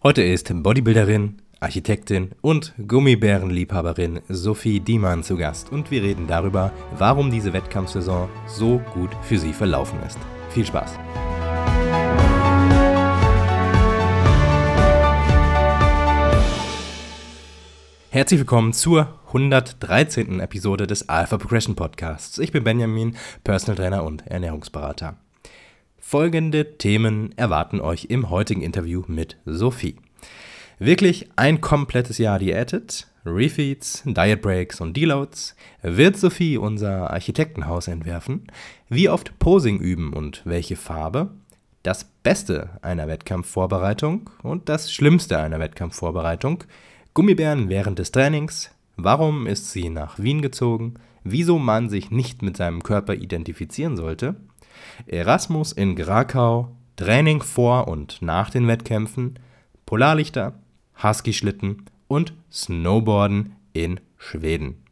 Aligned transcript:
Heute 0.00 0.22
ist 0.22 0.52
Bodybuilderin, 0.62 1.38
Architektin 1.58 2.30
und 2.40 2.72
Gummibärenliebhaberin 2.86 4.20
Sophie 4.28 4.78
Diemann 4.78 5.24
zu 5.24 5.36
Gast 5.36 5.72
und 5.72 5.90
wir 5.90 6.04
reden 6.04 6.28
darüber, 6.28 6.70
warum 6.96 7.32
diese 7.32 7.52
Wettkampfsaison 7.52 8.28
so 8.46 8.78
gut 8.94 9.10
für 9.22 9.40
sie 9.40 9.52
verlaufen 9.52 9.98
ist. 10.06 10.16
Viel 10.50 10.64
Spaß! 10.64 10.96
Herzlich 18.10 18.38
willkommen 18.38 18.72
zur 18.72 19.18
113. 19.26 20.38
Episode 20.38 20.86
des 20.86 21.08
Alpha 21.08 21.38
Progression 21.38 21.74
Podcasts. 21.74 22.38
Ich 22.38 22.52
bin 22.52 22.62
Benjamin, 22.62 23.16
Personal 23.42 23.74
Trainer 23.74 24.04
und 24.04 24.24
Ernährungsberater. 24.28 25.16
Folgende 26.10 26.78
Themen 26.78 27.36
erwarten 27.36 27.82
euch 27.82 28.06
im 28.08 28.30
heutigen 28.30 28.62
Interview 28.62 29.02
mit 29.08 29.36
Sophie. 29.44 29.96
Wirklich 30.78 31.28
ein 31.36 31.60
komplettes 31.60 32.16
Jahr 32.16 32.38
diätet, 32.38 33.08
Refeeds, 33.26 34.04
Diet 34.06 34.40
Breaks 34.40 34.80
und 34.80 34.96
Deloads, 34.96 35.54
wird 35.82 36.16
Sophie 36.16 36.56
unser 36.56 37.10
Architektenhaus 37.10 37.88
entwerfen, 37.88 38.46
wie 38.88 39.10
oft 39.10 39.38
Posing 39.38 39.80
üben 39.80 40.14
und 40.14 40.40
welche 40.46 40.76
Farbe, 40.76 41.28
das 41.82 42.04
Beste 42.22 42.70
einer 42.80 43.06
Wettkampfvorbereitung 43.06 44.30
und 44.42 44.70
das 44.70 44.90
Schlimmste 44.90 45.38
einer 45.38 45.60
Wettkampfvorbereitung, 45.60 46.64
Gummibären 47.12 47.68
während 47.68 47.98
des 47.98 48.12
Trainings, 48.12 48.70
warum 48.96 49.46
ist 49.46 49.72
sie 49.72 49.90
nach 49.90 50.18
Wien 50.18 50.40
gezogen, 50.40 50.94
wieso 51.22 51.58
man 51.58 51.90
sich 51.90 52.10
nicht 52.10 52.40
mit 52.40 52.56
seinem 52.56 52.82
Körper 52.82 53.12
identifizieren 53.12 53.98
sollte, 53.98 54.36
Erasmus 55.06 55.72
in 55.72 55.96
Grakau, 55.96 56.76
Training 56.96 57.42
vor 57.42 57.88
und 57.88 58.20
nach 58.22 58.50
den 58.50 58.66
Wettkämpfen, 58.66 59.38
Polarlichter, 59.86 60.54
Husky-Schlitten 61.02 61.84
und 62.08 62.32
Snowboarden 62.50 63.54
in 63.72 64.00
Schweden. 64.16 64.82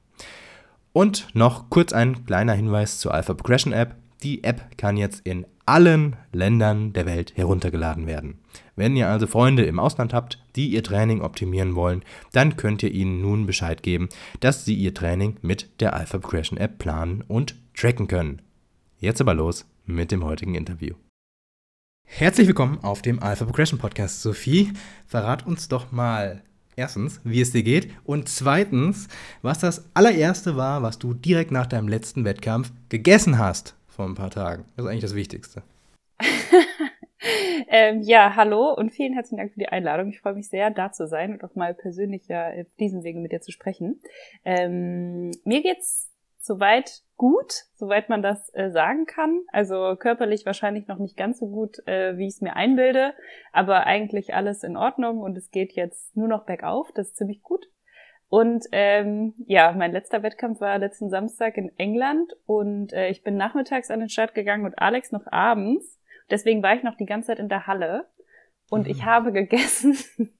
Und 0.92 1.28
noch 1.34 1.68
kurz 1.68 1.92
ein 1.92 2.24
kleiner 2.24 2.54
Hinweis 2.54 2.98
zur 2.98 3.12
Alpha 3.12 3.34
Progression 3.34 3.72
App. 3.72 3.96
Die 4.22 4.44
App 4.44 4.78
kann 4.78 4.96
jetzt 4.96 5.26
in 5.26 5.46
allen 5.66 6.16
Ländern 6.32 6.92
der 6.92 7.06
Welt 7.06 7.36
heruntergeladen 7.36 8.06
werden. 8.06 8.38
Wenn 8.76 8.96
ihr 8.96 9.08
also 9.08 9.26
Freunde 9.26 9.64
im 9.64 9.80
Ausland 9.80 10.14
habt, 10.14 10.38
die 10.54 10.68
ihr 10.68 10.82
Training 10.82 11.20
optimieren 11.20 11.74
wollen, 11.74 12.02
dann 12.32 12.56
könnt 12.56 12.82
ihr 12.82 12.92
ihnen 12.92 13.20
nun 13.20 13.46
Bescheid 13.46 13.82
geben, 13.82 14.08
dass 14.40 14.64
sie 14.64 14.74
ihr 14.74 14.94
Training 14.94 15.36
mit 15.42 15.68
der 15.80 15.94
Alpha 15.94 16.18
Progression 16.18 16.58
App 16.58 16.78
planen 16.78 17.24
und 17.26 17.56
tracken 17.74 18.06
können. 18.06 18.42
Jetzt 18.98 19.20
aber 19.20 19.34
los 19.34 19.66
mit 19.86 20.12
dem 20.12 20.24
heutigen 20.24 20.54
Interview. 20.54 20.94
Herzlich 22.04 22.46
willkommen 22.46 22.78
auf 22.82 23.02
dem 23.02 23.22
Alpha 23.22 23.44
Progression 23.44 23.78
Podcast. 23.78 24.22
Sophie, 24.22 24.72
verrat 25.06 25.46
uns 25.46 25.68
doch 25.68 25.92
mal 25.92 26.42
erstens, 26.76 27.20
wie 27.24 27.40
es 27.40 27.52
dir 27.52 27.62
geht 27.62 27.90
und 28.04 28.28
zweitens, 28.28 29.08
was 29.42 29.58
das 29.58 29.90
allererste 29.94 30.56
war, 30.56 30.82
was 30.82 30.98
du 30.98 31.14
direkt 31.14 31.50
nach 31.50 31.66
deinem 31.66 31.88
letzten 31.88 32.24
Wettkampf 32.24 32.72
gegessen 32.88 33.38
hast 33.38 33.76
vor 33.86 34.06
ein 34.06 34.14
paar 34.14 34.30
Tagen. 34.30 34.64
Das 34.76 34.84
ist 34.84 34.90
eigentlich 34.90 35.02
das 35.02 35.14
Wichtigste. 35.14 35.62
ähm, 37.68 38.02
ja, 38.02 38.34
hallo 38.36 38.72
und 38.74 38.90
vielen 38.90 39.14
herzlichen 39.14 39.38
Dank 39.38 39.52
für 39.52 39.60
die 39.60 39.68
Einladung. 39.68 40.10
Ich 40.10 40.20
freue 40.20 40.34
mich 40.34 40.48
sehr, 40.48 40.70
da 40.70 40.92
zu 40.92 41.06
sein 41.06 41.32
und 41.32 41.44
auch 41.44 41.54
mal 41.54 41.74
persönlich 41.74 42.28
ja 42.28 42.48
auf 42.48 42.66
diesem 42.78 43.02
Wege 43.02 43.18
mit 43.18 43.32
dir 43.32 43.40
zu 43.40 43.52
sprechen. 43.52 44.00
Ähm, 44.44 45.30
mir 45.44 45.62
geht's 45.62 46.10
soweit 46.40 47.02
gut, 47.16 47.64
soweit 47.74 48.08
man 48.08 48.22
das 48.22 48.52
äh, 48.54 48.70
sagen 48.70 49.06
kann. 49.06 49.40
Also 49.52 49.96
körperlich 49.98 50.46
wahrscheinlich 50.46 50.86
noch 50.86 50.98
nicht 50.98 51.16
ganz 51.16 51.38
so 51.38 51.48
gut, 51.48 51.86
äh, 51.86 52.16
wie 52.16 52.26
ich 52.26 52.34
es 52.34 52.40
mir 52.40 52.56
einbilde, 52.56 53.14
aber 53.52 53.86
eigentlich 53.86 54.34
alles 54.34 54.62
in 54.62 54.76
Ordnung 54.76 55.18
und 55.18 55.36
es 55.36 55.50
geht 55.50 55.72
jetzt 55.72 56.16
nur 56.16 56.28
noch 56.28 56.44
bergauf. 56.44 56.92
Das 56.92 57.08
ist 57.08 57.16
ziemlich 57.16 57.42
gut. 57.42 57.66
Und 58.28 58.64
ähm, 58.72 59.34
ja, 59.46 59.72
mein 59.72 59.92
letzter 59.92 60.22
Wettkampf 60.22 60.60
war 60.60 60.78
letzten 60.78 61.10
Samstag 61.10 61.56
in 61.56 61.70
England 61.78 62.32
und 62.44 62.92
äh, 62.92 63.08
ich 63.08 63.22
bin 63.22 63.36
nachmittags 63.36 63.90
an 63.90 64.00
den 64.00 64.08
Start 64.08 64.34
gegangen 64.34 64.64
und 64.64 64.78
Alex 64.78 65.12
noch 65.12 65.26
abends. 65.30 66.00
Deswegen 66.28 66.62
war 66.62 66.74
ich 66.74 66.82
noch 66.82 66.96
die 66.96 67.06
ganze 67.06 67.28
Zeit 67.28 67.38
in 67.38 67.48
der 67.48 67.68
Halle 67.68 68.06
und 68.68 68.84
mhm. 68.84 68.90
ich 68.90 69.04
habe 69.04 69.32
gegessen 69.32 69.96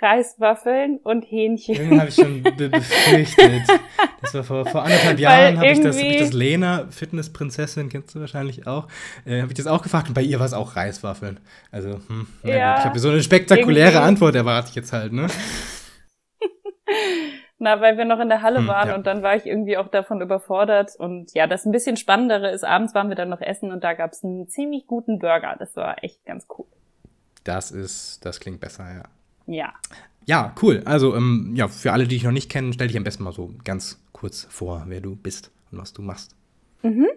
Reiswaffeln 0.00 0.98
und 0.98 1.22
Hähnchen. 1.22 1.74
Irgendwie 1.74 1.98
habe 1.98 2.08
ich 2.08 2.14
schon 2.14 2.42
be 2.42 2.50
befürchtet. 2.68 3.62
Das 4.20 4.34
war 4.34 4.44
vor, 4.44 4.66
vor 4.66 4.82
anderthalb 4.84 5.18
Jahren, 5.18 5.58
habe 5.58 5.68
ich, 5.68 5.80
das, 5.80 5.96
hab 5.98 6.04
ich 6.04 6.18
das 6.18 6.32
Lena, 6.32 6.86
Fitnessprinzessin, 6.90 7.88
kennst 7.88 8.14
du 8.14 8.20
wahrscheinlich 8.20 8.66
auch, 8.66 8.88
äh, 9.24 9.40
habe 9.42 9.52
ich 9.52 9.56
das 9.56 9.66
auch 9.66 9.82
gefragt 9.82 10.08
und 10.08 10.14
bei 10.14 10.22
ihr 10.22 10.38
war 10.38 10.46
es 10.46 10.52
auch 10.52 10.76
Reiswaffeln. 10.76 11.40
Also, 11.70 12.00
hm, 12.08 12.26
ja, 12.42 12.78
ich 12.78 12.84
habe 12.84 12.98
so 12.98 13.08
eine 13.08 13.22
spektakuläre 13.22 13.92
irgendwie. 13.92 14.06
Antwort 14.06 14.34
erwarte 14.34 14.68
ich 14.70 14.74
jetzt 14.74 14.92
halt, 14.92 15.12
ne? 15.12 15.26
Na, 17.58 17.80
weil 17.80 17.96
wir 17.96 18.04
noch 18.04 18.20
in 18.20 18.28
der 18.28 18.42
Halle 18.42 18.58
hm, 18.58 18.66
waren 18.66 18.88
ja. 18.90 18.94
und 18.94 19.06
dann 19.06 19.22
war 19.22 19.34
ich 19.34 19.46
irgendwie 19.46 19.78
auch 19.78 19.88
davon 19.88 20.20
überfordert. 20.20 20.94
Und 20.96 21.32
ja, 21.32 21.46
das 21.46 21.64
ein 21.64 21.72
bisschen 21.72 21.96
Spannendere 21.96 22.50
ist, 22.50 22.64
abends 22.64 22.94
waren 22.94 23.08
wir 23.08 23.16
dann 23.16 23.30
noch 23.30 23.40
essen 23.40 23.72
und 23.72 23.82
da 23.82 23.94
gab 23.94 24.12
es 24.12 24.22
einen 24.22 24.48
ziemlich 24.48 24.86
guten 24.86 25.18
Burger. 25.18 25.56
Das 25.58 25.74
war 25.74 26.04
echt 26.04 26.24
ganz 26.26 26.46
cool. 26.56 26.66
Das 27.44 27.70
ist, 27.70 28.24
das 28.26 28.40
klingt 28.40 28.60
besser, 28.60 28.84
ja. 28.92 29.04
Ja. 29.46 29.74
Ja, 30.26 30.54
cool. 30.60 30.82
Also, 30.84 31.14
ähm, 31.14 31.54
ja, 31.56 31.68
für 31.68 31.92
alle, 31.92 32.04
die 32.04 32.16
dich 32.16 32.24
noch 32.24 32.32
nicht 32.32 32.50
kennen, 32.50 32.72
stell 32.72 32.88
dich 32.88 32.96
am 32.96 33.04
besten 33.04 33.22
mal 33.22 33.32
so 33.32 33.54
ganz 33.64 34.04
kurz 34.12 34.44
vor, 34.50 34.84
wer 34.86 35.00
du 35.00 35.14
bist 35.14 35.52
und 35.70 35.78
was 35.78 35.92
du 35.92 36.02
machst. 36.02 36.36
Mhm. 36.82 37.08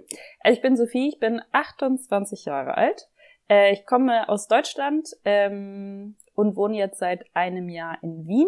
Also 0.42 0.56
ich 0.56 0.62
bin 0.62 0.78
Sophie, 0.78 1.10
ich 1.10 1.20
bin 1.20 1.42
28 1.52 2.46
Jahre 2.46 2.78
alt. 2.78 3.08
Äh, 3.50 3.74
ich 3.74 3.86
komme 3.86 4.30
aus 4.30 4.48
Deutschland 4.48 5.10
ähm, 5.26 6.16
und 6.36 6.56
wohne 6.56 6.78
jetzt 6.78 7.00
seit 7.00 7.26
einem 7.34 7.70
Jahr 7.70 7.98
in 8.02 8.28
Wien. 8.28 8.48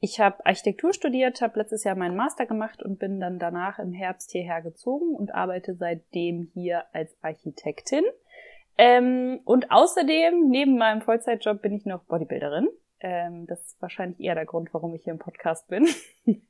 Ich 0.00 0.18
habe 0.18 0.44
Architektur 0.44 0.92
studiert, 0.92 1.40
habe 1.40 1.60
letztes 1.60 1.84
Jahr 1.84 1.94
meinen 1.94 2.16
Master 2.16 2.44
gemacht 2.44 2.82
und 2.82 2.98
bin 2.98 3.20
dann 3.20 3.38
danach 3.38 3.78
im 3.78 3.92
Herbst 3.92 4.32
hierher 4.32 4.60
gezogen 4.60 5.14
und 5.14 5.32
arbeite 5.32 5.76
seitdem 5.76 6.50
hier 6.54 6.84
als 6.92 7.16
Architektin. 7.22 8.02
Ähm, 8.78 9.40
und 9.44 9.70
außerdem, 9.70 10.48
neben 10.48 10.76
meinem 10.76 11.02
Vollzeitjob, 11.02 11.62
bin 11.62 11.72
ich 11.72 11.84
noch 11.84 12.02
Bodybuilderin. 12.04 12.68
Ähm, 13.02 13.46
das 13.48 13.60
ist 13.66 13.82
wahrscheinlich 13.82 14.20
eher 14.20 14.36
der 14.36 14.46
Grund, 14.46 14.72
warum 14.72 14.94
ich 14.94 15.02
hier 15.02 15.12
im 15.12 15.18
Podcast 15.18 15.66
bin. 15.66 15.88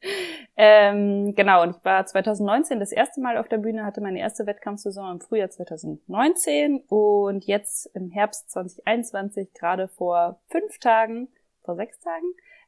ähm, 0.56 1.34
genau, 1.34 1.62
und 1.62 1.76
ich 1.76 1.84
war 1.84 2.04
2019 2.04 2.78
das 2.78 2.92
erste 2.92 3.22
Mal 3.22 3.38
auf 3.38 3.48
der 3.48 3.56
Bühne, 3.56 3.86
hatte 3.86 4.02
meine 4.02 4.20
erste 4.20 4.46
Wettkampfsaison 4.46 5.12
im 5.12 5.20
Frühjahr 5.20 5.48
2019 5.48 6.82
und 6.88 7.46
jetzt 7.46 7.86
im 7.94 8.10
Herbst 8.10 8.50
2021, 8.50 9.54
gerade 9.54 9.88
vor 9.88 10.40
fünf 10.48 10.78
Tagen, 10.78 11.28
vor 11.64 11.74
sechs 11.74 11.98
Tagen, 12.00 12.26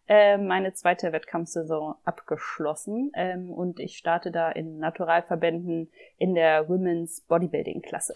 äh, 0.09 0.39
meine 0.39 0.73
zweite 0.73 1.13
Wettkampfsaison 1.13 1.95
abgeschlossen 2.05 3.13
ähm, 3.15 3.51
und 3.51 3.81
ich 3.81 3.99
starte 3.99 4.31
da 4.31 4.51
in 4.51 4.79
Naturalverbänden 4.79 5.91
in 6.17 6.35
der 6.35 6.69
Women's 6.69 7.21
Bodybuilding 7.21 7.83
Klasse. 7.83 8.15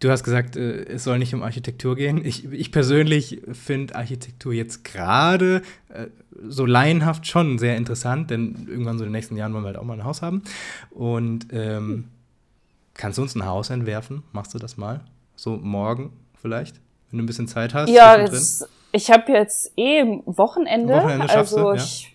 Du 0.00 0.10
hast 0.10 0.24
gesagt, 0.24 0.56
äh, 0.56 0.84
es 0.84 1.04
soll 1.04 1.18
nicht 1.18 1.34
um 1.34 1.42
Architektur 1.42 1.96
gehen. 1.96 2.24
Ich, 2.24 2.50
ich 2.50 2.72
persönlich 2.72 3.42
finde 3.52 3.94
Architektur 3.94 4.52
jetzt 4.52 4.84
gerade 4.84 5.62
äh, 5.88 6.06
so 6.48 6.66
laienhaft 6.66 7.26
schon 7.26 7.58
sehr 7.58 7.76
interessant, 7.76 8.30
denn 8.30 8.66
irgendwann 8.68 8.98
so 8.98 9.04
in 9.04 9.10
den 9.10 9.12
nächsten 9.12 9.36
Jahren 9.36 9.52
wollen 9.52 9.64
wir 9.64 9.68
halt 9.68 9.78
auch 9.78 9.84
mal 9.84 9.94
ein 9.94 10.04
Haus 10.04 10.22
haben. 10.22 10.42
Und 10.90 11.48
ähm, 11.52 12.08
kannst 12.94 13.18
du 13.18 13.22
uns 13.22 13.34
ein 13.34 13.44
Haus 13.44 13.70
entwerfen? 13.70 14.22
Machst 14.32 14.54
du 14.54 14.58
das 14.58 14.76
mal? 14.76 15.00
So 15.36 15.56
morgen 15.56 16.12
vielleicht, 16.40 16.80
wenn 17.10 17.18
du 17.18 17.24
ein 17.24 17.26
bisschen 17.26 17.48
Zeit 17.48 17.74
hast? 17.74 17.90
Ja, 17.90 18.18
jetzt, 18.18 18.68
ich 18.92 19.10
habe 19.10 19.32
jetzt 19.32 19.72
eh 19.76 20.02
Wochenende. 20.26 20.94
Wochenende 20.94 21.28
schaffst 21.28 21.54
also 21.54 21.72
du, 21.72 21.76
ja? 21.76 21.82
ich 21.82 22.14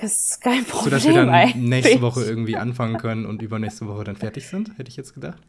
das 0.00 0.12
ist 0.12 0.40
kein 0.40 0.64
Problem. 0.64 0.84
Sodass 0.84 1.04
wir 1.04 1.14
dann 1.14 1.30
eigentlich. 1.30 1.54
nächste 1.54 2.02
Woche 2.02 2.24
irgendwie 2.24 2.56
anfangen 2.56 2.98
können 2.98 3.26
und 3.26 3.42
übernächste 3.42 3.86
Woche 3.86 4.04
dann 4.04 4.16
fertig 4.16 4.48
sind, 4.48 4.76
hätte 4.76 4.90
ich 4.90 4.96
jetzt 4.96 5.14
gedacht. 5.14 5.40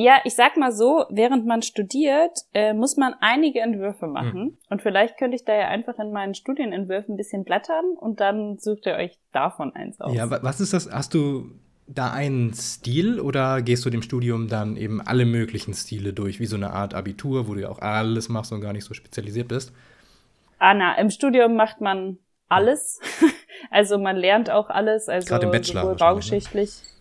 Ja, 0.00 0.20
ich 0.22 0.36
sag 0.36 0.56
mal 0.56 0.70
so, 0.70 1.06
während 1.10 1.44
man 1.44 1.60
studiert, 1.60 2.38
äh, 2.54 2.72
muss 2.72 2.96
man 2.96 3.16
einige 3.20 3.58
Entwürfe 3.58 4.06
hm. 4.06 4.12
machen. 4.12 4.42
Mhm. 4.42 4.58
Und 4.70 4.80
vielleicht 4.80 5.18
könnte 5.18 5.34
ich 5.34 5.44
da 5.44 5.52
ja 5.52 5.66
einfach 5.66 5.98
in 5.98 6.12
meinen 6.12 6.34
Studienentwürfen 6.34 7.14
ein 7.14 7.16
bisschen 7.16 7.42
blättern 7.42 7.96
und 7.98 8.20
dann 8.20 8.58
sucht 8.58 8.86
ihr 8.86 8.94
euch 8.94 9.18
davon 9.32 9.74
eins 9.74 10.00
aus. 10.00 10.14
Ja, 10.14 10.30
was 10.30 10.60
ist 10.60 10.72
das? 10.72 10.88
Hast 10.88 11.14
du 11.14 11.50
da 11.88 12.12
einen 12.12 12.54
Stil 12.54 13.18
oder 13.18 13.60
gehst 13.60 13.84
du 13.84 13.90
dem 13.90 14.02
Studium 14.02 14.46
dann 14.46 14.76
eben 14.76 15.00
alle 15.00 15.26
möglichen 15.26 15.74
Stile 15.74 16.12
durch, 16.12 16.38
wie 16.38 16.46
so 16.46 16.54
eine 16.54 16.70
Art 16.70 16.94
Abitur, 16.94 17.48
wo 17.48 17.54
du 17.54 17.62
ja 17.62 17.68
auch 17.68 17.80
alles 17.80 18.28
machst 18.28 18.52
und 18.52 18.60
gar 18.60 18.72
nicht 18.72 18.84
so 18.84 18.94
spezialisiert 18.94 19.48
bist? 19.48 19.72
Anna, 20.60 20.96
im 20.98 21.10
Studium 21.10 21.56
macht 21.56 21.80
man 21.80 22.18
alles. 22.48 23.00
also 23.72 23.98
man 23.98 24.16
lernt 24.16 24.48
auch 24.48 24.70
alles, 24.70 25.08
also 25.08 25.26
Gerade 25.26 25.46
im 25.46 25.50
Bachelor 25.50 25.82
sowohl 25.82 25.96
baugeschichtlich. 25.96 26.70
Ne? 26.84 26.97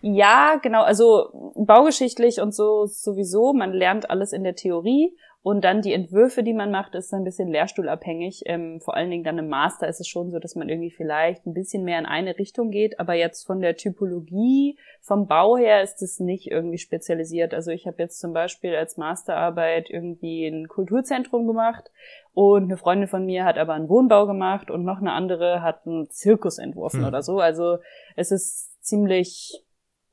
Ja, 0.00 0.58
genau. 0.62 0.82
Also 0.82 1.52
baugeschichtlich 1.56 2.40
und 2.40 2.54
so 2.54 2.86
sowieso. 2.86 3.52
Man 3.52 3.72
lernt 3.72 4.10
alles 4.10 4.32
in 4.32 4.44
der 4.44 4.54
Theorie 4.54 5.14
Und 5.42 5.64
dann 5.64 5.80
die 5.80 5.94
Entwürfe, 5.94 6.42
die 6.42 6.52
man 6.52 6.70
macht, 6.70 6.94
ist 6.94 7.14
ein 7.14 7.24
bisschen 7.24 7.48
lehrstuhlabhängig. 7.48 8.42
Ähm, 8.44 8.80
vor 8.82 8.94
allen 8.94 9.10
Dingen 9.10 9.24
dann 9.24 9.38
im 9.38 9.48
Master 9.48 9.88
ist 9.88 9.98
es 9.98 10.06
schon 10.06 10.30
so, 10.30 10.38
dass 10.38 10.54
man 10.54 10.68
irgendwie 10.68 10.90
vielleicht 10.90 11.46
ein 11.46 11.54
bisschen 11.54 11.82
mehr 11.82 11.98
in 11.98 12.04
eine 12.04 12.38
Richtung 12.38 12.70
geht. 12.70 13.00
Aber 13.00 13.14
jetzt 13.14 13.46
von 13.46 13.60
der 13.60 13.76
Typologie, 13.76 14.78
vom 15.00 15.26
Bau 15.26 15.56
her 15.56 15.82
ist 15.82 16.02
es 16.02 16.20
nicht 16.20 16.50
irgendwie 16.50 16.76
spezialisiert. 16.76 17.54
Also 17.54 17.70
ich 17.70 17.86
habe 17.86 18.02
jetzt 18.02 18.20
zum 18.20 18.34
Beispiel 18.34 18.76
als 18.76 18.98
Masterarbeit 18.98 19.88
irgendwie 19.88 20.46
ein 20.46 20.68
Kulturzentrum 20.68 21.46
gemacht 21.46 21.90
und 22.34 22.64
eine 22.64 22.76
Freundin 22.76 23.08
von 23.08 23.24
mir 23.24 23.46
hat 23.46 23.56
aber 23.56 23.72
einen 23.72 23.88
Wohnbau 23.88 24.26
gemacht 24.26 24.70
und 24.70 24.84
noch 24.84 24.98
eine 24.98 25.12
andere 25.12 25.62
hat 25.62 25.86
einen 25.86 26.10
Zirkus 26.10 26.58
entworfen 26.58 27.00
hm. 27.00 27.06
oder 27.06 27.22
so. 27.22 27.38
Also 27.38 27.78
es 28.14 28.30
ist 28.30 28.84
ziemlich 28.84 29.64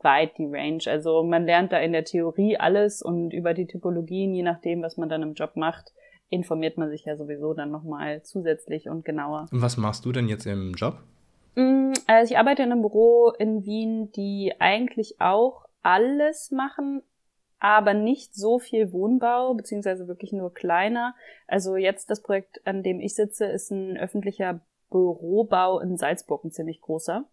weit 0.02 0.38
die 0.38 0.46
Range. 0.46 0.84
Also 0.86 1.24
man 1.24 1.46
lernt 1.46 1.72
da 1.72 1.80
in 1.80 1.92
der 1.92 2.04
Theorie 2.04 2.58
alles 2.58 3.02
und 3.02 3.34
über 3.34 3.54
die 3.54 3.68
Typologien, 3.68 4.34
je 4.34 4.44
nachdem, 4.44 4.82
was 4.82 4.98
man 4.98 5.10
dann 5.10 5.24
im 5.24 5.34
Job 5.34 5.56
macht, 5.56 5.94
informiert 6.30 6.78
man 6.78 6.90
sich 6.90 7.06
ja 7.06 7.16
sowieso 7.16 7.54
dann 7.54 7.72
nochmal 7.72 8.22
zusätzlich 8.24 8.90
und 8.90 9.06
genauer. 9.06 9.48
Und 9.52 9.62
was 9.62 9.78
machst 9.78 10.06
du 10.06 10.12
denn 10.12 10.28
jetzt 10.28 10.46
im 10.46 10.74
Job? 10.74 11.00
Mm, 11.56 11.94
also 12.06 12.32
ich 12.32 12.38
arbeite 12.38 12.64
in 12.64 12.72
einem 12.72 12.82
Büro 12.82 13.32
in 13.38 13.66
Wien, 13.66 14.12
die 14.12 14.54
eigentlich 14.60 15.20
auch 15.20 15.66
alles 15.82 16.52
machen, 16.52 17.02
aber 17.60 17.94
nicht 17.94 18.36
so 18.36 18.60
viel 18.60 18.92
Wohnbau, 18.92 19.54
beziehungsweise 19.54 20.08
wirklich 20.08 20.34
nur 20.34 20.54
kleiner. 20.54 21.16
Also 21.48 21.76
jetzt 21.76 22.10
das 22.10 22.22
Projekt, 22.22 22.66
an 22.68 22.84
dem 22.84 23.00
ich 23.00 23.16
sitze, 23.16 23.46
ist 23.46 23.72
ein 23.72 23.98
öffentlicher 23.98 24.60
Bürobau 24.90 25.80
in 25.80 25.98
Salzburg, 25.98 26.44
ein 26.44 26.52
ziemlich 26.52 26.82
großer. 26.82 27.26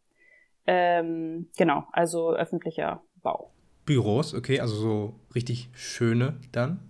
Ähm, 0.66 1.48
genau, 1.56 1.84
also 1.92 2.34
öffentlicher 2.34 3.02
Bau. 3.22 3.50
Büros, 3.84 4.34
okay, 4.34 4.60
also 4.60 4.74
so 4.74 5.14
richtig 5.34 5.68
schöne 5.74 6.38
dann? 6.52 6.80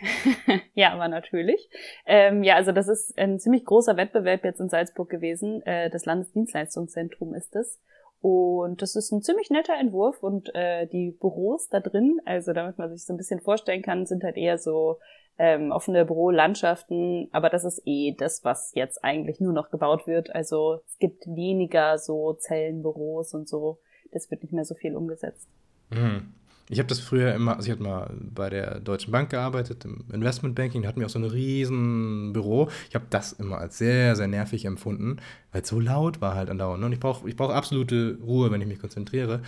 ja, 0.74 0.92
aber 0.92 1.08
natürlich. 1.08 1.68
Ähm, 2.06 2.42
ja, 2.42 2.56
also 2.56 2.72
das 2.72 2.88
ist 2.88 3.16
ein 3.18 3.38
ziemlich 3.38 3.64
großer 3.64 3.96
Wettbewerb 3.96 4.44
jetzt 4.44 4.60
in 4.60 4.68
Salzburg 4.68 5.08
gewesen. 5.08 5.62
Äh, 5.62 5.90
das 5.90 6.04
Landesdienstleistungszentrum 6.04 7.34
ist 7.34 7.56
es. 7.56 7.80
Und 8.20 8.82
das 8.82 8.96
ist 8.96 9.12
ein 9.12 9.22
ziemlich 9.22 9.50
netter 9.50 9.74
Entwurf 9.78 10.22
und 10.22 10.54
äh, 10.54 10.86
die 10.86 11.12
Büros 11.12 11.68
da 11.68 11.80
drin, 11.80 12.18
also 12.24 12.52
damit 12.52 12.78
man 12.78 12.90
sich 12.90 13.04
so 13.04 13.12
ein 13.12 13.18
bisschen 13.18 13.40
vorstellen 13.40 13.82
kann, 13.82 14.06
sind 14.06 14.24
halt 14.24 14.36
eher 14.36 14.58
so 14.58 14.98
ähm, 15.38 15.70
offene 15.70 16.04
Bürolandschaften, 16.04 17.28
aber 17.32 17.50
das 17.50 17.64
ist 17.64 17.82
eh 17.84 18.14
das, 18.16 18.44
was 18.44 18.72
jetzt 18.74 19.04
eigentlich 19.04 19.40
nur 19.40 19.52
noch 19.52 19.70
gebaut 19.70 20.06
wird. 20.06 20.34
Also 20.34 20.80
es 20.86 20.98
gibt 20.98 21.26
weniger 21.26 21.98
so 21.98 22.34
Zellenbüros 22.34 23.34
und 23.34 23.48
so. 23.48 23.78
Das 24.12 24.30
wird 24.30 24.42
nicht 24.42 24.52
mehr 24.52 24.64
so 24.64 24.74
viel 24.74 24.96
umgesetzt. 24.96 25.48
Mhm. 25.90 26.32
Ich 26.68 26.80
habe 26.80 26.88
das 26.88 26.98
früher 26.98 27.32
immer, 27.32 27.56
also 27.56 27.68
ich 27.68 27.72
habe 27.72 27.82
mal 27.88 28.10
bei 28.34 28.50
der 28.50 28.80
Deutschen 28.80 29.12
Bank 29.12 29.30
gearbeitet, 29.30 29.84
im 29.84 30.04
Investmentbanking, 30.12 30.82
da 30.82 30.88
hatten 30.88 30.98
wir 30.98 31.06
auch 31.06 31.10
so 31.10 31.20
ein 31.20 31.24
riesen 31.24 32.32
Büro. 32.32 32.68
Ich 32.88 32.96
habe 32.96 33.04
das 33.08 33.32
immer 33.34 33.58
als 33.58 33.78
sehr, 33.78 34.16
sehr 34.16 34.26
nervig 34.26 34.64
empfunden, 34.64 35.18
weil 35.52 35.62
es 35.62 35.68
so 35.68 35.78
laut 35.78 36.20
war 36.20 36.34
halt 36.34 36.50
andauernd. 36.50 36.80
Ne? 36.80 36.86
Und 36.86 36.92
ich 36.92 36.98
brauche 36.98 37.28
ich 37.28 37.36
brauch 37.36 37.50
absolute 37.50 38.18
Ruhe, 38.20 38.50
wenn 38.50 38.60
ich 38.60 38.66
mich 38.66 38.80
konzentriere. 38.80 39.42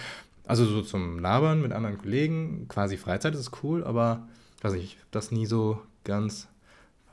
Also 0.47 0.65
so 0.65 0.81
zum 0.81 1.19
Labern 1.19 1.61
mit 1.61 1.73
anderen 1.73 1.99
Kollegen, 1.99 2.69
quasi 2.69 2.97
Freizeit 2.97 3.35
ist 3.35 3.65
cool, 3.65 3.83
aber 3.83 4.29
weiß 4.63 4.75
ich, 4.75 4.85
ich 4.85 4.97
habe 4.97 5.09
das 5.11 5.31
nie 5.31 5.47
so 5.47 5.79
ganz 6.05 6.49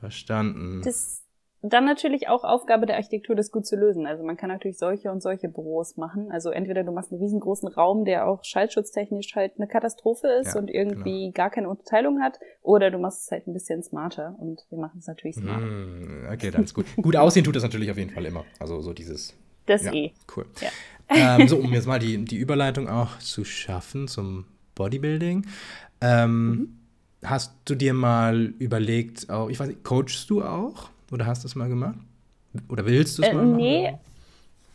verstanden. 0.00 0.82
Das 0.84 1.26
dann 1.62 1.84
natürlich 1.84 2.28
auch 2.28 2.44
Aufgabe 2.44 2.86
der 2.86 2.96
Architektur, 2.96 3.34
das 3.34 3.50
gut 3.50 3.66
zu 3.66 3.76
lösen. 3.76 4.06
Also 4.06 4.22
man 4.22 4.36
kann 4.36 4.48
natürlich 4.48 4.78
solche 4.78 5.10
und 5.10 5.22
solche 5.22 5.48
Büros 5.48 5.96
machen. 5.96 6.30
Also 6.30 6.50
entweder 6.50 6.84
du 6.84 6.92
machst 6.92 7.12
einen 7.12 7.20
riesengroßen 7.20 7.68
Raum, 7.68 8.04
der 8.04 8.26
auch 8.26 8.44
schallschutztechnisch 8.44 9.34
halt 9.34 9.52
eine 9.56 9.66
Katastrophe 9.66 10.28
ist 10.40 10.54
ja, 10.54 10.60
und 10.60 10.70
irgendwie 10.70 11.22
genau. 11.22 11.32
gar 11.32 11.50
keine 11.50 11.68
Unterteilung 11.68 12.20
hat, 12.20 12.38
oder 12.62 12.90
du 12.90 12.98
machst 12.98 13.24
es 13.24 13.30
halt 13.30 13.46
ein 13.46 13.52
bisschen 13.52 13.82
smarter 13.82 14.36
und 14.38 14.66
wir 14.70 14.78
machen 14.78 14.98
es 14.98 15.06
natürlich 15.06 15.36
smart. 15.36 15.62
Mm, 15.62 16.26
okay, 16.32 16.50
dann 16.50 16.64
ist 16.64 16.74
gut. 16.74 16.86
gut 16.96 17.16
aussehen 17.16 17.44
tut 17.44 17.56
das 17.56 17.62
natürlich 17.62 17.90
auf 17.90 17.98
jeden 17.98 18.10
Fall 18.10 18.26
immer. 18.26 18.44
Also 18.60 18.80
so 18.80 18.92
dieses. 18.92 19.34
Das 19.66 19.82
ja, 19.82 19.92
eh. 19.92 20.12
Cool. 20.36 20.46
Ja. 20.60 21.38
Ähm, 21.38 21.48
so, 21.48 21.56
um 21.62 21.72
jetzt 21.72 21.86
mal 21.86 21.98
die, 21.98 22.24
die 22.24 22.36
Überleitung 22.36 22.88
auch 22.88 23.18
zu 23.18 23.44
schaffen 23.44 24.06
zum 24.08 24.44
Bodybuilding. 24.74 25.46
Ähm, 26.00 26.48
mhm. 26.48 26.85
Hast 27.28 27.52
du 27.64 27.74
dir 27.74 27.92
mal 27.92 28.54
überlegt, 28.58 29.28
auch, 29.30 29.48
ich 29.48 29.58
weiß 29.58 29.66
nicht, 29.68 29.82
coachst 29.84 30.30
du 30.30 30.42
auch? 30.42 30.90
Oder 31.10 31.26
hast 31.26 31.42
du 31.42 31.48
es 31.48 31.54
mal 31.54 31.68
gemacht? 31.68 31.98
Oder 32.68 32.86
willst 32.86 33.18
du 33.18 33.22
es 33.22 33.28
äh, 33.28 33.34
mal 33.34 33.44
machen? 33.44 33.56
Nee. 33.56 33.98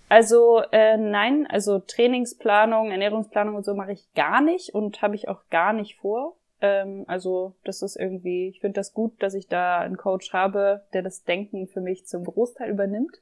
Also 0.09 0.62
äh, 0.74 0.98
nein, 0.98 1.48
also 1.50 1.80
Trainingsplanung, 1.80 2.92
Ernährungsplanung 2.92 3.56
und 3.56 3.63
so 3.63 3.74
mache 3.74 3.94
ich 3.94 4.13
gar 4.13 4.42
nicht 4.42 4.74
und 4.74 5.01
habe 5.01 5.15
ich 5.15 5.30
auch 5.30 5.44
gar 5.50 5.71
nicht 5.71 5.95
vor. 5.95 6.36
Ähm, 6.59 7.06
also 7.07 7.56
das 7.63 7.81
ist 7.81 7.95
irgendwie, 7.95 8.50
ich 8.50 8.59
finde 8.59 8.75
das 8.75 8.94
gut, 8.94 9.13
dass 9.24 9.33
ich 9.33 9.47
da 9.47 9.80
einen 9.80 9.95
Coach 9.95 10.33
habe, 10.33 10.81
der 10.92 11.01
das 11.01 11.24
Denken 11.24 11.68
für 11.68 11.80
mich 11.80 12.06
zum 12.07 12.25
Großteil 12.25 12.69
übernimmt. 12.69 13.21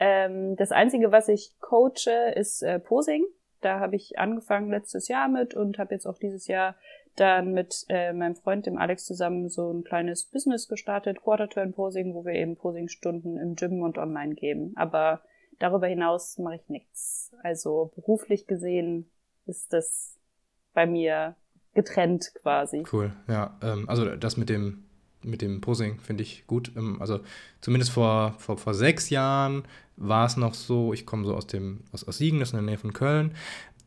Ähm, 0.00 0.56
das 0.56 0.72
Einzige, 0.72 1.12
was 1.12 1.28
ich 1.28 1.54
coache, 1.60 2.32
ist 2.34 2.62
äh, 2.62 2.80
Posing. 2.80 3.24
Da 3.60 3.78
habe 3.78 3.94
ich 3.96 4.18
angefangen 4.18 4.70
letztes 4.70 5.06
Jahr 5.06 5.28
mit 5.28 5.54
und 5.54 5.78
habe 5.78 5.94
jetzt 5.94 6.06
auch 6.06 6.18
dieses 6.18 6.48
Jahr 6.48 6.74
dann 7.16 7.52
mit 7.52 7.84
äh, 7.88 8.12
meinem 8.12 8.36
Freund, 8.36 8.66
dem 8.66 8.78
Alex, 8.78 9.04
zusammen 9.04 9.48
so 9.48 9.70
ein 9.70 9.84
kleines 9.84 10.24
Business 10.24 10.68
gestartet, 10.68 11.22
Quarter-Turn 11.22 11.72
Posing, 11.72 12.14
wo 12.14 12.24
wir 12.24 12.34
eben 12.34 12.56
Posingstunden 12.56 13.36
im 13.38 13.54
Gym 13.54 13.82
und 13.82 13.98
online 13.98 14.34
geben. 14.34 14.72
Aber 14.76 15.22
darüber 15.58 15.86
hinaus 15.86 16.38
mache 16.38 16.56
ich 16.56 16.68
nichts. 16.68 17.32
Also 17.42 17.92
beruflich 17.94 18.46
gesehen 18.46 19.10
ist 19.46 19.72
das 19.72 20.18
bei 20.72 20.86
mir 20.86 21.36
getrennt 21.74 22.32
quasi. 22.40 22.84
Cool, 22.92 23.12
ja. 23.28 23.58
Ähm, 23.62 23.88
also 23.88 24.16
das 24.16 24.36
mit 24.36 24.48
dem 24.48 24.84
mit 25.24 25.40
dem 25.40 25.62
Posing 25.62 26.00
finde 26.00 26.22
ich 26.22 26.46
gut. 26.46 26.72
Ähm, 26.76 27.00
also 27.00 27.20
zumindest 27.60 27.92
vor, 27.92 28.34
vor, 28.38 28.58
vor 28.58 28.74
sechs 28.74 29.08
Jahren 29.10 29.64
war 29.96 30.26
es 30.26 30.36
noch 30.36 30.54
so, 30.54 30.92
ich 30.92 31.06
komme 31.06 31.24
so 31.24 31.34
aus 31.34 31.46
dem 31.46 31.84
aus, 31.92 32.06
aus 32.06 32.18
Siegen, 32.18 32.40
das 32.40 32.48
ist 32.48 32.52
in 32.52 32.58
der 32.58 32.66
Nähe 32.66 32.78
von 32.78 32.92
Köln 32.92 33.34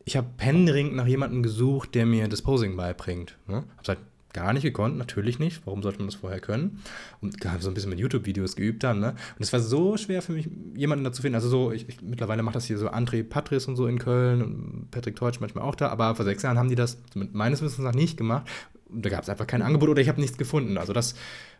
ich 0.08 0.16
habe 0.16 0.28
händeringend 0.38 0.96
nach 0.96 1.06
jemandem 1.06 1.42
gesucht, 1.42 1.94
der 1.94 2.06
mir 2.06 2.28
das 2.28 2.40
Posing 2.40 2.78
beibringt. 2.78 3.36
Ne? 3.46 3.56
Habe 3.56 3.66
es 3.82 3.88
halt 3.88 3.98
gar 4.32 4.54
nicht 4.54 4.62
gekonnt, 4.62 4.96
natürlich 4.96 5.38
nicht. 5.38 5.60
Warum 5.66 5.82
sollte 5.82 5.98
man 5.98 6.06
das 6.06 6.14
vorher 6.14 6.40
können? 6.40 6.82
Und 7.20 7.44
habe 7.44 7.62
so 7.62 7.68
ein 7.68 7.74
bisschen 7.74 7.90
mit 7.90 7.98
YouTube-Videos 7.98 8.56
geübt 8.56 8.84
dann. 8.84 9.00
Ne? 9.00 9.10
Und 9.10 9.42
es 9.42 9.52
war 9.52 9.60
so 9.60 9.98
schwer 9.98 10.22
für 10.22 10.32
mich, 10.32 10.48
jemanden 10.74 11.04
dazu 11.04 11.20
finden. 11.20 11.34
Also 11.34 11.50
so, 11.50 11.72
ich, 11.72 11.86
ich, 11.90 12.00
mittlerweile 12.00 12.42
macht 12.42 12.56
das 12.56 12.64
hier 12.64 12.78
so 12.78 12.88
André 12.88 13.22
Patris 13.22 13.66
und 13.66 13.76
so 13.76 13.86
in 13.86 13.98
Köln 13.98 14.40
und 14.40 14.90
Patrick 14.90 15.14
Teutsch 15.14 15.40
manchmal 15.40 15.64
auch 15.64 15.74
da. 15.74 15.90
Aber 15.90 16.14
vor 16.14 16.24
sechs 16.24 16.42
Jahren 16.42 16.56
haben 16.56 16.70
die 16.70 16.74
das 16.74 16.96
meines 17.14 17.60
Wissens 17.60 17.84
nach 17.84 17.94
nicht 17.94 18.16
gemacht. 18.16 18.46
Und 18.88 19.04
da 19.04 19.10
gab 19.10 19.24
es 19.24 19.28
einfach 19.28 19.46
kein 19.46 19.60
Angebot 19.60 19.90
oder 19.90 20.00
ich 20.00 20.08
habe 20.08 20.22
nichts 20.22 20.38
gefunden. 20.38 20.78
Also 20.78 20.94
das 20.94 21.16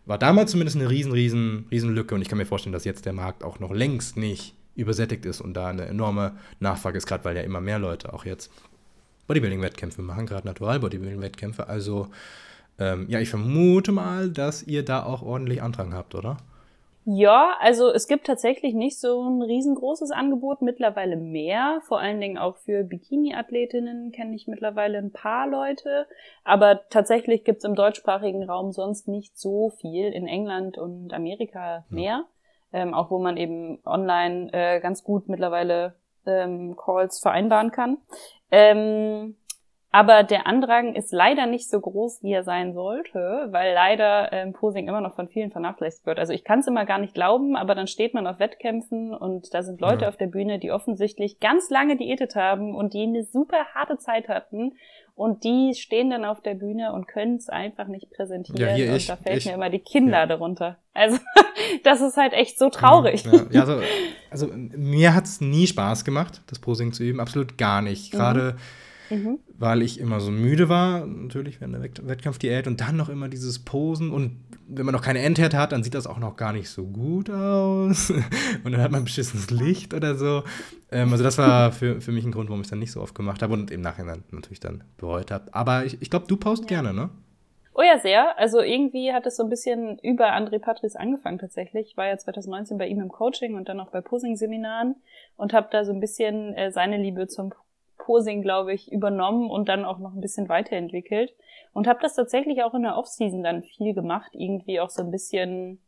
war 0.06 0.16
damals 0.16 0.52
zumindest 0.52 0.78
eine 0.78 0.88
riesen, 0.88 1.12
riesen, 1.12 1.66
riesen 1.70 1.94
Lücke. 1.94 2.14
Und 2.14 2.22
ich 2.22 2.30
kann 2.30 2.38
mir 2.38 2.46
vorstellen, 2.46 2.72
dass 2.72 2.84
jetzt 2.84 3.04
der 3.04 3.12
Markt 3.12 3.44
auch 3.44 3.58
noch 3.58 3.72
längst 3.72 4.16
nicht 4.16 4.54
übersättigt 4.78 5.26
ist 5.26 5.40
und 5.40 5.54
da 5.54 5.68
eine 5.68 5.86
enorme 5.86 6.32
Nachfrage 6.60 6.96
ist, 6.98 7.06
gerade 7.06 7.24
weil 7.24 7.36
ja 7.36 7.42
immer 7.42 7.60
mehr 7.60 7.78
Leute 7.78 8.12
auch 8.12 8.24
jetzt 8.24 8.50
Bodybuilding-Wettkämpfe 9.26 10.02
machen, 10.02 10.26
gerade 10.26 10.46
Natural-Bodybuilding-Wettkämpfe. 10.46 11.68
Also 11.68 12.08
ähm, 12.78 13.06
ja, 13.08 13.20
ich 13.20 13.28
vermute 13.28 13.92
mal, 13.92 14.30
dass 14.30 14.62
ihr 14.62 14.84
da 14.84 15.02
auch 15.02 15.22
ordentlich 15.22 15.62
Andrang 15.62 15.94
habt, 15.94 16.14
oder? 16.14 16.38
Ja, 17.10 17.56
also 17.60 17.90
es 17.90 18.06
gibt 18.06 18.26
tatsächlich 18.26 18.74
nicht 18.74 19.00
so 19.00 19.22
ein 19.22 19.40
riesengroßes 19.40 20.10
Angebot, 20.10 20.60
mittlerweile 20.60 21.16
mehr. 21.16 21.80
Vor 21.86 22.00
allen 22.00 22.20
Dingen 22.20 22.36
auch 22.36 22.58
für 22.58 22.84
Bikini-Athletinnen 22.84 24.12
kenne 24.12 24.36
ich 24.36 24.46
mittlerweile 24.46 24.98
ein 24.98 25.10
paar 25.10 25.48
Leute. 25.48 26.06
Aber 26.44 26.82
tatsächlich 26.90 27.44
gibt's 27.44 27.64
im 27.64 27.74
deutschsprachigen 27.74 28.44
Raum 28.44 28.72
sonst 28.72 29.08
nicht 29.08 29.38
so 29.38 29.70
viel. 29.80 30.12
In 30.12 30.26
England 30.26 30.76
und 30.76 31.14
Amerika 31.14 31.86
mehr. 31.88 32.04
Ja 32.04 32.24
ähm, 32.72 32.94
auch 32.94 33.10
wo 33.10 33.18
man 33.18 33.36
eben 33.36 33.80
online 33.84 34.50
äh, 34.52 34.80
ganz 34.80 35.02
gut 35.04 35.28
mittlerweile 35.28 35.94
ähm, 36.26 36.76
Calls 36.76 37.20
vereinbaren 37.20 37.70
kann. 37.70 37.98
Ähm, 38.50 39.36
aber 39.90 40.22
der 40.22 40.46
Andrang 40.46 40.94
ist 40.94 41.12
leider 41.12 41.46
nicht 41.46 41.70
so 41.70 41.80
groß, 41.80 42.22
wie 42.22 42.32
er 42.32 42.44
sein 42.44 42.74
sollte, 42.74 43.48
weil 43.50 43.72
leider 43.72 44.30
ähm, 44.32 44.52
Posing 44.52 44.86
immer 44.86 45.00
noch 45.00 45.14
von 45.14 45.28
vielen 45.28 45.50
vernachlässigt 45.50 46.04
wird. 46.04 46.18
Also 46.18 46.34
ich 46.34 46.44
kann 46.44 46.58
es 46.58 46.66
immer 46.66 46.84
gar 46.84 46.98
nicht 46.98 47.14
glauben, 47.14 47.56
aber 47.56 47.74
dann 47.74 47.86
steht 47.86 48.12
man 48.12 48.26
auf 48.26 48.38
Wettkämpfen 48.38 49.14
und 49.14 49.52
da 49.54 49.62
sind 49.62 49.80
Leute 49.80 50.02
ja. 50.02 50.08
auf 50.10 50.18
der 50.18 50.26
Bühne, 50.26 50.58
die 50.58 50.72
offensichtlich 50.72 51.40
ganz 51.40 51.70
lange 51.70 51.96
diätet 51.96 52.36
haben 52.36 52.74
und 52.74 52.92
die 52.92 53.04
eine 53.04 53.24
super 53.24 53.64
harte 53.74 53.96
Zeit 53.96 54.28
hatten 54.28 54.74
und 55.18 55.42
die 55.42 55.74
stehen 55.74 56.10
dann 56.10 56.24
auf 56.24 56.40
der 56.40 56.54
Bühne 56.54 56.92
und 56.92 57.08
können 57.08 57.36
es 57.36 57.48
einfach 57.48 57.88
nicht 57.88 58.10
präsentieren. 58.10 58.60
Ja, 58.60 58.74
hier 58.74 58.90
und 58.90 58.96
ich, 58.96 59.06
da 59.08 59.16
fällt 59.16 59.38
ich, 59.38 59.46
mir 59.46 59.54
immer 59.54 59.68
die 59.68 59.80
Kinder 59.80 60.20
ja. 60.20 60.26
darunter. 60.26 60.78
Also 60.94 61.18
das 61.84 62.00
ist 62.00 62.16
halt 62.16 62.32
echt 62.32 62.58
so 62.58 62.70
traurig. 62.70 63.24
Ja, 63.24 63.46
ja 63.50 63.60
also, 63.62 63.80
also 64.30 64.46
mir 64.54 65.14
hat's 65.14 65.40
nie 65.40 65.66
Spaß 65.66 66.04
gemacht, 66.04 66.42
das 66.46 66.60
Posing 66.60 66.92
zu 66.92 67.02
üben. 67.02 67.18
Absolut 67.18 67.58
gar 67.58 67.82
nicht. 67.82 68.12
Gerade 68.12 68.52
mhm 68.52 68.58
mhm. 69.10 69.38
weil 69.56 69.82
ich 69.82 70.00
immer 70.00 70.20
so 70.20 70.30
müde 70.30 70.68
war, 70.68 71.06
natürlich 71.06 71.60
während 71.60 71.74
der 71.74 71.82
Wett 71.82 72.06
Wettkampfdiät 72.06 72.66
und 72.66 72.80
dann 72.80 72.96
noch 72.96 73.08
immer 73.08 73.28
dieses 73.28 73.58
Posen 73.58 74.10
und 74.10 74.40
wenn 74.68 74.84
man 74.84 74.94
noch 74.94 75.02
keine 75.02 75.20
Endherd 75.20 75.54
hat, 75.54 75.72
dann 75.72 75.82
sieht 75.82 75.94
das 75.94 76.06
auch 76.06 76.18
noch 76.18 76.36
gar 76.36 76.52
nicht 76.52 76.68
so 76.68 76.84
gut 76.84 77.30
aus 77.30 78.10
und 78.64 78.72
dann 78.72 78.80
hat 78.80 78.90
man 78.90 79.04
beschissenes 79.04 79.50
Licht 79.50 79.94
oder 79.94 80.14
so. 80.14 80.42
Ähm, 80.90 81.12
also 81.12 81.24
das 81.24 81.38
war 81.38 81.72
für, 81.72 82.00
für 82.00 82.12
mich 82.12 82.24
ein 82.24 82.32
Grund, 82.32 82.48
warum 82.48 82.60
ich 82.60 82.66
es 82.66 82.70
dann 82.70 82.78
nicht 82.78 82.92
so 82.92 83.00
oft 83.00 83.14
gemacht 83.14 83.42
habe 83.42 83.54
und 83.54 83.70
im 83.70 83.80
Nachhinein 83.80 84.24
natürlich 84.30 84.60
dann 84.60 84.84
bereut 84.96 85.30
habe. 85.30 85.52
Aber 85.52 85.84
ich, 85.84 86.00
ich 86.00 86.10
glaube, 86.10 86.26
du 86.26 86.36
post 86.36 86.64
ja. 86.64 86.80
gerne, 86.80 86.92
ne? 86.92 87.10
Oh 87.78 87.82
ja, 87.82 87.96
sehr. 88.00 88.36
Also 88.38 88.60
irgendwie 88.60 89.12
hat 89.12 89.24
es 89.24 89.36
so 89.36 89.44
ein 89.44 89.48
bisschen 89.48 90.00
über 90.00 90.32
André 90.32 90.58
Patrice 90.58 90.98
angefangen 90.98 91.38
tatsächlich. 91.38 91.90
Ich 91.90 91.96
war 91.96 92.08
ja 92.08 92.18
2019 92.18 92.76
bei 92.76 92.88
ihm 92.88 93.00
im 93.00 93.08
Coaching 93.08 93.54
und 93.54 93.68
dann 93.68 93.78
auch 93.78 93.92
bei 93.92 94.00
Posing-Seminaren 94.00 94.96
und 95.36 95.52
habe 95.52 95.68
da 95.70 95.84
so 95.84 95.92
ein 95.92 96.00
bisschen 96.00 96.54
äh, 96.54 96.72
seine 96.72 96.98
Liebe 96.98 97.28
zum 97.28 97.50
Posing, 97.98 98.42
glaube 98.42 98.72
ich, 98.72 98.90
übernommen 98.90 99.50
und 99.50 99.68
dann 99.68 99.84
auch 99.84 99.98
noch 99.98 100.14
ein 100.14 100.20
bisschen 100.20 100.48
weiterentwickelt. 100.48 101.34
Und 101.72 101.86
habe 101.86 102.00
das 102.00 102.14
tatsächlich 102.14 102.62
auch 102.62 102.74
in 102.74 102.82
der 102.82 102.96
Offseason 102.96 103.42
dann 103.42 103.62
viel 103.62 103.94
gemacht. 103.94 104.30
Irgendwie 104.32 104.80
auch 104.80 104.90
so 104.90 105.02
ein 105.02 105.10
bisschen, 105.10 105.82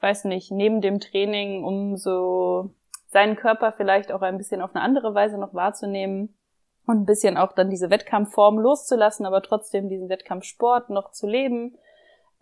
weiß 0.00 0.24
nicht, 0.24 0.50
neben 0.50 0.80
dem 0.80 1.00
Training, 1.00 1.64
um 1.64 1.96
so 1.96 2.70
seinen 3.08 3.36
Körper 3.36 3.72
vielleicht 3.72 4.10
auch 4.10 4.22
ein 4.22 4.38
bisschen 4.38 4.62
auf 4.62 4.74
eine 4.74 4.82
andere 4.82 5.14
Weise 5.14 5.38
noch 5.38 5.52
wahrzunehmen 5.52 6.34
und 6.86 7.02
ein 7.02 7.06
bisschen 7.06 7.36
auch 7.36 7.52
dann 7.52 7.70
diese 7.70 7.90
Wettkampfform 7.90 8.58
loszulassen, 8.58 9.26
aber 9.26 9.42
trotzdem 9.42 9.88
diesen 9.88 10.08
Wettkampfsport 10.08 10.90
noch 10.90 11.12
zu 11.12 11.26
leben. 11.26 11.76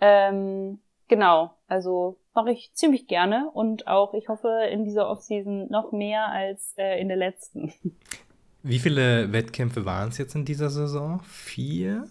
Ähm, 0.00 0.80
genau, 1.08 1.50
also 1.66 2.16
mache 2.34 2.52
ich 2.52 2.72
ziemlich 2.74 3.06
gerne 3.06 3.50
und 3.52 3.86
auch, 3.86 4.14
ich 4.14 4.28
hoffe, 4.28 4.48
in 4.70 4.84
dieser 4.84 5.10
Offseason 5.10 5.68
noch 5.68 5.92
mehr 5.92 6.28
als 6.28 6.74
äh, 6.78 7.00
in 7.00 7.08
der 7.08 7.16
letzten. 7.16 7.74
Wie 8.62 8.78
viele 8.78 9.32
Wettkämpfe 9.32 9.86
waren 9.86 10.10
es 10.10 10.18
jetzt 10.18 10.34
in 10.34 10.44
dieser 10.44 10.70
Saison? 10.70 11.20
Vier? 11.24 12.06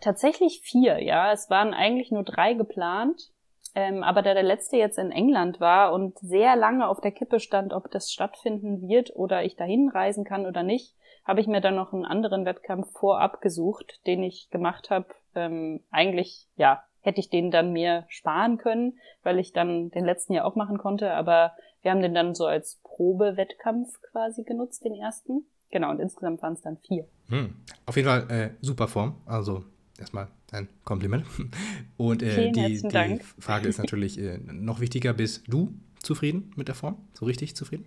Tatsächlich 0.00 0.60
vier, 0.62 1.02
ja. 1.02 1.32
Es 1.32 1.48
waren 1.48 1.72
eigentlich 1.72 2.10
nur 2.10 2.24
drei 2.24 2.54
geplant. 2.54 3.30
Ähm, 3.74 4.04
aber 4.04 4.22
da 4.22 4.34
der 4.34 4.42
letzte 4.42 4.76
jetzt 4.76 4.98
in 4.98 5.10
England 5.10 5.60
war 5.60 5.92
und 5.92 6.18
sehr 6.18 6.54
lange 6.54 6.86
auf 6.86 7.00
der 7.00 7.10
Kippe 7.10 7.40
stand, 7.40 7.72
ob 7.72 7.90
das 7.90 8.12
stattfinden 8.12 8.86
wird 8.88 9.16
oder 9.16 9.44
ich 9.44 9.56
dahin 9.56 9.88
reisen 9.88 10.24
kann 10.24 10.46
oder 10.46 10.62
nicht, 10.62 10.94
habe 11.24 11.40
ich 11.40 11.48
mir 11.48 11.60
dann 11.60 11.74
noch 11.74 11.92
einen 11.92 12.04
anderen 12.04 12.44
Wettkampf 12.44 12.92
vorab 12.92 13.40
gesucht, 13.40 14.00
den 14.06 14.22
ich 14.22 14.48
gemacht 14.50 14.90
habe. 14.90 15.06
Ähm, 15.34 15.82
eigentlich, 15.90 16.46
ja, 16.56 16.84
hätte 17.00 17.18
ich 17.18 17.30
den 17.30 17.50
dann 17.50 17.72
mir 17.72 18.04
sparen 18.08 18.58
können, 18.58 18.98
weil 19.22 19.38
ich 19.38 19.52
dann 19.52 19.90
den 19.90 20.04
letzten 20.04 20.34
ja 20.34 20.44
auch 20.44 20.54
machen 20.54 20.78
konnte, 20.78 21.12
aber 21.12 21.52
wir 21.82 21.90
haben 21.90 22.02
den 22.02 22.14
dann 22.14 22.34
so 22.34 22.46
als 22.46 22.80
Probewettkampf 22.84 24.00
quasi 24.02 24.44
genutzt, 24.44 24.84
den 24.84 24.94
ersten. 24.94 25.46
Genau, 25.74 25.90
und 25.90 25.98
insgesamt 25.98 26.40
waren 26.40 26.52
es 26.52 26.60
dann 26.60 26.76
vier. 26.76 27.04
Hm. 27.30 27.52
Auf 27.84 27.96
jeden 27.96 28.06
Fall 28.06 28.30
äh, 28.30 28.50
super 28.60 28.86
Form. 28.86 29.16
Also 29.26 29.64
erstmal 29.98 30.28
ein 30.52 30.68
Kompliment. 30.84 31.26
Und 31.96 32.22
äh, 32.22 32.52
die, 32.52 32.80
die 32.80 33.20
Frage 33.40 33.66
ist 33.66 33.78
natürlich 33.78 34.20
äh, 34.20 34.38
noch 34.38 34.78
wichtiger, 34.78 35.12
bist 35.14 35.42
du 35.48 35.74
zufrieden 36.00 36.52
mit 36.54 36.68
der 36.68 36.76
Form? 36.76 36.96
So 37.12 37.26
richtig 37.26 37.56
zufrieden? 37.56 37.86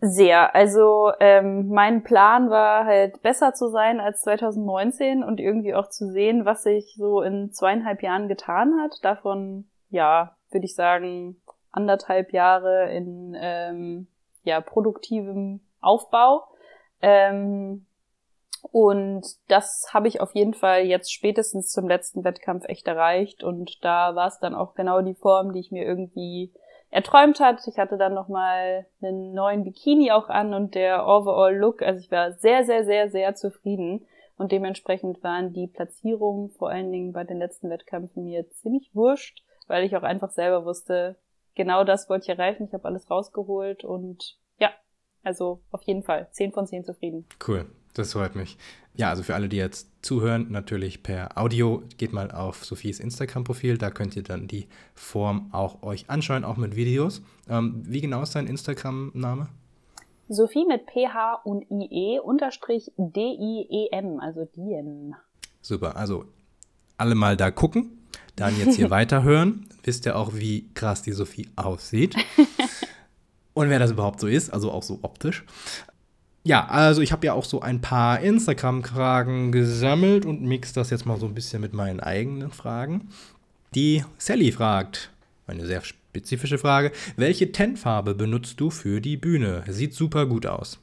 Sehr. 0.00 0.54
Also 0.54 1.12
ähm, 1.20 1.68
mein 1.68 2.04
Plan 2.04 2.48
war 2.48 2.86
halt 2.86 3.20
besser 3.20 3.52
zu 3.52 3.68
sein 3.68 4.00
als 4.00 4.22
2019 4.22 5.22
und 5.22 5.40
irgendwie 5.40 5.74
auch 5.74 5.90
zu 5.90 6.10
sehen, 6.10 6.46
was 6.46 6.62
sich 6.62 6.94
so 6.96 7.20
in 7.20 7.52
zweieinhalb 7.52 8.02
Jahren 8.02 8.28
getan 8.28 8.80
hat. 8.80 8.94
Davon, 9.02 9.66
ja, 9.90 10.36
würde 10.50 10.64
ich 10.64 10.74
sagen, 10.74 11.36
anderthalb 11.70 12.32
Jahre 12.32 12.90
in 12.90 13.36
ähm, 13.38 14.06
ja, 14.42 14.62
produktivem 14.62 15.60
Aufbau. 15.82 16.44
Ähm, 17.02 17.86
und 18.72 19.22
das 19.48 19.88
habe 19.92 20.08
ich 20.08 20.20
auf 20.20 20.34
jeden 20.34 20.54
Fall 20.54 20.82
jetzt 20.82 21.12
spätestens 21.12 21.72
zum 21.72 21.88
letzten 21.88 22.24
Wettkampf 22.24 22.64
echt 22.68 22.86
erreicht. 22.86 23.42
Und 23.42 23.84
da 23.84 24.14
war 24.14 24.28
es 24.28 24.38
dann 24.38 24.54
auch 24.54 24.74
genau 24.74 25.00
die 25.00 25.14
Form, 25.14 25.52
die 25.52 25.60
ich 25.60 25.72
mir 25.72 25.84
irgendwie 25.84 26.52
erträumt 26.90 27.40
hat. 27.40 27.66
Ich 27.66 27.78
hatte 27.78 27.96
dann 27.96 28.14
nochmal 28.14 28.86
einen 29.00 29.32
neuen 29.32 29.64
Bikini 29.64 30.10
auch 30.10 30.28
an 30.28 30.54
und 30.54 30.74
der 30.74 31.06
Overall 31.06 31.56
Look, 31.56 31.82
also 31.82 32.00
ich 32.00 32.10
war 32.10 32.32
sehr, 32.32 32.64
sehr, 32.64 32.84
sehr, 32.84 33.10
sehr 33.10 33.34
zufrieden. 33.34 34.06
Und 34.36 34.52
dementsprechend 34.52 35.22
waren 35.22 35.52
die 35.52 35.66
Platzierungen 35.66 36.50
vor 36.50 36.70
allen 36.70 36.90
Dingen 36.90 37.12
bei 37.12 37.24
den 37.24 37.38
letzten 37.38 37.68
Wettkämpfen 37.68 38.24
mir 38.24 38.48
ziemlich 38.50 38.90
wurscht, 38.94 39.42
weil 39.68 39.84
ich 39.84 39.96
auch 39.96 40.02
einfach 40.02 40.30
selber 40.30 40.64
wusste, 40.64 41.16
genau 41.54 41.84
das 41.84 42.08
wollte 42.08 42.24
ich 42.24 42.38
erreichen. 42.38 42.64
Ich 42.64 42.72
habe 42.72 42.86
alles 42.86 43.10
rausgeholt 43.10 43.84
und 43.84 44.38
also 45.22 45.60
auf 45.70 45.82
jeden 45.82 46.02
Fall 46.02 46.28
10 46.32 46.52
von 46.52 46.66
10 46.66 46.84
zufrieden. 46.84 47.26
Cool. 47.46 47.66
Das 47.94 48.12
freut 48.12 48.36
mich. 48.36 48.56
Ja, 48.94 49.10
also 49.10 49.22
für 49.22 49.34
alle, 49.34 49.48
die 49.48 49.56
jetzt 49.56 49.88
zuhören, 50.02 50.46
natürlich 50.50 51.02
per 51.02 51.36
Audio, 51.36 51.82
geht 51.96 52.12
mal 52.12 52.30
auf 52.30 52.64
Sophies 52.64 53.00
Instagram-Profil, 53.00 53.78
da 53.78 53.90
könnt 53.90 54.16
ihr 54.16 54.22
dann 54.22 54.46
die 54.46 54.68
Form 54.94 55.48
auch 55.52 55.82
euch 55.82 56.08
anschauen, 56.08 56.44
auch 56.44 56.56
mit 56.56 56.76
Videos. 56.76 57.22
Ähm, 57.48 57.82
wie 57.86 58.00
genau 58.00 58.22
ist 58.22 58.34
dein 58.34 58.46
Instagram-Name? 58.46 59.48
Sophie 60.28 60.64
mit 60.64 60.82
PH 60.86 61.40
und 61.44 61.66
IE 61.70 62.20
unterstrich 62.20 62.92
D-I-E-M, 62.96 64.20
also 64.20 64.44
Diem. 64.44 65.14
Super, 65.60 65.96
also 65.96 66.26
alle 66.96 67.16
mal 67.16 67.36
da 67.36 67.50
gucken, 67.50 67.98
dann 68.36 68.56
jetzt 68.56 68.76
hier 68.76 68.90
weiterhören. 68.90 69.66
Wisst 69.82 70.06
ihr 70.06 70.16
auch, 70.16 70.34
wie 70.34 70.68
krass 70.74 71.02
die 71.02 71.12
Sophie 71.12 71.48
aussieht. 71.56 72.14
Und 73.54 73.70
wer 73.70 73.78
das 73.78 73.90
überhaupt 73.90 74.20
so 74.20 74.26
ist, 74.26 74.50
also 74.50 74.70
auch 74.70 74.82
so 74.82 74.98
optisch. 75.02 75.44
Ja, 76.42 76.66
also 76.68 77.02
ich 77.02 77.12
habe 77.12 77.26
ja 77.26 77.34
auch 77.34 77.44
so 77.44 77.60
ein 77.60 77.80
paar 77.80 78.20
Instagram-Fragen 78.20 79.52
gesammelt 79.52 80.24
und 80.24 80.42
mix 80.42 80.72
das 80.72 80.90
jetzt 80.90 81.04
mal 81.04 81.18
so 81.18 81.26
ein 81.26 81.34
bisschen 81.34 81.60
mit 81.60 81.74
meinen 81.74 82.00
eigenen 82.00 82.50
Fragen. 82.50 83.10
Die 83.74 84.04
Sally 84.16 84.50
fragt, 84.50 85.10
eine 85.46 85.66
sehr 85.66 85.82
spezifische 85.82 86.58
Frage, 86.58 86.92
welche 87.16 87.52
Tentfarbe 87.52 88.14
benutzt 88.14 88.58
du 88.58 88.70
für 88.70 89.00
die 89.00 89.16
Bühne? 89.16 89.64
Sieht 89.68 89.92
super 89.92 90.26
gut 90.26 90.46
aus. 90.46 90.80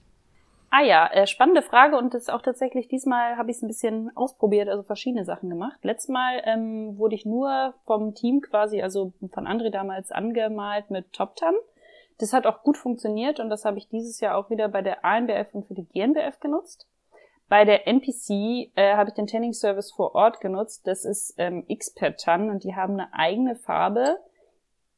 Ah 0.69 0.83
ja, 0.83 1.07
äh, 1.07 1.25
spannende 1.25 1.61
Frage 1.61 1.97
und 1.97 2.13
das 2.13 2.23
ist 2.23 2.29
auch 2.29 2.41
tatsächlich 2.41 2.87
diesmal 2.87 3.37
habe 3.37 3.49
ich 3.49 3.57
es 3.57 3.63
ein 3.63 3.67
bisschen 3.67 4.11
ausprobiert, 4.15 4.67
also 4.67 4.83
verschiedene 4.83 5.23
Sachen 5.23 5.49
gemacht. 5.49 5.79
Letztes 5.81 6.09
Mal 6.09 6.41
ähm, 6.45 6.97
wurde 6.97 7.15
ich 7.15 7.25
nur 7.25 7.73
vom 7.85 8.13
Team 8.13 8.41
quasi, 8.41 8.81
also 8.81 9.13
von 9.33 9.47
André 9.47 9.69
damals 9.69 10.11
angemalt 10.11 10.91
mit 10.91 11.13
Top 11.13 11.35
Tan. 11.37 11.55
Das 12.19 12.33
hat 12.33 12.47
auch 12.47 12.63
gut 12.63 12.77
funktioniert 12.77 13.39
und 13.39 13.49
das 13.49 13.65
habe 13.65 13.77
ich 13.77 13.89
dieses 13.89 14.19
Jahr 14.19 14.37
auch 14.37 14.49
wieder 14.49 14.67
bei 14.69 14.81
der 14.81 15.05
ANBF 15.05 15.53
und 15.53 15.67
für 15.67 15.75
die 15.75 15.85
GNBF 15.85 16.39
genutzt. 16.39 16.87
Bei 17.49 17.63
der 17.63 17.87
NPC 17.87 18.71
äh, 18.75 18.95
habe 18.95 19.09
ich 19.09 19.15
den 19.15 19.27
Tanning 19.27 19.53
Service 19.53 19.91
vor 19.91 20.15
Ort 20.15 20.41
genutzt. 20.41 20.85
Das 20.85 21.05
ist 21.05 21.35
ähm, 21.37 21.65
Tan 22.17 22.49
und 22.49 22.63
die 22.63 22.75
haben 22.75 22.93
eine 22.93 23.13
eigene 23.13 23.55
Farbe. 23.55 24.17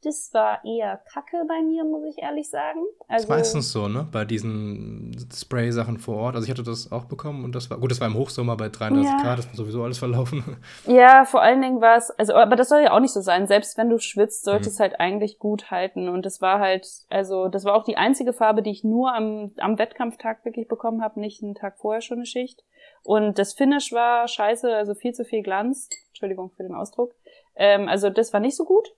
Das 0.03 0.29
war 0.33 0.63
eher 0.63 1.01
Kacke 1.11 1.43
bei 1.47 1.61
mir, 1.61 1.83
muss 1.83 2.03
ich 2.05 2.21
ehrlich 2.21 2.49
sagen. 2.49 2.79
Also, 3.07 3.09
das 3.09 3.23
ist 3.23 3.29
meistens 3.29 3.71
so, 3.71 3.87
ne? 3.89 4.07
Bei 4.09 4.23
diesen 4.23 5.27
Spray-Sachen 5.33 5.97
vor 5.97 6.15
Ort. 6.17 6.35
Also 6.35 6.45
ich 6.45 6.51
hatte 6.51 6.63
das 6.63 6.91
auch 6.91 7.05
bekommen 7.05 7.43
und 7.43 7.53
das 7.53 7.69
war, 7.69 7.77
gut, 7.79 7.91
das 7.91 7.99
war 7.99 8.07
im 8.07 8.13
Hochsommer 8.13 8.55
bei 8.55 8.69
33 8.69 9.11
ja. 9.11 9.21
Grad, 9.21 9.39
das 9.39 9.47
war 9.47 9.55
sowieso 9.55 9.83
alles 9.83 9.99
verlaufen. 9.99 10.43
Ja, 10.85 11.25
vor 11.25 11.41
allen 11.41 11.61
Dingen 11.61 11.81
war 11.81 11.97
es, 11.97 12.09
also, 12.11 12.33
aber 12.35 12.55
das 12.55 12.69
soll 12.69 12.81
ja 12.81 12.91
auch 12.91 12.99
nicht 12.99 13.13
so 13.13 13.21
sein. 13.21 13.47
Selbst 13.47 13.77
wenn 13.77 13.89
du 13.89 13.99
schwitzt, 13.99 14.43
sollte 14.43 14.69
mhm. 14.69 14.73
es 14.73 14.79
halt 14.79 14.99
eigentlich 14.99 15.39
gut 15.39 15.71
halten. 15.71 16.09
Und 16.09 16.25
das 16.25 16.41
war 16.41 16.59
halt, 16.59 16.87
also, 17.09 17.47
das 17.47 17.65
war 17.65 17.75
auch 17.75 17.83
die 17.83 17.97
einzige 17.97 18.33
Farbe, 18.33 18.61
die 18.61 18.71
ich 18.71 18.83
nur 18.83 19.13
am, 19.13 19.51
am 19.57 19.77
Wettkampftag 19.77 20.45
wirklich 20.45 20.67
bekommen 20.67 21.01
habe, 21.01 21.19
nicht 21.19 21.43
einen 21.43 21.55
Tag 21.55 21.77
vorher 21.77 22.01
schon 22.01 22.19
eine 22.19 22.25
Schicht. 22.25 22.63
Und 23.03 23.39
das 23.39 23.53
Finish 23.53 23.91
war 23.91 24.27
scheiße, 24.27 24.73
also 24.75 24.93
viel 24.93 25.13
zu 25.13 25.25
viel 25.25 25.43
Glanz. 25.43 25.89
Entschuldigung 26.09 26.51
für 26.51 26.63
den 26.63 26.75
Ausdruck. 26.75 27.13
Ähm, 27.55 27.87
also 27.87 28.09
das 28.09 28.33
war 28.33 28.39
nicht 28.39 28.55
so 28.55 28.65
gut. 28.65 28.93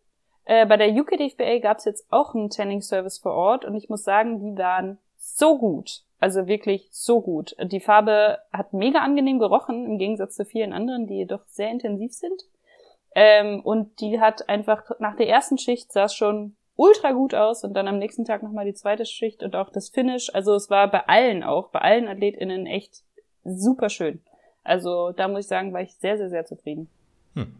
Äh, 0.51 0.65
bei 0.65 0.75
der 0.75 0.89
UKDFBA 0.89 1.59
gab 1.59 1.77
es 1.77 1.85
jetzt 1.85 2.05
auch 2.09 2.35
einen 2.35 2.49
Tanning-Service 2.49 3.19
vor 3.19 3.31
Ort 3.31 3.63
und 3.63 3.73
ich 3.73 3.87
muss 3.87 4.03
sagen, 4.03 4.41
die 4.41 4.61
waren 4.61 4.97
so 5.17 5.57
gut. 5.57 6.01
Also 6.19 6.45
wirklich 6.45 6.89
so 6.91 7.21
gut. 7.21 7.55
Die 7.63 7.79
Farbe 7.79 8.37
hat 8.51 8.73
mega 8.73 8.99
angenehm 8.99 9.39
gerochen, 9.39 9.85
im 9.85 9.97
Gegensatz 9.97 10.35
zu 10.35 10.43
vielen 10.43 10.73
anderen, 10.73 11.07
die 11.07 11.19
jedoch 11.19 11.45
sehr 11.47 11.69
intensiv 11.69 12.11
sind. 12.11 12.43
Ähm, 13.15 13.61
und 13.61 14.01
die 14.01 14.19
hat 14.19 14.49
einfach 14.49 14.99
nach 14.99 15.15
der 15.15 15.29
ersten 15.29 15.57
Schicht 15.57 15.93
sah 15.93 16.03
es 16.03 16.15
schon 16.15 16.57
ultra 16.75 17.13
gut 17.13 17.33
aus 17.33 17.63
und 17.63 17.73
dann 17.73 17.87
am 17.87 17.97
nächsten 17.97 18.25
Tag 18.25 18.43
nochmal 18.43 18.65
die 18.65 18.73
zweite 18.73 19.05
Schicht 19.05 19.43
und 19.43 19.55
auch 19.55 19.69
das 19.69 19.87
Finish. 19.87 20.35
Also 20.35 20.53
es 20.55 20.69
war 20.69 20.91
bei 20.91 21.07
allen 21.07 21.43
auch, 21.43 21.69
bei 21.69 21.79
allen 21.79 22.09
AthletInnen 22.09 22.67
echt 22.67 23.03
super 23.45 23.87
schön. 23.87 24.21
Also 24.65 25.13
da 25.13 25.29
muss 25.29 25.45
ich 25.45 25.47
sagen, 25.47 25.71
war 25.71 25.81
ich 25.81 25.95
sehr, 25.95 26.17
sehr, 26.17 26.29
sehr 26.29 26.45
zufrieden. 26.45 26.89
Hm. 27.35 27.55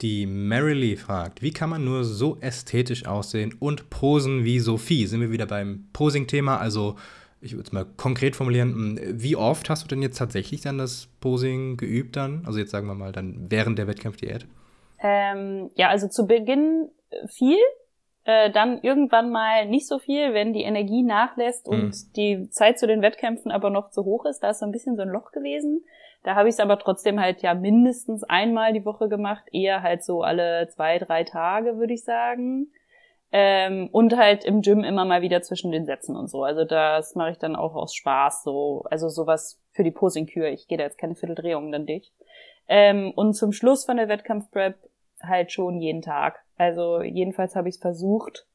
Die 0.00 0.26
Marilee 0.26 0.96
fragt, 0.96 1.40
wie 1.40 1.52
kann 1.52 1.70
man 1.70 1.84
nur 1.84 2.04
so 2.04 2.36
ästhetisch 2.40 3.06
aussehen 3.06 3.54
und 3.58 3.90
posen 3.90 4.44
wie 4.44 4.58
Sophie? 4.58 5.06
Sind 5.06 5.20
wir 5.20 5.30
wieder 5.30 5.46
beim 5.46 5.88
Posing-Thema? 5.92 6.58
Also, 6.58 6.96
ich 7.40 7.52
würde 7.52 7.66
es 7.66 7.72
mal 7.72 7.86
konkret 7.96 8.34
formulieren, 8.34 8.72
hm, 8.72 9.22
wie 9.22 9.36
oft 9.36 9.70
hast 9.70 9.84
du 9.84 9.88
denn 9.88 10.02
jetzt 10.02 10.18
tatsächlich 10.18 10.62
dann 10.62 10.78
das 10.78 11.08
Posing 11.20 11.76
geübt 11.76 12.16
dann? 12.16 12.42
Also 12.46 12.58
jetzt 12.58 12.70
sagen 12.70 12.86
wir 12.86 12.94
mal 12.94 13.12
dann 13.12 13.46
während 13.50 13.78
der 13.78 13.86
Wettkampfdiät? 13.86 14.46
Ähm, 15.00 15.70
ja, 15.76 15.88
also 15.88 16.08
zu 16.08 16.26
Beginn 16.26 16.88
äh, 17.10 17.28
viel, 17.28 17.58
äh, 18.24 18.50
dann 18.50 18.80
irgendwann 18.82 19.30
mal 19.30 19.66
nicht 19.66 19.86
so 19.86 19.98
viel, 19.98 20.32
wenn 20.32 20.54
die 20.54 20.62
Energie 20.62 21.02
nachlässt 21.02 21.68
und 21.68 21.88
mhm. 21.88 22.12
die 22.16 22.50
Zeit 22.50 22.78
zu 22.78 22.86
den 22.86 23.02
Wettkämpfen 23.02 23.52
aber 23.52 23.70
noch 23.70 23.90
zu 23.90 24.04
hoch 24.04 24.24
ist. 24.24 24.40
Da 24.40 24.50
ist 24.50 24.60
so 24.60 24.66
ein 24.66 24.72
bisschen 24.72 24.96
so 24.96 25.02
ein 25.02 25.10
Loch 25.10 25.30
gewesen. 25.30 25.84
Da 26.24 26.34
habe 26.34 26.48
ich 26.48 26.54
es 26.54 26.60
aber 26.60 26.78
trotzdem 26.78 27.20
halt 27.20 27.42
ja 27.42 27.54
mindestens 27.54 28.24
einmal 28.24 28.72
die 28.72 28.86
Woche 28.86 29.08
gemacht, 29.08 29.44
eher 29.52 29.82
halt 29.82 30.02
so 30.02 30.22
alle 30.22 30.68
zwei, 30.68 30.98
drei 30.98 31.22
Tage, 31.22 31.76
würde 31.76 31.92
ich 31.92 32.02
sagen. 32.02 32.72
Ähm, 33.30 33.88
und 33.92 34.16
halt 34.16 34.44
im 34.44 34.62
Gym 34.62 34.84
immer 34.84 35.04
mal 35.04 35.20
wieder 35.20 35.42
zwischen 35.42 35.70
den 35.70 35.84
Sätzen 35.84 36.16
und 36.16 36.28
so. 36.28 36.42
Also 36.42 36.64
das 36.64 37.14
mache 37.14 37.32
ich 37.32 37.38
dann 37.38 37.56
auch 37.56 37.74
aus 37.74 37.94
Spaß 37.94 38.42
so. 38.42 38.84
Also 38.90 39.08
sowas 39.08 39.60
für 39.72 39.84
die 39.84 39.90
Posing-Kür. 39.90 40.48
Ich 40.48 40.66
gehe 40.66 40.78
da 40.78 40.84
jetzt 40.84 40.98
keine 40.98 41.14
Vierteldrehung 41.14 41.70
dann 41.70 41.84
dich. 41.84 42.12
Ähm, 42.68 43.12
und 43.14 43.34
zum 43.34 43.52
Schluss 43.52 43.84
von 43.84 43.98
der 43.98 44.08
Wettkampfprep 44.08 44.76
halt 45.22 45.52
schon 45.52 45.78
jeden 45.78 46.00
Tag. 46.00 46.42
Also 46.56 47.02
jedenfalls 47.02 47.54
habe 47.54 47.68
ich 47.68 47.74
es 47.74 47.80
versucht. 47.80 48.46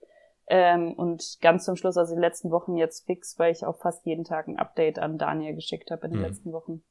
Ähm, 0.47 0.93
und 0.93 1.37
ganz 1.41 1.65
zum 1.65 1.75
Schluss, 1.75 1.97
also 1.97 2.15
die 2.15 2.21
letzten 2.21 2.49
Wochen 2.49 2.75
jetzt 2.77 3.05
fix, 3.05 3.37
weil 3.37 3.51
ich 3.51 3.63
auch 3.63 3.77
fast 3.77 4.07
jeden 4.07 4.23
Tag 4.23 4.47
ein 4.47 4.57
Update 4.57 4.97
an 4.97 5.19
Daniel 5.19 5.53
geschickt 5.53 5.91
habe 5.91 6.07
in 6.07 6.13
den 6.13 6.21
mhm. 6.21 6.25
letzten 6.25 6.53
Wochen. 6.53 6.81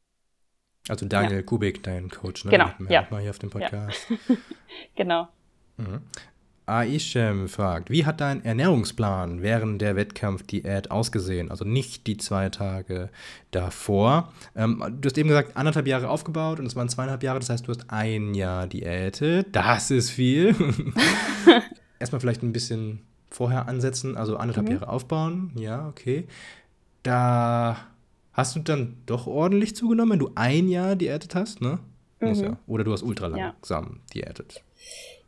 Also 0.89 1.07
Daniel 1.07 1.37
ja. 1.37 1.43
Kubik, 1.43 1.83
dein 1.83 2.09
Coach, 2.09 2.45
ne? 2.45 2.51
Genau, 2.51 2.71
ja. 2.89 3.07
Mal 3.11 3.21
hier 3.21 3.31
auf 3.31 3.39
dem 3.39 3.51
Podcast. 3.51 4.07
Ja. 4.09 4.37
genau. 4.97 5.29
Mhm. 5.77 6.01
Aishem 6.69 7.49
fragt, 7.49 7.89
wie 7.89 8.05
hat 8.05 8.21
dein 8.21 8.45
Ernährungsplan 8.45 9.43
während 9.43 9.81
der 9.81 9.97
Wettkampfdiät 9.97 10.91
ausgesehen? 10.91 11.51
Also 11.51 11.65
nicht 11.65 12.07
die 12.07 12.19
zwei 12.19 12.51
Tage 12.51 13.09
davor. 13.51 14.33
Ähm, 14.55 14.85
du 15.01 15.07
hast 15.07 15.17
eben 15.17 15.29
gesagt, 15.29 15.57
anderthalb 15.57 15.87
Jahre 15.87 16.11
aufgebaut 16.11 16.61
und 16.61 16.67
es 16.67 16.77
waren 16.77 16.89
zweieinhalb 16.89 17.23
Jahre, 17.23 17.39
das 17.39 17.49
heißt, 17.49 17.67
du 17.67 17.73
hast 17.73 17.87
ein 17.89 18.35
Jahr 18.35 18.67
diätet. 18.67 19.49
Das 19.53 19.91
ist 19.91 20.11
viel. 20.11 20.55
Erstmal 21.99 22.21
vielleicht 22.21 22.43
ein 22.43 22.53
bisschen 22.53 23.01
vorher 23.31 23.67
ansetzen, 23.67 24.17
also 24.17 24.37
anderthalb 24.37 24.67
mhm. 24.69 24.75
Jahre 24.75 24.89
aufbauen. 24.89 25.53
Ja, 25.55 25.89
okay. 25.89 26.29
Da 27.03 27.79
hast 28.39 28.55
du 28.55 28.61
dann 28.61 29.03
doch 29.05 29.27
ordentlich 29.27 29.75
zugenommen, 29.75 30.13
wenn 30.13 30.19
du 30.21 30.31
ein 30.37 30.69
Jahr 30.69 30.95
diätet 30.95 31.35
hast, 31.35 31.61
ne? 31.61 31.81
Mhm. 32.21 32.35
Ja. 32.35 32.57
Oder 32.69 32.85
du 32.85 32.93
hast 32.93 33.03
ultra 33.03 33.27
langsam 33.27 34.01
ja. 34.15 34.15
diätet. 34.15 34.63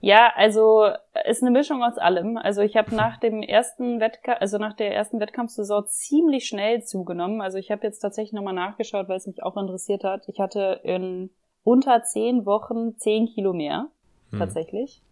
Ja, 0.01 0.33
also 0.37 0.89
ist 1.29 1.43
eine 1.43 1.51
Mischung 1.51 1.83
aus 1.83 1.99
allem. 1.99 2.37
Also 2.37 2.63
ich 2.63 2.77
habe 2.77 2.95
nach 2.95 3.19
dem 3.19 3.43
ersten 3.43 3.99
Wettkampf, 3.99 4.41
also 4.41 4.59
nach 4.59 4.75
der 4.75 4.95
ersten 4.95 5.19
Wettkampfsaison 5.19 5.89
ziemlich 5.89 6.47
schnell 6.47 6.85
zugenommen. 6.85 7.41
Also 7.41 7.59
ich 7.59 7.73
habe 7.73 7.83
jetzt 7.83 7.99
tatsächlich 7.99 8.33
nochmal 8.33 8.55
nachgeschaut, 8.55 9.09
weil 9.09 9.17
es 9.17 9.27
mich 9.27 9.43
auch 9.43 9.57
interessiert 9.57 10.05
hat. 10.05 10.29
Ich 10.29 10.39
hatte 10.39 10.81
in 10.85 11.31
unter 11.65 12.05
zehn 12.05 12.47
Wochen 12.47 12.97
zehn 12.97 13.27
Kilo 13.27 13.53
mehr, 13.53 13.89
hm. 14.31 14.39
tatsächlich 14.39 15.03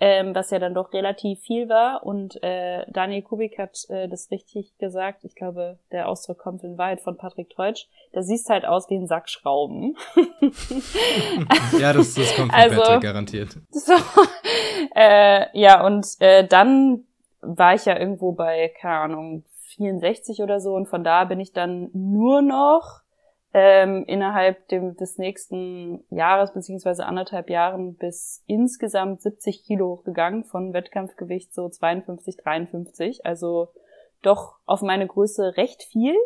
ähm, 0.00 0.34
was 0.34 0.50
ja 0.50 0.58
dann 0.58 0.74
doch 0.74 0.92
relativ 0.92 1.40
viel 1.40 1.68
war. 1.68 2.04
Und 2.04 2.42
äh, 2.42 2.84
Daniel 2.90 3.22
Kubik 3.22 3.58
hat 3.58 3.78
äh, 3.88 4.08
das 4.08 4.30
richtig 4.30 4.76
gesagt. 4.78 5.24
Ich 5.24 5.34
glaube, 5.34 5.78
der 5.92 6.08
Ausdruck 6.08 6.38
kommt 6.38 6.64
in 6.64 6.76
Wahrheit 6.76 7.00
von 7.00 7.16
Patrick 7.16 7.50
Teutsch. 7.50 7.86
Da 8.12 8.22
siehst 8.22 8.50
halt 8.50 8.64
aus 8.64 8.90
wie 8.90 8.96
ein 8.96 9.06
Sack 9.06 9.28
Schrauben. 9.28 9.96
ja, 11.78 11.92
das, 11.92 12.14
das 12.14 12.34
kommt 12.34 12.52
von 12.52 12.60
also, 12.60 12.80
Patrick 12.80 13.02
garantiert. 13.02 13.56
So, 13.70 13.92
äh, 14.94 15.46
ja, 15.58 15.84
und 15.84 16.06
äh, 16.20 16.46
dann 16.46 17.04
war 17.40 17.74
ich 17.74 17.84
ja 17.84 17.98
irgendwo 17.98 18.32
bei, 18.32 18.72
keine 18.80 18.96
Ahnung, 18.96 19.44
64 19.76 20.40
oder 20.40 20.60
so. 20.60 20.74
Und 20.74 20.86
von 20.86 21.04
da 21.04 21.24
bin 21.24 21.40
ich 21.40 21.52
dann 21.52 21.90
nur 21.92 22.42
noch 22.42 23.03
ähm, 23.56 24.04
innerhalb 24.08 24.66
dem, 24.66 24.96
des 24.96 25.16
nächsten 25.16 26.04
Jahres 26.10 26.52
beziehungsweise 26.52 27.06
anderthalb 27.06 27.48
Jahren 27.48 27.94
bis 27.94 28.42
insgesamt 28.48 29.22
70 29.22 29.62
Kilo 29.64 29.90
hochgegangen 29.90 30.42
von 30.42 30.72
Wettkampfgewicht 30.72 31.54
so 31.54 31.68
52, 31.68 32.36
53. 32.36 33.24
Also 33.24 33.68
doch 34.22 34.56
auf 34.66 34.82
meine 34.82 35.06
Größe 35.06 35.56
recht 35.56 35.84
viel. 35.84 36.16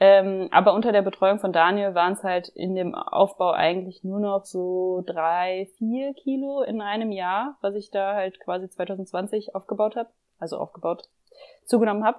Ähm, 0.00 0.48
aber 0.50 0.72
unter 0.72 0.92
der 0.92 1.02
Betreuung 1.02 1.38
von 1.38 1.52
Daniel 1.52 1.94
waren 1.94 2.14
es 2.14 2.24
halt 2.24 2.48
in 2.48 2.74
dem 2.74 2.94
Aufbau 2.94 3.52
eigentlich 3.52 4.02
nur 4.02 4.18
noch 4.18 4.46
so 4.46 5.02
drei, 5.06 5.68
vier 5.76 6.14
Kilo 6.14 6.62
in 6.62 6.80
einem 6.80 7.12
Jahr, 7.12 7.58
was 7.60 7.74
ich 7.74 7.90
da 7.90 8.14
halt 8.14 8.40
quasi 8.40 8.68
2020 8.68 9.54
aufgebaut 9.54 9.94
habe, 9.94 10.08
also 10.38 10.56
aufgebaut, 10.56 11.08
zugenommen 11.66 12.04
habe. 12.04 12.18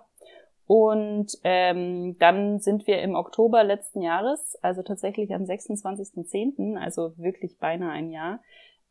Und 0.65 1.37
ähm, 1.43 2.17
dann 2.19 2.59
sind 2.59 2.87
wir 2.87 3.01
im 3.01 3.15
Oktober 3.15 3.63
letzten 3.63 4.01
Jahres, 4.01 4.57
also 4.61 4.81
tatsächlich 4.81 5.33
am 5.33 5.43
26.10., 5.43 6.77
also 6.77 7.13
wirklich 7.17 7.57
beinahe 7.59 7.91
ein 7.91 8.11
Jahr, 8.11 8.39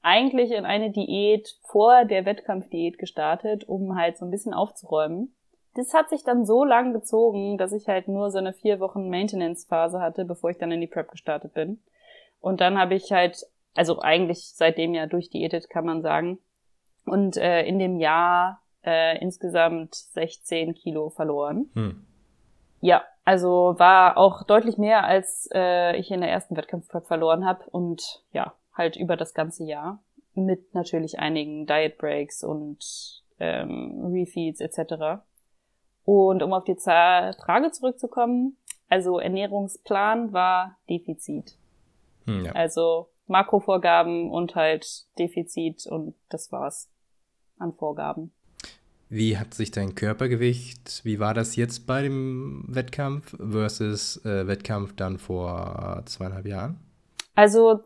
eigentlich 0.02 0.50
in 0.50 0.64
eine 0.64 0.90
Diät 0.90 1.56
vor 1.62 2.04
der 2.04 2.24
Wettkampfdiät 2.24 2.98
gestartet, 2.98 3.68
um 3.68 3.96
halt 3.96 4.18
so 4.18 4.24
ein 4.24 4.30
bisschen 4.30 4.52
aufzuräumen. 4.52 5.34
Das 5.74 5.94
hat 5.94 6.10
sich 6.10 6.22
dann 6.24 6.44
so 6.44 6.64
lang 6.64 6.92
gezogen, 6.92 7.56
dass 7.56 7.72
ich 7.72 7.88
halt 7.88 8.08
nur 8.08 8.30
so 8.30 8.38
eine 8.38 8.52
vier 8.52 8.78
Wochen 8.78 9.08
Maintenance-Phase 9.08 10.00
hatte, 10.00 10.24
bevor 10.24 10.50
ich 10.50 10.58
dann 10.58 10.72
in 10.72 10.80
die 10.80 10.86
Prep 10.86 11.10
gestartet 11.10 11.54
bin. 11.54 11.80
Und 12.40 12.60
dann 12.60 12.78
habe 12.78 12.94
ich 12.94 13.12
halt, 13.12 13.46
also 13.74 14.00
eigentlich 14.00 14.52
seitdem 14.54 14.92
ja 14.92 15.06
durchdiätet, 15.06 15.70
kann 15.70 15.86
man 15.86 16.02
sagen. 16.02 16.38
Und 17.06 17.36
äh, 17.36 17.64
in 17.64 17.78
dem 17.78 17.98
Jahr 17.98 18.61
äh, 18.84 19.18
insgesamt 19.18 19.94
16 19.94 20.74
Kilo 20.74 21.10
verloren. 21.10 21.70
Hm. 21.74 22.06
Ja, 22.80 23.04
also 23.24 23.76
war 23.78 24.16
auch 24.16 24.42
deutlich 24.42 24.78
mehr, 24.78 25.04
als 25.04 25.48
äh, 25.54 25.96
ich 25.96 26.10
in 26.10 26.20
der 26.20 26.30
ersten 26.30 26.56
Wettkampfprep 26.56 27.06
verloren 27.06 27.44
habe 27.44 27.64
und 27.70 28.24
ja, 28.32 28.54
halt 28.74 28.96
über 28.96 29.16
das 29.16 29.34
ganze 29.34 29.64
Jahr 29.64 30.02
mit 30.34 30.74
natürlich 30.74 31.18
einigen 31.18 31.66
Diet 31.66 31.98
Breaks 31.98 32.42
und 32.42 33.22
ähm, 33.38 34.10
Refeeds 34.12 34.60
etc. 34.60 35.22
Und 36.04 36.42
um 36.42 36.52
auf 36.52 36.64
die 36.64 36.76
Frage 36.76 37.70
zurückzukommen, 37.70 38.56
also 38.88 39.18
Ernährungsplan 39.18 40.32
war 40.32 40.78
Defizit. 40.88 41.56
Hm, 42.26 42.46
ja. 42.46 42.52
Also 42.52 43.08
Makrovorgaben 43.26 44.30
und 44.30 44.54
halt 44.54 45.06
Defizit 45.18 45.86
und 45.86 46.14
das 46.28 46.50
war's 46.50 46.90
an 47.58 47.72
Vorgaben. 47.72 48.32
Wie 49.12 49.36
hat 49.36 49.52
sich 49.52 49.70
dein 49.70 49.94
Körpergewicht, 49.94 51.04
wie 51.04 51.20
war 51.20 51.34
das 51.34 51.54
jetzt 51.54 51.86
bei 51.86 52.00
dem 52.00 52.64
Wettkampf 52.66 53.36
versus 53.38 54.24
äh, 54.24 54.46
Wettkampf 54.46 54.96
dann 54.96 55.18
vor 55.18 56.00
zweieinhalb 56.06 56.46
Jahren? 56.46 56.80
Also 57.34 57.80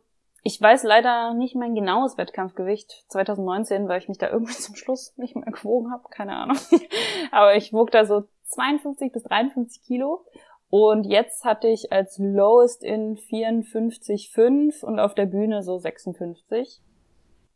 ich 0.45 0.61
weiß 0.61 0.85
leider 0.85 1.35
nicht 1.35 1.57
mein 1.57 1.75
genaues 1.75 2.17
Wettkampfgewicht 2.17 3.07
2019, 3.09 3.89
weil 3.89 4.01
ich 4.01 4.07
mich 4.07 4.19
da 4.19 4.31
irgendwie 4.31 4.53
zum 4.57 4.77
Schluss 4.77 5.17
nicht 5.17 5.35
mehr 5.35 5.51
gewogen 5.51 5.91
habe, 5.91 6.05
keine 6.13 6.37
Ahnung. 6.37 6.59
Aber 7.33 7.57
ich 7.57 7.73
wog 7.73 7.91
da 7.91 8.05
so 8.05 8.29
52 8.45 9.11
bis 9.11 9.25
53 9.25 9.83
Kilo. 9.83 10.25
Und 10.69 11.07
jetzt 11.07 11.45
hatte 11.45 11.67
ich 11.67 11.91
als 11.91 12.19
Lowest 12.19 12.85
in 12.85 13.17
54,5 13.17 14.85
und 14.85 15.01
auf 15.01 15.17
der 15.17 15.27
Bühne 15.27 15.65
so 15.65 15.77
56. 15.77 16.81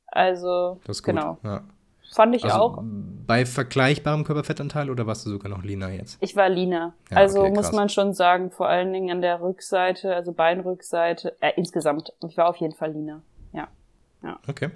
Also, 0.09 0.81
das 0.85 0.97
ist 0.97 1.03
gut. 1.05 1.15
genau. 1.15 1.39
Ja. 1.45 1.63
Fand 2.13 2.35
ich 2.35 2.45
also 2.45 2.57
auch. 2.57 2.83
Bei 3.27 3.47
vergleichbarem 3.47 4.25
Körperfettanteil 4.25 4.91
oder 4.91 5.07
warst 5.07 5.25
du 5.25 5.31
sogar 5.31 5.49
noch 5.49 5.63
leaner 5.63 5.91
jetzt? 5.91 6.19
Ich 6.21 6.35
war 6.35 6.49
leaner. 6.49 6.95
Ja, 7.11 7.17
also 7.17 7.43
okay, 7.43 7.53
muss 7.53 7.71
man 7.71 7.89
schon 7.89 8.13
sagen, 8.13 8.51
vor 8.51 8.69
allen 8.69 8.93
Dingen 8.93 9.11
an 9.11 9.21
der 9.21 9.41
Rückseite, 9.41 10.15
also 10.15 10.33
Beinrückseite, 10.33 11.37
äh, 11.41 11.53
insgesamt. 11.57 12.13
Ich 12.27 12.37
war 12.37 12.49
auf 12.49 12.57
jeden 12.57 12.75
Fall 12.75 12.93
leaner. 12.93 13.23
Ja. 13.53 13.69
ja. 14.25 14.41
Okay. 14.49 14.71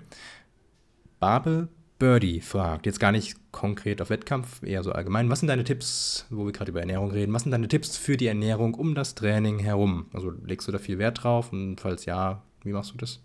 Babel 1.19 1.69
Birdie 1.99 2.41
fragt, 2.41 2.87
jetzt 2.87 3.01
gar 3.01 3.13
nicht 3.13 3.37
konkret 3.51 4.03
auf 4.03 4.11
Wettkampf, 4.11 4.63
eher 4.63 4.83
so 4.83 4.93
allgemein. 4.93 5.31
Was 5.31 5.41
sind 5.41 5.49
deine 5.49 5.65
Tipps, 5.65 6.27
wo 6.31 6.45
wir 6.45 6.53
gerade 6.53 6.71
über 6.71 6.81
Ernährung 6.81 7.11
reden, 7.11 7.33
was 7.33 7.43
sind 7.43 7.53
deine 7.53 7.67
Tipps 7.69 7.97
für 7.97 8.17
die 8.17 8.27
Ernährung 8.27 8.75
um 8.75 8.95
das 8.95 9.15
Training 9.15 9.59
herum? 9.59 10.07
Also 10.13 10.31
legst 10.31 10.69
du 10.69 10.73
da 10.73 10.79
viel 10.79 10.99
Wert 10.99 11.23
drauf 11.25 11.53
und 11.53 11.81
falls 11.81 12.05
ja, 12.05 12.43
wie 12.63 12.73
machst 12.73 12.93
du 12.93 12.99
das? 12.99 13.21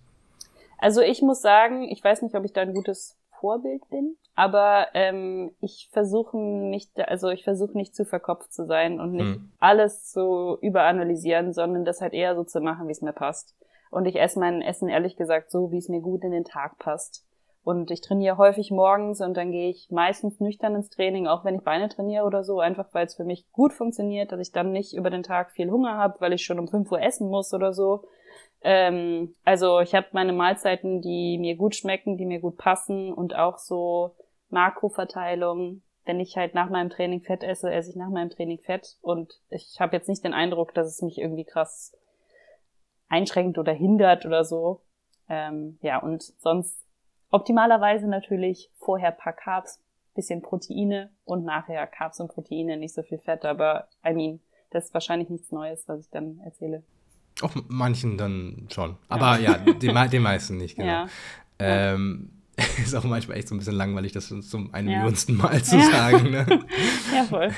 Also 0.78 1.02
ich 1.02 1.22
muss 1.22 1.42
sagen, 1.42 1.84
ich 1.84 2.04
weiß 2.04 2.22
nicht, 2.22 2.36
ob 2.36 2.46
ich 2.46 2.54
da 2.54 2.62
ein 2.62 2.74
gutes 2.74 3.19
Vorbild 3.40 3.88
bin. 3.90 4.16
Aber 4.36 4.88
ähm, 4.94 5.52
ich 5.60 5.90
versuche 5.92 6.38
nicht, 6.38 6.98
also 7.00 7.30
ich 7.30 7.44
versuche 7.44 7.78
nicht 7.78 7.96
zu 7.96 8.06
verkopft 8.06 8.54
zu 8.54 8.66
sein 8.66 9.00
und 9.00 9.12
nicht 9.12 9.36
hm. 9.36 9.52
alles 9.60 10.10
zu 10.10 10.58
überanalysieren, 10.62 11.52
sondern 11.52 11.84
das 11.84 12.02
halt 12.02 12.14
eher 12.14 12.36
so 12.36 12.44
zu 12.44 12.62
machen, 12.62 12.88
wie 12.88 12.94
es 12.94 13.02
mir 13.02 13.14
passt. 13.14 13.56
Und 13.92 14.06
ich 14.06 14.20
esse 14.20 14.40
mein 14.40 14.62
Essen 14.62 14.88
ehrlich 14.88 15.16
gesagt 15.16 15.52
so, 15.52 15.72
wie 15.72 15.78
es 15.78 15.90
mir 15.90 16.02
gut 16.02 16.24
in 16.24 16.32
den 16.32 16.46
Tag 16.46 16.78
passt. 16.80 17.26
Und 17.64 17.92
ich 17.92 18.02
trainiere 18.02 18.38
häufig 18.38 18.72
morgens 18.72 19.22
und 19.22 19.36
dann 19.36 19.52
gehe 19.52 19.70
ich 19.70 19.90
meistens 19.92 20.40
nüchtern 20.40 20.76
ins 20.76 20.90
Training, 20.90 21.28
auch 21.28 21.44
wenn 21.44 21.56
ich 21.56 21.62
Beine 21.62 21.90
trainiere 21.90 22.26
oder 22.26 22.44
so, 22.44 22.60
einfach 22.60 22.88
weil 22.94 23.06
es 23.06 23.16
für 23.16 23.26
mich 23.26 23.52
gut 23.52 23.74
funktioniert, 23.74 24.32
dass 24.32 24.40
ich 24.40 24.52
dann 24.52 24.72
nicht 24.72 24.94
über 24.94 25.10
den 25.10 25.24
Tag 25.24 25.52
viel 25.52 25.70
Hunger 25.70 25.98
habe, 25.98 26.20
weil 26.20 26.34
ich 26.34 26.44
schon 26.44 26.60
um 26.60 26.68
5 26.68 26.92
Uhr 26.92 27.02
essen 27.02 27.30
muss 27.30 27.54
oder 27.54 27.74
so. 27.74 28.06
Ähm, 28.62 29.36
also 29.46 29.80
ich 29.80 29.96
habe 29.96 30.08
meine 30.12 30.34
Mahlzeiten, 30.34 31.02
die 31.02 31.38
mir 31.38 31.56
gut 31.56 31.76
schmecken, 31.76 32.18
die 32.18 32.26
mir 32.26 32.40
gut 32.40 32.58
passen 32.58 33.14
und 33.14 33.36
auch 33.36 33.58
so 33.58 34.16
Makroverteilung. 34.50 35.82
Wenn 36.06 36.20
ich 36.20 36.38
halt 36.38 36.56
nach 36.56 36.70
meinem 36.70 36.90
Training 36.90 37.22
Fett 37.22 37.44
esse, 37.44 37.72
esse 37.72 37.92
ich 37.92 37.96
nach 37.96 38.10
meinem 38.10 38.30
Training 38.30 38.60
Fett 38.60 38.98
und 39.02 39.40
ich 39.50 39.80
habe 39.80 39.96
jetzt 39.96 40.10
nicht 40.10 40.24
den 40.24 40.34
Eindruck, 40.34 40.74
dass 40.74 40.88
es 40.88 41.02
mich 41.02 41.20
irgendwie 41.20 41.46
krass 41.46 41.96
einschränkt 43.08 43.58
oder 43.58 43.74
hindert 43.74 44.26
oder 44.26 44.44
so. 44.44 44.82
Ähm, 45.30 45.78
ja, 45.82 46.00
und 46.00 46.24
sonst 46.24 46.84
optimalerweise 47.32 48.08
natürlich 48.08 48.72
vorher 48.80 49.12
paar 49.12 49.34
Carbs, 49.34 49.82
bisschen 50.16 50.42
Proteine 50.42 51.12
und 51.24 51.46
nachher 51.46 51.86
Carbs 51.88 52.20
und 52.20 52.30
Proteine, 52.30 52.78
nicht 52.78 52.96
so 52.96 53.04
viel 53.04 53.20
Fett, 53.20 53.46
aber 53.46 53.88
I 54.06 54.14
mean, 54.14 54.40
das 54.72 54.86
ist 54.86 54.94
wahrscheinlich 54.94 55.30
nichts 55.30 55.52
Neues, 55.52 55.88
was 55.88 56.02
ich 56.02 56.10
dann 56.10 56.40
erzähle. 56.44 56.84
Auch 57.42 57.56
manchen 57.68 58.18
dann 58.18 58.68
schon. 58.74 58.96
Aber 59.08 59.40
ja, 59.40 59.52
ja 59.66 59.74
den, 59.74 60.10
den, 60.12 60.22
meisten 60.22 60.58
nicht, 60.58 60.76
genau. 60.76 60.88
Ja. 60.88 61.08
Ähm, 61.60 62.30
ist 62.84 62.96
auch 62.96 63.04
manchmal 63.04 63.38
echt 63.38 63.48
so 63.48 63.56
ein 63.56 63.60
bisschen 63.60 63.76
langweilig, 63.76 64.12
das 64.12 64.28
zum 64.28 64.74
einen 64.74 64.90
ja. 64.90 64.98
Millionsten 64.98 65.38
Mal 65.38 65.64
zu 65.64 65.80
sagen. 65.80 66.32
Ne? 66.32 66.46
ja, 67.14 67.24
voll. 67.24 67.52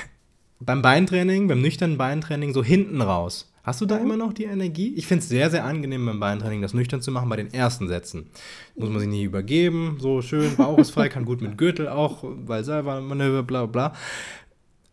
Beim 0.60 0.82
Beintraining, 0.82 1.48
beim 1.48 1.60
nüchternen 1.60 1.98
Beintraining, 1.98 2.52
so 2.52 2.62
hinten 2.62 3.02
raus, 3.02 3.52
Hast 3.64 3.80
du 3.80 3.86
da 3.86 3.96
immer 3.96 4.16
noch 4.16 4.32
die 4.32 4.44
Energie? 4.44 4.92
Ich 4.96 5.06
finde 5.06 5.22
es 5.22 5.28
sehr, 5.28 5.48
sehr 5.48 5.64
angenehm 5.64 6.04
beim 6.04 6.18
Beintraining, 6.18 6.62
das 6.62 6.74
nüchtern 6.74 7.00
zu 7.00 7.12
machen 7.12 7.28
bei 7.28 7.36
den 7.36 7.54
ersten 7.54 7.86
Sätzen. 7.86 8.28
Muss 8.74 8.88
man 8.88 8.98
sich 8.98 9.08
nie 9.08 9.22
übergeben, 9.22 9.98
so 10.00 10.20
schön, 10.20 10.56
Bauch 10.56 10.78
ist 10.78 10.90
frei, 10.90 11.08
kann 11.08 11.24
gut 11.24 11.40
mit 11.40 11.56
Gürtel 11.56 11.86
auch, 11.86 12.24
weil 12.24 12.64
Salva-Manöver, 12.64 13.44
bla 13.44 13.66
bla. 13.66 13.92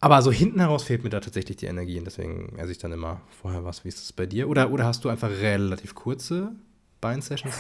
Aber 0.01 0.21
so 0.21 0.31
hinten 0.31 0.59
heraus 0.59 0.83
fehlt 0.83 1.03
mir 1.03 1.09
da 1.09 1.19
tatsächlich 1.19 1.57
die 1.57 1.65
Energie 1.65 1.99
und 1.99 2.05
deswegen 2.05 2.57
esse 2.57 2.71
ich 2.71 2.77
dann 2.77 2.93
immer 2.93 3.21
vorher 3.29 3.65
was. 3.65 3.83
Wie 3.83 3.89
ist 3.89 3.99
das 3.99 4.13
bei 4.13 4.25
dir? 4.25 4.47
Oder, 4.47 4.71
oder 4.71 4.85
hast 4.85 5.03
du 5.03 5.09
einfach 5.09 5.29
relativ 5.29 5.93
kurze 5.93 6.53
Beinsessions? 7.01 7.57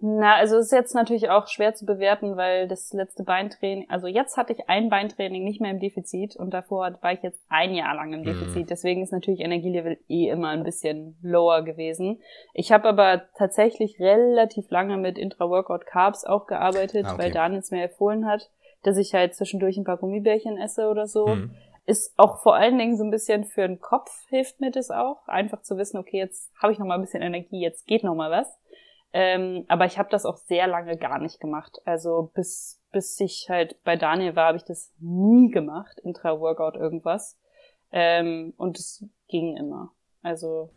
Na, 0.00 0.36
also 0.36 0.58
es 0.58 0.66
ist 0.66 0.72
jetzt 0.72 0.94
natürlich 0.94 1.28
auch 1.28 1.48
schwer 1.48 1.74
zu 1.74 1.84
bewerten, 1.84 2.36
weil 2.36 2.68
das 2.68 2.92
letzte 2.92 3.24
Beintraining, 3.24 3.86
also 3.88 4.06
jetzt 4.06 4.36
hatte 4.36 4.52
ich 4.52 4.68
ein 4.68 4.90
Beintraining 4.90 5.42
nicht 5.42 5.60
mehr 5.60 5.72
im 5.72 5.80
Defizit 5.80 6.36
und 6.36 6.54
davor 6.54 6.96
war 7.00 7.12
ich 7.12 7.22
jetzt 7.24 7.42
ein 7.48 7.74
Jahr 7.74 7.96
lang 7.96 8.12
im 8.12 8.20
mhm. 8.20 8.26
Defizit. 8.26 8.62
Mhm. 8.62 8.66
Deswegen 8.66 9.02
ist 9.02 9.12
natürlich 9.12 9.40
Energielevel 9.40 9.98
eh 10.08 10.28
immer 10.28 10.50
ein 10.50 10.62
bisschen 10.62 11.16
lower 11.20 11.62
gewesen. 11.62 12.20
Ich 12.54 12.70
habe 12.70 12.88
aber 12.88 13.22
tatsächlich 13.36 13.98
relativ 13.98 14.70
lange 14.70 14.98
mit 14.98 15.18
Intra-Workout 15.18 15.86
Carbs 15.86 16.24
auch 16.24 16.46
gearbeitet, 16.46 17.04
ah, 17.06 17.14
okay. 17.14 17.22
weil 17.24 17.32
Daniel 17.32 17.60
es 17.60 17.72
mir 17.72 17.82
empfohlen 17.82 18.24
hat, 18.24 18.50
dass 18.82 18.96
ich 18.96 19.14
halt 19.14 19.34
zwischendurch 19.34 19.76
ein 19.76 19.84
paar 19.84 19.96
Gummibärchen 19.96 20.58
esse 20.58 20.88
oder 20.88 21.06
so. 21.06 21.26
Mhm. 21.26 21.54
Ist 21.86 22.12
auch 22.18 22.42
vor 22.42 22.54
allen 22.54 22.78
Dingen 22.78 22.96
so 22.96 23.04
ein 23.04 23.10
bisschen 23.10 23.44
für 23.44 23.66
den 23.66 23.80
Kopf 23.80 24.10
hilft 24.28 24.60
mir 24.60 24.70
das 24.70 24.90
auch, 24.90 25.26
einfach 25.26 25.62
zu 25.62 25.78
wissen, 25.78 25.96
okay, 25.96 26.18
jetzt 26.18 26.52
habe 26.62 26.72
ich 26.72 26.78
noch 26.78 26.86
mal 26.86 26.96
ein 26.96 27.00
bisschen 27.00 27.22
Energie, 27.22 27.60
jetzt 27.60 27.86
geht 27.86 28.04
noch 28.04 28.14
mal 28.14 28.30
was. 28.30 28.58
Ähm, 29.12 29.64
aber 29.68 29.86
ich 29.86 29.98
habe 29.98 30.10
das 30.10 30.26
auch 30.26 30.36
sehr 30.36 30.66
lange 30.66 30.96
gar 30.98 31.18
nicht 31.18 31.40
gemacht. 31.40 31.80
Also 31.86 32.30
bis, 32.34 32.82
bis 32.92 33.18
ich 33.20 33.48
halt 33.48 33.82
bei 33.84 33.96
Daniel 33.96 34.36
war, 34.36 34.48
habe 34.48 34.58
ich 34.58 34.64
das 34.64 34.92
nie 34.98 35.50
gemacht, 35.50 35.98
Intra-Workout 36.04 36.76
irgendwas. 36.76 37.38
Ähm, 37.90 38.52
und 38.58 38.78
es 38.78 39.04
ging 39.28 39.56
immer. 39.56 39.92
Also, 40.22 40.70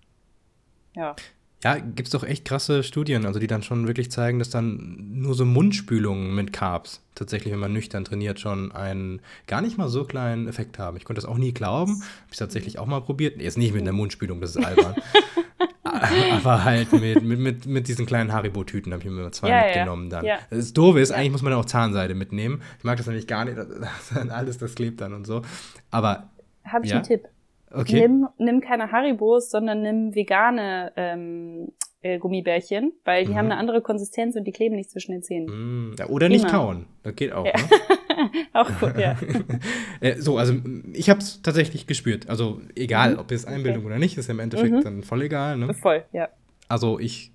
ja. 0.95 1.15
Ja, 1.63 1.77
gibt's 1.77 2.11
doch 2.11 2.23
echt 2.23 2.43
krasse 2.45 2.81
Studien, 2.81 3.25
also 3.25 3.39
die 3.39 3.45
dann 3.45 3.61
schon 3.61 3.85
wirklich 3.85 4.09
zeigen, 4.11 4.39
dass 4.39 4.49
dann 4.49 5.11
nur 5.13 5.35
so 5.35 5.45
Mundspülungen 5.45 6.33
mit 6.33 6.53
Carbs 6.53 7.03
tatsächlich, 7.13 7.53
wenn 7.53 7.59
man 7.59 7.71
nüchtern 7.71 8.03
trainiert, 8.03 8.39
schon 8.39 8.71
einen 8.71 9.21
gar 9.45 9.61
nicht 9.61 9.77
mal 9.77 9.87
so 9.87 10.03
kleinen 10.03 10.47
Effekt 10.47 10.79
haben. 10.79 10.97
Ich 10.97 11.05
konnte 11.05 11.21
das 11.21 11.29
auch 11.29 11.37
nie 11.37 11.53
glauben, 11.53 12.01
habe 12.01 12.31
ich 12.31 12.37
tatsächlich 12.37 12.79
auch 12.79 12.87
mal 12.87 13.01
probiert. 13.01 13.39
Jetzt 13.39 13.59
nicht 13.59 13.73
mit 13.73 13.81
einer 13.83 13.91
Mundspülung, 13.91 14.41
das 14.41 14.55
ist 14.55 14.65
albern. 14.65 14.95
aber 16.31 16.63
halt 16.63 16.91
mit, 16.93 17.23
mit, 17.23 17.39
mit, 17.39 17.65
mit 17.67 17.87
diesen 17.87 18.07
kleinen 18.07 18.33
Haribo-Tüten 18.33 18.91
habe 18.91 19.03
ich 19.03 19.09
mir 19.09 19.31
zwei 19.31 19.49
ja, 19.49 19.65
mitgenommen 19.65 20.09
dann. 20.09 20.25
Ja. 20.25 20.39
Das 20.49 20.73
Doofe 20.73 20.99
ist, 20.99 21.11
eigentlich 21.11 21.31
muss 21.31 21.41
man 21.43 21.53
auch 21.53 21.65
Zahnseide 21.65 22.15
mitnehmen. 22.15 22.61
Ich 22.79 22.83
mag 22.83 22.97
das 22.97 23.05
nämlich 23.05 23.27
gar 23.27 23.45
nicht, 23.45 23.57
das, 24.11 24.29
alles, 24.29 24.57
das 24.57 24.73
klebt 24.73 25.01
dann 25.01 25.13
und 25.13 25.27
so. 25.27 25.43
Aber. 25.91 26.29
Habe 26.63 26.85
ich 26.85 26.93
einen 26.93 27.03
Tipp. 27.03 27.27
Okay. 27.73 28.01
Nimm, 28.01 28.27
nimm 28.37 28.61
keine 28.61 28.91
Haribos, 28.91 29.49
sondern 29.49 29.81
nimm 29.81 30.15
vegane 30.15 30.91
ähm, 30.95 31.71
äh, 32.01 32.17
Gummibärchen, 32.17 32.93
weil 33.05 33.25
die 33.25 33.31
mhm. 33.31 33.37
haben 33.37 33.45
eine 33.45 33.57
andere 33.57 33.81
Konsistenz 33.81 34.35
und 34.35 34.45
die 34.45 34.51
kleben 34.51 34.75
nicht 34.75 34.89
zwischen 34.89 35.11
den 35.11 35.23
Zähnen. 35.23 35.89
Mhm. 35.89 35.95
Ja, 35.97 36.07
oder 36.07 36.29
nicht 36.29 36.43
Immer. 36.43 36.51
kauen. 36.51 36.85
Das 37.03 37.15
geht 37.15 37.31
auch. 37.31 37.45
Ja. 37.45 37.53
Ne? 37.53 38.29
auch 38.53 38.69
gut, 38.79 38.97
ja. 38.97 39.15
Äh, 40.01 40.19
so, 40.19 40.39
also 40.39 40.55
ich 40.93 41.11
habe 41.11 41.19
es 41.19 41.43
tatsächlich 41.43 41.85
gespürt. 41.85 42.27
Also 42.27 42.59
egal, 42.75 43.13
mhm. 43.13 43.19
ob 43.19 43.31
es 43.31 43.45
Einbildung 43.45 43.83
okay. 43.83 43.91
oder 43.91 43.99
nicht, 43.99 44.17
ist 44.17 44.27
ja 44.27 44.33
im 44.33 44.39
Endeffekt 44.39 44.73
mhm. 44.73 44.83
dann 44.83 45.03
voll 45.03 45.21
egal. 45.21 45.57
Ne? 45.57 45.75
Voll, 45.75 46.03
ja. 46.11 46.29
Also 46.67 46.97
ich 46.97 47.31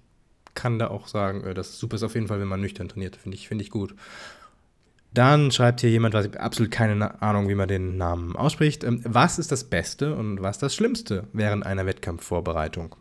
kann 0.54 0.80
da 0.80 0.88
auch 0.88 1.06
sagen, 1.06 1.44
äh, 1.44 1.54
das 1.54 1.78
super 1.78 1.94
ist 1.94 2.02
auf 2.02 2.14
jeden 2.14 2.26
Fall, 2.26 2.40
wenn 2.40 2.48
man 2.48 2.60
nüchtern 2.60 2.88
trainiert. 2.88 3.14
Finde 3.14 3.36
ich, 3.36 3.46
find 3.46 3.60
ich 3.60 3.70
gut. 3.70 3.94
Dann 5.16 5.50
schreibt 5.50 5.80
hier 5.80 5.88
jemand, 5.88 6.12
was 6.12 6.26
ich 6.26 6.38
absolut 6.38 6.70
keine 6.70 7.22
Ahnung, 7.22 7.48
wie 7.48 7.54
man 7.54 7.68
den 7.68 7.96
Namen 7.96 8.36
ausspricht. 8.36 8.84
Ähm, 8.84 9.00
was 9.04 9.38
ist 9.38 9.50
das 9.50 9.70
Beste 9.70 10.14
und 10.14 10.42
was 10.42 10.58
das 10.58 10.74
Schlimmste 10.74 11.26
während 11.32 11.64
einer 11.64 11.86
Wettkampfvorbereitung? 11.86 12.94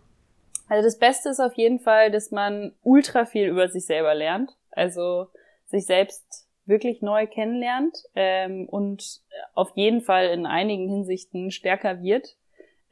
Also 0.69 0.83
das 0.87 0.97
Beste 0.97 1.27
ist 1.29 1.41
auf 1.41 1.53
jeden 1.55 1.79
Fall, 1.79 2.11
dass 2.11 2.31
man 2.31 2.73
ultra 2.83 3.25
viel 3.25 3.47
über 3.49 3.67
sich 3.67 3.85
selber 3.85 4.15
lernt. 4.15 4.55
Also 4.71 5.27
sich 5.65 5.85
selbst 5.85 6.47
wirklich 6.65 7.01
neu 7.01 7.27
kennenlernt 7.27 7.97
ähm, 8.15 8.67
und 8.69 9.21
auf 9.53 9.71
jeden 9.75 9.99
Fall 9.99 10.27
in 10.27 10.45
einigen 10.45 10.87
Hinsichten 10.87 11.51
stärker 11.51 12.01
wird. 12.01 12.37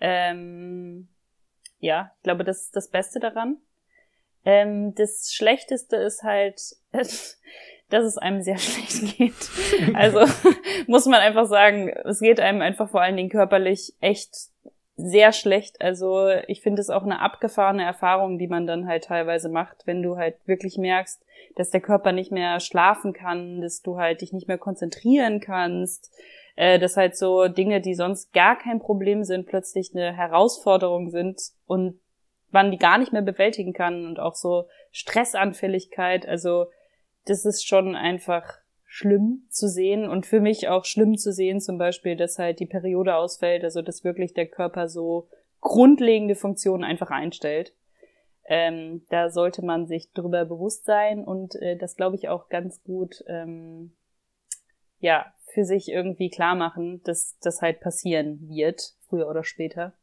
Ähm, 0.02 1.08
ja, 1.80 2.12
ich 2.18 2.24
glaube, 2.24 2.44
das 2.44 2.64
ist 2.64 2.76
das 2.76 2.90
Beste 2.90 3.22
daran. 3.22 3.58
Ähm, 4.44 4.94
das 4.96 5.34
Schlechteste 5.34 5.96
ist 5.96 6.24
halt, 6.24 6.60
dass 7.94 8.06
es 8.06 8.18
einem 8.18 8.42
sehr 8.42 8.58
schlecht 8.60 9.18
geht. 9.18 9.34
Also 9.94 10.20
muss 10.88 11.06
man 11.06 11.20
einfach 11.20 11.46
sagen, 11.46 11.90
es 12.06 12.20
geht 12.20 12.40
einem 12.40 12.62
einfach 12.62 12.90
vor 12.90 13.02
allen 13.02 13.18
Dingen 13.18 13.30
körperlich 13.30 13.94
echt 14.02 14.34
sehr 14.96 15.32
schlecht. 15.32 15.82
Also 15.82 16.30
ich 16.48 16.62
finde 16.62 16.82
es 16.82 16.90
auch 16.90 17.04
eine 17.04 17.20
abgefahrene 17.20 17.84
Erfahrung, 17.84 18.38
die 18.38 18.48
man 18.48 18.68
dann 18.68 18.88
halt 18.88 19.06
teilweise 19.06 19.50
macht, 19.50 19.86
wenn 19.86 20.02
du 20.02 20.18
halt 20.18 20.36
wirklich 20.46 20.78
merkst, 20.78 21.22
dass 21.56 21.72
der 21.72 21.82
Körper 21.82 22.12
nicht 22.12 22.32
mehr 22.32 22.60
schlafen 22.60 23.14
kann, 23.14 23.62
dass 23.62 23.82
du 23.82 23.98
halt 23.98 24.22
dich 24.22 24.34
nicht 24.34 24.48
mehr 24.48 24.58
konzentrieren 24.58 25.40
kannst, 25.40 26.12
äh, 26.56 26.80
dass 26.80 26.98
halt 26.98 27.18
so 27.18 27.48
Dinge, 27.48 27.82
die 27.82 27.96
sonst 27.96 28.34
gar 28.34 28.58
kein 28.58 28.80
Problem 28.80 29.24
sind, 29.24 29.48
plötzlich 29.48 29.92
eine 29.94 30.14
Herausforderung 30.14 31.10
sind 31.10 31.42
und 31.66 32.00
man 32.52 32.72
die 32.72 32.78
gar 32.78 33.00
nicht 33.00 33.12
mehr 33.12 33.24
bewältigen 33.24 33.74
kann 33.74 34.06
und 34.06 34.20
auch 34.20 34.36
so 34.36 34.68
Stressanfälligkeit. 34.92 36.28
Also 36.28 36.68
das 37.26 37.46
ist 37.46 37.68
schon 37.68 37.96
einfach 37.96 38.64
schlimm 38.86 39.48
zu 39.50 39.68
sehen 39.68 40.08
und 40.08 40.26
für 40.26 40.40
mich 40.40 40.68
auch 40.68 40.86
schlimm 40.86 41.18
zu 41.18 41.34
sehen, 41.34 41.60
zum 41.60 41.78
Beispiel, 41.78 42.16
dass 42.16 42.38
halt 42.38 42.60
die 42.60 42.68
Periode 42.68 43.16
ausfällt, 43.16 43.64
also 43.64 43.82
dass 43.82 44.04
wirklich 44.04 44.34
der 44.34 44.48
Körper 44.48 44.88
so 44.88 45.30
grundlegende 45.62 46.36
Funktionen 46.36 46.84
einfach 46.84 47.10
einstellt. 47.10 47.74
Ähm, 48.46 49.04
da 49.10 49.30
sollte 49.30 49.66
man 49.66 49.88
sich 49.88 50.12
drüber 50.12 50.46
bewusst 50.46 50.86
sein 50.86 51.24
und 51.24 51.56
äh, 51.56 51.78
das 51.78 51.96
glaube 51.96 52.18
ich 52.18 52.28
auch 52.28 52.50
ganz 52.50 52.84
gut, 52.84 53.24
ähm, 53.28 53.94
ja, 55.00 55.34
für 55.54 55.66
sich 55.66 55.90
irgendwie 55.90 56.30
klar 56.30 56.56
machen, 56.56 57.02
dass 57.04 57.38
das 57.40 57.62
halt 57.62 57.80
passieren 57.80 58.48
wird, 58.48 58.94
früher 59.08 59.28
oder 59.28 59.44
später. 59.44 59.94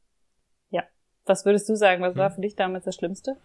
Ja. 0.71 0.85
Was 1.27 1.45
würdest 1.45 1.69
du 1.69 1.77
sagen? 1.77 2.03
Was 2.03 2.17
war 2.17 2.31
hm. 2.31 2.35
für 2.35 2.41
dich 2.41 2.57
damals 2.57 2.85
das 2.85 2.97
Schlimmste? 2.97 3.37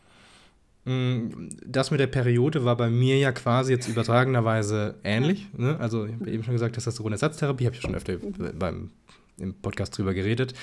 Mm, 0.85 1.49
das 1.65 1.89
mit 1.89 1.99
der 1.99 2.07
Periode 2.07 2.63
war 2.63 2.77
bei 2.77 2.89
mir 2.89 3.17
ja 3.17 3.31
quasi 3.31 3.73
jetzt 3.73 3.87
übertragenerweise 3.87 4.95
ähnlich. 5.03 5.47
Ne? 5.57 5.77
Also, 5.79 6.05
ich 6.05 6.13
habe 6.13 6.29
eben 6.29 6.43
schon 6.43 6.53
gesagt, 6.53 6.75
Testosteronersatztherapie, 6.75 7.65
habe 7.65 7.75
ich 7.75 7.81
schon 7.81 7.95
öfter 7.95 8.17
beim, 8.53 8.91
im 9.37 9.55
Podcast 9.55 9.97
drüber 9.97 10.13
geredet. 10.13 10.53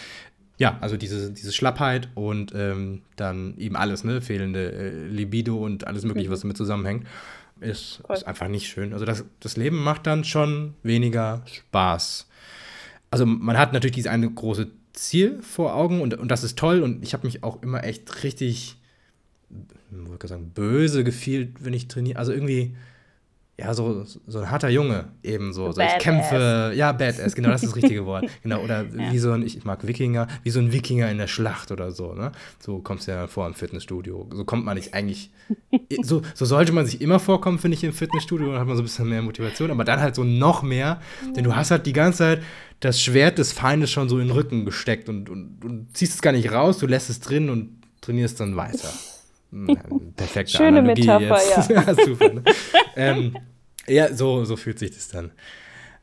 Ja, 0.58 0.78
also 0.80 0.96
diese, 0.96 1.32
diese 1.32 1.52
Schlappheit 1.52 2.08
und 2.14 2.52
ähm, 2.54 3.02
dann 3.16 3.56
eben 3.58 3.74
alles, 3.74 4.04
ne? 4.04 4.20
Fehlende 4.20 4.72
äh, 4.72 5.06
Libido 5.08 5.56
und 5.56 5.88
alles 5.88 6.04
Mögliche, 6.04 6.30
was 6.30 6.40
damit 6.42 6.56
zusammenhängt, 6.56 7.06
ist, 7.60 8.02
ist 8.08 8.26
einfach 8.26 8.46
nicht 8.46 8.68
schön. 8.68 8.92
Also, 8.92 9.04
das, 9.04 9.24
das 9.40 9.56
Leben 9.56 9.82
macht 9.82 10.06
dann 10.06 10.22
schon 10.22 10.74
weniger 10.84 11.42
Spaß. 11.46 12.28
Also, 13.10 13.26
man 13.26 13.58
hat 13.58 13.72
natürlich 13.72 13.96
dieses 13.96 14.10
eine 14.10 14.30
große 14.30 14.68
Ziel 14.92 15.42
vor 15.42 15.74
Augen 15.74 16.00
und, 16.00 16.14
und 16.14 16.28
das 16.28 16.44
ist 16.44 16.56
toll 16.56 16.82
und 16.82 17.02
ich 17.02 17.12
habe 17.12 17.26
mich 17.26 17.42
auch 17.42 17.60
immer 17.62 17.82
echt 17.82 18.22
richtig 18.22 18.76
wollte 19.90 20.28
sagen, 20.28 20.50
böse 20.54 21.04
gefühlt, 21.04 21.64
wenn 21.64 21.74
ich 21.74 21.88
trainiere. 21.88 22.18
Also 22.18 22.32
irgendwie, 22.32 22.74
ja, 23.58 23.74
so, 23.74 24.04
so 24.04 24.38
ein 24.38 24.50
harter 24.50 24.70
Junge 24.70 25.08
eben 25.22 25.52
so. 25.52 25.70
so 25.72 25.80
ich 25.80 25.98
kämpfe, 25.98 26.72
ja, 26.74 26.90
Badass, 26.92 27.34
genau, 27.34 27.50
das 27.50 27.62
ist 27.62 27.70
das 27.70 27.76
richtige 27.76 28.06
Wort. 28.06 28.24
Genau, 28.42 28.62
oder 28.62 28.82
ja. 28.84 29.12
wie 29.12 29.18
so 29.18 29.30
ein, 29.32 29.42
ich 29.42 29.64
mag 29.64 29.86
Wikinger, 29.86 30.26
wie 30.42 30.50
so 30.50 30.58
ein 30.58 30.72
Wikinger 30.72 31.10
in 31.10 31.18
der 31.18 31.28
Schlacht 31.28 31.70
oder 31.70 31.92
so, 31.92 32.14
ne? 32.14 32.32
So 32.58 32.78
kommst 32.78 33.06
du 33.06 33.12
ja 33.12 33.26
vor 33.26 33.46
im 33.46 33.54
Fitnessstudio. 33.54 34.28
So 34.32 34.44
kommt 34.44 34.64
man 34.64 34.76
nicht 34.76 34.94
eigentlich, 34.94 35.30
so, 36.02 36.22
so 36.34 36.44
sollte 36.44 36.72
man 36.72 36.86
sich 36.86 37.00
immer 37.00 37.20
vorkommen, 37.20 37.58
finde 37.58 37.76
ich, 37.76 37.84
im 37.84 37.92
Fitnessstudio, 37.92 38.50
dann 38.50 38.60
hat 38.60 38.66
man 38.66 38.76
so 38.76 38.82
ein 38.82 38.86
bisschen 38.86 39.08
mehr 39.08 39.22
Motivation, 39.22 39.70
aber 39.70 39.84
dann 39.84 40.00
halt 40.00 40.14
so 40.14 40.24
noch 40.24 40.62
mehr, 40.62 41.00
denn 41.36 41.44
du 41.44 41.54
hast 41.54 41.70
halt 41.70 41.86
die 41.86 41.92
ganze 41.92 42.18
Zeit 42.18 42.42
das 42.80 43.00
Schwert 43.00 43.38
des 43.38 43.52
Feindes 43.52 43.90
schon 43.90 44.08
so 44.08 44.18
in 44.18 44.28
den 44.28 44.36
Rücken 44.36 44.64
gesteckt 44.64 45.08
und, 45.08 45.28
und, 45.28 45.64
und 45.64 45.96
ziehst 45.96 46.14
es 46.14 46.22
gar 46.22 46.32
nicht 46.32 46.50
raus, 46.50 46.78
du 46.78 46.86
lässt 46.86 47.10
es 47.10 47.20
drin 47.20 47.48
und 47.48 47.82
trainierst 48.00 48.40
dann 48.40 48.56
weiter. 48.56 48.88
Perfekte 50.16 50.56
Schöne 50.56 50.78
Analogie 50.78 51.02
Metapher, 51.02 51.56
jetzt. 51.56 51.70
ja. 51.70 51.82
ja. 51.86 51.94
super. 51.94 52.32
Ne? 52.32 52.42
ähm, 52.96 53.36
ja, 53.86 54.14
so, 54.14 54.44
so 54.44 54.56
fühlt 54.56 54.78
sich 54.78 54.92
das 54.92 55.08
dann 55.08 55.32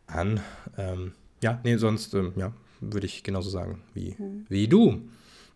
an. 0.05 0.41
Ähm, 0.77 1.13
ja, 1.41 1.59
nee, 1.63 1.75
sonst, 1.77 2.13
ähm, 2.13 2.33
ja, 2.35 2.53
würde 2.79 3.07
ich 3.07 3.23
genauso 3.23 3.49
sagen 3.49 3.81
wie, 3.93 4.15
mhm. 4.17 4.45
wie 4.49 4.67
du. 4.67 5.01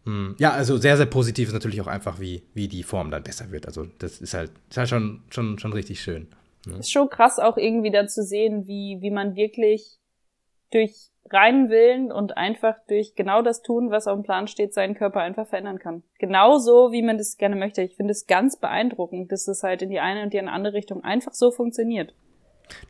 Hm. 0.06 0.36
Ja, 0.40 0.52
also 0.52 0.78
sehr, 0.78 0.98
sehr 0.98 1.06
positiv 1.06 1.48
ist 1.50 1.54
natürlich 1.54 1.82
auch 1.82 1.88
einfach, 1.88 2.20
wie, 2.20 2.44
wie 2.54 2.68
die 2.68 2.84
Form 2.84 3.12
dann 3.12 3.24
besser 3.24 3.52
wird. 3.52 3.68
Also 3.68 3.88
das 4.00 4.20
ist 4.20 4.34
halt, 4.34 4.52
ist 4.70 4.78
halt 4.78 4.90
schon, 4.90 5.22
schon, 5.30 5.60
schon 5.60 5.72
richtig 5.72 6.02
schön. 6.02 6.28
Ne? 6.66 6.78
Ist 6.80 6.92
schon 6.92 7.10
krass 7.10 7.40
auch 7.40 7.58
irgendwie 7.58 7.92
dann 7.92 8.10
zu 8.10 8.24
sehen, 8.24 8.68
wie, 8.68 8.98
wie 9.02 9.12
man 9.12 9.36
wirklich 9.36 10.00
durch 10.72 11.13
reinen 11.32 11.70
Willen 11.70 12.12
und 12.12 12.38
einfach 12.38 12.76
durch 12.88 13.16
genau 13.16 13.42
das 13.42 13.62
tun, 13.62 13.92
was 13.92 14.08
auf 14.08 14.16
dem 14.16 14.24
Plan 14.24 14.48
steht, 14.48 14.74
seinen 14.74 14.96
Körper 14.96 15.22
einfach 15.22 15.48
verändern 15.48 15.80
kann. 15.80 16.04
Genauso, 16.20 16.92
wie 16.92 17.02
man 17.02 17.18
das 17.18 17.38
gerne 17.38 17.56
möchte. 17.56 17.82
Ich 17.82 17.96
finde 17.96 18.12
es 18.12 18.28
ganz 18.28 18.58
beeindruckend, 18.58 19.32
dass 19.32 19.48
es 19.48 19.64
halt 19.64 19.82
in 19.82 19.90
die 19.90 20.00
eine 20.00 20.24
und 20.24 20.34
die 20.34 20.40
andere 20.40 20.74
Richtung 20.74 21.04
einfach 21.04 21.34
so 21.34 21.52
funktioniert. 21.52 22.14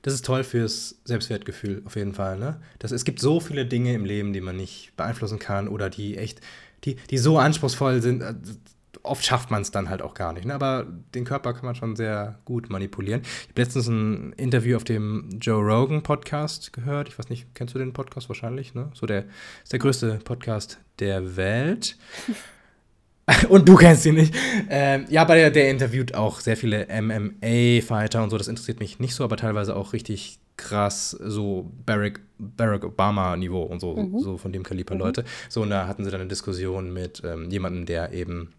Das 0.02 0.13
ist 0.13 0.26
toll 0.26 0.43
fürs 0.43 1.02
Selbstwertgefühl 1.04 1.84
auf 1.86 1.96
jeden 1.96 2.13
Fall. 2.13 2.38
Ne? 2.38 2.62
Das, 2.80 2.91
es 2.91 3.06
gibt 3.06 3.19
so 3.19 3.39
viele 3.39 3.65
Dinge 3.65 3.93
im 3.93 4.06
Leben, 4.06 4.34
die 4.34 4.41
man 4.41 4.56
nicht 4.56 4.96
beeinflussen 4.96 5.39
kann 5.39 5.67
oder 5.67 5.89
die 5.89 6.17
echt 6.17 6.41
die, 6.84 6.96
die 6.96 7.17
so 7.17 7.38
anspruchsvoll 7.38 8.02
sind, 8.02 8.22
äh, 8.22 8.34
oft 9.03 9.25
schafft 9.25 9.51
man 9.51 9.61
es 9.61 9.71
dann 9.71 9.89
halt 9.89 10.01
auch 10.01 10.13
gar 10.13 10.33
nicht. 10.33 10.45
Ne? 10.45 10.53
Aber 10.53 10.87
den 11.13 11.25
Körper 11.25 11.53
kann 11.53 11.65
man 11.65 11.75
schon 11.75 11.95
sehr 11.95 12.39
gut 12.45 12.69
manipulieren. 12.69 13.21
Ich 13.23 13.49
habe 13.49 13.61
letztens 13.61 13.87
ein 13.87 14.33
Interview 14.33 14.77
auf 14.77 14.85
dem 14.85 15.29
Joe 15.41 15.61
Rogan 15.61 16.01
Podcast 16.01 16.73
gehört. 16.73 17.09
Ich 17.09 17.19
weiß 17.19 17.29
nicht, 17.29 17.53
kennst 17.53 17.75
du 17.75 17.79
den 17.79 17.93
Podcast 17.93 18.29
wahrscheinlich? 18.29 18.73
Ne? 18.73 18.89
So 18.93 19.05
der 19.05 19.25
ist 19.63 19.73
der 19.73 19.79
größte 19.79 20.19
Podcast 20.23 20.79
der 20.99 21.35
Welt. 21.35 21.97
und 23.49 23.67
du 23.67 23.75
kennst 23.75 24.05
ihn 24.05 24.15
nicht. 24.15 24.33
Ähm, 24.69 25.05
ja, 25.09 25.21
aber 25.21 25.35
der, 25.35 25.51
der 25.51 25.69
interviewt 25.69 26.15
auch 26.15 26.39
sehr 26.39 26.57
viele 26.57 26.87
MMA-Fighter 26.89 28.23
und 28.23 28.29
so. 28.29 28.37
Das 28.37 28.47
interessiert 28.47 28.79
mich 28.79 28.99
nicht 28.99 29.15
so, 29.15 29.23
aber 29.23 29.37
teilweise 29.37 29.75
auch 29.75 29.93
richtig 29.93 30.39
krass 30.55 31.11
so 31.11 31.71
Barack, 31.85 32.21
Barack 32.37 32.85
Obama-Niveau 32.85 33.63
und 33.63 33.79
so, 33.79 33.95
mhm. 33.95 34.19
so 34.19 34.37
von 34.37 34.53
dem 34.53 34.63
Kaliber 34.63 34.93
mhm. 34.93 35.01
Leute. 35.01 35.25
So, 35.49 35.61
und 35.61 35.69
da 35.69 35.87
hatten 35.87 36.05
sie 36.05 36.11
dann 36.11 36.21
eine 36.21 36.29
Diskussion 36.29 36.93
mit 36.93 37.21
ähm, 37.25 37.49
jemandem, 37.49 37.85
der 37.85 38.13
eben 38.13 38.53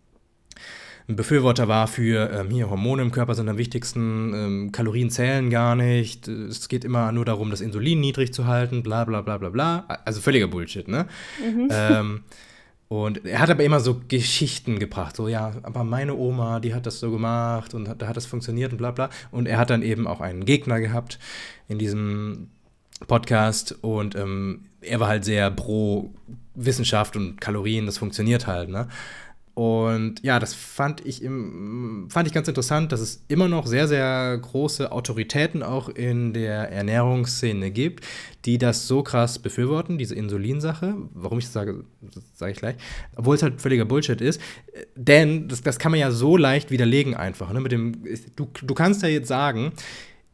ein 1.08 1.16
Befürworter 1.16 1.68
war 1.68 1.86
für, 1.86 2.30
ähm, 2.30 2.50
hier, 2.50 2.70
Hormone 2.70 3.02
im 3.02 3.12
Körper 3.12 3.34
sind 3.34 3.48
am 3.48 3.58
wichtigsten, 3.58 4.32
ähm, 4.34 4.72
Kalorien 4.72 5.10
zählen 5.10 5.50
gar 5.50 5.76
nicht, 5.76 6.28
es 6.28 6.68
geht 6.68 6.84
immer 6.84 7.12
nur 7.12 7.24
darum, 7.24 7.50
das 7.50 7.60
Insulin 7.60 8.00
niedrig 8.00 8.32
zu 8.32 8.46
halten, 8.46 8.82
bla 8.82 9.04
bla 9.04 9.20
bla 9.20 9.36
bla 9.36 9.50
bla. 9.50 9.84
Also 10.04 10.20
völliger 10.20 10.48
Bullshit, 10.48 10.88
ne? 10.88 11.06
Mhm. 11.44 11.68
Ähm, 11.70 12.20
und 12.88 13.26
er 13.26 13.40
hat 13.40 13.50
aber 13.50 13.64
immer 13.64 13.80
so 13.80 14.00
Geschichten 14.08 14.78
gebracht, 14.78 15.16
so 15.16 15.28
ja, 15.28 15.52
aber 15.62 15.84
meine 15.84 16.14
Oma, 16.14 16.60
die 16.60 16.74
hat 16.74 16.86
das 16.86 17.00
so 17.00 17.10
gemacht 17.10 17.74
und 17.74 17.84
da 17.98 18.06
hat 18.06 18.16
das 18.16 18.26
funktioniert 18.26 18.72
und 18.72 18.78
bla 18.78 18.90
bla. 18.90 19.10
Und 19.30 19.46
er 19.46 19.58
hat 19.58 19.70
dann 19.70 19.82
eben 19.82 20.06
auch 20.06 20.20
einen 20.20 20.44
Gegner 20.44 20.80
gehabt 20.80 21.18
in 21.68 21.78
diesem 21.78 22.50
Podcast 23.06 23.76
und 23.82 24.14
ähm, 24.14 24.66
er 24.80 25.00
war 25.00 25.08
halt 25.08 25.24
sehr 25.24 25.50
pro 25.50 26.14
Wissenschaft 26.54 27.16
und 27.16 27.40
Kalorien, 27.40 27.86
das 27.86 27.98
funktioniert 27.98 28.46
halt, 28.46 28.68
ne? 28.68 28.88
Und 29.54 30.16
ja, 30.24 30.40
das 30.40 30.52
fand 30.52 31.06
ich, 31.06 31.22
im, 31.22 32.08
fand 32.10 32.26
ich 32.26 32.34
ganz 32.34 32.48
interessant, 32.48 32.90
dass 32.90 33.00
es 33.00 33.22
immer 33.28 33.46
noch 33.46 33.68
sehr, 33.68 33.86
sehr 33.86 34.36
große 34.36 34.90
Autoritäten 34.90 35.62
auch 35.62 35.88
in 35.88 36.32
der 36.32 36.72
Ernährungsszene 36.72 37.70
gibt, 37.70 38.04
die 38.46 38.58
das 38.58 38.88
so 38.88 39.04
krass 39.04 39.38
befürworten, 39.38 39.96
diese 39.96 40.16
Insulinsache. 40.16 40.96
Warum 41.14 41.38
ich 41.38 41.44
das 41.44 41.52
sage, 41.52 41.84
sage 42.34 42.50
ich 42.50 42.58
gleich. 42.58 42.74
Obwohl 43.14 43.36
es 43.36 43.44
halt 43.44 43.60
völliger 43.60 43.84
Bullshit 43.84 44.20
ist. 44.20 44.40
Denn 44.96 45.46
das, 45.46 45.62
das 45.62 45.78
kann 45.78 45.92
man 45.92 46.00
ja 46.00 46.10
so 46.10 46.36
leicht 46.36 46.72
widerlegen 46.72 47.14
einfach. 47.14 47.52
Ne? 47.52 47.60
Mit 47.60 47.70
dem, 47.70 48.02
du, 48.34 48.48
du 48.60 48.74
kannst 48.74 49.02
ja 49.02 49.08
jetzt 49.08 49.28
sagen, 49.28 49.72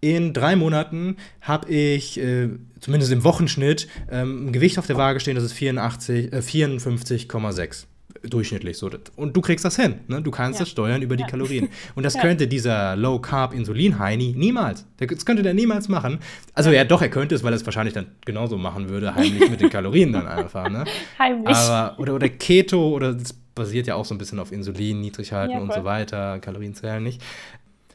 in 0.00 0.32
drei 0.32 0.56
Monaten 0.56 1.16
habe 1.42 1.70
ich, 1.70 2.18
äh, 2.18 2.48
zumindest 2.80 3.12
im 3.12 3.22
Wochenschnitt, 3.22 3.86
ähm, 4.10 4.46
ein 4.46 4.52
Gewicht 4.52 4.78
auf 4.78 4.86
der 4.86 4.96
Waage 4.96 5.20
stehen, 5.20 5.34
das 5.34 5.44
ist 5.44 5.52
84, 5.52 6.32
äh, 6.32 6.40
54,6 6.40 7.86
durchschnittlich 8.22 8.76
so. 8.78 8.90
Und 9.16 9.36
du 9.36 9.40
kriegst 9.40 9.64
das 9.64 9.76
hin. 9.76 10.00
Ne? 10.08 10.22
Du 10.22 10.30
kannst 10.30 10.58
ja. 10.58 10.64
das 10.64 10.70
steuern 10.70 11.02
über 11.02 11.16
die 11.16 11.22
ja. 11.22 11.28
Kalorien. 11.28 11.68
Und 11.94 12.02
das 12.02 12.14
ja. 12.14 12.20
könnte 12.20 12.48
dieser 12.48 12.96
Low-Carb-Insulin-Heini 12.96 14.34
niemals. 14.36 14.86
Das 14.98 15.24
könnte 15.24 15.42
der 15.42 15.54
niemals 15.54 15.88
machen. 15.88 16.18
Also 16.54 16.70
ja, 16.70 16.84
doch, 16.84 17.02
er 17.02 17.08
könnte 17.08 17.34
es, 17.34 17.42
weil 17.42 17.52
er 17.52 17.56
es 17.56 17.64
wahrscheinlich 17.64 17.94
dann 17.94 18.06
genauso 18.24 18.58
machen 18.58 18.88
würde, 18.88 19.14
heimlich 19.14 19.50
mit 19.50 19.60
den 19.60 19.70
Kalorien 19.70 20.12
dann 20.12 20.26
einfach. 20.26 20.68
Ne? 20.68 20.84
Heimlich. 21.18 21.56
Aber, 21.56 21.98
oder, 21.98 22.14
oder 22.14 22.28
Keto, 22.28 22.90
oder 22.90 23.14
das 23.14 23.32
basiert 23.54 23.86
ja 23.86 23.94
auch 23.94 24.04
so 24.04 24.14
ein 24.14 24.18
bisschen 24.18 24.38
auf 24.38 24.52
Insulin, 24.52 25.00
niedrig 25.00 25.32
halten 25.32 25.58
und 25.58 25.72
so 25.72 25.84
weiter, 25.84 26.38
Kalorien 26.40 26.74
zählen 26.74 27.02
nicht. 27.02 27.22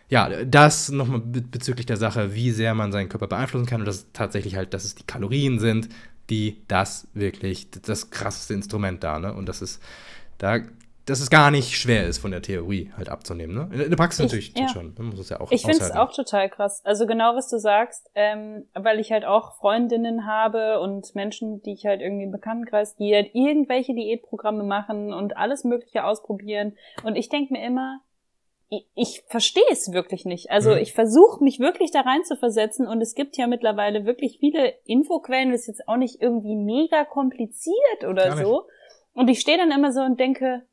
Ja, 0.08 0.30
das 0.46 0.92
nochmal 0.92 1.20
bezüglich 1.20 1.88
der 1.88 1.98
Sache, 1.98 2.36
wie 2.36 2.52
sehr 2.52 2.76
man 2.76 2.92
seinen 2.92 3.10
Körper 3.10 3.28
beeinflussen 3.28 3.66
kann 3.66 3.82
und 3.82 3.88
das 3.88 4.08
tatsächlich 4.14 4.56
halt, 4.56 4.74
dass 4.74 4.86
es 4.86 4.94
die 4.94 5.04
Kalorien 5.04 5.60
sind, 5.60 5.90
die 6.30 6.64
das 6.68 7.08
wirklich 7.14 7.70
das 7.72 8.10
krasseste 8.10 8.54
Instrument 8.54 9.04
da, 9.04 9.20
ne? 9.20 9.34
Und 9.34 9.48
das 9.48 9.62
ist 9.62 9.82
da 10.38 10.60
dass 11.06 11.20
es 11.20 11.30
gar 11.30 11.52
nicht 11.52 11.78
schwer 11.78 12.08
ist, 12.08 12.18
von 12.18 12.32
der 12.32 12.42
Theorie 12.42 12.92
halt 12.98 13.10
abzunehmen. 13.10 13.56
Ne? 13.56 13.84
In 13.84 13.90
der 13.90 13.98
Praxis 13.98 14.20
ich, 14.20 14.26
natürlich 14.26 14.58
ja. 14.58 14.68
schon. 14.68 14.94
Man 14.98 15.10
muss 15.10 15.20
es 15.20 15.30
ja 15.30 15.40
auch 15.40 15.52
Ich 15.52 15.62
finde 15.62 15.78
es 15.78 15.92
auch 15.92 16.12
total 16.12 16.50
krass. 16.50 16.82
Also 16.84 17.06
genau, 17.06 17.36
was 17.36 17.50
du 17.50 17.60
sagst, 17.60 18.10
ähm, 18.16 18.66
weil 18.74 19.00
ich 19.00 19.12
halt 19.12 19.24
auch 19.24 19.56
Freundinnen 19.56 20.26
habe 20.26 20.80
und 20.80 21.14
Menschen, 21.14 21.62
die 21.62 21.74
ich 21.74 21.86
halt 21.86 22.02
irgendwie 22.02 22.24
im 22.24 22.32
Bekanntenkreis, 22.32 22.96
die 22.96 23.14
halt 23.14 23.30
irgendwelche 23.34 23.94
Diätprogramme 23.94 24.64
machen 24.64 25.14
und 25.14 25.38
alles 25.38 25.64
Mögliche 25.64 26.04
ausprobieren. 26.04 26.76
Und 27.04 27.16
ich 27.16 27.30
denke 27.30 27.54
mir 27.54 27.64
immer, 27.64 28.00
ich, 28.76 28.88
ich 28.96 29.24
verstehe 29.28 29.64
es 29.72 29.92
wirklich 29.92 30.26
nicht. 30.26 30.52
Also 30.52 30.72
mhm. 30.72 30.78
ich 30.78 30.94
versuche 30.94 31.44
mich 31.44 31.60
wirklich 31.60 31.92
da 31.92 32.02
rein 32.02 32.24
zu 32.24 32.36
versetzen 32.36 32.88
und 32.88 33.02
es 33.02 33.16
gibt 33.16 33.38
ja 33.38 33.48
mittlerweile 33.48 34.06
wirklich 34.06 34.38
viele 34.40 34.74
Infoquellen. 34.86 35.52
Das 35.52 35.62
ist 35.62 35.68
jetzt 35.68 35.88
auch 35.88 35.98
nicht 35.98 36.22
irgendwie 36.22 36.56
mega 36.56 37.06
kompliziert 37.06 38.04
oder 38.08 38.36
so. 38.38 38.68
Und 39.14 39.30
ich 39.30 39.40
stehe 39.40 39.58
dann 39.58 39.72
immer 39.72 39.92
so 39.92 40.02
und 40.02 40.20
denke, 40.20 40.64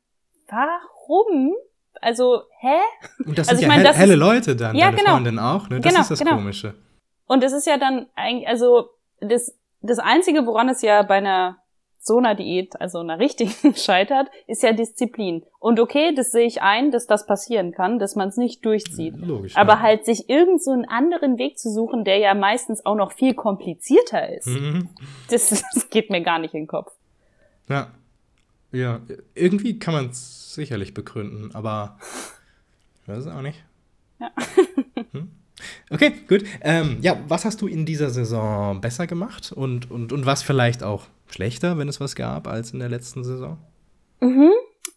warum? 0.47 1.53
Also, 2.01 2.41
hä? 2.59 2.79
Und 3.25 3.37
das 3.37 3.47
also 3.47 3.59
sind 3.59 3.69
ja 3.69 3.75
mein, 3.75 3.85
hell, 3.85 3.93
helle 3.93 4.15
Leute 4.15 4.55
dann, 4.55 4.75
ja, 4.75 4.87
deine 4.87 4.97
genau. 4.97 5.11
Freundin 5.11 5.39
auch, 5.39 5.69
ne? 5.69 5.79
Das 5.79 5.91
genau, 5.91 6.01
ist 6.01 6.11
das 6.11 6.19
genau. 6.19 6.35
Komische. 6.35 6.75
Und 7.27 7.43
es 7.43 7.53
ist 7.53 7.65
ja 7.65 7.77
dann 7.77 8.07
eigentlich, 8.15 8.47
also 8.47 8.89
das, 9.21 9.57
das 9.81 9.99
Einzige, 9.99 10.45
woran 10.45 10.69
es 10.69 10.81
ja 10.81 11.03
bei 11.03 11.15
einer 11.15 11.62
so 12.05 12.17
einer 12.17 12.35
Diät, 12.35 12.79
also 12.81 12.99
einer 12.99 13.17
richtigen, 13.17 13.53
scheitert, 13.75 14.29
ist 14.45 14.61
ja 14.61 14.73
Disziplin. 14.73 15.43
Und 15.59 15.79
okay, 15.79 16.13
das 16.13 16.31
sehe 16.31 16.45
ich 16.45 16.61
ein, 16.61 16.91
dass 16.91 17.07
das 17.07 17.25
passieren 17.25 17.71
kann, 17.71 17.97
dass 17.97 18.15
man 18.15 18.27
es 18.27 18.37
nicht 18.37 18.65
durchzieht. 18.65 19.15
Logisch. 19.17 19.55
Aber 19.55 19.73
ja. 19.73 19.79
halt 19.79 20.05
sich 20.05 20.29
irgend 20.29 20.61
so 20.61 20.71
einen 20.71 20.85
anderen 20.85 21.37
Weg 21.37 21.57
zu 21.57 21.71
suchen, 21.71 22.03
der 22.03 22.17
ja 22.17 22.33
meistens 22.33 22.85
auch 22.85 22.95
noch 22.95 23.13
viel 23.13 23.33
komplizierter 23.33 24.35
ist, 24.35 24.47
mhm. 24.47 24.89
das, 25.29 25.49
das 25.73 25.89
geht 25.89 26.09
mir 26.09 26.21
gar 26.21 26.39
nicht 26.39 26.53
in 26.53 26.61
den 26.61 26.67
Kopf. 26.67 26.91
Ja. 27.69 27.87
Ja, 28.73 29.01
irgendwie 29.35 29.77
kann 29.77 29.93
man 29.93 30.09
es 30.09 30.55
sicherlich 30.55 30.95
begründen, 30.95 31.53
aber 31.53 31.99
ich 33.03 33.07
weiß 33.07 33.19
es 33.19 33.27
auch 33.27 33.41
nicht. 33.41 33.63
Ja. 34.19 34.31
Hm? 35.11 35.29
Okay, 35.89 36.13
gut. 36.27 36.43
Ähm, 36.61 36.97
ja, 37.01 37.17
was 37.27 37.45
hast 37.45 37.61
du 37.61 37.67
in 37.67 37.85
dieser 37.85 38.09
Saison 38.09 38.81
besser 38.81 39.07
gemacht 39.07 39.51
und, 39.51 39.89
und, 39.91 40.13
und 40.13 40.25
was 40.25 40.43
vielleicht 40.43 40.83
auch 40.83 41.03
schlechter, 41.27 41.77
wenn 41.77 41.87
es 41.87 41.99
was 41.99 42.15
gab, 42.15 42.47
als 42.47 42.71
in 42.71 42.79
der 42.79 42.89
letzten 42.89 43.23
Saison? 43.23 43.57
Mhm. 44.19 44.51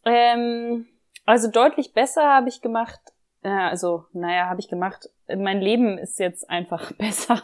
Ähm, 0.04 0.86
also 1.24 1.50
deutlich 1.50 1.92
besser 1.92 2.22
habe 2.22 2.48
ich 2.48 2.60
gemacht, 2.60 3.00
äh, 3.42 3.48
also 3.48 4.04
naja, 4.12 4.48
habe 4.48 4.60
ich 4.60 4.68
gemacht, 4.68 5.08
mein 5.28 5.60
Leben 5.60 5.98
ist 5.98 6.18
jetzt 6.18 6.48
einfach 6.48 6.92
besser. 6.98 7.42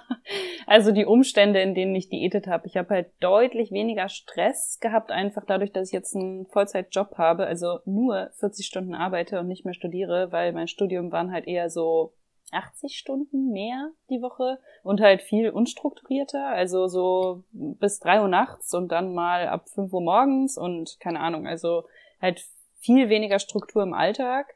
Also 0.66 0.92
die 0.92 1.04
Umstände, 1.04 1.60
in 1.60 1.74
denen 1.74 1.94
ich 1.94 2.08
diätet 2.08 2.46
habe. 2.46 2.66
Ich 2.66 2.76
habe 2.76 2.94
halt 2.94 3.10
deutlich 3.20 3.72
weniger 3.72 4.08
Stress 4.08 4.78
gehabt, 4.80 5.10
einfach 5.10 5.44
dadurch, 5.46 5.72
dass 5.72 5.88
ich 5.88 5.92
jetzt 5.92 6.14
einen 6.14 6.46
Vollzeitjob 6.46 7.18
habe, 7.18 7.46
also 7.46 7.80
nur 7.84 8.30
40 8.38 8.66
Stunden 8.66 8.94
arbeite 8.94 9.40
und 9.40 9.48
nicht 9.48 9.64
mehr 9.64 9.74
studiere, 9.74 10.30
weil 10.32 10.52
mein 10.52 10.68
Studium 10.68 11.12
waren 11.12 11.32
halt 11.32 11.46
eher 11.46 11.70
so 11.70 12.14
80 12.52 12.96
Stunden 12.96 13.50
mehr 13.52 13.90
die 14.10 14.22
Woche 14.22 14.58
und 14.82 15.00
halt 15.00 15.22
viel 15.22 15.50
unstrukturierter, 15.50 16.46
also 16.46 16.88
so 16.88 17.44
bis 17.52 18.00
drei 18.00 18.20
Uhr 18.20 18.28
nachts 18.28 18.74
und 18.74 18.88
dann 18.90 19.14
mal 19.14 19.48
ab 19.48 19.68
fünf 19.68 19.92
Uhr 19.92 20.02
morgens 20.02 20.58
und 20.58 20.98
keine 21.00 21.20
Ahnung, 21.20 21.46
also 21.46 21.84
halt 22.20 22.44
viel 22.78 23.08
weniger 23.08 23.38
Struktur 23.38 23.82
im 23.82 23.94
Alltag. 23.94 24.54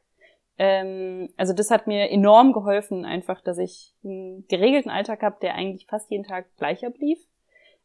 Ähm, 0.59 1.31
also 1.37 1.53
das 1.53 1.71
hat 1.71 1.87
mir 1.87 2.11
enorm 2.11 2.53
geholfen, 2.53 3.05
einfach, 3.05 3.41
dass 3.41 3.59
ich 3.59 3.95
einen 4.05 4.47
geregelten 4.49 4.91
Alltag 4.91 5.23
habe, 5.23 5.37
der 5.41 5.55
eigentlich 5.55 5.87
fast 5.87 6.11
jeden 6.11 6.25
Tag 6.25 6.47
gleicher 6.57 6.91
blieb. 6.91 7.19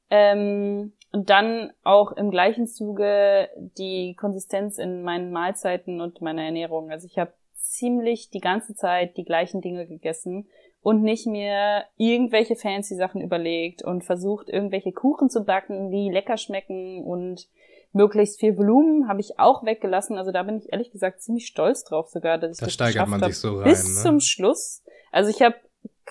Ähm, 0.10 0.94
und 1.14 1.30
dann 1.30 1.72
auch 1.84 2.14
im 2.14 2.32
gleichen 2.32 2.68
Zuge 2.68 3.50
die 3.78 4.16
Konsistenz 4.16 4.78
in 4.78 5.04
meinen 5.04 5.32
Mahlzeiten 5.32 6.00
und 6.00 6.22
meiner 6.22 6.44
Ernährung. 6.44 6.90
Also 6.90 7.06
ich 7.06 7.18
habe 7.18 7.34
ziemlich 7.62 8.30
die 8.30 8.40
ganze 8.40 8.76
Zeit 8.76 9.18
die 9.18 9.26
gleichen 9.26 9.62
Dinge 9.62 9.88
gegessen 9.88 10.48
und 10.82 11.04
nicht 11.04 11.28
mehr 11.28 11.86
irgendwelche 11.98 12.56
fancy 12.56 12.96
Sachen 12.96 13.22
überlegt 13.22 13.84
und 13.84 14.04
versucht, 14.04 14.50
irgendwelche 14.50 14.92
Kuchen 14.92 15.30
zu 15.30 15.44
backen, 15.44 15.92
die 15.92 16.10
lecker 16.10 16.38
schmecken 16.38 17.04
und 17.04 17.48
möglichst 17.94 18.40
viel 18.40 18.58
Volumen 18.58 19.08
habe 19.08 19.20
ich 19.20 19.38
auch 19.38 19.64
weggelassen. 19.64 20.18
Also 20.18 20.32
da 20.32 20.44
bin 20.44 20.58
ich 20.58 20.72
ehrlich 20.72 20.92
gesagt 20.92 21.22
ziemlich 21.22 21.46
stolz 21.48 21.84
drauf 21.84 22.10
sogar, 22.10 22.38
dass 22.38 22.52
ich 22.52 22.58
da 22.58 22.66
das 22.66 22.74
steigert 22.74 23.08
man 23.08 23.24
sich 23.24 23.38
so 23.38 23.58
rein, 23.58 23.66
bis 23.66 23.96
ne? 23.96 24.02
zum 24.02 24.20
Schluss. 24.20 24.84
Also 25.12 25.30
ich 25.30 25.42
habe 25.42 25.56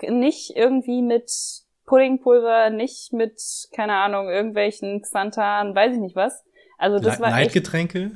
nicht 0.09 0.57
irgendwie 0.57 1.03
mit 1.03 1.31
Puddingpulver, 1.87 2.71
nicht 2.71 3.13
mit 3.13 3.41
keine 3.75 3.95
Ahnung 3.95 4.29
irgendwelchen 4.29 5.03
Xanthan, 5.03 5.75
weiß 5.75 5.95
ich 5.95 6.01
nicht 6.01 6.17
was. 6.17 6.45
Also 6.79 6.99
das 6.99 7.19
Le 7.19 7.25
war 7.25 7.31
Leitgetränke? 7.31 8.13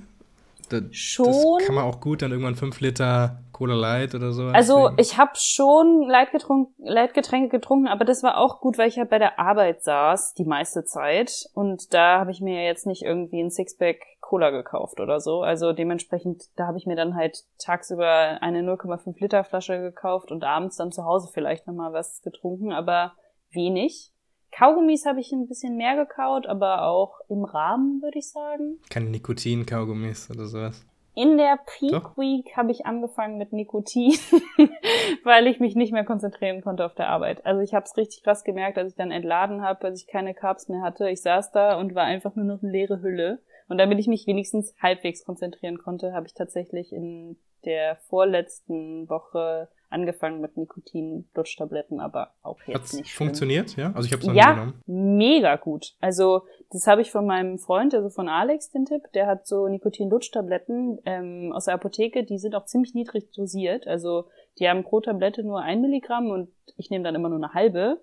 Das, 0.68 0.82
schon. 0.92 1.60
Kann 1.64 1.74
man 1.74 1.84
auch 1.84 2.00
gut 2.00 2.22
dann 2.22 2.30
irgendwann 2.30 2.56
fünf 2.56 2.80
Liter 2.80 3.40
Cola 3.52 3.74
Light 3.74 4.14
oder 4.14 4.32
so. 4.32 4.46
Also 4.46 4.90
ich 4.96 5.16
habe 5.16 5.32
schon 5.34 6.08
Leitgetränke 6.08 7.48
getrunken, 7.48 7.88
aber 7.88 8.04
das 8.04 8.22
war 8.22 8.38
auch 8.38 8.60
gut, 8.60 8.78
weil 8.78 8.88
ich 8.88 8.98
halt 8.98 9.10
bei 9.10 9.18
der 9.18 9.38
Arbeit 9.38 9.82
saß 9.82 10.34
die 10.34 10.44
meiste 10.44 10.84
Zeit 10.84 11.46
und 11.54 11.94
da 11.94 12.18
habe 12.18 12.32
ich 12.32 12.40
mir 12.40 12.64
jetzt 12.64 12.86
nicht 12.86 13.02
irgendwie 13.02 13.40
ein 13.40 13.50
Sixpack 13.50 13.98
Cola 14.20 14.50
gekauft 14.50 15.00
oder 15.00 15.20
so. 15.20 15.42
Also 15.42 15.72
dementsprechend, 15.72 16.44
da 16.56 16.66
habe 16.66 16.78
ich 16.78 16.86
mir 16.86 16.96
dann 16.96 17.14
halt 17.14 17.44
tagsüber 17.58 18.38
eine 18.40 18.62
0,5 18.62 19.20
Liter 19.20 19.44
Flasche 19.44 19.80
gekauft 19.80 20.32
und 20.32 20.44
abends 20.44 20.76
dann 20.76 20.92
zu 20.92 21.04
Hause 21.04 21.28
vielleicht 21.32 21.66
nochmal 21.66 21.92
was 21.92 22.22
getrunken, 22.22 22.72
aber 22.72 23.12
wenig 23.52 24.13
Kaugummis 24.56 25.04
habe 25.04 25.20
ich 25.20 25.32
ein 25.32 25.48
bisschen 25.48 25.76
mehr 25.76 25.96
gekaut, 25.96 26.46
aber 26.46 26.86
auch 26.86 27.18
im 27.28 27.44
Rahmen, 27.44 28.00
würde 28.02 28.18
ich 28.18 28.30
sagen. 28.30 28.78
Keine 28.88 29.10
Nikotin-Kaugummis 29.10 30.30
oder 30.30 30.46
sowas? 30.46 30.86
In 31.16 31.36
der 31.38 31.58
Peak. 31.64 32.16
Week 32.16 32.56
habe 32.56 32.72
ich 32.72 32.86
angefangen 32.86 33.38
mit 33.38 33.52
Nikotin, 33.52 34.12
weil 35.24 35.46
ich 35.46 35.60
mich 35.60 35.76
nicht 35.76 35.92
mehr 35.92 36.04
konzentrieren 36.04 36.60
konnte 36.60 36.84
auf 36.84 36.94
der 36.94 37.08
Arbeit. 37.08 37.46
Also 37.46 37.62
ich 37.62 37.74
habe 37.74 37.84
es 37.84 37.96
richtig 37.96 38.24
krass 38.24 38.42
gemerkt, 38.42 38.78
als 38.78 38.92
ich 38.92 38.96
dann 38.96 39.12
entladen 39.12 39.62
habe, 39.62 39.86
als 39.86 40.02
ich 40.02 40.08
keine 40.08 40.34
Carbs 40.34 40.68
mehr 40.68 40.82
hatte. 40.82 41.08
Ich 41.10 41.22
saß 41.22 41.52
da 41.52 41.78
und 41.78 41.94
war 41.94 42.04
einfach 42.04 42.34
nur 42.34 42.44
noch 42.44 42.62
eine 42.62 42.72
leere 42.72 43.00
Hülle. 43.00 43.40
Und 43.68 43.78
damit 43.78 43.98
ich 43.98 44.08
mich 44.08 44.26
wenigstens 44.26 44.74
halbwegs 44.80 45.24
konzentrieren 45.24 45.78
konnte, 45.78 46.12
habe 46.12 46.26
ich 46.26 46.34
tatsächlich 46.34 46.92
in 46.92 47.38
der 47.64 47.96
vorletzten 48.08 49.08
Woche 49.08 49.68
angefangen 49.90 50.40
mit 50.40 50.56
Nikotin-Lutschtabletten, 50.56 52.00
aber 52.00 52.32
auch 52.42 52.58
jetzt 52.66 52.74
Hat's 52.74 52.92
nicht. 52.94 53.08
Schlimm. 53.08 53.28
funktioniert, 53.28 53.76
ja? 53.76 53.92
Also 53.94 54.06
ich 54.06 54.12
habe 54.12 54.22
es 54.22 54.36
ja, 54.36 54.52
genommen. 54.52 54.82
mega 54.86 55.56
gut. 55.56 55.94
Also 56.00 56.42
das 56.70 56.86
habe 56.86 57.02
ich 57.02 57.10
von 57.10 57.26
meinem 57.26 57.58
Freund, 57.58 57.94
also 57.94 58.10
von 58.10 58.28
Alex, 58.28 58.70
den 58.70 58.84
Tipp. 58.84 59.02
Der 59.14 59.26
hat 59.26 59.46
so 59.46 59.68
Nikotin-Lutschtabletten 59.68 60.98
ähm, 61.04 61.52
aus 61.54 61.66
der 61.66 61.74
Apotheke. 61.74 62.24
Die 62.24 62.38
sind 62.38 62.54
auch 62.54 62.66
ziemlich 62.66 62.94
niedrig 62.94 63.30
dosiert. 63.32 63.86
Also 63.86 64.24
die 64.58 64.68
haben 64.68 64.84
pro 64.84 65.00
Tablette 65.00 65.42
nur 65.42 65.60
ein 65.60 65.80
Milligramm 65.80 66.30
und 66.30 66.48
ich 66.76 66.90
nehme 66.90 67.04
dann 67.04 67.14
immer 67.14 67.28
nur 67.28 67.38
eine 67.38 67.54
halbe. 67.54 68.00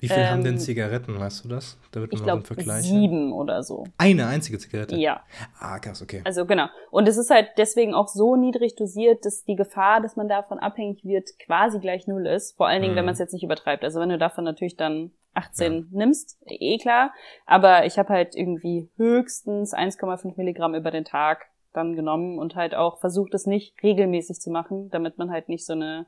Wie 0.00 0.08
viel 0.08 0.18
ähm, 0.18 0.30
haben 0.30 0.44
denn 0.44 0.54
ähm, 0.54 0.60
Zigaretten, 0.60 1.18
weißt 1.18 1.44
du 1.44 1.48
das? 1.48 1.78
Da 1.92 2.00
wird 2.00 2.12
ich 2.12 2.22
glaube 2.22 2.42
sieben 2.80 3.32
oder 3.32 3.62
so. 3.62 3.84
Eine 3.96 4.26
einzige 4.26 4.58
Zigarette? 4.58 4.96
Ja. 4.96 5.22
Ah, 5.58 5.78
krass, 5.78 6.02
okay. 6.02 6.20
Also 6.24 6.44
genau. 6.44 6.66
Und 6.90 7.08
es 7.08 7.16
ist 7.16 7.30
halt 7.30 7.50
deswegen 7.56 7.94
auch 7.94 8.08
so 8.08 8.36
niedrig 8.36 8.76
dosiert, 8.76 9.24
dass 9.24 9.44
die 9.44 9.56
Gefahr, 9.56 10.02
dass 10.02 10.16
man 10.16 10.28
davon 10.28 10.58
abhängig 10.58 11.04
wird, 11.04 11.38
quasi 11.38 11.78
gleich 11.78 12.06
null 12.06 12.26
ist. 12.26 12.56
Vor 12.56 12.66
allen 12.66 12.82
Dingen, 12.82 12.94
mhm. 12.94 12.98
wenn 12.98 13.04
man 13.06 13.12
es 13.14 13.20
jetzt 13.20 13.32
nicht 13.32 13.44
übertreibt. 13.44 13.84
Also 13.84 14.00
wenn 14.00 14.10
du 14.10 14.18
davon 14.18 14.44
natürlich 14.44 14.76
dann 14.76 15.12
18 15.34 15.72
ja. 15.72 15.82
nimmst, 15.90 16.38
eh 16.46 16.78
klar. 16.78 17.12
Aber 17.46 17.86
ich 17.86 17.98
habe 17.98 18.10
halt 18.10 18.34
irgendwie 18.34 18.90
höchstens 18.96 19.74
1,5 19.74 20.34
Milligramm 20.36 20.74
über 20.74 20.90
den 20.90 21.04
Tag 21.04 21.46
dann 21.72 21.96
genommen 21.96 22.38
und 22.38 22.56
halt 22.56 22.74
auch 22.74 22.98
versucht, 23.00 23.34
es 23.34 23.46
nicht 23.46 23.74
regelmäßig 23.82 24.40
zu 24.40 24.50
machen, 24.50 24.90
damit 24.90 25.18
man 25.18 25.30
halt 25.30 25.48
nicht 25.48 25.66
so 25.66 25.72
eine 25.72 26.06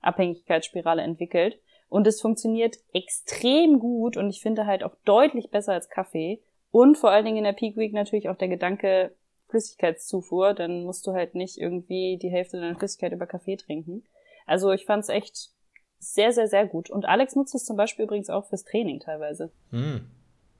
Abhängigkeitsspirale 0.00 1.02
entwickelt. 1.02 1.58
Und 1.90 2.06
es 2.06 2.20
funktioniert 2.20 2.78
extrem 2.94 3.80
gut 3.80 4.16
und 4.16 4.30
ich 4.30 4.40
finde 4.40 4.64
halt 4.64 4.84
auch 4.84 4.94
deutlich 5.04 5.50
besser 5.50 5.74
als 5.74 5.90
Kaffee. 5.90 6.40
Und 6.70 6.96
vor 6.96 7.10
allen 7.10 7.24
Dingen 7.24 7.38
in 7.38 7.44
der 7.44 7.52
Peak 7.52 7.76
Week 7.76 7.92
natürlich 7.92 8.28
auch 8.28 8.36
der 8.36 8.48
Gedanke 8.48 9.14
Flüssigkeitszufuhr, 9.48 10.54
dann 10.54 10.84
musst 10.84 11.04
du 11.08 11.12
halt 11.12 11.34
nicht 11.34 11.58
irgendwie 11.58 12.16
die 12.16 12.30
Hälfte 12.30 12.60
deiner 12.60 12.78
Flüssigkeit 12.78 13.12
über 13.12 13.26
Kaffee 13.26 13.56
trinken. 13.56 14.04
Also 14.46 14.70
ich 14.70 14.86
fand 14.86 15.02
es 15.02 15.08
echt 15.08 15.50
sehr, 15.98 16.32
sehr, 16.32 16.46
sehr 16.46 16.64
gut. 16.64 16.90
Und 16.90 17.06
Alex 17.06 17.34
nutzt 17.34 17.56
es 17.56 17.64
zum 17.64 17.76
Beispiel 17.76 18.04
übrigens 18.04 18.30
auch 18.30 18.48
fürs 18.48 18.64
Training 18.64 19.00
teilweise. 19.00 19.50
Hm. 19.70 20.06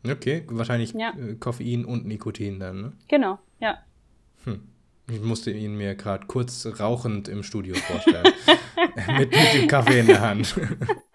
Okay, 0.04 0.44
wahrscheinlich 0.48 0.92
ja. 0.94 1.14
Äh, 1.16 1.36
Koffein 1.36 1.84
und 1.84 2.06
Nikotin 2.06 2.58
dann, 2.58 2.82
ne? 2.82 2.92
Genau, 3.06 3.38
ja. 3.60 3.78
Hm. 4.44 4.66
Ich 5.08 5.20
musste 5.20 5.52
ihn 5.52 5.76
mir 5.76 5.94
gerade 5.94 6.26
kurz 6.26 6.66
rauchend 6.80 7.28
im 7.28 7.44
Studio 7.44 7.76
vorstellen. 7.76 8.26
mit, 9.18 9.30
mit 9.30 9.54
dem 9.54 9.68
Kaffee 9.68 10.00
in 10.00 10.06
der 10.06 10.20
Hand. 10.20 10.54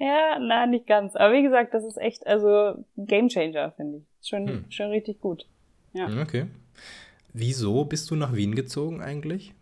ja, 0.04 0.38
na, 0.38 0.66
nicht 0.66 0.86
ganz. 0.86 1.14
Aber 1.16 1.32
wie 1.32 1.42
gesagt, 1.42 1.74
das 1.74 1.84
ist 1.84 1.98
echt, 1.98 2.26
also 2.26 2.84
Game 2.96 3.28
Changer, 3.28 3.72
finde 3.72 3.98
ich. 3.98 4.28
Schon, 4.28 4.48
hm. 4.48 4.64
schon 4.70 4.90
richtig 4.90 5.20
gut. 5.20 5.46
Ja. 5.92 6.08
Okay. 6.22 6.46
Wieso 7.32 7.84
bist 7.84 8.10
du 8.10 8.16
nach 8.16 8.34
Wien 8.34 8.54
gezogen 8.54 9.00
eigentlich? 9.00 9.54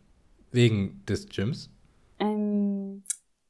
Wegen 0.51 1.05
des 1.07 1.29
Gyms? 1.29 1.70
Ähm, 2.18 3.03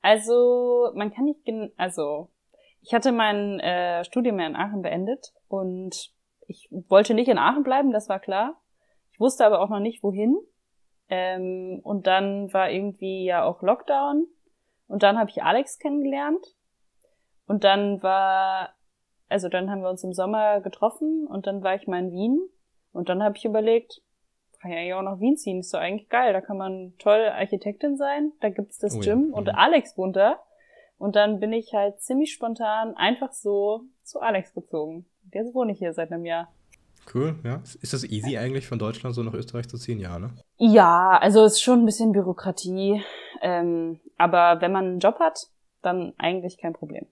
also, 0.02 0.90
man 0.94 1.12
kann 1.12 1.26
nicht, 1.26 1.40
also, 1.76 2.30
ich 2.82 2.94
hatte 2.94 3.12
mein 3.12 3.60
äh, 3.60 4.04
Studium 4.04 4.38
in 4.40 4.56
Aachen 4.56 4.82
beendet 4.82 5.32
und 5.48 6.12
ich 6.46 6.68
wollte 6.70 7.14
nicht 7.14 7.28
in 7.28 7.38
Aachen 7.38 7.62
bleiben, 7.62 7.92
das 7.92 8.08
war 8.08 8.18
klar. 8.18 8.60
Ich 9.12 9.20
wusste 9.20 9.44
aber 9.44 9.60
auch 9.60 9.68
noch 9.68 9.80
nicht, 9.80 10.02
wohin. 10.02 10.36
Ähm, 11.08 11.80
und 11.82 12.06
dann 12.06 12.52
war 12.52 12.70
irgendwie 12.70 13.24
ja 13.24 13.44
auch 13.44 13.62
Lockdown. 13.62 14.26
Und 14.86 15.02
dann 15.02 15.18
habe 15.18 15.30
ich 15.30 15.42
Alex 15.42 15.78
kennengelernt. 15.78 16.44
Und 17.48 17.64
dann 17.64 18.02
war, 18.02 18.74
also 19.28 19.48
dann 19.48 19.70
haben 19.70 19.82
wir 19.82 19.90
uns 19.90 20.04
im 20.04 20.12
Sommer 20.12 20.60
getroffen 20.60 21.26
und 21.26 21.46
dann 21.48 21.62
war 21.64 21.74
ich 21.74 21.88
mal 21.88 21.98
in 21.98 22.12
Wien. 22.12 22.38
Und 22.92 23.08
dann 23.08 23.22
habe 23.22 23.36
ich 23.36 23.44
überlegt, 23.44 24.00
kann 24.60 24.72
ja 24.72 24.98
auch 24.98 25.02
nach 25.02 25.20
Wien 25.20 25.36
ziehen, 25.36 25.60
ist 25.60 25.72
doch 25.72 25.80
eigentlich 25.80 26.08
geil. 26.08 26.32
Da 26.32 26.40
kann 26.40 26.58
man 26.58 26.92
toll 26.98 27.28
Architektin 27.28 27.96
sein, 27.96 28.32
da 28.40 28.50
gibt's 28.50 28.78
das 28.78 28.96
oh, 28.96 29.00
Gym 29.00 29.30
ja. 29.30 29.36
und 29.36 29.44
mhm. 29.46 29.54
Alex 29.54 29.96
wohnt 29.96 30.16
da. 30.16 30.40
Und 30.98 31.14
dann 31.14 31.38
bin 31.38 31.52
ich 31.52 31.72
halt 31.74 32.00
ziemlich 32.00 32.32
spontan 32.32 32.96
einfach 32.96 33.32
so 33.32 33.82
zu 34.02 34.20
Alex 34.20 34.52
gezogen. 34.52 35.06
Jetzt 35.32 35.54
wohne 35.54 35.72
ich 35.72 35.78
hier 35.78 35.92
seit 35.92 36.10
einem 36.10 36.26
Jahr. 36.26 36.52
Cool, 37.14 37.36
ja. 37.44 37.62
Ist 37.80 37.92
das 37.92 38.04
easy 38.04 38.36
eigentlich 38.36 38.66
von 38.66 38.78
Deutschland 38.78 39.14
so 39.14 39.22
nach 39.22 39.32
Österreich 39.32 39.68
zu 39.68 39.78
ziehen? 39.78 40.00
Ja, 40.00 40.18
ne? 40.18 40.30
Ja, 40.56 41.16
also 41.18 41.44
es 41.44 41.54
ist 41.54 41.62
schon 41.62 41.80
ein 41.80 41.86
bisschen 41.86 42.12
Bürokratie. 42.12 43.02
Ähm, 43.40 44.00
aber 44.18 44.60
wenn 44.60 44.72
man 44.72 44.84
einen 44.84 44.98
Job 44.98 45.20
hat, 45.20 45.38
dann 45.80 46.12
eigentlich 46.18 46.58
kein 46.58 46.72
Problem. 46.72 47.06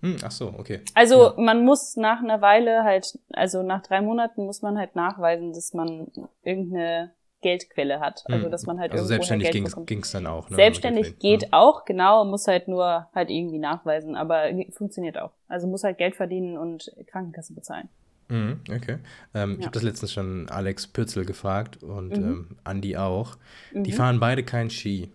Hm, 0.00 0.16
ach 0.22 0.30
so, 0.30 0.54
okay. 0.56 0.80
Also 0.94 1.24
ja. 1.24 1.34
man 1.36 1.64
muss 1.64 1.96
nach 1.96 2.22
einer 2.22 2.40
Weile 2.40 2.84
halt, 2.84 3.18
also 3.32 3.62
nach 3.62 3.82
drei 3.82 4.00
Monaten 4.00 4.44
muss 4.46 4.62
man 4.62 4.78
halt 4.78 4.94
nachweisen, 4.94 5.52
dass 5.52 5.74
man 5.74 6.08
irgendeine 6.42 7.12
Geldquelle 7.40 8.00
hat. 8.00 8.24
Also 8.26 8.44
hm. 8.44 8.50
dass 8.50 8.66
man 8.66 8.78
halt 8.78 8.92
also 8.92 9.04
selbstständig 9.04 9.50
ging 9.86 10.00
es 10.02 10.10
dann 10.12 10.26
auch. 10.26 10.50
Ne? 10.50 10.56
Selbstständig 10.56 11.18
geht 11.18 11.42
ja. 11.42 11.48
auch, 11.52 11.84
genau, 11.84 12.24
muss 12.24 12.46
halt 12.46 12.68
nur 12.68 13.08
halt 13.14 13.30
irgendwie 13.30 13.58
nachweisen, 13.58 14.16
aber 14.16 14.50
funktioniert 14.70 15.18
auch. 15.18 15.32
Also 15.48 15.66
muss 15.66 15.84
halt 15.84 15.98
Geld 15.98 16.16
verdienen 16.16 16.58
und 16.58 16.90
Krankenkasse 17.06 17.54
bezahlen. 17.54 17.88
Mhm, 18.28 18.60
okay. 18.70 18.98
Ähm, 19.34 19.52
ja. 19.52 19.58
Ich 19.58 19.64
habe 19.64 19.72
das 19.72 19.82
letztens 19.82 20.12
schon 20.12 20.48
Alex 20.50 20.86
Pürzel 20.86 21.24
gefragt 21.24 21.82
und 21.82 22.10
mhm. 22.10 22.24
ähm, 22.24 22.56
Andi 22.64 22.96
auch. 22.96 23.36
Mhm. 23.72 23.84
Die 23.84 23.92
fahren 23.92 24.20
beide 24.20 24.42
kein 24.42 24.68
Ski, 24.70 25.12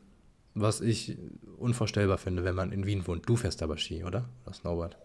was 0.56 0.82
ich 0.82 1.18
unvorstellbar 1.58 2.18
finde, 2.18 2.44
wenn 2.44 2.56
man 2.56 2.72
in 2.72 2.86
Wien 2.86 3.08
wohnt. 3.08 3.28
Du 3.28 3.36
fährst 3.36 3.64
aber 3.64 3.78
Ski, 3.78 4.04
oder? 4.04 4.26
Oder 4.46 4.54
Snowboard? 4.54 4.98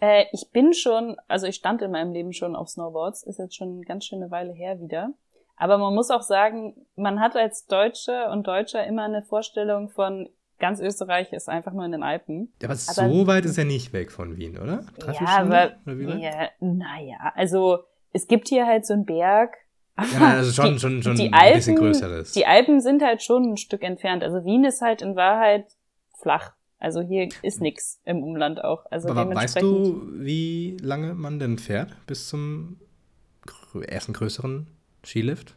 Äh, 0.00 0.24
ich 0.32 0.50
bin 0.52 0.74
schon, 0.74 1.16
also 1.28 1.46
ich 1.46 1.56
stand 1.56 1.82
in 1.82 1.90
meinem 1.90 2.12
Leben 2.12 2.32
schon 2.32 2.56
auf 2.56 2.68
Snowboards, 2.68 3.22
ist 3.22 3.38
jetzt 3.38 3.56
schon 3.56 3.76
eine 3.76 3.84
ganz 3.84 4.04
schöne 4.04 4.30
Weile 4.30 4.52
her 4.52 4.80
wieder. 4.80 5.12
Aber 5.56 5.78
man 5.78 5.94
muss 5.94 6.10
auch 6.10 6.22
sagen, 6.22 6.74
man 6.96 7.20
hat 7.20 7.36
als 7.36 7.66
Deutsche 7.66 8.28
und 8.30 8.46
Deutscher 8.46 8.86
immer 8.86 9.04
eine 9.04 9.22
Vorstellung 9.22 9.90
von, 9.90 10.28
ganz 10.62 10.80
Österreich 10.80 11.32
ist 11.32 11.48
einfach 11.48 11.72
nur 11.72 11.84
in 11.84 11.92
den 11.92 12.02
Alpen. 12.02 12.52
Ja, 12.62 12.68
aber, 12.68 12.78
aber 12.86 13.12
so 13.12 13.26
weit 13.26 13.44
ist 13.44 13.58
ja 13.58 13.64
nicht 13.64 13.92
weg 13.92 14.10
von 14.10 14.36
Wien, 14.36 14.56
oder? 14.56 14.84
Drei, 14.98 15.12
ja, 15.12 15.38
aber, 15.38 15.72
ja, 15.86 16.48
naja, 16.60 17.32
also 17.34 17.80
es 18.12 18.26
gibt 18.28 18.48
hier 18.48 18.66
halt 18.66 18.86
so 18.86 18.94
einen 18.94 19.04
Berg. 19.04 19.56
Ja, 19.98 20.30
also 20.30 20.52
schon, 20.52 20.74
die, 20.74 20.80
schon, 20.80 21.02
schon 21.02 21.16
die 21.16 21.28
ein 21.28 21.34
Alpen, 21.34 21.56
bisschen 21.56 21.76
größeres. 21.76 22.32
Die 22.32 22.46
Alpen 22.46 22.80
sind 22.80 23.02
halt 23.02 23.22
schon 23.22 23.52
ein 23.52 23.56
Stück 23.56 23.82
entfernt. 23.82 24.22
Also 24.22 24.44
Wien 24.44 24.64
ist 24.64 24.80
halt 24.80 25.02
in 25.02 25.16
Wahrheit 25.16 25.66
flach. 26.18 26.52
Also 26.78 27.00
hier 27.00 27.28
ist 27.42 27.60
nichts 27.60 28.00
im 28.04 28.22
Umland 28.22 28.64
auch. 28.64 28.86
Also 28.90 29.08
Aber 29.10 29.32
weißt 29.32 29.60
du, 29.62 30.02
wie 30.14 30.76
lange 30.80 31.14
man 31.14 31.38
denn 31.38 31.58
fährt 31.58 31.94
bis 32.06 32.28
zum 32.28 32.78
ersten 33.86 34.12
größeren 34.14 34.66
Skilift? 35.04 35.54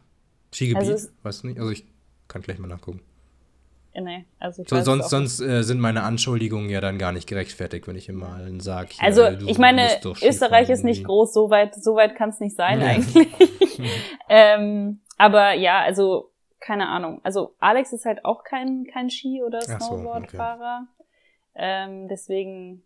Skigebiet? 0.54 0.88
Also 0.88 1.08
weißt 1.22 1.42
du 1.42 1.46
nicht? 1.48 1.58
Also 1.58 1.72
ich 1.72 1.84
kann 2.28 2.42
gleich 2.42 2.58
mal 2.58 2.68
nachgucken. 2.68 3.00
Nee, 3.98 4.26
also 4.38 4.62
so, 4.66 4.80
sonst 4.82 5.08
sonst 5.08 5.40
äh, 5.40 5.62
sind 5.62 5.80
meine 5.80 6.02
Anschuldigungen 6.02 6.68
ja 6.68 6.80
dann 6.80 6.98
gar 6.98 7.12
nicht 7.12 7.26
gerechtfertigt, 7.26 7.88
wenn 7.88 7.96
ich 7.96 8.08
ihm 8.08 8.16
mal 8.16 8.60
sage. 8.60 8.90
Also 9.00 9.22
ja, 9.22 9.38
ich 9.46 9.58
meine, 9.58 9.88
Österreich 10.22 10.68
ist 10.68 10.84
nicht 10.84 11.04
groß, 11.04 11.32
so 11.32 11.48
weit, 11.48 11.74
so 11.74 11.94
weit 11.94 12.14
kann 12.14 12.28
es 12.28 12.40
nicht 12.40 12.56
sein 12.56 12.80
ja. 12.80 12.88
eigentlich. 12.88 13.28
ähm, 14.28 15.00
aber 15.16 15.54
ja, 15.54 15.80
also 15.80 16.30
keine 16.60 16.88
Ahnung. 16.88 17.20
Also 17.22 17.54
Alex 17.58 17.92
ist 17.92 18.04
halt 18.04 18.24
auch 18.24 18.44
kein 18.44 18.86
kein 18.92 19.08
Ski- 19.08 19.42
oder 19.42 19.62
Snowboardfahrer. 19.62 20.86
So, 20.98 21.04
okay. 21.04 21.14
ähm, 21.54 22.08
deswegen 22.08 22.82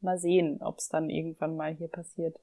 mal 0.00 0.18
sehen, 0.18 0.58
ob 0.62 0.78
es 0.78 0.88
dann 0.88 1.10
irgendwann 1.10 1.56
mal 1.56 1.74
hier 1.74 1.88
passiert. 1.88 2.36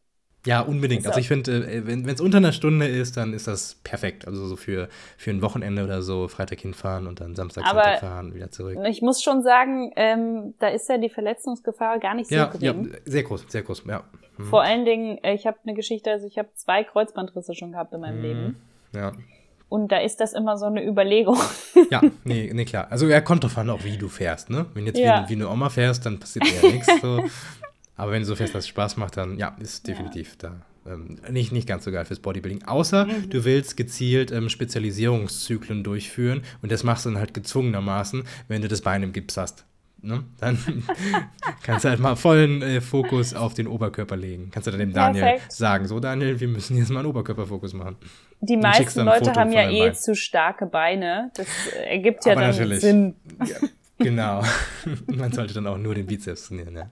Ja, 0.45 0.61
unbedingt. 0.61 1.05
Also 1.05 1.19
ich 1.19 1.27
finde, 1.27 1.51
äh, 1.51 1.85
wenn 1.85 2.07
es 2.07 2.19
unter 2.19 2.37
einer 2.37 2.51
Stunde 2.51 2.87
ist, 2.87 3.15
dann 3.15 3.33
ist 3.33 3.47
das 3.47 3.75
perfekt. 3.83 4.27
Also 4.27 4.47
so 4.47 4.55
für, 4.55 4.89
für 5.17 5.29
ein 5.29 5.41
Wochenende 5.41 5.83
oder 5.83 6.01
so, 6.01 6.27
Freitag 6.27 6.59
hinfahren 6.61 7.05
und 7.05 7.21
dann 7.21 7.35
Samstag, 7.35 7.65
Aber 7.65 7.83
Sonntag 7.83 7.99
fahren, 7.99 8.33
wieder 8.33 8.49
zurück. 8.49 8.77
Ich 8.87 9.01
muss 9.01 9.21
schon 9.21 9.43
sagen, 9.43 9.91
ähm, 9.95 10.55
da 10.59 10.69
ist 10.69 10.89
ja 10.89 10.97
die 10.97 11.09
Verletzungsgefahr 11.09 11.99
gar 11.99 12.15
nicht 12.15 12.29
so 12.29 12.35
ja, 12.35 12.45
gering. 12.45 12.91
Ja, 12.91 12.97
sehr 13.05 13.23
groß, 13.23 13.45
sehr 13.49 13.61
groß, 13.61 13.83
ja. 13.87 14.03
Mhm. 14.37 14.43
Vor 14.45 14.63
allen 14.63 14.85
Dingen, 14.85 15.23
äh, 15.23 15.35
ich 15.35 15.45
habe 15.45 15.57
eine 15.63 15.75
Geschichte, 15.75 16.09
also 16.09 16.25
ich 16.25 16.39
habe 16.39 16.49
zwei 16.55 16.83
Kreuzbandrisse 16.83 17.53
schon 17.53 17.73
gehabt 17.73 17.93
in 17.93 18.01
meinem 18.01 18.17
mhm. 18.17 18.23
Leben. 18.23 18.61
Ja. 18.95 19.11
Und 19.69 19.89
da 19.89 19.99
ist 19.99 20.19
das 20.19 20.33
immer 20.33 20.57
so 20.57 20.65
eine 20.65 20.85
Überlegung. 20.85 21.37
ja, 21.91 22.01
nee, 22.25 22.51
nee, 22.51 22.65
klar. 22.65 22.87
Also 22.89 23.07
er 23.07 23.21
kommt 23.21 23.43
drauf 23.43 23.57
an, 23.57 23.69
auch 23.69 23.83
wie 23.83 23.97
du 23.97 24.09
fährst, 24.09 24.49
ne? 24.49 24.65
Wenn 24.73 24.85
jetzt 24.85 24.99
ja. 24.99 25.23
wie, 25.23 25.29
wie, 25.29 25.35
eine 25.35 25.49
Oma 25.49 25.69
fährst, 25.69 26.05
dann 26.05 26.19
passiert 26.19 26.45
ja 26.61 26.69
nichts. 26.69 26.89
So. 27.01 27.23
Aber 28.01 28.13
wenn 28.13 28.23
du 28.23 28.25
so 28.25 28.35
fährst, 28.35 28.55
dass 28.55 28.63
es 28.63 28.67
Spaß 28.67 28.97
macht, 28.97 29.15
dann 29.15 29.37
ja, 29.37 29.55
ist 29.59 29.87
definitiv 29.87 30.35
ja. 30.41 30.49
da. 30.49 30.91
Ähm, 30.91 31.19
nicht, 31.29 31.51
nicht 31.51 31.67
ganz 31.67 31.83
so 31.83 31.91
geil 31.91 32.03
fürs 32.03 32.19
Bodybuilding. 32.19 32.63
Außer 32.63 33.05
mhm. 33.05 33.29
du 33.29 33.45
willst 33.45 33.77
gezielt 33.77 34.31
ähm, 34.31 34.49
Spezialisierungszyklen 34.49 35.83
durchführen 35.83 36.41
und 36.63 36.71
das 36.71 36.83
machst 36.83 37.05
du 37.05 37.11
dann 37.11 37.19
halt 37.19 37.35
gezwungenermaßen, 37.35 38.23
wenn 38.47 38.63
du 38.63 38.67
das 38.67 38.81
Bein 38.81 39.03
im 39.03 39.13
Gips 39.13 39.37
hast. 39.37 39.65
ne, 40.01 40.23
dann 40.39 40.57
kannst 41.63 41.85
du 41.85 41.89
halt 41.89 41.99
mal 41.99 42.15
vollen 42.15 42.63
äh, 42.63 42.81
Fokus 42.81 43.35
auf 43.35 43.53
den 43.53 43.67
Oberkörper 43.67 44.17
legen. 44.17 44.49
Kannst 44.49 44.65
du 44.65 44.71
dann 44.71 44.79
dem 44.79 44.93
Daniel 44.93 45.23
Perfekt. 45.23 45.51
sagen, 45.51 45.85
so 45.85 45.99
Daniel, 45.99 46.39
wir 46.39 46.47
müssen 46.47 46.77
jetzt 46.77 46.89
mal 46.89 47.01
einen 47.01 47.09
Oberkörperfokus 47.09 47.73
machen. 47.75 47.97
Die 48.39 48.53
Dann 48.53 48.61
meisten 48.61 49.05
Leute 49.05 49.31
haben 49.35 49.51
ja 49.51 49.69
eh 49.69 49.89
Bein. 49.89 49.93
zu 49.93 50.15
starke 50.15 50.65
Beine. 50.65 51.29
Das 51.35 51.45
ergibt 51.87 52.25
ja 52.25 52.31
Aber 52.31 52.41
dann 52.41 52.49
natürlich. 52.49 52.79
Sinn. 52.79 53.13
Ja, 53.45 53.57
genau. 53.99 54.41
Man 55.05 55.31
sollte 55.31 55.53
dann 55.53 55.67
auch 55.67 55.77
nur 55.77 55.93
den 55.93 56.07
Bizeps 56.07 56.47
trainieren, 56.47 56.75
ja. 56.75 56.89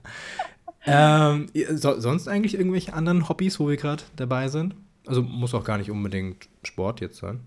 Ähm, 0.86 1.48
so, 1.70 2.00
sonst 2.00 2.28
eigentlich 2.28 2.54
irgendwelche 2.54 2.94
anderen 2.94 3.28
Hobbys, 3.28 3.60
wo 3.60 3.68
wir 3.68 3.76
gerade 3.76 4.02
dabei 4.16 4.48
sind? 4.48 4.74
Also 5.06 5.22
muss 5.22 5.54
auch 5.54 5.64
gar 5.64 5.78
nicht 5.78 5.90
unbedingt 5.90 6.48
Sport 6.62 7.00
jetzt 7.00 7.18
sein. 7.18 7.40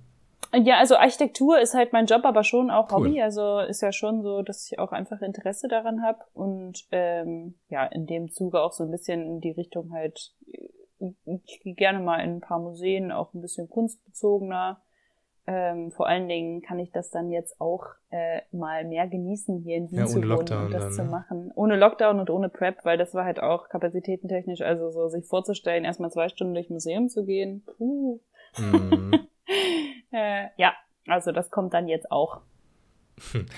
Ja, 0.55 0.77
also 0.77 0.97
Architektur 0.97 1.59
ist 1.59 1.73
halt 1.73 1.93
mein 1.93 2.05
Job, 2.05 2.25
aber 2.25 2.43
schon 2.43 2.69
auch 2.69 2.91
Cool. 2.91 3.07
Hobby. 3.07 3.21
Also 3.21 3.59
ist 3.59 3.81
ja 3.81 3.91
schon 3.91 4.21
so, 4.21 4.43
dass 4.43 4.71
ich 4.71 4.77
auch 4.77 4.91
einfach 4.91 5.21
Interesse 5.21 5.67
daran 5.67 6.03
habe 6.03 6.19
und 6.33 6.85
ähm, 6.91 7.55
ja, 7.69 7.85
in 7.85 8.05
dem 8.05 8.29
Zuge 8.29 8.61
auch 8.61 8.71
so 8.71 8.83
ein 8.83 8.91
bisschen 8.91 9.25
in 9.25 9.41
die 9.41 9.51
Richtung 9.51 9.91
halt, 9.91 10.31
ich 10.99 11.59
gehe 11.63 11.73
gerne 11.73 11.99
mal 11.99 12.19
in 12.19 12.35
ein 12.35 12.41
paar 12.41 12.59
Museen, 12.59 13.11
auch 13.11 13.33
ein 13.33 13.41
bisschen 13.41 13.67
kunstbezogener. 13.67 14.82
Ähm, 15.45 15.91
vor 15.91 16.07
allen 16.07 16.29
Dingen 16.29 16.61
kann 16.61 16.79
ich 16.79 16.91
das 16.91 17.09
dann 17.09 17.29
jetzt 17.29 17.59
auch 17.59 17.83
äh, 18.11 18.41
mal 18.51 18.85
mehr 18.85 19.07
genießen, 19.07 19.59
hier 19.59 19.75
in 19.75 19.91
Wien 19.91 19.99
Ja, 19.99 20.05
zu 20.05 20.19
ohne 20.19 20.27
wohnen 20.27 20.37
Lockdown 20.37 20.65
und 20.65 20.73
das 20.73 20.83
dann, 20.83 20.93
zu 20.93 21.03
ne? 21.03 21.09
machen. 21.09 21.51
Ohne 21.55 21.75
Lockdown 21.75 22.19
und 22.19 22.29
ohne 22.29 22.47
Prep, 22.47 22.85
weil 22.85 22.97
das 22.97 23.13
war 23.13 23.25
halt 23.25 23.41
auch 23.41 23.67
kapazitätentechnisch, 23.67 24.61
also 24.61 24.89
so 24.91 25.09
sich 25.09 25.25
vorzustellen, 25.25 25.83
erstmal 25.83 26.11
zwei 26.11 26.29
Stunden 26.29 26.53
durch 26.53 26.69
Museum 26.69 27.09
zu 27.09 27.25
gehen, 27.25 27.63
puh. 27.77 28.19
Mhm. 28.57 29.11
Äh, 30.15 30.49
ja, 30.57 30.73
also 31.07 31.31
das 31.31 31.49
kommt 31.49 31.73
dann 31.73 31.87
jetzt 31.87 32.11
auch. 32.11 32.41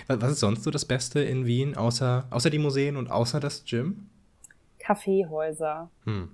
Was 0.08 0.22
was 0.22 0.32
ist 0.32 0.40
sonst 0.40 0.64
so 0.64 0.72
das 0.72 0.86
Beste 0.86 1.22
in 1.22 1.46
Wien, 1.46 1.76
außer, 1.76 2.28
außer 2.32 2.50
die 2.50 2.60
Museen 2.60 2.96
und 2.96 3.12
außer 3.12 3.42
das 3.42 3.66
Gym? 3.66 4.10
Kaffeehäuser. 4.80 5.92
Hm. 6.06 6.34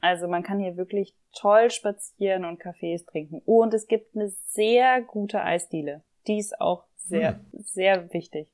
Also 0.00 0.28
man 0.28 0.42
kann 0.42 0.58
hier 0.58 0.76
wirklich 0.76 1.14
toll 1.34 1.70
spazieren 1.70 2.44
und 2.44 2.58
Kaffees 2.60 3.04
trinken. 3.06 3.40
Und 3.44 3.74
es 3.74 3.86
gibt 3.86 4.14
eine 4.16 4.28
sehr 4.46 5.02
gute 5.02 5.42
Eisdiele. 5.42 6.02
Die 6.26 6.38
ist 6.38 6.60
auch 6.60 6.84
sehr, 6.96 7.40
sehr 7.64 8.12
wichtig. 8.12 8.48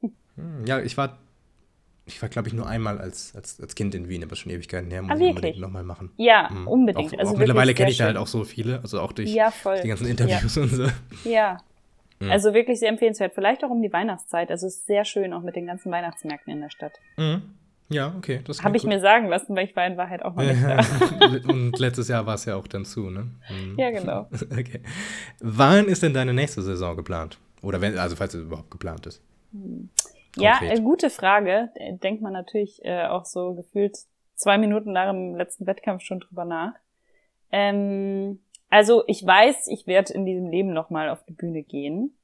Hm, 0.00 0.64
Ja, 0.66 0.80
ich 0.80 0.96
war, 0.96 1.18
ich 2.06 2.20
war 2.22 2.28
glaube 2.28 2.48
ich 2.48 2.54
nur 2.54 2.66
einmal 2.66 2.98
als, 2.98 3.34
als, 3.34 3.60
als 3.60 3.74
Kind 3.74 3.94
in 3.94 4.08
Wien, 4.08 4.22
aber 4.22 4.36
schon 4.36 4.52
Ewigkeiten 4.52 4.90
her, 4.90 5.02
muss 5.02 5.10
Ah, 5.10 5.14
ich 5.14 5.20
wirklich? 5.20 5.36
unbedingt 5.36 5.60
nochmal 5.60 5.82
machen. 5.82 6.12
Ja, 6.16 6.50
Hm. 6.50 6.66
unbedingt. 6.68 7.12
Auch, 7.14 7.18
also 7.18 7.34
auch 7.34 7.38
mittlerweile 7.38 7.74
kenne 7.74 7.90
ich 7.90 7.98
da 7.98 8.04
halt 8.04 8.16
auch 8.16 8.26
so 8.26 8.44
viele, 8.44 8.80
also 8.80 9.00
auch 9.00 9.12
durch 9.12 9.32
Ja, 9.34 9.50
voll. 9.50 9.80
die 9.82 9.88
ganzen 9.88 10.06
Interviews 10.06 10.56
und 10.56 10.68
so. 10.68 10.86
Ja. 11.24 11.58
Mhm. 12.20 12.30
Also 12.30 12.54
wirklich 12.54 12.78
sehr 12.78 12.88
empfehlenswert. 12.88 13.34
Vielleicht 13.34 13.62
auch 13.64 13.70
um 13.70 13.82
die 13.82 13.92
Weihnachtszeit. 13.92 14.50
Also 14.50 14.66
es 14.66 14.76
ist 14.76 14.86
sehr 14.86 15.04
schön, 15.04 15.32
auch 15.34 15.42
mit 15.42 15.54
den 15.56 15.66
ganzen 15.66 15.92
Weihnachtsmärkten 15.92 16.52
in 16.52 16.60
der 16.62 16.70
Stadt. 16.70 16.94
Mhm. 17.18 17.42
Ja, 17.88 18.12
okay. 18.16 18.40
Das 18.44 18.62
Habe 18.64 18.76
ich 18.76 18.84
mir 18.84 19.00
sagen 19.00 19.28
lassen, 19.28 19.54
weil 19.54 19.64
ich 19.64 19.76
war 19.76 19.86
in 19.86 19.96
Wahrheit 19.96 20.22
auch 20.24 20.34
mal 20.34 20.46
nicht 20.46 20.62
da. 21.46 21.50
und 21.52 21.78
letztes 21.78 22.08
Jahr 22.08 22.26
war 22.26 22.34
es 22.34 22.44
ja 22.44 22.56
auch 22.56 22.66
dann 22.66 22.84
zu, 22.84 23.10
ne? 23.10 23.28
Mhm. 23.48 23.78
Ja, 23.78 23.90
genau. 23.90 24.28
Okay. 24.50 24.80
Wann 25.40 25.86
ist 25.86 26.02
denn 26.02 26.12
deine 26.14 26.34
nächste 26.34 26.62
Saison 26.62 26.96
geplant? 26.96 27.38
Oder 27.62 27.80
wenn, 27.80 27.96
also 27.98 28.16
falls 28.16 28.34
es 28.34 28.42
überhaupt 28.42 28.70
geplant 28.70 29.06
ist. 29.06 29.22
Ja, 30.36 30.58
Konkret. 30.58 30.78
äh, 30.78 30.82
gute 30.82 31.10
Frage. 31.10 31.70
Denkt 32.02 32.22
man 32.22 32.32
natürlich 32.32 32.84
äh, 32.84 33.06
auch 33.06 33.24
so 33.24 33.54
gefühlt 33.54 33.96
zwei 34.34 34.58
Minuten 34.58 34.92
nach 34.92 35.10
dem 35.10 35.34
letzten 35.34 35.66
Wettkampf 35.66 36.02
schon 36.02 36.20
drüber 36.20 36.44
nach. 36.44 36.74
Ähm, 37.52 38.40
also 38.68 39.04
ich 39.06 39.24
weiß, 39.24 39.68
ich 39.68 39.86
werde 39.86 40.12
in 40.12 40.26
diesem 40.26 40.48
Leben 40.48 40.72
nochmal 40.72 41.08
auf 41.08 41.24
die 41.24 41.32
Bühne 41.32 41.62
gehen. 41.62 42.16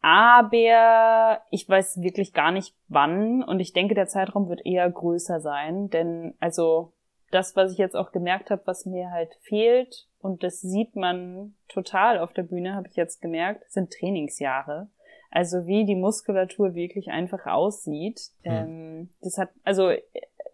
Aber 0.00 1.42
ich 1.50 1.68
weiß 1.68 2.00
wirklich 2.02 2.32
gar 2.32 2.52
nicht 2.52 2.74
wann 2.88 3.42
und 3.42 3.60
ich 3.60 3.72
denke, 3.72 3.94
der 3.94 4.06
Zeitraum 4.06 4.48
wird 4.48 4.64
eher 4.64 4.88
größer 4.88 5.40
sein, 5.40 5.90
denn 5.90 6.34
also 6.38 6.92
das, 7.30 7.56
was 7.56 7.72
ich 7.72 7.78
jetzt 7.78 7.96
auch 7.96 8.12
gemerkt 8.12 8.50
habe, 8.50 8.62
was 8.64 8.86
mir 8.86 9.10
halt 9.10 9.34
fehlt 9.42 10.06
und 10.20 10.42
das 10.42 10.60
sieht 10.60 10.96
man 10.96 11.54
total 11.68 12.18
auf 12.18 12.32
der 12.32 12.44
Bühne, 12.44 12.74
habe 12.74 12.88
ich 12.88 12.96
jetzt 12.96 13.20
gemerkt, 13.20 13.70
sind 13.70 13.92
Trainingsjahre. 13.92 14.88
Also 15.30 15.66
wie 15.66 15.84
die 15.84 15.94
Muskulatur 15.94 16.74
wirklich 16.74 17.08
einfach 17.08 17.46
aussieht. 17.46 18.20
Hm. 18.44 18.52
Ähm, 18.52 19.10
das 19.20 19.36
hat, 19.36 19.50
also 19.62 19.90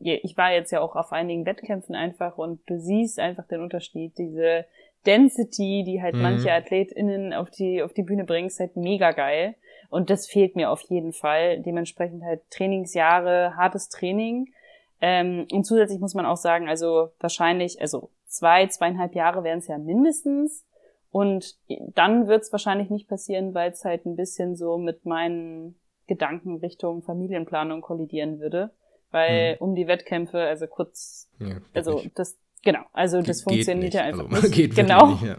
ich 0.00 0.36
war 0.36 0.52
jetzt 0.52 0.72
ja 0.72 0.80
auch 0.80 0.96
auf 0.96 1.12
einigen 1.12 1.46
Wettkämpfen 1.46 1.94
einfach 1.94 2.36
und 2.36 2.60
du 2.68 2.78
siehst 2.78 3.18
einfach 3.18 3.46
den 3.46 3.62
Unterschied. 3.62 4.18
Diese 4.18 4.66
Density, 5.06 5.84
die 5.84 6.00
halt 6.02 6.14
Mhm. 6.14 6.22
manche 6.22 6.52
AthletInnen 6.52 7.32
auf 7.32 7.50
die, 7.50 7.82
auf 7.82 7.92
die 7.92 8.02
Bühne 8.02 8.24
bringen, 8.24 8.48
ist 8.48 8.60
halt 8.60 8.76
mega 8.76 9.12
geil. 9.12 9.54
Und 9.90 10.10
das 10.10 10.26
fehlt 10.26 10.56
mir 10.56 10.70
auf 10.70 10.80
jeden 10.82 11.12
Fall. 11.12 11.60
Dementsprechend 11.60 12.24
halt 12.24 12.42
Trainingsjahre, 12.50 13.56
hartes 13.56 13.88
Training. 13.88 14.52
Ähm, 15.00 15.46
und 15.52 15.64
zusätzlich 15.64 16.00
muss 16.00 16.14
man 16.14 16.26
auch 16.26 16.36
sagen, 16.36 16.68
also 16.68 17.10
wahrscheinlich, 17.20 17.80
also 17.80 18.10
zwei, 18.26 18.66
zweieinhalb 18.66 19.14
Jahre 19.14 19.44
wären 19.44 19.58
es 19.58 19.68
ja 19.68 19.78
mindestens. 19.78 20.64
Und 21.10 21.56
dann 21.94 22.26
wird 22.26 22.42
es 22.42 22.50
wahrscheinlich 22.52 22.90
nicht 22.90 23.08
passieren, 23.08 23.54
weil 23.54 23.70
es 23.70 23.84
halt 23.84 24.04
ein 24.04 24.16
bisschen 24.16 24.56
so 24.56 24.78
mit 24.78 25.04
meinen 25.06 25.76
Gedanken 26.08 26.56
Richtung 26.56 27.02
Familienplanung 27.02 27.80
kollidieren 27.82 28.40
würde. 28.40 28.70
Weil 29.12 29.56
um 29.60 29.76
die 29.76 29.86
Wettkämpfe, 29.86 30.40
also 30.40 30.66
kurz, 30.66 31.30
Ja, 31.38 31.58
also 31.72 32.02
das, 32.16 32.36
genau, 32.64 32.80
also 32.92 33.18
Ge- 33.18 33.26
das 33.26 33.38
geht 33.44 33.52
funktioniert 33.52 33.84
nicht. 33.84 33.94
ja 33.94 34.02
einfach 34.02 34.30
also, 34.30 34.42
nicht. 34.46 34.54
Geht 34.54 34.74
genau. 34.76 35.06
Nicht, 35.06 35.22
ja. 35.22 35.36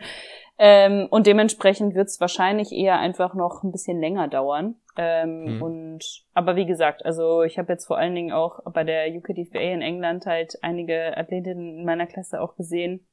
Ähm, 0.58 1.08
und 1.10 1.28
dementsprechend 1.28 1.96
wird 1.96 2.08
es 2.08 2.22
wahrscheinlich 2.22 2.72
eher 2.72 2.98
einfach 2.98 3.34
noch 3.34 3.64
ein 3.64 3.72
bisschen 3.74 4.00
länger 4.00 4.28
dauern. 4.30 4.76
Ähm, 4.98 5.56
Mhm. 5.58 5.62
Und 5.62 6.24
aber 6.34 6.56
wie 6.56 6.66
gesagt, 6.66 7.04
also 7.06 7.44
ich 7.44 7.58
habe 7.58 7.74
jetzt 7.74 7.86
vor 7.86 7.98
allen 7.98 8.16
Dingen 8.16 8.32
auch 8.32 8.60
bei 8.72 8.86
der 8.86 9.10
UKDFA 9.14 9.60
in 9.60 9.82
England 9.82 10.26
halt 10.26 10.58
einige 10.62 11.18
Athletinnen 11.18 11.80
in 11.80 11.86
meiner 11.86 12.08
Klasse 12.08 12.40
auch 12.40 12.56
gesehen, 12.56 13.06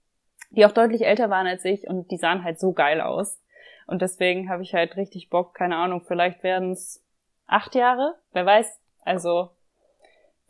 die 0.50 0.64
auch 0.64 0.70
deutlich 0.70 1.04
älter 1.04 1.30
waren 1.30 1.48
als 1.48 1.64
ich 1.64 1.88
und 1.88 2.10
die 2.12 2.18
sahen 2.18 2.44
halt 2.44 2.60
so 2.60 2.72
geil 2.72 3.00
aus. 3.00 3.40
Und 3.88 4.00
deswegen 4.02 4.48
habe 4.48 4.62
ich 4.62 4.74
halt 4.74 4.96
richtig 4.96 5.28
Bock, 5.28 5.54
keine 5.54 5.74
Ahnung, 5.76 6.02
vielleicht 6.06 6.44
werden 6.44 6.70
es 6.70 7.04
acht 7.48 7.74
Jahre, 7.74 8.14
wer 8.32 8.46
weiß. 8.46 8.78
Also 9.04 9.50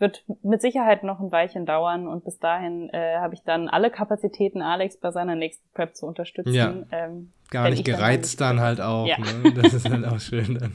wird 0.03 0.24
mit 0.42 0.61
Sicherheit 0.61 1.03
noch 1.05 1.18
ein 1.20 1.32
Weilchen 1.32 1.64
dauern 1.64 2.07
und 2.07 2.24
bis 2.24 2.38
dahin 2.38 2.90
äh, 2.90 3.16
habe 3.16 3.32
ich 3.32 3.42
dann 3.44 3.68
alle 3.68 3.90
Kapazitäten, 3.90 4.61
Alex 4.61 4.98
bei 4.98 5.11
seiner 5.11 5.34
nächsten 5.36 5.66
Prep 5.72 5.96
zu 5.96 6.05
unterstützen. 6.05 6.53
Ja. 6.53 6.74
Ähm, 6.90 7.32
Gar 7.50 7.70
nicht 7.70 7.78
ich 7.78 7.84
dann 7.84 7.94
gereizt 7.96 8.38
meine- 8.40 8.50
dann 8.57 8.61
halt 8.61 8.80
auch. 8.82 9.07
Ja. 9.07 9.16
Ne? 9.18 9.53
Das 9.62 9.72
ist 9.72 9.88
halt 9.88 10.05
auch 10.05 10.20
schön 10.20 10.59
dann. 10.59 10.72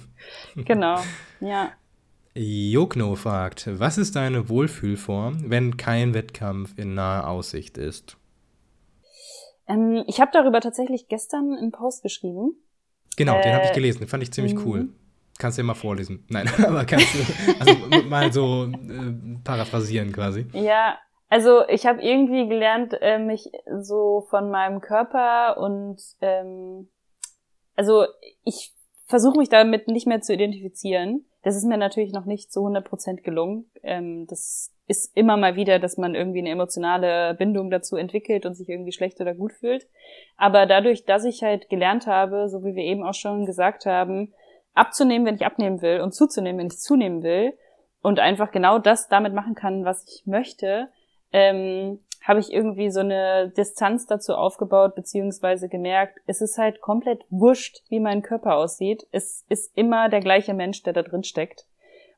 Genau, 0.65 0.95
ja. 1.39 1.71
Jokno 2.33 3.15
fragt, 3.15 3.67
was 3.79 3.97
ist 3.97 4.15
deine 4.15 4.47
Wohlfühlform, 4.49 5.49
wenn 5.49 5.77
kein 5.77 6.13
Wettkampf 6.13 6.77
in 6.77 6.93
naher 6.95 7.27
Aussicht 7.29 7.77
ist? 7.77 8.17
Ähm, 9.67 10.03
ich 10.07 10.21
habe 10.21 10.31
darüber 10.33 10.61
tatsächlich 10.61 11.07
gestern 11.07 11.53
einen 11.53 11.71
Post 11.71 12.03
geschrieben. 12.03 12.55
Genau, 13.17 13.41
den 13.41 13.53
habe 13.53 13.65
ich 13.65 13.71
Äh, 13.71 13.75
gelesen, 13.75 13.99
den 13.99 14.07
fand 14.07 14.23
ich 14.23 14.31
ziemlich 14.31 14.53
mhm. 14.55 14.65
cool. 14.65 14.89
Kannst 15.37 15.57
du 15.57 15.61
ja 15.61 15.65
mal 15.65 15.75
vorlesen. 15.75 16.25
Nein, 16.29 16.49
aber 16.65 16.85
kannst 16.85 17.13
du 17.13 17.53
also 17.59 18.07
mal 18.07 18.31
so 18.31 18.65
äh, 18.65 19.39
paraphrasieren 19.43 20.11
quasi. 20.11 20.47
Ja, 20.53 20.97
also 21.29 21.67
ich 21.67 21.85
habe 21.85 22.01
irgendwie 22.01 22.47
gelernt, 22.47 22.95
äh, 23.01 23.19
mich 23.19 23.51
so 23.79 24.25
von 24.29 24.49
meinem 24.49 24.81
Körper 24.81 25.57
und 25.57 26.01
ähm, 26.21 26.89
also 27.75 28.05
ich 28.43 28.73
versuche 29.05 29.37
mich 29.37 29.49
damit 29.49 29.87
nicht 29.87 30.07
mehr 30.07 30.21
zu 30.21 30.33
identifizieren. 30.33 31.25
Das 31.43 31.55
ist 31.55 31.65
mir 31.65 31.77
natürlich 31.77 32.11
noch 32.11 32.25
nicht 32.25 32.51
zu 32.51 32.61
100% 32.61 33.21
gelungen. 33.21 33.69
Ähm, 33.83 34.25
das 34.27 34.73
ist 34.87 35.15
immer 35.15 35.37
mal 35.37 35.55
wieder, 35.55 35.79
dass 35.79 35.97
man 35.97 36.15
irgendwie 36.15 36.39
eine 36.39 36.49
emotionale 36.49 37.33
Bindung 37.35 37.69
dazu 37.69 37.97
entwickelt 37.97 38.45
und 38.45 38.55
sich 38.55 38.69
irgendwie 38.69 38.91
schlecht 38.91 39.19
oder 39.21 39.33
gut 39.33 39.53
fühlt. 39.53 39.87
Aber 40.37 40.65
dadurch, 40.65 41.05
dass 41.05 41.25
ich 41.25 41.43
halt 41.43 41.69
gelernt 41.69 42.07
habe, 42.07 42.49
so 42.49 42.63
wie 42.63 42.75
wir 42.75 42.83
eben 42.83 43.03
auch 43.03 43.13
schon 43.13 43.45
gesagt 43.45 43.85
haben, 43.85 44.33
abzunehmen, 44.77 45.25
wenn 45.25 45.35
ich 45.35 45.45
abnehmen 45.45 45.81
will 45.81 46.01
und 46.01 46.13
zuzunehmen, 46.13 46.59
wenn 46.59 46.67
ich 46.67 46.79
zunehmen 46.79 47.23
will 47.23 47.53
und 48.01 48.19
einfach 48.19 48.51
genau 48.51 48.79
das 48.79 49.07
damit 49.07 49.33
machen 49.33 49.55
kann, 49.55 49.85
was 49.85 50.05
ich 50.07 50.25
möchte, 50.25 50.89
ähm, 51.31 51.99
habe 52.23 52.39
ich 52.39 52.51
irgendwie 52.51 52.89
so 52.89 52.99
eine 52.99 53.53
Distanz 53.55 54.05
dazu 54.05 54.33
aufgebaut, 54.33 54.95
beziehungsweise 54.95 55.69
gemerkt, 55.69 56.19
es 56.25 56.41
ist 56.41 56.57
halt 56.57 56.81
komplett 56.81 57.23
wurscht, 57.29 57.83
wie 57.89 57.99
mein 57.99 58.21
Körper 58.21 58.57
aussieht. 58.57 59.07
Es 59.11 59.45
ist 59.47 59.75
immer 59.77 60.09
der 60.09 60.19
gleiche 60.19 60.53
Mensch, 60.53 60.83
der 60.83 60.93
da 60.93 61.03
drin 61.03 61.23
steckt. 61.23 61.65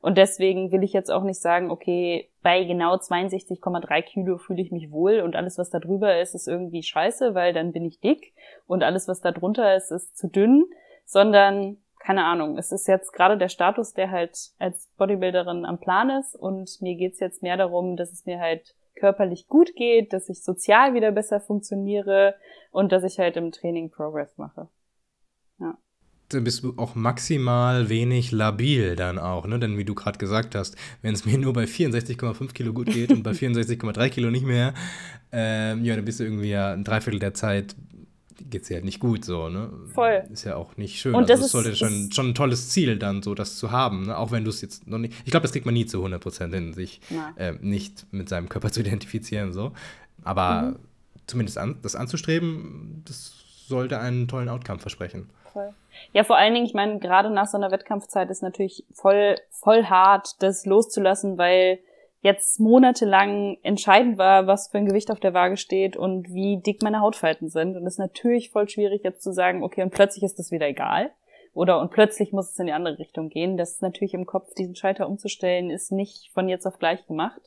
Und 0.02 0.16
deswegen 0.16 0.72
will 0.72 0.82
ich 0.82 0.92
jetzt 0.92 1.10
auch 1.10 1.22
nicht 1.22 1.40
sagen, 1.40 1.70
okay, 1.70 2.30
bei 2.42 2.64
genau 2.64 2.94
62,3 2.94 4.02
Kilo 4.02 4.38
fühle 4.38 4.62
ich 4.62 4.72
mich 4.72 4.90
wohl 4.90 5.20
und 5.20 5.36
alles, 5.36 5.58
was 5.58 5.70
da 5.70 5.78
drüber 5.78 6.20
ist, 6.20 6.34
ist 6.34 6.48
irgendwie 6.48 6.82
scheiße, 6.82 7.34
weil 7.34 7.52
dann 7.52 7.72
bin 7.72 7.84
ich 7.84 8.00
dick 8.00 8.32
und 8.66 8.82
alles, 8.82 9.08
was 9.08 9.20
da 9.20 9.30
drunter 9.30 9.76
ist, 9.76 9.90
ist 9.90 10.16
zu 10.16 10.28
dünn, 10.28 10.64
sondern 11.04 11.76
keine 12.00 12.24
Ahnung, 12.24 12.58
es 12.58 12.72
ist 12.72 12.88
jetzt 12.88 13.12
gerade 13.12 13.38
der 13.38 13.48
Status, 13.48 13.92
der 13.92 14.10
halt 14.10 14.36
als 14.58 14.88
Bodybuilderin 14.96 15.64
am 15.64 15.78
Plan 15.78 16.10
ist 16.10 16.34
und 16.34 16.80
mir 16.80 16.96
geht's 16.96 17.20
jetzt 17.20 17.42
mehr 17.42 17.56
darum, 17.56 17.96
dass 17.96 18.10
es 18.10 18.26
mir 18.26 18.40
halt 18.40 18.74
körperlich 18.96 19.46
gut 19.46 19.76
geht, 19.76 20.12
dass 20.12 20.28
ich 20.28 20.42
sozial 20.42 20.94
wieder 20.94 21.12
besser 21.12 21.40
funktioniere 21.40 22.34
und 22.72 22.90
dass 22.90 23.04
ich 23.04 23.18
halt 23.18 23.36
im 23.36 23.52
Training 23.52 23.90
Progress 23.90 24.36
mache. 24.36 24.68
dann 26.32 26.44
bist 26.44 26.62
du 26.62 26.74
auch 26.76 26.94
maximal 26.94 27.88
wenig 27.88 28.30
labil 28.32 28.96
dann 28.96 29.18
auch, 29.18 29.46
ne? 29.46 29.58
Denn 29.58 29.78
wie 29.78 29.84
du 29.84 29.94
gerade 29.94 30.18
gesagt 30.18 30.54
hast, 30.54 30.76
wenn 31.02 31.14
es 31.14 31.24
mir 31.24 31.38
nur 31.38 31.52
bei 31.52 31.64
64,5 31.64 32.52
Kilo 32.52 32.72
gut 32.72 32.86
geht 32.86 33.10
und 33.10 33.22
bei 33.22 33.30
64,3 33.32 34.08
Kilo 34.10 34.30
nicht 34.30 34.46
mehr, 34.46 34.74
ähm, 35.32 35.84
ja, 35.84 35.96
dann 35.96 36.04
bist 36.04 36.20
du 36.20 36.24
irgendwie 36.24 36.50
ja 36.50 36.72
ein 36.72 36.84
Dreiviertel 36.84 37.20
der 37.20 37.34
Zeit 37.34 37.74
geht 38.48 38.62
es 38.62 38.68
ja 38.68 38.76
halt 38.76 38.84
nicht 38.84 39.00
gut 39.00 39.24
so, 39.24 39.48
ne? 39.48 39.70
Voll. 39.92 40.22
Ist 40.32 40.44
ja 40.44 40.56
auch 40.56 40.76
nicht 40.76 41.00
schön. 41.00 41.14
Und 41.14 41.28
das 41.28 41.42
also 41.42 41.44
es 41.44 41.46
ist- 41.46 41.52
sollte 41.52 41.76
schon, 41.76 42.12
schon 42.12 42.28
ein 42.30 42.34
tolles 42.34 42.70
Ziel 42.70 42.98
dann, 42.98 43.22
so 43.22 43.34
das 43.34 43.56
zu 43.56 43.70
haben, 43.70 44.06
ne? 44.06 44.16
Auch 44.16 44.30
wenn 44.32 44.44
du 44.44 44.50
es 44.50 44.60
jetzt 44.60 44.86
noch 44.86 44.98
nicht. 44.98 45.14
Ich 45.24 45.30
glaube, 45.30 45.42
das 45.42 45.52
kriegt 45.52 45.66
man 45.66 45.74
nie 45.74 45.86
zu 45.86 46.02
100% 46.04 46.54
hin, 46.54 46.72
sich 46.72 47.00
ähm, 47.36 47.58
nicht 47.60 48.06
mit 48.12 48.28
seinem 48.28 48.48
Körper 48.48 48.70
zu 48.72 48.80
identifizieren, 48.80 49.52
so. 49.52 49.72
Aber 50.22 50.76
zumindest 51.26 51.58
an, 51.58 51.78
das 51.82 51.96
anzustreben, 51.96 53.02
das 53.06 53.32
sollte 53.66 53.98
einen 54.00 54.28
tollen 54.28 54.48
Outcome 54.48 54.78
versprechen. 54.78 55.30
Voll. 55.52 55.72
Ja, 56.12 56.24
vor 56.24 56.36
allen 56.36 56.54
Dingen, 56.54 56.66
ich 56.66 56.74
meine, 56.74 56.98
gerade 56.98 57.30
nach 57.30 57.46
so 57.46 57.56
einer 57.56 57.70
Wettkampfzeit 57.70 58.30
ist 58.30 58.42
natürlich 58.42 58.84
voll, 58.92 59.36
voll 59.50 59.84
hart, 59.84 60.36
das 60.42 60.64
loszulassen, 60.66 61.38
weil 61.38 61.78
jetzt 62.22 62.60
monatelang 62.60 63.56
entscheidend 63.62 64.18
war, 64.18 64.46
was 64.46 64.68
für 64.68 64.78
ein 64.78 64.86
Gewicht 64.86 65.10
auf 65.10 65.20
der 65.20 65.34
Waage 65.34 65.56
steht 65.56 65.96
und 65.96 66.28
wie 66.32 66.58
dick 66.58 66.82
meine 66.82 67.00
Hautfalten 67.00 67.48
sind. 67.48 67.76
Und 67.76 67.86
es 67.86 67.94
ist 67.94 67.98
natürlich 67.98 68.50
voll 68.50 68.68
schwierig, 68.68 69.02
jetzt 69.04 69.22
zu 69.22 69.32
sagen, 69.32 69.62
okay, 69.62 69.82
und 69.82 69.90
plötzlich 69.90 70.24
ist 70.24 70.38
das 70.38 70.50
wieder 70.50 70.68
egal. 70.68 71.10
Oder 71.54 71.80
und 71.80 71.90
plötzlich 71.90 72.32
muss 72.32 72.50
es 72.50 72.58
in 72.58 72.66
die 72.66 72.72
andere 72.72 72.98
Richtung 72.98 73.28
gehen. 73.28 73.56
Das 73.56 73.72
ist 73.72 73.82
natürlich 73.82 74.14
im 74.14 74.26
Kopf, 74.26 74.54
diesen 74.54 74.76
Schalter 74.76 75.08
umzustellen, 75.08 75.70
ist 75.70 75.90
nicht 75.90 76.30
von 76.32 76.48
jetzt 76.48 76.66
auf 76.66 76.78
gleich 76.78 77.06
gemacht. 77.06 77.40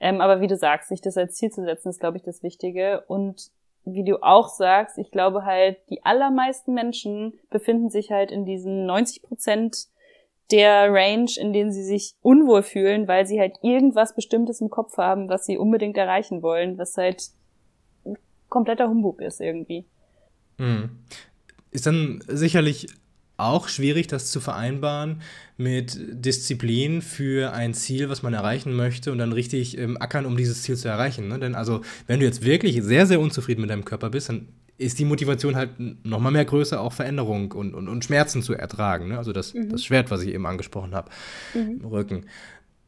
Ähm, 0.00 0.20
aber 0.20 0.40
wie 0.40 0.46
du 0.46 0.56
sagst, 0.56 0.88
sich 0.88 1.00
das 1.00 1.16
als 1.16 1.34
Ziel 1.34 1.50
zu 1.50 1.62
setzen, 1.64 1.88
ist, 1.88 2.00
glaube 2.00 2.16
ich, 2.16 2.22
das 2.22 2.42
Wichtige. 2.42 3.04
Und 3.06 3.50
wie 3.84 4.04
du 4.04 4.22
auch 4.22 4.48
sagst, 4.48 4.98
ich 4.98 5.10
glaube 5.10 5.44
halt, 5.44 5.78
die 5.90 6.04
allermeisten 6.04 6.74
Menschen 6.74 7.38
befinden 7.50 7.88
sich 7.88 8.10
halt 8.10 8.30
in 8.30 8.44
diesen 8.44 8.84
90 8.84 9.22
Prozent 9.22 9.86
der 10.50 10.92
Range, 10.92 11.30
in 11.38 11.52
denen 11.52 11.72
sie 11.72 11.84
sich 11.84 12.14
unwohl 12.22 12.62
fühlen, 12.62 13.06
weil 13.06 13.26
sie 13.26 13.38
halt 13.38 13.56
irgendwas 13.62 14.14
Bestimmtes 14.14 14.60
im 14.60 14.70
Kopf 14.70 14.96
haben, 14.96 15.28
was 15.28 15.44
sie 15.46 15.58
unbedingt 15.58 15.96
erreichen 15.96 16.42
wollen, 16.42 16.78
was 16.78 16.96
halt 16.96 17.28
kompletter 18.48 18.88
Humbug 18.88 19.20
ist 19.20 19.40
irgendwie. 19.40 19.84
Mhm. 20.58 20.90
Ist 21.70 21.86
dann 21.86 22.22
sicherlich 22.26 22.88
auch 23.36 23.68
schwierig, 23.68 24.08
das 24.08 24.30
zu 24.30 24.40
vereinbaren 24.40 25.22
mit 25.56 25.96
Disziplin 25.96 27.02
für 27.02 27.52
ein 27.52 27.72
Ziel, 27.72 28.08
was 28.08 28.22
man 28.22 28.34
erreichen 28.34 28.74
möchte 28.74 29.12
und 29.12 29.18
dann 29.18 29.32
richtig 29.32 29.78
ähm, 29.78 29.96
ackern, 30.00 30.26
um 30.26 30.36
dieses 30.36 30.62
Ziel 30.62 30.76
zu 30.76 30.88
erreichen. 30.88 31.28
Ne? 31.28 31.38
Denn 31.38 31.54
also, 31.54 31.82
wenn 32.08 32.18
du 32.18 32.26
jetzt 32.26 32.44
wirklich 32.44 32.82
sehr, 32.82 33.06
sehr 33.06 33.20
unzufrieden 33.20 33.60
mit 33.60 33.70
deinem 33.70 33.84
Körper 33.84 34.10
bist, 34.10 34.28
dann 34.28 34.48
ist 34.78 34.98
die 35.00 35.04
Motivation 35.04 35.56
halt 35.56 35.70
noch 36.04 36.20
mal 36.20 36.30
mehr 36.30 36.44
größer, 36.44 36.80
auch 36.80 36.92
Veränderung 36.92 37.52
und, 37.52 37.74
und, 37.74 37.88
und 37.88 38.04
Schmerzen 38.04 38.42
zu 38.42 38.54
ertragen. 38.54 39.08
Ne? 39.08 39.18
Also 39.18 39.32
das, 39.32 39.52
das 39.52 39.84
Schwert, 39.84 40.10
was 40.10 40.22
ich 40.22 40.32
eben 40.32 40.46
angesprochen 40.46 40.94
habe, 40.94 41.10
im 41.52 41.84
Rücken. 41.84 42.26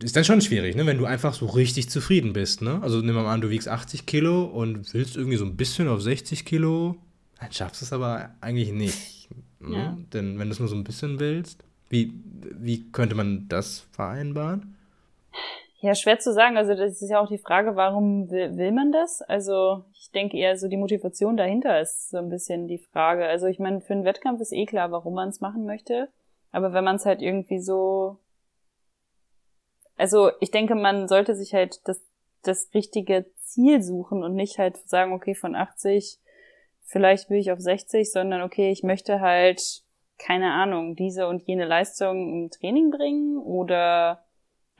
Ist 0.02 0.16
dann 0.16 0.24
schon 0.24 0.40
schwierig, 0.40 0.76
ne? 0.76 0.86
wenn 0.86 0.98
du 0.98 1.04
einfach 1.04 1.34
so 1.34 1.46
richtig 1.46 1.90
zufrieden 1.90 2.32
bist. 2.32 2.62
Ne? 2.62 2.80
Also 2.80 3.00
nimm 3.00 3.14
mal 3.14 3.26
an, 3.26 3.40
du 3.40 3.50
wiegst 3.50 3.68
80 3.68 4.06
Kilo 4.06 4.44
und 4.44 4.94
willst 4.94 5.16
irgendwie 5.16 5.36
so 5.36 5.44
ein 5.44 5.56
bisschen 5.56 5.88
auf 5.88 6.00
60 6.00 6.44
Kilo, 6.44 6.96
dann 7.38 7.52
schaffst 7.52 7.82
du 7.82 7.84
es 7.84 7.92
aber 7.92 8.30
eigentlich 8.40 8.72
nicht. 8.72 9.16
Ne? 9.62 9.76
Ja. 9.76 9.98
Denn 10.14 10.38
wenn 10.38 10.48
du 10.48 10.54
es 10.54 10.58
nur 10.58 10.68
so 10.68 10.74
ein 10.74 10.84
bisschen 10.84 11.20
willst, 11.20 11.64
wie, 11.90 12.14
wie 12.58 12.90
könnte 12.92 13.14
man 13.14 13.46
das 13.48 13.84
vereinbaren? 13.92 14.74
Ja, 15.80 15.94
schwer 15.94 16.18
zu 16.18 16.32
sagen. 16.34 16.58
Also 16.58 16.74
das 16.74 17.00
ist 17.00 17.08
ja 17.08 17.20
auch 17.20 17.28
die 17.28 17.38
Frage, 17.38 17.74
warum 17.74 18.30
will, 18.30 18.56
will 18.56 18.70
man 18.70 18.92
das? 18.92 19.22
Also 19.22 19.84
ich 19.94 20.10
denke 20.10 20.36
eher 20.36 20.58
so 20.58 20.68
die 20.68 20.76
Motivation 20.76 21.36
dahinter 21.36 21.80
ist 21.80 22.10
so 22.10 22.18
ein 22.18 22.28
bisschen 22.28 22.68
die 22.68 22.78
Frage. 22.78 23.26
Also 23.26 23.46
ich 23.46 23.58
meine, 23.58 23.80
für 23.80 23.94
einen 23.94 24.04
Wettkampf 24.04 24.40
ist 24.40 24.52
eh 24.52 24.66
klar, 24.66 24.90
warum 24.90 25.14
man 25.14 25.30
es 25.30 25.40
machen 25.40 25.64
möchte. 25.64 26.08
Aber 26.52 26.74
wenn 26.74 26.84
man 26.84 26.96
es 26.96 27.06
halt 27.06 27.22
irgendwie 27.22 27.60
so, 27.60 28.18
also 29.96 30.30
ich 30.40 30.50
denke, 30.50 30.74
man 30.74 31.08
sollte 31.08 31.34
sich 31.34 31.54
halt 31.54 31.80
das, 31.88 32.02
das 32.42 32.68
richtige 32.74 33.24
Ziel 33.38 33.82
suchen 33.82 34.22
und 34.22 34.34
nicht 34.34 34.58
halt 34.58 34.76
sagen, 34.88 35.14
okay, 35.14 35.34
von 35.34 35.54
80 35.54 36.18
vielleicht 36.84 37.30
will 37.30 37.38
ich 37.38 37.52
auf 37.52 37.60
60, 37.60 38.10
sondern 38.10 38.42
okay, 38.42 38.70
ich 38.70 38.82
möchte 38.82 39.20
halt 39.20 39.82
keine 40.18 40.52
Ahnung, 40.52 40.96
diese 40.96 41.26
und 41.26 41.42
jene 41.42 41.64
Leistung 41.64 42.42
im 42.44 42.50
Training 42.50 42.90
bringen 42.90 43.38
oder 43.38 44.22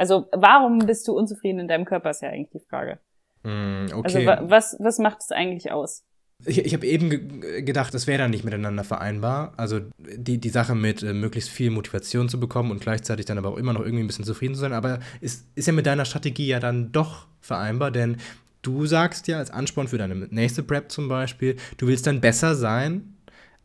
also 0.00 0.28
warum 0.32 0.78
bist 0.78 1.06
du 1.06 1.12
unzufrieden 1.12 1.58
in 1.58 1.68
deinem 1.68 1.84
Körper, 1.84 2.08
ist 2.08 2.22
ja 2.22 2.30
eigentlich 2.30 2.48
die 2.54 2.66
Frage. 2.70 2.98
Hm, 3.44 3.88
okay. 3.92 4.00
Also 4.02 4.18
wa 4.24 4.40
was, 4.48 4.76
was 4.80 4.98
macht 4.98 5.18
es 5.20 5.30
eigentlich 5.30 5.70
aus? 5.72 6.04
Ich, 6.46 6.64
ich 6.64 6.72
habe 6.72 6.86
eben 6.86 7.10
ge 7.10 7.60
gedacht, 7.60 7.92
das 7.92 8.06
wäre 8.06 8.16
dann 8.16 8.30
nicht 8.30 8.42
miteinander 8.42 8.82
vereinbar. 8.82 9.52
Also 9.58 9.80
die, 9.98 10.38
die 10.38 10.48
Sache 10.48 10.74
mit 10.74 11.02
äh, 11.02 11.12
möglichst 11.12 11.50
viel 11.50 11.70
Motivation 11.70 12.30
zu 12.30 12.40
bekommen 12.40 12.70
und 12.70 12.80
gleichzeitig 12.80 13.26
dann 13.26 13.36
aber 13.36 13.50
auch 13.50 13.58
immer 13.58 13.74
noch 13.74 13.82
irgendwie 13.82 14.02
ein 14.02 14.06
bisschen 14.06 14.24
zufrieden 14.24 14.54
zu 14.54 14.62
sein. 14.62 14.72
Aber 14.72 15.00
ist, 15.20 15.46
ist 15.54 15.66
ja 15.66 15.74
mit 15.74 15.84
deiner 15.84 16.06
Strategie 16.06 16.46
ja 16.46 16.60
dann 16.60 16.92
doch 16.92 17.26
vereinbar, 17.42 17.90
denn 17.90 18.16
du 18.62 18.86
sagst 18.86 19.28
ja 19.28 19.36
als 19.36 19.50
Ansporn 19.50 19.88
für 19.88 19.98
deine 19.98 20.14
nächste 20.14 20.62
Prep 20.62 20.90
zum 20.90 21.10
Beispiel, 21.10 21.56
du 21.76 21.88
willst 21.88 22.06
dann 22.06 22.22
besser 22.22 22.54
sein 22.54 23.16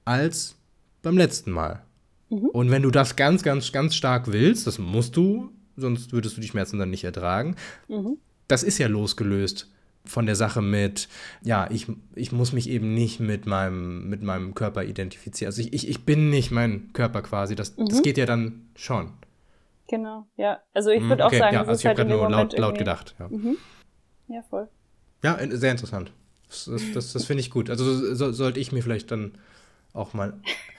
als 0.03 0.57
beim 1.01 1.17
letzten 1.17 1.51
Mal. 1.51 1.86
Und 2.29 2.71
wenn 2.71 2.81
du 2.81 2.91
das 2.91 3.15
ganz, 3.15 3.43
ganz, 3.43 3.71
ganz 3.71 3.95
stark 3.95 4.31
willst, 4.31 4.67
das 4.67 4.79
musst 4.79 5.15
du, 5.15 5.51
sonst 5.78 6.11
würdest 6.13 6.38
du 6.38 6.41
die 6.41 6.47
Schmerzen 6.47 6.80
dann 6.80 6.89
nicht 6.89 7.03
ertragen, 7.03 7.55
Mhm. 7.88 8.17
das 8.47 8.63
ist 8.63 8.78
ja 8.78 8.88
losgelöst 8.88 9.71
von 10.07 10.28
der 10.28 10.36
Sache 10.36 10.61
mit, 10.61 11.07
ja, 11.43 11.67
ich, 11.71 11.88
ich 12.13 12.32
muss 12.32 12.53
mich 12.53 12.69
eben 12.69 12.93
nicht 12.93 13.19
mit 13.19 13.47
meinem, 13.47 14.07
mit 14.07 14.21
meinem 14.21 14.53
Körper 14.53 14.84
identifizieren. 14.84 15.47
Also 15.49 15.61
ich, 15.61 15.73
ich, 15.73 15.88
ich 15.89 16.05
bin 16.05 16.30
nicht 16.30 16.51
mein 16.51 16.93
Körper 16.93 17.23
quasi. 17.23 17.55
Das, 17.55 17.76
das 17.76 18.03
geht 18.03 18.17
ja 18.19 18.28
dann 18.28 18.69
schon. 18.76 19.13
Genau, 19.88 20.28
ja. 20.38 20.59
Also 20.76 20.91
ich 20.91 21.01
Hm, 21.01 21.09
würde 21.09 21.23
auch 21.26 21.30
okay, 21.30 21.39
sagen, 21.39 21.53
ja, 21.55 21.59
also 21.61 21.71
ist 21.71 21.80
ich 21.80 21.86
habe 21.88 21.97
halt 21.97 22.07
gerade 22.07 22.19
nur 22.19 22.30
laut, 22.30 22.57
laut 22.57 22.78
gedacht. 22.78 23.15
Ja, 23.17 23.30
Mhm. 23.30 23.57
Ja, 24.28 24.43
voll. 24.43 24.69
ja 25.23 25.39
sehr 25.57 25.71
interessant. 25.71 26.11
Das, 26.47 26.69
das, 26.93 27.13
das, 27.13 27.26
finde 27.26 27.41
ich 27.41 27.49
gut. 27.49 27.69
Also 27.71 28.13
so, 28.13 28.32
sollte 28.32 28.59
ich 28.59 28.71
mir 28.71 28.84
vielleicht 28.84 29.09
dann 29.09 29.38
auch 29.93 30.13
mal 30.13 30.34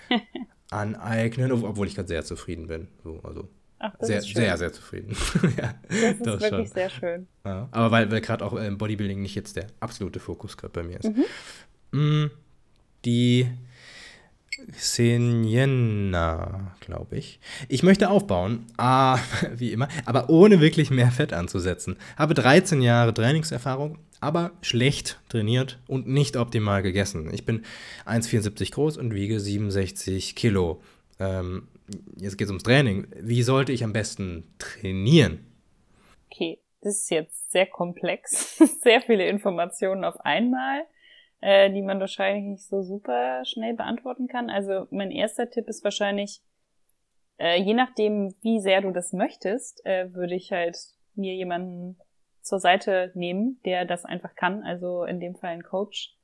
aneignen, 0.70 1.52
ob- 1.52 1.64
obwohl 1.64 1.86
ich 1.86 1.94
gerade 1.94 2.08
sehr 2.08 2.24
zufrieden 2.24 2.66
bin. 2.68 2.88
So, 3.02 3.20
also 3.22 3.48
Ach, 3.78 3.92
das 3.98 4.08
sehr, 4.08 4.22
sehr, 4.22 4.56
sehr 4.56 4.72
zufrieden. 4.72 5.14
ja, 5.58 5.74
das 5.88 5.98
ist 5.98 6.26
doch 6.26 6.40
wirklich 6.40 6.68
schon. 6.68 6.74
sehr 6.74 6.90
schön. 6.90 7.26
Ja, 7.44 7.68
aber 7.70 7.90
weil, 7.90 8.10
weil 8.10 8.20
gerade 8.20 8.44
auch 8.44 8.58
ähm, 8.58 8.78
Bodybuilding 8.78 9.20
nicht 9.20 9.34
jetzt 9.34 9.56
der 9.56 9.66
absolute 9.80 10.18
Fokus 10.18 10.56
gerade 10.56 10.72
bei 10.72 10.82
mir 10.82 10.98
ist. 10.98 11.10
Mm, 11.92 12.26
die 13.04 13.48
Xeniena, 14.72 16.74
glaube 16.80 17.16
ich. 17.16 17.38
Ich 17.68 17.82
möchte 17.82 18.08
aufbauen, 18.08 18.66
ah, 18.78 19.18
wie 19.54 19.72
immer, 19.72 19.88
aber 20.04 20.30
ohne 20.30 20.60
wirklich 20.60 20.90
mehr 20.90 21.10
Fett 21.10 21.32
anzusetzen. 21.32 21.96
Habe 22.16 22.34
13 22.34 22.80
Jahre 22.80 23.12
Trainingserfahrung, 23.12 23.98
aber 24.20 24.52
schlecht 24.62 25.20
trainiert 25.28 25.78
und 25.86 26.08
nicht 26.08 26.36
optimal 26.36 26.82
gegessen. 26.82 27.32
Ich 27.32 27.44
bin 27.44 27.64
1,74 28.06 28.72
groß 28.72 28.96
und 28.96 29.14
wiege 29.14 29.38
67 29.38 30.34
Kilo. 30.34 30.82
Ähm, 31.18 31.68
jetzt 32.16 32.36
geht 32.36 32.46
es 32.46 32.50
ums 32.50 32.62
Training. 32.62 33.06
Wie 33.20 33.42
sollte 33.42 33.72
ich 33.72 33.84
am 33.84 33.92
besten 33.92 34.54
trainieren? 34.58 35.44
Okay, 36.30 36.60
das 36.80 36.98
ist 36.98 37.10
jetzt 37.10 37.50
sehr 37.50 37.66
komplex. 37.66 38.58
sehr 38.82 39.00
viele 39.00 39.28
Informationen 39.28 40.04
auf 40.04 40.20
einmal, 40.20 40.84
äh, 41.40 41.70
die 41.70 41.82
man 41.82 42.00
wahrscheinlich 42.00 42.44
nicht 42.44 42.68
so 42.68 42.82
super 42.82 43.44
schnell 43.44 43.74
beantworten 43.74 44.28
kann. 44.28 44.50
Also 44.50 44.86
mein 44.90 45.10
erster 45.10 45.50
Tipp 45.50 45.68
ist 45.68 45.84
wahrscheinlich, 45.84 46.40
äh, 47.38 47.60
je 47.60 47.74
nachdem, 47.74 48.34
wie 48.42 48.60
sehr 48.60 48.80
du 48.80 48.90
das 48.90 49.12
möchtest, 49.12 49.84
äh, 49.84 50.12
würde 50.14 50.34
ich 50.34 50.52
halt 50.52 50.76
mir 51.14 51.34
jemanden 51.34 51.98
zur 52.42 52.60
Seite 52.60 53.10
nehmen, 53.14 53.60
der 53.64 53.84
das 53.84 54.04
einfach 54.04 54.34
kann. 54.34 54.62
Also 54.62 55.04
in 55.04 55.20
dem 55.20 55.34
Fall 55.34 55.50
ein 55.50 55.62
Coach, 55.62 56.14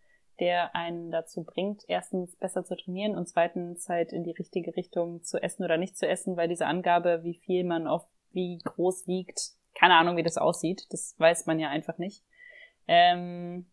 der 0.41 0.75
einen 0.75 1.11
dazu 1.11 1.45
bringt, 1.45 1.83
erstens 1.89 2.37
besser 2.37 2.65
zu 2.65 2.77
trainieren 2.77 3.17
und 3.17 3.29
zweitens 3.29 3.89
halt 3.89 4.13
in 4.13 4.25
die 4.25 4.33
richtige 4.33 4.77
Richtung 4.77 5.23
zu 5.23 5.43
essen 5.43 5.65
oder 5.65 5.77
nicht 5.77 5.97
zu 5.97 6.07
essen, 6.09 6.37
weil 6.37 6.49
diese 6.49 6.67
Angabe, 6.67 7.23
wie 7.23 7.35
viel 7.35 7.65
man 7.65 7.87
auf 7.87 8.07
wie 8.33 8.59
groß 8.65 9.07
wiegt, 9.07 9.53
keine 9.75 9.95
Ahnung, 9.95 10.17
wie 10.17 10.23
das 10.23 10.39
aussieht. 10.39 10.87
Das 10.91 11.15
weiß 11.19 11.47
man 11.47 11.59
ja 11.59 11.69
einfach 11.69 11.99
nicht. 11.99 12.25
Ähm, 12.89 13.67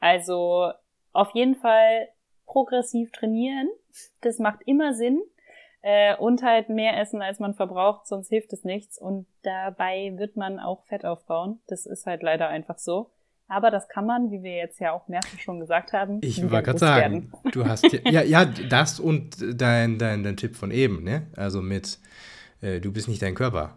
also 0.00 0.72
auf 1.12 1.30
jeden 1.34 1.54
Fall 1.54 2.08
progressiv 2.46 3.12
trainieren. 3.12 3.68
Das 4.20 4.38
macht 4.38 4.60
immer 4.66 4.94
Sinn. 4.94 5.22
Äh, 5.84 6.16
und 6.16 6.44
halt 6.44 6.68
mehr 6.68 6.96
essen, 7.00 7.22
als 7.22 7.40
man 7.40 7.54
verbraucht, 7.54 8.06
sonst 8.06 8.28
hilft 8.28 8.52
es 8.52 8.62
nichts. 8.62 8.98
Und 8.98 9.26
dabei 9.42 10.12
wird 10.16 10.36
man 10.36 10.60
auch 10.60 10.84
Fett 10.84 11.04
aufbauen. 11.04 11.60
Das 11.66 11.86
ist 11.86 12.06
halt 12.06 12.22
leider 12.22 12.48
einfach 12.48 12.78
so. 12.78 13.10
Aber 13.52 13.70
das 13.70 13.86
kann 13.86 14.06
man, 14.06 14.30
wie 14.30 14.42
wir 14.42 14.56
jetzt 14.56 14.80
ja 14.80 14.92
auch 14.92 15.08
mehrfach 15.08 15.38
schon 15.38 15.60
gesagt 15.60 15.92
haben, 15.92 16.20
Ich 16.22 16.42
wollte 16.42 16.62
gerade 16.62 16.78
sagen, 16.78 17.30
du 17.52 17.66
hast 17.66 17.84
ja, 17.92 18.00
ja, 18.10 18.22
ja, 18.22 18.44
das 18.46 18.98
und 18.98 19.36
dein, 19.60 19.98
dein, 19.98 20.22
dein 20.22 20.38
Tipp 20.38 20.56
von 20.56 20.70
eben, 20.70 21.04
ne? 21.04 21.26
Also 21.36 21.60
mit, 21.60 21.98
äh, 22.62 22.80
du 22.80 22.90
bist 22.92 23.08
nicht 23.08 23.20
dein 23.20 23.34
Körper. 23.34 23.76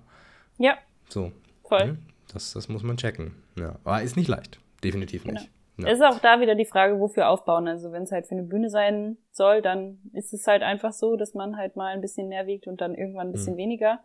Ja, 0.58 0.78
So. 1.10 1.34
voll. 1.68 1.88
Ne? 1.88 1.98
Das, 2.32 2.54
das 2.54 2.70
muss 2.70 2.84
man 2.84 2.96
checken. 2.96 3.36
Ja. 3.60 3.76
Aber 3.84 4.02
ist 4.02 4.16
nicht 4.16 4.30
leicht. 4.30 4.60
Definitiv 4.82 5.24
Genau. 5.24 5.42
nicht. 5.42 5.52
Ja. 5.78 5.88
Es 5.88 5.96
ist 5.96 6.06
auch 6.06 6.20
da 6.20 6.40
wieder 6.40 6.56
die 6.56 6.64
Frage, 6.64 6.98
wofür 7.02 7.28
aufbauen. 7.28 7.68
Also 7.68 7.92
wenn 7.92 8.04
es 8.04 8.14
halt 8.14 8.28
für 8.28 8.36
eine 8.36 8.44
Bühne 8.44 8.70
sein 8.70 9.18
soll, 9.32 9.62
dann 9.62 10.00
ist 10.14 10.34
es 10.34 10.48
halt 10.48 10.64
einfach 10.64 10.94
so, 10.94 11.18
dass 11.18 11.34
man 11.34 11.58
halt 11.58 11.76
mal 11.76 11.94
ein 11.94 12.00
bisschen 12.00 12.30
mehr 12.30 12.48
wiegt 12.48 12.68
und 12.68 12.80
dann 12.80 12.96
irgendwann 12.96 13.28
ein 13.28 13.34
bisschen 13.34 13.56
mhm. 13.56 13.60
weniger. 13.60 14.00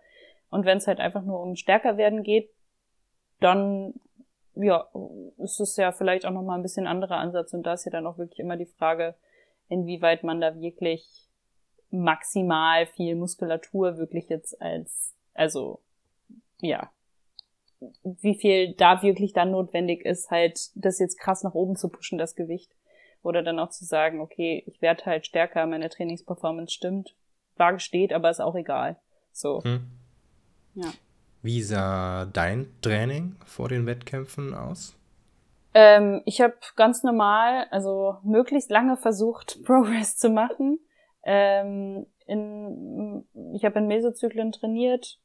Und 0.50 0.64
wenn 0.64 0.78
es 0.78 0.88
halt 0.88 0.98
einfach 0.98 1.22
nur 1.22 1.40
um 1.40 1.54
stärker 1.54 1.96
werden 1.96 2.24
geht, 2.24 2.50
dann 3.38 3.94
ja, 4.62 4.88
ist 5.38 5.60
es 5.60 5.76
ja 5.76 5.92
vielleicht 5.92 6.26
auch 6.26 6.30
nochmal 6.30 6.58
ein 6.58 6.62
bisschen 6.62 6.86
anderer 6.86 7.16
Ansatz. 7.16 7.52
Und 7.52 7.64
da 7.64 7.74
ist 7.74 7.84
ja 7.84 7.92
dann 7.92 8.06
auch 8.06 8.18
wirklich 8.18 8.38
immer 8.40 8.56
die 8.56 8.66
Frage, 8.66 9.14
inwieweit 9.68 10.24
man 10.24 10.40
da 10.40 10.60
wirklich 10.60 11.28
maximal 11.90 12.86
viel 12.86 13.16
Muskulatur 13.16 13.98
wirklich 13.98 14.28
jetzt 14.28 14.60
als, 14.60 15.14
also 15.34 15.80
ja, 16.60 16.90
wie 18.02 18.34
viel 18.34 18.74
da 18.74 19.02
wirklich 19.02 19.32
dann 19.32 19.52
notwendig 19.52 20.04
ist, 20.04 20.30
halt 20.30 20.70
das 20.74 20.98
jetzt 20.98 21.18
krass 21.18 21.42
nach 21.42 21.54
oben 21.54 21.76
zu 21.76 21.88
pushen, 21.88 22.18
das 22.18 22.36
Gewicht. 22.36 22.76
Oder 23.22 23.42
dann 23.42 23.58
auch 23.58 23.70
zu 23.70 23.84
sagen, 23.84 24.20
okay, 24.20 24.62
ich 24.66 24.80
werde 24.80 25.04
halt 25.06 25.26
stärker, 25.26 25.66
meine 25.66 25.88
Trainingsperformance 25.90 26.72
stimmt, 26.72 27.14
Waage 27.56 27.80
steht, 27.80 28.12
aber 28.12 28.30
ist 28.30 28.40
auch 28.40 28.54
egal. 28.54 28.96
So. 29.32 29.62
Hm. 29.62 29.90
Ja. 30.74 30.90
Wie 31.42 31.62
sah 31.62 32.26
dein 32.26 32.68
Training 32.82 33.36
vor 33.46 33.68
den 33.68 33.86
Wettkämpfen 33.86 34.54
aus? 34.54 34.96
Ähm, 35.72 36.20
ich 36.26 36.40
habe 36.40 36.56
ganz 36.76 37.02
normal, 37.02 37.66
also 37.70 38.18
möglichst 38.22 38.70
lange 38.70 38.96
versucht, 38.96 39.62
Progress 39.64 40.16
zu 40.16 40.30
machen. 40.30 40.78
Ähm, 41.22 42.06
in, 42.26 43.26
ich 43.54 43.64
habe 43.64 43.78
in 43.78 43.86
Mesozyklen 43.86 44.52
trainiert 44.52 45.18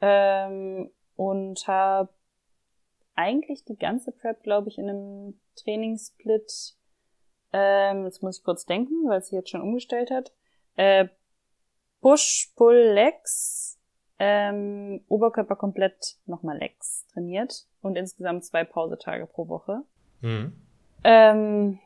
ähm, 0.00 0.90
und 1.16 1.66
habe 1.66 2.10
eigentlich 3.14 3.64
die 3.64 3.76
ganze 3.76 4.12
Prep, 4.12 4.42
glaube 4.42 4.68
ich, 4.68 4.78
in 4.78 4.88
einem 4.88 5.40
Trainingssplit, 5.56 6.76
ähm, 7.52 8.04
jetzt 8.04 8.22
muss 8.22 8.38
ich 8.38 8.44
kurz 8.44 8.64
denken, 8.64 9.08
weil 9.08 9.22
sie 9.22 9.36
jetzt 9.36 9.50
schon 9.50 9.60
umgestellt 9.60 10.10
hat, 10.10 10.32
äh, 10.76 11.08
Push, 12.00 12.52
Pull, 12.56 12.92
Legs, 12.94 13.78
ähm, 14.18 15.04
Oberkörper 15.08 15.56
komplett 15.56 16.16
nochmal 16.26 16.58
Legs 16.58 17.06
trainiert 17.12 17.66
und 17.80 17.96
insgesamt 17.96 18.44
zwei 18.44 18.64
Pausetage 18.64 19.26
pro 19.26 19.48
Woche. 19.48 19.82
Mhm. 20.20 20.52
Ähm, 21.04 21.78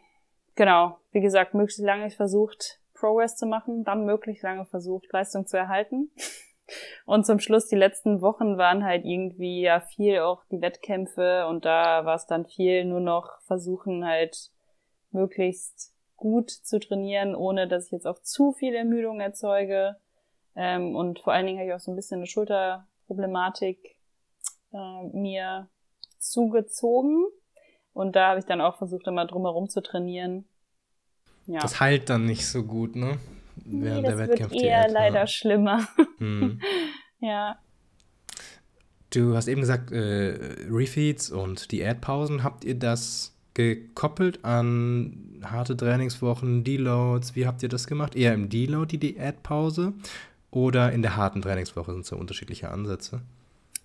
genau, 0.54 0.98
wie 1.12 1.20
gesagt, 1.20 1.54
möglichst 1.54 1.80
lange 1.80 2.10
versucht, 2.10 2.80
Progress 2.94 3.36
zu 3.36 3.46
machen, 3.46 3.84
dann 3.84 4.04
möglichst 4.04 4.42
lange 4.42 4.66
versucht, 4.66 5.12
Leistung 5.12 5.46
zu 5.46 5.56
erhalten. 5.56 6.10
Und 7.04 7.24
zum 7.24 7.38
Schluss, 7.38 7.68
die 7.68 7.76
letzten 7.76 8.20
Wochen 8.20 8.58
waren 8.58 8.84
halt 8.84 9.04
irgendwie 9.04 9.62
ja 9.62 9.80
viel 9.80 10.18
auch 10.20 10.44
die 10.50 10.60
Wettkämpfe 10.60 11.46
und 11.46 11.64
da 11.64 12.04
war 12.04 12.16
es 12.16 12.26
dann 12.26 12.44
viel 12.44 12.84
nur 12.84 12.98
noch 12.98 13.40
versuchen 13.42 14.04
halt 14.04 14.50
möglichst 15.12 15.94
gut 16.16 16.50
zu 16.50 16.80
trainieren, 16.80 17.36
ohne 17.36 17.68
dass 17.68 17.86
ich 17.86 17.92
jetzt 17.92 18.06
auch 18.06 18.20
zu 18.20 18.52
viel 18.52 18.74
Ermüdung 18.74 19.20
erzeuge. 19.20 19.96
Ähm, 20.56 20.96
und 20.96 21.20
vor 21.20 21.32
allen 21.32 21.46
Dingen 21.46 21.58
habe 21.58 21.68
ich 21.68 21.74
auch 21.74 21.80
so 21.80 21.92
ein 21.92 21.96
bisschen 21.96 22.18
eine 22.18 22.26
Schulterproblematik 22.26 23.96
äh, 24.72 25.02
mir 25.12 25.68
zugezogen. 26.18 27.26
Und 27.92 28.16
da 28.16 28.30
habe 28.30 28.40
ich 28.40 28.46
dann 28.46 28.60
auch 28.60 28.76
versucht, 28.78 29.06
immer 29.06 29.26
drumherum 29.26 29.68
zu 29.68 29.82
trainieren. 29.82 30.46
Ja. 31.46 31.60
Das 31.60 31.80
heilt 31.80 32.10
dann 32.10 32.26
nicht 32.26 32.46
so 32.46 32.64
gut, 32.64 32.96
ne? 32.96 33.18
während 33.64 34.02
nee, 34.02 34.08
der 34.08 34.18
Wettkämpfe. 34.18 34.54
Wird 34.54 34.64
eher 34.64 34.88
leider 34.88 35.20
ja. 35.20 35.26
schlimmer. 35.26 35.86
Mhm. 36.18 36.62
ja. 37.20 37.58
Du 39.10 39.36
hast 39.36 39.48
eben 39.48 39.60
gesagt, 39.60 39.92
äh, 39.92 40.38
Refeeds 40.70 41.30
und 41.30 41.70
die 41.70 41.84
Ad-Pausen, 41.84 42.42
habt 42.42 42.64
ihr 42.64 42.74
das 42.74 43.36
gekoppelt 43.52 44.42
an 44.46 45.42
harte 45.44 45.76
Trainingswochen, 45.76 46.64
Deloads? 46.64 47.36
Wie 47.36 47.46
habt 47.46 47.62
ihr 47.62 47.68
das 47.68 47.86
gemacht? 47.86 48.16
Eher 48.16 48.32
im 48.32 48.48
Deload 48.48 48.96
die 48.96 49.12
Diätpause 49.12 49.92
oder 50.56 50.90
in 50.90 51.02
der 51.02 51.16
harten 51.16 51.42
Trainingswoche 51.42 51.92
sind 51.92 52.06
so 52.06 52.16
unterschiedliche 52.16 52.70
Ansätze? 52.70 53.20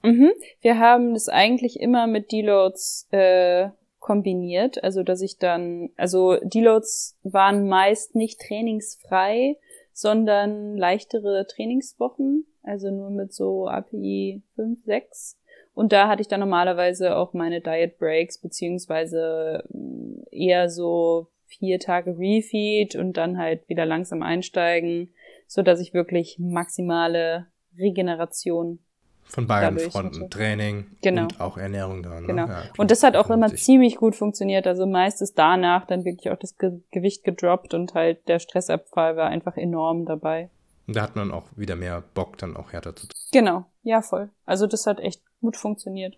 Mhm. 0.04 0.32
Wir 0.62 0.80
haben 0.80 1.14
das 1.14 1.28
eigentlich 1.28 1.80
immer 1.80 2.08
mit 2.08 2.32
Deloads 2.32 3.08
äh, 3.12 3.70
kombiniert, 4.00 4.84
also 4.84 5.04
dass 5.04 5.22
ich 5.22 5.38
dann, 5.38 5.90
also 5.98 6.38
Deloads 6.42 7.20
waren 7.24 7.68
meist 7.68 8.16
nicht 8.16 8.40
trainingsfrei, 8.40 9.58
sondern 9.94 10.78
leichtere 10.78 11.46
Trainingswochen, 11.46 12.46
also 12.64 12.90
nur 12.90 13.10
mit 13.12 13.34
so 13.34 13.68
API 13.68 14.42
5, 14.56 14.84
6. 14.86 15.38
Und 15.74 15.92
da 15.92 16.08
hatte 16.08 16.22
ich 16.22 16.28
dann 16.28 16.40
normalerweise 16.40 17.16
auch 17.18 17.34
meine 17.34 17.62
Diet 17.62 17.98
Breaks, 17.98 18.40
beziehungsweise 18.40 19.64
mm, 19.70 20.24
eher 20.32 20.70
so 20.70 21.28
vier 21.46 21.80
Tage 21.80 22.18
Refeed 22.18 22.96
und 22.96 23.18
dann 23.18 23.38
halt 23.38 23.68
wieder 23.68 23.86
langsam 23.86 24.24
einsteigen, 24.24 25.14
so 25.52 25.64
dass 25.64 25.82
ich 25.82 25.94
wirklich 25.94 26.38
maximale 26.40 27.48
Regeneration 27.78 28.80
von 29.26 29.48
beiden 29.48 29.80
Fronten, 29.80 30.30
Training 30.30 30.86
genau. 31.02 31.24
und 31.24 31.42
auch 31.42 31.58
Ernährung 31.58 32.04
da. 32.04 32.22
Ne? 32.22 32.28
Genau. 32.28 32.48
Ja, 32.48 32.64
und 32.78 32.90
das 32.90 33.04
hat 33.04 33.18
auch 33.18 33.30
immer 33.30 33.54
ziemlich 33.54 33.98
gut 33.98 34.16
funktioniert. 34.16 34.66
Also 34.66 34.86
meistens 34.86 35.34
danach 35.34 35.86
dann 35.86 36.06
wirklich 36.06 36.32
auch 36.32 36.38
das 36.38 36.58
Ge 36.58 36.80
Gewicht 36.92 37.26
gedroppt 37.26 37.74
und 37.74 37.94
halt 37.94 38.26
der 38.30 38.40
Stressabfall 38.40 39.18
war 39.18 39.28
einfach 39.28 39.58
enorm 39.58 40.06
dabei. 40.06 40.50
Und 40.88 40.96
da 40.96 41.02
hat 41.02 41.18
man 41.18 41.32
auch 41.32 41.46
wieder 41.58 41.76
mehr 41.76 42.02
Bock, 42.14 42.38
dann 42.38 42.56
auch 42.56 42.72
härter 42.72 42.96
zu 42.96 43.08
Genau, 43.34 43.66
ja 43.84 44.02
voll. 44.02 44.30
Also 44.46 44.68
das 44.68 44.88
hat 44.88 45.02
echt 45.02 45.22
gut 45.42 45.58
funktioniert. 45.58 46.18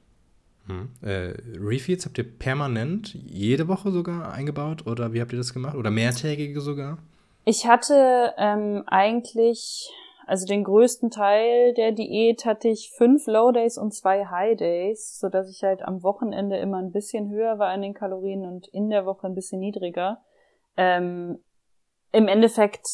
Hm. 0.67 0.89
Äh, 1.01 1.33
Refeeds 1.59 2.05
habt 2.05 2.19
ihr 2.19 2.37
permanent 2.37 3.15
jede 3.15 3.67
Woche 3.67 3.91
sogar 3.91 4.31
eingebaut 4.31 4.85
oder 4.85 5.11
wie 5.11 5.21
habt 5.21 5.33
ihr 5.33 5.39
das 5.39 5.53
gemacht? 5.53 5.75
Oder 5.75 5.89
mehrtägige 5.89 6.61
sogar? 6.61 6.99
Ich 7.45 7.67
hatte 7.67 8.33
ähm, 8.37 8.83
eigentlich 8.87 9.91
also 10.25 10.45
den 10.45 10.63
größten 10.63 11.09
Teil 11.09 11.73
der 11.73 11.91
Diät 11.91 12.45
hatte 12.45 12.69
ich 12.69 12.91
fünf 12.95 13.27
Low 13.27 13.51
Days 13.51 13.77
und 13.77 13.93
zwei 13.93 14.25
High 14.25 14.57
Days, 14.57 15.19
so 15.19 15.29
dass 15.29 15.49
ich 15.49 15.63
halt 15.63 15.81
am 15.81 16.01
Wochenende 16.03 16.57
immer 16.57 16.77
ein 16.77 16.91
bisschen 16.91 17.29
höher 17.29 17.59
war 17.59 17.69
an 17.69 17.81
den 17.81 17.93
Kalorien 17.93 18.45
und 18.45 18.67
in 18.67 18.89
der 18.89 19.05
Woche 19.05 19.27
ein 19.27 19.35
bisschen 19.35 19.59
niedriger. 19.59 20.21
Ähm, 20.77 21.39
Im 22.13 22.27
Endeffekt 22.27 22.87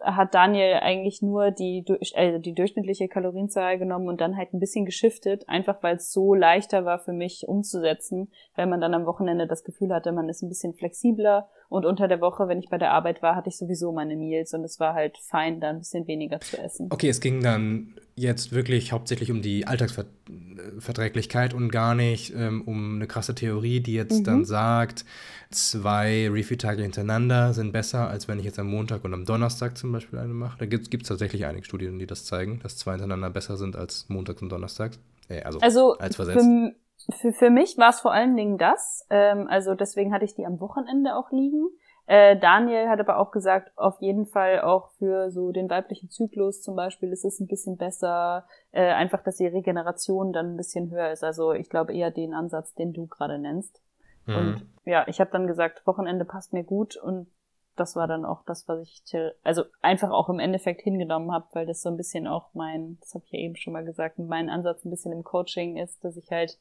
hat 0.00 0.34
Daniel 0.34 0.80
eigentlich 0.82 1.22
nur 1.22 1.50
die, 1.52 1.84
äh, 2.14 2.40
die 2.40 2.54
durchschnittliche 2.54 3.08
Kalorienzahl 3.08 3.78
genommen 3.78 4.08
und 4.08 4.20
dann 4.20 4.36
halt 4.36 4.52
ein 4.52 4.60
bisschen 4.60 4.84
geschiftet, 4.84 5.48
einfach 5.48 5.82
weil 5.82 5.96
es 5.96 6.12
so 6.12 6.34
leichter 6.34 6.84
war 6.84 6.98
für 6.98 7.12
mich 7.12 7.44
umzusetzen, 7.46 8.30
weil 8.56 8.66
man 8.66 8.80
dann 8.80 8.94
am 8.94 9.06
Wochenende 9.06 9.46
das 9.46 9.62
Gefühl 9.64 9.94
hatte, 9.94 10.12
man 10.12 10.28
ist 10.28 10.42
ein 10.42 10.48
bisschen 10.48 10.74
flexibler 10.74 11.48
und 11.74 11.84
unter 11.84 12.06
der 12.06 12.20
Woche, 12.20 12.46
wenn 12.46 12.60
ich 12.60 12.68
bei 12.68 12.78
der 12.78 12.92
Arbeit 12.92 13.20
war, 13.20 13.34
hatte 13.34 13.48
ich 13.48 13.56
sowieso 13.56 13.90
meine 13.90 14.14
Meals 14.14 14.54
und 14.54 14.62
es 14.62 14.78
war 14.78 14.94
halt 14.94 15.18
fein, 15.18 15.60
da 15.60 15.70
ein 15.70 15.78
bisschen 15.78 16.06
weniger 16.06 16.38
zu 16.38 16.56
essen. 16.56 16.86
Okay, 16.90 17.08
es 17.08 17.20
ging 17.20 17.42
dann 17.42 17.94
jetzt 18.14 18.52
wirklich 18.52 18.92
hauptsächlich 18.92 19.32
um 19.32 19.42
die 19.42 19.66
Alltagsverträglichkeit 19.66 21.52
und 21.52 21.70
gar 21.70 21.96
nicht 21.96 22.32
ähm, 22.36 22.62
um 22.62 22.94
eine 22.94 23.08
krasse 23.08 23.34
Theorie, 23.34 23.80
die 23.80 23.94
jetzt 23.94 24.20
mhm. 24.20 24.24
dann 24.24 24.44
sagt, 24.44 25.04
zwei 25.50 26.28
Refeed-Tage 26.30 26.82
hintereinander 26.82 27.52
sind 27.54 27.72
besser, 27.72 28.08
als 28.08 28.28
wenn 28.28 28.38
ich 28.38 28.44
jetzt 28.44 28.60
am 28.60 28.68
Montag 28.68 29.04
und 29.04 29.12
am 29.12 29.24
Donnerstag 29.24 29.76
zum 29.76 29.90
Beispiel 29.90 30.20
eine 30.20 30.32
mache. 30.32 30.58
Da 30.58 30.66
gibt 30.66 31.02
es 31.02 31.08
tatsächlich 31.08 31.44
einige 31.44 31.64
Studien, 31.64 31.98
die 31.98 32.06
das 32.06 32.24
zeigen, 32.24 32.60
dass 32.62 32.76
zwei 32.76 32.92
hintereinander 32.92 33.30
besser 33.30 33.56
sind 33.56 33.74
als 33.74 34.08
montags 34.08 34.40
und 34.42 34.48
donnerstags. 34.50 35.00
Äh, 35.28 35.42
also, 35.42 35.58
also 35.58 35.98
als 35.98 36.14
versetzt. 36.14 36.44
Für, 36.44 36.72
für, 37.20 37.32
für 37.32 37.50
mich 37.50 37.76
war 37.78 37.90
es 37.90 38.00
vor 38.00 38.12
allen 38.12 38.36
Dingen 38.36 38.58
das. 38.58 39.06
Ähm, 39.10 39.46
also 39.48 39.74
deswegen 39.74 40.12
hatte 40.12 40.24
ich 40.24 40.34
die 40.34 40.46
am 40.46 40.60
Wochenende 40.60 41.16
auch 41.16 41.30
liegen. 41.30 41.66
Äh, 42.06 42.36
Daniel 42.38 42.88
hat 42.88 43.00
aber 43.00 43.18
auch 43.18 43.30
gesagt, 43.30 43.72
auf 43.76 44.00
jeden 44.00 44.26
Fall 44.26 44.60
auch 44.60 44.90
für 44.98 45.30
so 45.30 45.52
den 45.52 45.70
weiblichen 45.70 46.10
Zyklus 46.10 46.60
zum 46.60 46.76
Beispiel 46.76 47.10
ist 47.10 47.24
es 47.24 47.40
ein 47.40 47.46
bisschen 47.46 47.78
besser, 47.78 48.46
äh, 48.72 48.92
einfach, 48.92 49.22
dass 49.22 49.36
die 49.36 49.46
Regeneration 49.46 50.32
dann 50.32 50.52
ein 50.52 50.56
bisschen 50.56 50.90
höher 50.90 51.10
ist. 51.12 51.24
Also 51.24 51.52
ich 51.52 51.70
glaube 51.70 51.94
eher 51.94 52.10
den 52.10 52.34
Ansatz, 52.34 52.74
den 52.74 52.92
du 52.92 53.06
gerade 53.06 53.38
nennst. 53.38 53.82
Mhm. 54.26 54.36
Und 54.36 54.66
ja, 54.84 55.06
ich 55.08 55.20
habe 55.20 55.30
dann 55.30 55.46
gesagt, 55.46 55.86
Wochenende 55.86 56.26
passt 56.26 56.52
mir 56.52 56.64
gut 56.64 56.96
und 56.96 57.28
das 57.76 57.96
war 57.96 58.06
dann 58.06 58.24
auch 58.24 58.44
das, 58.44 58.68
was 58.68 58.80
ich 58.82 59.02
also 59.42 59.64
einfach 59.82 60.10
auch 60.10 60.28
im 60.28 60.38
Endeffekt 60.38 60.82
hingenommen 60.82 61.32
habe, 61.32 61.46
weil 61.52 61.66
das 61.66 61.82
so 61.82 61.88
ein 61.88 61.96
bisschen 61.96 62.26
auch 62.26 62.54
mein, 62.54 62.98
das 63.00 63.14
habe 63.14 63.24
ich 63.26 63.32
ja 63.32 63.38
eben 63.40 63.56
schon 63.56 63.72
mal 63.72 63.84
gesagt, 63.84 64.18
mein 64.18 64.48
Ansatz 64.48 64.84
ein 64.84 64.90
bisschen 64.90 65.12
im 65.12 65.24
Coaching 65.24 65.76
ist, 65.76 66.04
dass 66.04 66.16
ich 66.16 66.30
halt 66.30 66.58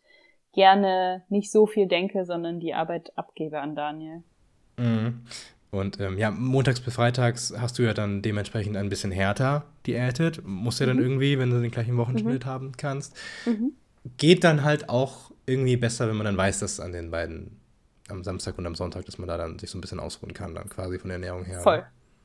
gerne 0.54 1.24
nicht 1.30 1.52
so 1.52 1.66
viel 1.66 1.88
denke, 1.88 2.26
sondern 2.26 2.60
die 2.60 2.74
Arbeit 2.74 3.12
abgebe 3.18 3.60
an 3.60 3.76
Daniel. 3.76 4.24
Mhm. 4.78 5.24
Und 5.72 6.00
ähm, 6.00 6.20
ja, 6.20 6.30
montags 6.30 6.82
bis 6.82 6.94
freitags 6.94 7.52
hast 7.60 7.80
du 7.80 7.84
ja 7.84 7.96
dann 7.96 8.22
dementsprechend 8.22 8.78
ein 8.78 8.90
bisschen 8.90 9.12
härter 9.12 9.66
diätet. 9.88 10.46
Musst 10.46 10.80
ja 10.80 10.86
dann 10.86 10.98
mhm. 10.98 11.04
irgendwie, 11.04 11.40
wenn 11.40 11.50
du 11.50 11.60
den 11.60 11.72
gleichen 11.72 11.98
Wochenschnitt 11.98 12.46
mhm. 12.46 12.50
haben 12.50 12.72
kannst. 12.78 13.16
Mhm. 13.48 13.74
Geht 14.18 14.44
dann 14.44 14.64
halt 14.64 14.90
auch 14.90 15.32
irgendwie 15.48 15.78
besser, 15.78 16.08
wenn 16.08 16.16
man 16.16 16.26
dann 16.26 16.38
weiß, 16.38 16.60
dass 16.60 16.80
an 16.80 16.92
den 16.92 17.10
beiden, 17.10 17.60
am 18.14 18.24
Samstag 18.24 18.58
und 18.58 18.66
am 18.66 18.76
Sonntag, 18.76 19.06
dass 19.06 19.18
man 19.18 19.28
da 19.28 19.38
dann 19.38 19.60
sich 19.60 19.70
so 19.70 19.78
ein 19.78 19.82
bisschen 19.82 20.00
ausruhen 20.00 20.34
kann, 20.34 20.56
dann 20.56 20.70
quasi 20.70 21.00
von 21.00 21.10
der 21.10 21.16
Ernährung 21.16 21.44
her. 21.44 21.60
Voll. 21.62 21.84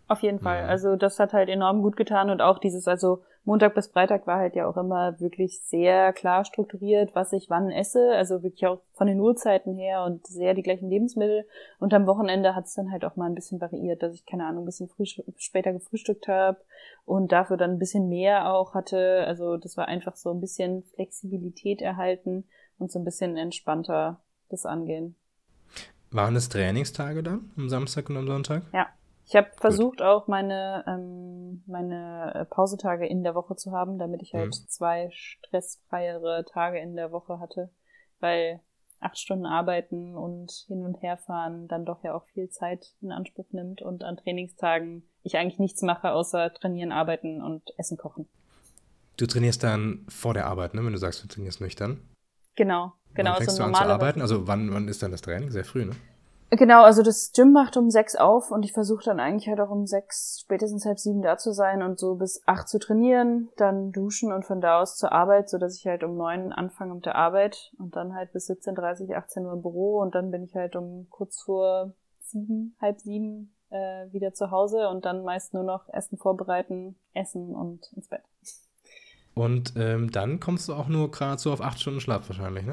auf 0.08 0.22
jeden 0.22 0.38
Fall. 0.38 0.64
Mhm. 0.64 0.70
Also 0.70 0.96
das 0.96 1.18
hat 1.18 1.32
halt 1.32 1.48
enorm 1.48 1.82
gut 1.82 1.96
getan 1.96 2.30
und 2.30 2.40
auch 2.40 2.58
dieses, 2.58 2.88
also 2.88 3.22
Montag 3.48 3.74
bis 3.74 3.86
Freitag 3.86 4.26
war 4.26 4.38
halt 4.38 4.56
ja 4.56 4.68
auch 4.68 4.76
immer 4.76 5.18
wirklich 5.20 5.62
sehr 5.62 6.12
klar 6.12 6.44
strukturiert, 6.44 7.14
was 7.14 7.32
ich 7.32 7.48
wann 7.48 7.70
esse, 7.70 8.12
also 8.12 8.42
wirklich 8.42 8.66
auch 8.66 8.82
von 8.92 9.06
den 9.06 9.20
Uhrzeiten 9.20 9.74
her 9.74 10.04
und 10.04 10.26
sehr 10.26 10.52
die 10.52 10.62
gleichen 10.62 10.90
Lebensmittel. 10.90 11.46
Und 11.78 11.94
am 11.94 12.06
Wochenende 12.06 12.54
hat 12.54 12.66
es 12.66 12.74
dann 12.74 12.92
halt 12.92 13.06
auch 13.06 13.16
mal 13.16 13.24
ein 13.24 13.34
bisschen 13.34 13.58
variiert, 13.58 14.02
dass 14.02 14.14
ich, 14.14 14.26
keine 14.26 14.44
Ahnung, 14.44 14.64
ein 14.64 14.66
bisschen 14.66 14.90
später 15.38 15.72
gefrühstückt 15.72 16.28
habe 16.28 16.58
und 17.06 17.32
dafür 17.32 17.56
dann 17.56 17.70
ein 17.70 17.78
bisschen 17.78 18.10
mehr 18.10 18.52
auch 18.52 18.74
hatte. 18.74 19.24
Also 19.26 19.56
das 19.56 19.78
war 19.78 19.88
einfach 19.88 20.16
so 20.16 20.30
ein 20.30 20.40
bisschen 20.40 20.82
Flexibilität 20.82 21.80
erhalten 21.80 22.44
und 22.78 22.92
so 22.92 22.98
ein 22.98 23.04
bisschen 23.06 23.38
entspannter 23.38 24.20
das 24.50 24.66
angehen. 24.66 25.16
Waren 26.10 26.36
es 26.36 26.48
Trainingstage 26.48 27.22
dann, 27.22 27.50
am 27.56 27.68
Samstag 27.68 28.08
und 28.08 28.16
am 28.16 28.26
Sonntag? 28.26 28.62
Ja. 28.72 28.86
Ich 29.28 29.36
habe 29.36 29.50
versucht 29.58 30.00
auch 30.00 30.26
meine, 30.26 30.84
ähm, 30.86 31.62
meine 31.66 32.32
äh, 32.34 32.44
Pausetage 32.46 33.06
in 33.06 33.22
der 33.22 33.34
Woche 33.34 33.56
zu 33.56 33.72
haben, 33.72 33.98
damit 33.98 34.22
ich 34.22 34.32
halt 34.32 34.46
mhm. 34.46 34.68
zwei 34.68 35.10
stressfreiere 35.12 36.46
Tage 36.50 36.78
in 36.78 36.96
der 36.96 37.12
Woche 37.12 37.38
hatte, 37.38 37.70
weil 38.20 38.62
acht 39.00 39.18
Stunden 39.18 39.44
arbeiten 39.44 40.16
und 40.16 40.50
hin 40.66 40.82
und 40.82 41.02
her 41.02 41.18
fahren 41.18 41.68
dann 41.68 41.84
doch 41.84 42.02
ja 42.02 42.14
auch 42.14 42.24
viel 42.32 42.48
Zeit 42.48 42.94
in 43.02 43.12
Anspruch 43.12 43.52
nimmt 43.52 43.82
und 43.82 44.02
an 44.02 44.16
Trainingstagen 44.16 45.02
ich 45.22 45.36
eigentlich 45.36 45.58
nichts 45.58 45.82
mache, 45.82 46.12
außer 46.12 46.54
trainieren, 46.54 46.90
arbeiten 46.90 47.42
und 47.42 47.62
Essen 47.76 47.98
kochen. 47.98 48.26
Du 49.18 49.26
trainierst 49.26 49.62
dann 49.62 50.06
vor 50.08 50.32
der 50.32 50.46
Arbeit, 50.46 50.72
ne? 50.72 50.82
Wenn 50.82 50.92
du 50.92 50.98
sagst, 50.98 51.22
du 51.22 51.28
trainierst 51.28 51.60
nüchtern. 51.60 52.00
Genau, 52.56 52.94
genau. 53.18 53.30
Wann 53.32 53.36
fängst 53.36 53.60
also 53.60 53.62
du 53.62 53.68
an 53.68 53.74
zu 53.74 53.92
arbeiten? 53.92 54.20
Also 54.22 54.46
wann, 54.46 54.72
wann 54.72 54.88
ist 54.88 55.02
dann 55.02 55.10
das 55.10 55.20
Training? 55.20 55.50
Sehr 55.50 55.64
früh, 55.64 55.84
ne? 55.84 55.92
Genau, 56.50 56.82
also 56.82 57.02
das 57.02 57.32
Gym 57.34 57.52
macht 57.52 57.76
um 57.76 57.90
sechs 57.90 58.16
auf 58.16 58.50
und 58.50 58.64
ich 58.64 58.72
versuche 58.72 59.04
dann 59.04 59.20
eigentlich 59.20 59.48
halt 59.48 59.60
auch 59.60 59.68
um 59.68 59.86
sechs, 59.86 60.40
spätestens 60.40 60.86
halb 60.86 60.98
sieben 60.98 61.20
da 61.20 61.36
zu 61.36 61.52
sein 61.52 61.82
und 61.82 61.98
so 61.98 62.14
bis 62.14 62.42
acht 62.46 62.70
zu 62.70 62.78
trainieren, 62.78 63.50
dann 63.58 63.92
duschen 63.92 64.32
und 64.32 64.46
von 64.46 64.62
da 64.62 64.80
aus 64.80 64.96
zur 64.96 65.12
Arbeit, 65.12 65.50
so 65.50 65.58
dass 65.58 65.76
ich 65.76 65.86
halt 65.86 66.04
um 66.04 66.16
neun 66.16 66.52
anfange 66.52 66.94
mit 66.94 67.04
der 67.04 67.16
Arbeit 67.16 67.70
und 67.78 67.96
dann 67.96 68.14
halt 68.14 68.32
bis 68.32 68.48
17.30, 68.48 69.14
18 69.14 69.44
Uhr 69.44 69.52
im 69.52 69.60
Büro 69.60 70.00
und 70.00 70.14
dann 70.14 70.30
bin 70.30 70.42
ich 70.42 70.54
halt 70.54 70.74
um 70.74 71.06
kurz 71.10 71.42
vor 71.42 71.92
sieben, 72.22 72.74
halb 72.80 72.98
sieben 73.00 73.54
äh, 73.68 74.10
wieder 74.10 74.32
zu 74.32 74.50
Hause 74.50 74.88
und 74.88 75.04
dann 75.04 75.24
meist 75.24 75.52
nur 75.52 75.64
noch 75.64 75.86
Essen 75.90 76.16
vorbereiten, 76.16 76.96
essen 77.12 77.54
und 77.54 77.92
ins 77.94 78.08
Bett. 78.08 78.22
Und 79.34 79.74
ähm, 79.76 80.10
dann 80.10 80.40
kommst 80.40 80.68
du 80.68 80.74
auch 80.74 80.88
nur 80.88 81.10
gerade 81.10 81.38
so 81.38 81.52
auf 81.52 81.60
acht 81.60 81.78
Stunden 81.78 82.00
Schlaf 82.00 82.26
wahrscheinlich, 82.28 82.64
ne? 82.64 82.72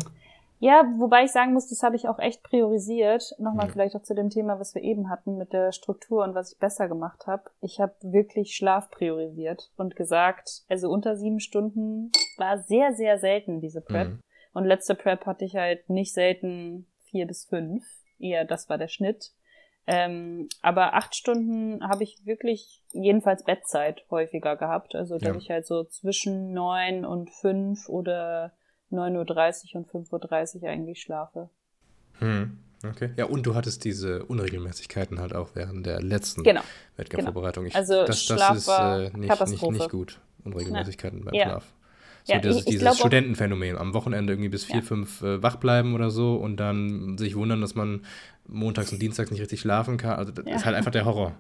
Ja, 0.60 0.84
wobei 0.98 1.26
ich 1.26 1.32
sagen 1.32 1.54
muss, 1.54 1.68
das 1.68 1.84
habe 1.84 1.96
ich 1.96 2.08
auch 2.08 2.20
echt 2.20 2.42
priorisiert. 2.44 3.36
Nochmal 3.40 3.68
ja. 3.68 3.74
vielleicht 3.74 3.96
auch 3.96 4.04
zu 4.04 4.16
dem 4.16 4.30
Thema, 4.30 4.60
was 4.60 4.74
wir 4.74 4.82
eben 4.82 5.10
hatten 5.10 5.38
mit 5.38 5.54
der 5.54 5.72
Struktur 5.72 6.24
und 6.24 6.34
was 6.34 6.54
ich 6.54 6.60
besser 6.60 6.88
gemacht 6.88 7.28
habe. 7.28 7.44
Ich 7.62 7.80
habe 7.80 7.94
wirklich 8.02 8.56
Schlaf 8.56 8.90
priorisiert 8.90 9.72
und 9.76 9.96
gesagt, 9.96 10.64
also 10.70 10.90
unter 10.90 11.18
sieben 11.18 11.40
Stunden 11.40 12.12
war 12.38 12.60
sehr, 12.60 12.94
sehr 12.94 13.20
selten 13.20 13.60
diese 13.60 13.82
Prep. 13.82 14.10
Mhm. 14.10 14.20
Und 14.54 14.66
letzte 14.66 14.96
Prep 14.96 15.26
hatte 15.26 15.44
ich 15.44 15.56
halt 15.56 15.90
nicht 15.90 16.14
selten 16.14 16.88
vier 17.04 17.28
bis 17.28 17.46
fünf. 17.46 17.84
Eher 18.18 18.46
das 18.46 18.70
war 18.70 18.78
der 18.78 18.88
Schnitt. 18.88 19.34
Ähm, 19.88 20.48
aber 20.62 20.94
acht 20.96 21.16
Stunden 21.16 21.88
habe 21.88 22.04
ich 22.04 22.26
wirklich 22.26 22.82
jedenfalls 22.94 23.44
Bettzeit 23.44 24.04
häufiger 24.10 24.56
gehabt. 24.56 24.96
Also 24.96 25.18
dass 25.18 25.28
ja. 25.28 25.36
ich 25.36 25.50
halt 25.50 25.68
so 25.68 25.84
zwischen 25.84 26.54
neun 26.54 27.06
und 27.06 27.30
fünf 27.30 27.90
oder 27.90 28.54
9.30 28.98 29.76
Uhr 29.76 29.82
und 29.82 30.10
5.30 30.10 30.62
Uhr 30.62 30.70
eigentlich 30.70 31.02
schlafe. 31.02 31.50
Hm, 32.20 32.60
okay. 32.88 33.12
Ja, 33.18 33.26
und 33.26 33.46
du 33.46 33.56
hattest 33.56 33.84
diese 33.84 34.26
Unregelmäßigkeiten 34.26 35.20
halt 35.20 35.34
auch 35.36 35.50
während 35.54 35.86
der 35.86 36.02
letzten 36.02 36.44
genau. 36.44 36.62
Wettkampfvorbereitung. 36.98 37.66
Genau. 37.66 37.78
Also 37.78 38.06
das, 38.06 38.26
das 38.26 38.58
ist 38.58 38.68
äh, 38.70 39.10
nicht, 39.18 39.48
nicht, 39.48 39.72
nicht, 39.72 39.90
gut. 39.90 40.20
Unregelmäßigkeiten 40.44 41.20
ja. 41.20 41.26
beim 41.26 41.34
ja. 41.34 41.46
Schlaf. 41.46 41.74
So 42.24 42.34
ja, 42.34 42.40
das, 42.40 42.58
ich, 42.58 42.66
dieses 42.66 42.92
ich 42.92 43.00
Studentenphänomen. 43.00 43.78
Am 43.78 43.94
Wochenende 43.94 44.34
irgendwie 44.34 44.50
bis 44.50 44.66
vier, 44.66 44.78
ja. 44.78 44.82
fünf 44.82 45.22
äh, 45.22 45.44
wach 45.44 45.58
bleiben 45.58 45.94
oder 45.94 46.10
so 46.10 46.36
und 46.36 46.58
dann 46.58 47.18
sich 47.20 47.36
wundern, 47.36 47.62
dass 47.62 47.76
man 47.76 48.04
montags 48.48 48.92
und 48.92 49.00
dienstags 49.00 49.30
nicht 49.30 49.42
richtig 49.42 49.60
schlafen 49.60 49.98
kann. 49.98 50.18
Also 50.18 50.32
das 50.32 50.46
ja. 50.48 50.56
ist 50.56 50.66
halt 50.66 50.76
einfach 50.76 50.92
der 50.92 51.06
Horror. 51.06 51.38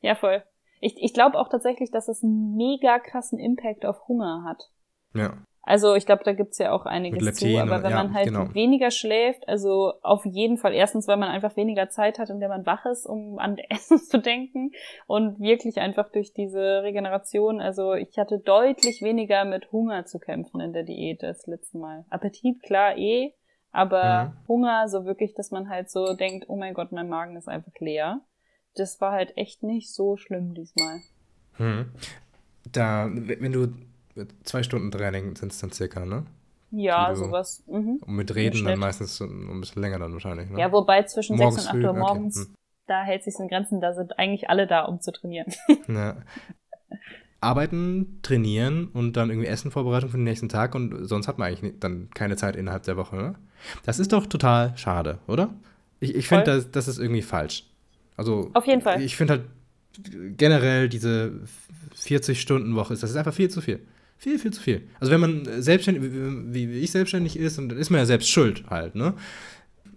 Ja, 0.00 0.14
voll. 0.14 0.42
Ich, 0.80 0.94
ich 0.96 1.12
glaube 1.12 1.38
auch 1.38 1.48
tatsächlich, 1.48 1.90
dass 1.90 2.08
es 2.08 2.22
einen 2.22 2.56
mega 2.56 2.98
krassen 2.98 3.38
Impact 3.38 3.84
auf 3.84 4.08
Hunger 4.08 4.44
hat. 4.44 4.70
Ja. 5.14 5.36
Also 5.66 5.94
ich 5.94 6.04
glaube, 6.04 6.24
da 6.24 6.32
gibt's 6.32 6.58
ja 6.58 6.72
auch 6.72 6.84
einiges 6.84 7.36
zu. 7.36 7.58
Aber 7.58 7.82
wenn 7.82 7.90
ja, 7.90 7.96
man 7.96 8.14
halt 8.14 8.26
genau. 8.26 8.52
weniger 8.54 8.90
schläft, 8.90 9.48
also 9.48 9.94
auf 10.02 10.24
jeden 10.26 10.58
Fall 10.58 10.74
erstens, 10.74 11.08
weil 11.08 11.16
man 11.16 11.30
einfach 11.30 11.56
weniger 11.56 11.88
Zeit 11.88 12.18
hat, 12.18 12.28
in 12.30 12.40
der 12.40 12.50
man 12.50 12.66
wach 12.66 12.84
ist, 12.84 13.06
um 13.06 13.38
an 13.38 13.56
Essen 13.70 13.98
zu 13.98 14.18
denken 14.18 14.72
und 15.06 15.40
wirklich 15.40 15.78
einfach 15.78 16.10
durch 16.10 16.32
diese 16.32 16.82
Regeneration. 16.82 17.60
Also 17.60 17.94
ich 17.94 18.18
hatte 18.18 18.38
deutlich 18.38 19.02
weniger 19.02 19.44
mit 19.44 19.72
Hunger 19.72 20.04
zu 20.04 20.18
kämpfen 20.18 20.60
in 20.60 20.72
der 20.72 20.82
Diät 20.82 21.22
das 21.22 21.46
letzte 21.46 21.78
Mal. 21.78 22.04
Appetit 22.10 22.62
klar 22.62 22.96
eh, 22.98 23.32
aber 23.72 24.26
mhm. 24.26 24.48
Hunger 24.48 24.88
so 24.88 25.04
wirklich, 25.04 25.34
dass 25.34 25.50
man 25.50 25.68
halt 25.68 25.90
so 25.90 26.14
denkt, 26.14 26.44
oh 26.48 26.56
mein 26.56 26.74
Gott, 26.74 26.92
mein 26.92 27.08
Magen 27.08 27.36
ist 27.36 27.48
einfach 27.48 27.72
leer. 27.80 28.20
Das 28.76 29.00
war 29.00 29.12
halt 29.12 29.36
echt 29.36 29.62
nicht 29.62 29.92
so 29.92 30.16
schlimm 30.16 30.54
diesmal. 30.54 31.00
Mhm. 31.58 31.90
Da, 32.70 33.08
wenn 33.12 33.52
du 33.52 33.68
zwei 34.44 34.62
Stunden 34.62 34.90
Training 34.90 35.36
sind 35.36 35.52
es 35.52 35.58
dann 35.60 35.72
circa, 35.72 36.04
ne? 36.04 36.24
Ja, 36.70 37.10
du, 37.10 37.16
sowas. 37.16 37.62
Mhm. 37.66 38.00
Und 38.04 38.14
mit 38.14 38.34
Reden 38.34 38.64
dann 38.64 38.78
meistens 38.78 39.20
ein 39.20 39.60
bisschen 39.60 39.82
länger 39.82 39.98
dann 39.98 40.12
wahrscheinlich, 40.12 40.50
ne? 40.50 40.58
Ja, 40.58 40.72
wobei 40.72 41.02
zwischen 41.04 41.36
morgens 41.36 41.64
6 41.64 41.74
und 41.74 41.84
8 41.84 41.86
Uhr 41.86 41.98
morgens, 41.98 42.36
okay. 42.36 42.48
hm. 42.48 42.54
da 42.86 43.02
hält 43.02 43.24
sich 43.24 43.34
in 43.38 43.48
Grenzen, 43.48 43.80
da 43.80 43.94
sind 43.94 44.18
eigentlich 44.18 44.50
alle 44.50 44.66
da, 44.66 44.84
um 44.84 45.00
zu 45.00 45.12
trainieren. 45.12 45.52
Ja. 45.88 46.16
Arbeiten, 47.40 48.20
trainieren 48.22 48.88
und 48.88 49.18
dann 49.18 49.28
irgendwie 49.28 49.48
Essenvorbereitung 49.48 50.08
für 50.08 50.16
den 50.16 50.24
nächsten 50.24 50.48
Tag 50.48 50.74
und 50.74 51.06
sonst 51.06 51.28
hat 51.28 51.36
man 51.36 51.48
eigentlich 51.48 51.74
dann 51.78 52.08
keine 52.14 52.36
Zeit 52.36 52.56
innerhalb 52.56 52.84
der 52.84 52.96
Woche, 52.96 53.16
ne? 53.16 53.34
Das 53.84 53.98
ist 53.98 54.12
doch 54.12 54.26
total 54.26 54.76
schade, 54.78 55.18
oder? 55.26 55.54
Ich, 56.00 56.14
ich 56.14 56.28
finde, 56.28 56.44
das, 56.44 56.70
das 56.70 56.88
ist 56.88 56.98
irgendwie 56.98 57.20
falsch. 57.20 57.66
Also, 58.16 58.50
Auf 58.54 58.66
jeden 58.66 58.80
Fall. 58.80 59.02
Ich 59.02 59.16
finde 59.16 59.34
halt 59.34 59.44
generell 60.36 60.88
diese 60.88 61.40
40-Stunden-Woche, 61.96 62.94
das 62.94 63.02
ist 63.02 63.16
einfach 63.16 63.34
viel 63.34 63.50
zu 63.50 63.60
viel. 63.60 63.80
Viel, 64.24 64.38
viel 64.38 64.54
zu 64.54 64.62
viel. 64.62 64.88
Also 65.00 65.12
wenn 65.12 65.20
man 65.20 65.46
selbstständig, 65.60 66.02
wie, 66.10 66.70
wie 66.70 66.78
ich 66.78 66.92
selbstständig 66.92 67.38
ist, 67.38 67.58
dann 67.58 67.68
ist 67.68 67.90
man 67.90 67.98
ja 67.98 68.06
selbst 68.06 68.30
schuld 68.30 68.64
halt, 68.70 68.94
ne? 68.94 69.12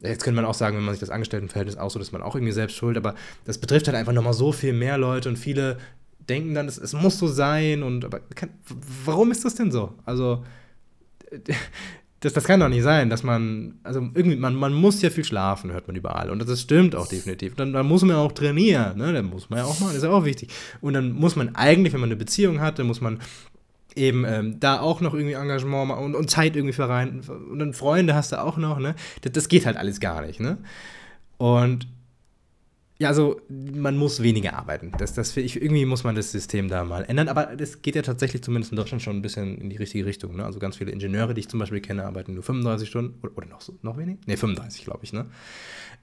Jetzt 0.02 0.26
könnte 0.26 0.36
man 0.36 0.44
auch 0.44 0.54
sagen, 0.54 0.76
wenn 0.76 0.84
man 0.84 0.94
sich 0.94 1.00
das 1.00 1.10
Angestelltenverhältnis 1.10 1.78
aussucht, 1.78 2.02
ist 2.02 2.12
man 2.12 2.22
auch 2.22 2.36
irgendwie 2.36 2.52
selbst 2.52 2.76
schuld, 2.76 2.98
aber 2.98 3.16
das 3.46 3.58
betrifft 3.58 3.88
halt 3.88 3.96
einfach 3.96 4.12
nochmal 4.12 4.34
so 4.34 4.52
viel 4.52 4.74
mehr 4.74 4.98
Leute 4.98 5.30
und 5.30 5.38
viele 5.38 5.78
denken 6.28 6.54
dann, 6.54 6.68
es, 6.68 6.78
es 6.78 6.92
muss 6.92 7.18
so 7.18 7.28
sein 7.28 7.84
und 7.84 8.04
aber 8.04 8.20
kann, 8.36 8.50
warum 9.06 9.32
ist 9.32 9.46
das 9.46 9.56
denn 9.56 9.72
so? 9.72 9.94
Also 10.04 10.44
das, 12.20 12.34
das 12.34 12.44
kann 12.44 12.60
doch 12.60 12.68
nicht 12.68 12.84
sein, 12.84 13.10
dass 13.10 13.24
man, 13.24 13.76
also 13.84 14.02
irgendwie, 14.14 14.36
man, 14.36 14.56
man 14.56 14.74
muss 14.74 15.02
ja 15.02 15.10
viel 15.10 15.24
schlafen, 15.24 15.72
hört 15.72 15.88
man 15.88 15.96
überall. 15.96 16.32
Und 16.32 16.46
das 16.46 16.62
stimmt 16.62 16.98
auch 16.98 17.08
definitiv. 17.08 17.56
Dann, 17.56 17.72
dann 17.72 17.86
muss 17.86 18.02
man 18.02 18.18
auch 18.18 18.34
trainieren, 18.34 18.98
ne? 18.98 19.14
Dann 19.14 19.28
muss 19.28 19.50
man 19.50 19.60
ja 19.60 19.66
auch 19.66 19.80
machen, 19.80 19.94
das 19.94 20.00
ist 20.00 20.04
ja 20.04 20.10
auch 20.10 20.26
wichtig. 20.26 20.50
Und 20.82 20.96
dann 20.96 21.14
muss 21.14 21.38
man 21.38 21.56
eigentlich, 21.56 21.94
wenn 21.94 22.02
man 22.02 22.10
eine 22.10 22.18
Beziehung 22.18 22.60
hat, 22.60 22.78
dann 22.78 22.88
muss 22.88 23.00
man 23.00 23.20
eben 23.98 24.26
ähm, 24.26 24.60
da 24.60 24.80
auch 24.80 25.02
noch 25.02 25.14
irgendwie 25.14 25.34
Engagement 25.34 25.92
und, 25.92 26.16
und 26.16 26.30
Zeit 26.30 26.56
irgendwie 26.56 26.74
für. 26.74 26.88
Und 26.88 27.60
dann 27.60 27.74
Freunde 27.74 28.16
hast 28.16 28.32
du 28.32 28.42
auch 28.42 28.58
noch, 28.58 28.80
ne? 28.80 28.96
Das, 29.22 29.34
das 29.34 29.50
geht 29.50 29.66
halt 29.66 29.78
alles 29.78 30.00
gar 30.00 30.22
nicht, 30.26 30.40
ne? 30.40 30.58
Und 31.38 31.88
ja, 33.00 33.10
also 33.10 33.40
man 33.50 33.96
muss 33.96 34.24
weniger 34.24 34.54
arbeiten. 34.54 34.92
Das, 34.98 35.14
das, 35.14 35.38
ich, 35.38 35.62
irgendwie 35.62 35.86
muss 35.86 36.04
man 36.04 36.16
das 36.16 36.32
System 36.32 36.68
da 36.68 36.84
mal 36.84 37.04
ändern. 37.04 37.28
Aber 37.28 37.56
das 37.56 37.84
geht 37.84 37.96
ja 37.96 38.02
tatsächlich 38.02 38.42
zumindest 38.42 38.72
in 38.72 38.76
Deutschland 38.76 39.04
schon 39.04 39.18
ein 39.18 39.22
bisschen 39.22 39.60
in 39.60 39.70
die 39.70 39.78
richtige 39.78 40.06
Richtung. 40.06 40.36
Ne? 40.36 40.44
Also 40.44 40.58
ganz 40.58 40.78
viele 40.78 40.92
Ingenieure, 40.92 41.36
die 41.36 41.42
ich 41.42 41.48
zum 41.48 41.60
Beispiel 41.60 41.80
kenne, 41.80 42.06
arbeiten 42.06 42.34
nur 42.34 42.42
35 42.42 42.90
Stunden 42.90 43.20
oder, 43.22 43.38
oder 43.38 43.48
noch, 43.48 43.62
so, 43.62 43.78
noch 43.84 43.98
weniger? 43.98 44.20
Ne, 44.26 44.36
35, 44.36 44.84
glaube 44.84 45.02
ich. 45.04 45.14
Ne? 45.14 45.28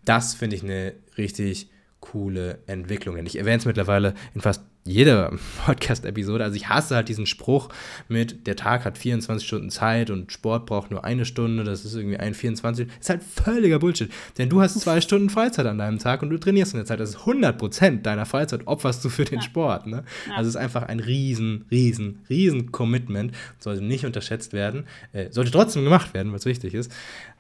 Das 0.04 0.34
finde 0.34 0.54
ich 0.54 0.62
eine 0.62 0.94
richtig 1.18 1.68
coole 1.98 2.60
Entwicklung. 2.66 3.16
Ich 3.26 3.38
erwähne 3.38 3.56
es 3.56 3.64
mittlerweile 3.64 4.14
in 4.34 4.40
fast 4.40 4.62
jeder 4.86 5.32
Podcast-Episode. 5.64 6.44
Also 6.44 6.56
ich 6.56 6.68
hasse 6.68 6.94
halt 6.94 7.08
diesen 7.08 7.26
Spruch 7.26 7.68
mit, 8.08 8.46
der 8.46 8.56
Tag 8.56 8.84
hat 8.84 8.98
24 8.98 9.46
Stunden 9.46 9.70
Zeit 9.70 10.10
und 10.10 10.30
Sport 10.30 10.66
braucht 10.66 10.90
nur 10.90 11.04
eine 11.04 11.24
Stunde, 11.24 11.64
das 11.64 11.84
ist 11.84 11.94
irgendwie 11.94 12.18
ein 12.18 12.34
24. 12.34 12.86
Das 12.86 12.96
ist 12.98 13.08
halt 13.08 13.22
völliger 13.22 13.78
Bullshit. 13.78 14.10
Denn 14.38 14.48
du 14.48 14.60
hast 14.60 14.78
zwei 14.80 15.00
Stunden 15.00 15.30
Freizeit 15.30 15.66
an 15.66 15.78
deinem 15.78 15.98
Tag 15.98 16.22
und 16.22 16.30
du 16.30 16.38
trainierst 16.38 16.74
in 16.74 16.78
der 16.78 16.86
Zeit. 16.86 17.00
Das 17.00 17.10
ist 17.10 17.18
100% 17.18 18.02
deiner 18.02 18.26
Freizeit 18.26 18.66
opferst 18.66 19.04
du 19.04 19.08
für 19.08 19.24
den 19.24 19.40
ja. 19.40 19.42
Sport. 19.42 19.86
Ne? 19.86 20.04
Ja. 20.28 20.36
Also 20.36 20.48
es 20.48 20.54
ist 20.54 20.60
einfach 20.60 20.82
ein 20.82 21.00
riesen, 21.00 21.64
riesen, 21.70 22.20
riesen 22.28 22.70
Commitment. 22.70 23.32
Sollte 23.58 23.82
nicht 23.82 24.04
unterschätzt 24.04 24.52
werden. 24.52 24.84
Äh, 25.12 25.30
sollte 25.30 25.50
trotzdem 25.50 25.84
gemacht 25.84 26.12
werden, 26.14 26.32
was 26.32 26.44
wichtig 26.44 26.74
ist. 26.74 26.92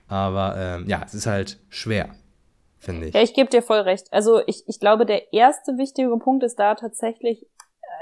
Aber 0.08 0.54
ähm, 0.56 0.88
ja, 0.88 1.02
es 1.04 1.14
ist 1.14 1.26
halt 1.26 1.58
schwer 1.68 2.14
finde 2.84 3.08
ich. 3.08 3.14
Ja, 3.14 3.22
ich 3.22 3.34
gebe 3.34 3.50
dir 3.50 3.62
voll 3.62 3.80
recht. 3.80 4.12
Also 4.12 4.40
ich, 4.46 4.64
ich 4.66 4.80
glaube, 4.80 5.06
der 5.06 5.32
erste 5.32 5.76
wichtige 5.78 6.16
Punkt 6.18 6.44
ist 6.44 6.58
da 6.58 6.74
tatsächlich, 6.74 7.46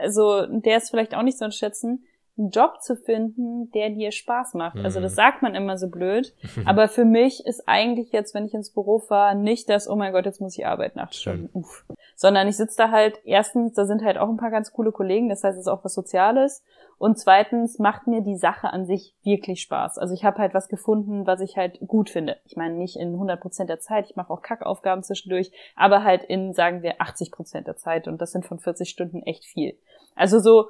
also 0.00 0.46
der 0.46 0.78
ist 0.78 0.90
vielleicht 0.90 1.14
auch 1.14 1.22
nicht 1.22 1.38
zu 1.38 1.44
unterschätzen, 1.44 2.04
einen 2.38 2.50
Job 2.50 2.80
zu 2.80 2.96
finden, 2.96 3.70
der 3.72 3.90
dir 3.90 4.10
Spaß 4.10 4.54
macht. 4.54 4.78
Also 4.78 5.00
das 5.00 5.12
mhm. 5.12 5.16
sagt 5.16 5.42
man 5.42 5.54
immer 5.54 5.76
so 5.76 5.88
blöd. 5.88 6.34
aber 6.64 6.88
für 6.88 7.04
mich 7.04 7.44
ist 7.46 7.68
eigentlich 7.68 8.10
jetzt, 8.12 8.34
wenn 8.34 8.46
ich 8.46 8.54
ins 8.54 8.72
Büro 8.72 8.98
fahre, 8.98 9.36
nicht 9.36 9.68
das, 9.68 9.88
oh 9.88 9.96
mein 9.96 10.12
Gott, 10.12 10.24
jetzt 10.24 10.40
muss 10.40 10.56
ich 10.56 10.66
arbeiten, 10.66 10.98
acht 10.98 11.14
Stunden. 11.14 11.50
Uff. 11.52 11.84
Sondern 12.16 12.48
ich 12.48 12.56
sitze 12.56 12.76
da 12.78 12.90
halt, 12.90 13.20
erstens, 13.24 13.74
da 13.74 13.84
sind 13.84 14.02
halt 14.02 14.16
auch 14.16 14.28
ein 14.28 14.38
paar 14.38 14.50
ganz 14.50 14.72
coole 14.72 14.92
Kollegen, 14.92 15.28
das 15.28 15.44
heißt, 15.44 15.56
es 15.56 15.66
ist 15.66 15.68
auch 15.68 15.84
was 15.84 15.94
Soziales. 15.94 16.62
Und 17.02 17.18
zweitens 17.18 17.80
macht 17.80 18.06
mir 18.06 18.20
die 18.20 18.36
Sache 18.36 18.72
an 18.72 18.86
sich 18.86 19.12
wirklich 19.24 19.60
Spaß. 19.60 19.98
Also 19.98 20.14
ich 20.14 20.24
habe 20.24 20.38
halt 20.38 20.54
was 20.54 20.68
gefunden, 20.68 21.26
was 21.26 21.40
ich 21.40 21.56
halt 21.56 21.80
gut 21.84 22.08
finde. 22.08 22.36
Ich 22.44 22.54
meine, 22.54 22.76
nicht 22.76 22.94
in 22.94 23.14
100 23.14 23.40
Prozent 23.40 23.68
der 23.68 23.80
Zeit, 23.80 24.08
ich 24.08 24.14
mache 24.14 24.32
auch 24.32 24.40
Kackaufgaben 24.40 25.02
zwischendurch, 25.02 25.50
aber 25.74 26.04
halt 26.04 26.22
in, 26.22 26.52
sagen 26.52 26.82
wir, 26.84 27.00
80 27.02 27.32
Prozent 27.32 27.66
der 27.66 27.74
Zeit. 27.74 28.06
Und 28.06 28.22
das 28.22 28.30
sind 28.30 28.46
von 28.46 28.60
40 28.60 28.88
Stunden 28.88 29.20
echt 29.24 29.44
viel. 29.44 29.76
Also 30.14 30.38
so, 30.38 30.68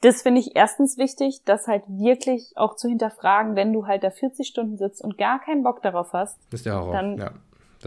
das 0.00 0.22
finde 0.22 0.42
ich 0.42 0.54
erstens 0.54 0.96
wichtig, 0.96 1.42
das 1.44 1.66
halt 1.66 1.82
wirklich 1.88 2.52
auch 2.54 2.76
zu 2.76 2.86
hinterfragen, 2.88 3.56
wenn 3.56 3.72
du 3.72 3.88
halt 3.88 4.04
da 4.04 4.10
40 4.10 4.46
Stunden 4.46 4.76
sitzt 4.76 5.02
und 5.02 5.18
gar 5.18 5.40
keinen 5.40 5.64
Bock 5.64 5.82
darauf 5.82 6.12
hast. 6.12 6.38
Das 6.52 6.60
ist 6.60 6.66
der 6.66 6.76
Horror. 6.76 6.92
Dann 6.92 7.18
ja, 7.18 7.32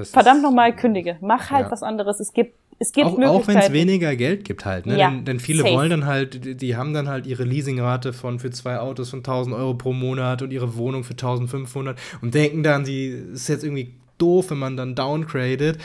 verdammt 0.03 0.41
nochmal 0.41 0.75
kündige. 0.75 1.19
Mach 1.21 1.51
halt 1.51 1.67
ja. 1.67 1.71
was 1.71 1.83
anderes. 1.83 2.19
Es 2.19 2.33
gibt 2.33 2.59
es 2.79 2.91
gibt 2.91 3.07
auch, 3.07 3.19
auch 3.19 3.47
wenn 3.47 3.57
es 3.57 3.71
weniger 3.71 4.15
Geld 4.15 4.45
gibt 4.45 4.65
halt, 4.65 4.85
ne? 4.85 4.97
Ja, 4.97 5.09
denn, 5.09 5.25
denn, 5.25 5.39
viele 5.39 5.63
safe. 5.63 5.73
wollen 5.73 5.89
dann 5.89 6.05
halt, 6.05 6.61
die 6.61 6.75
haben 6.75 6.93
dann 6.93 7.07
halt 7.07 7.25
ihre 7.25 7.43
Leasingrate 7.43 8.13
von 8.13 8.39
für 8.39 8.51
zwei 8.51 8.79
Autos 8.79 9.09
von 9.09 9.19
1000 9.19 9.55
Euro 9.55 9.73
pro 9.73 9.93
Monat 9.93 10.41
und 10.41 10.51
ihre 10.51 10.77
Wohnung 10.77 11.03
für 11.03 11.13
1500 11.13 11.97
und 12.21 12.35
denken 12.35 12.63
dann, 12.63 12.83
die 12.83 13.07
ist 13.07 13.47
jetzt 13.49 13.63
irgendwie 13.63 13.95
doof, 14.17 14.51
wenn 14.51 14.59
man 14.59 14.77
dann 14.77 14.95
downgradet, 14.95 15.79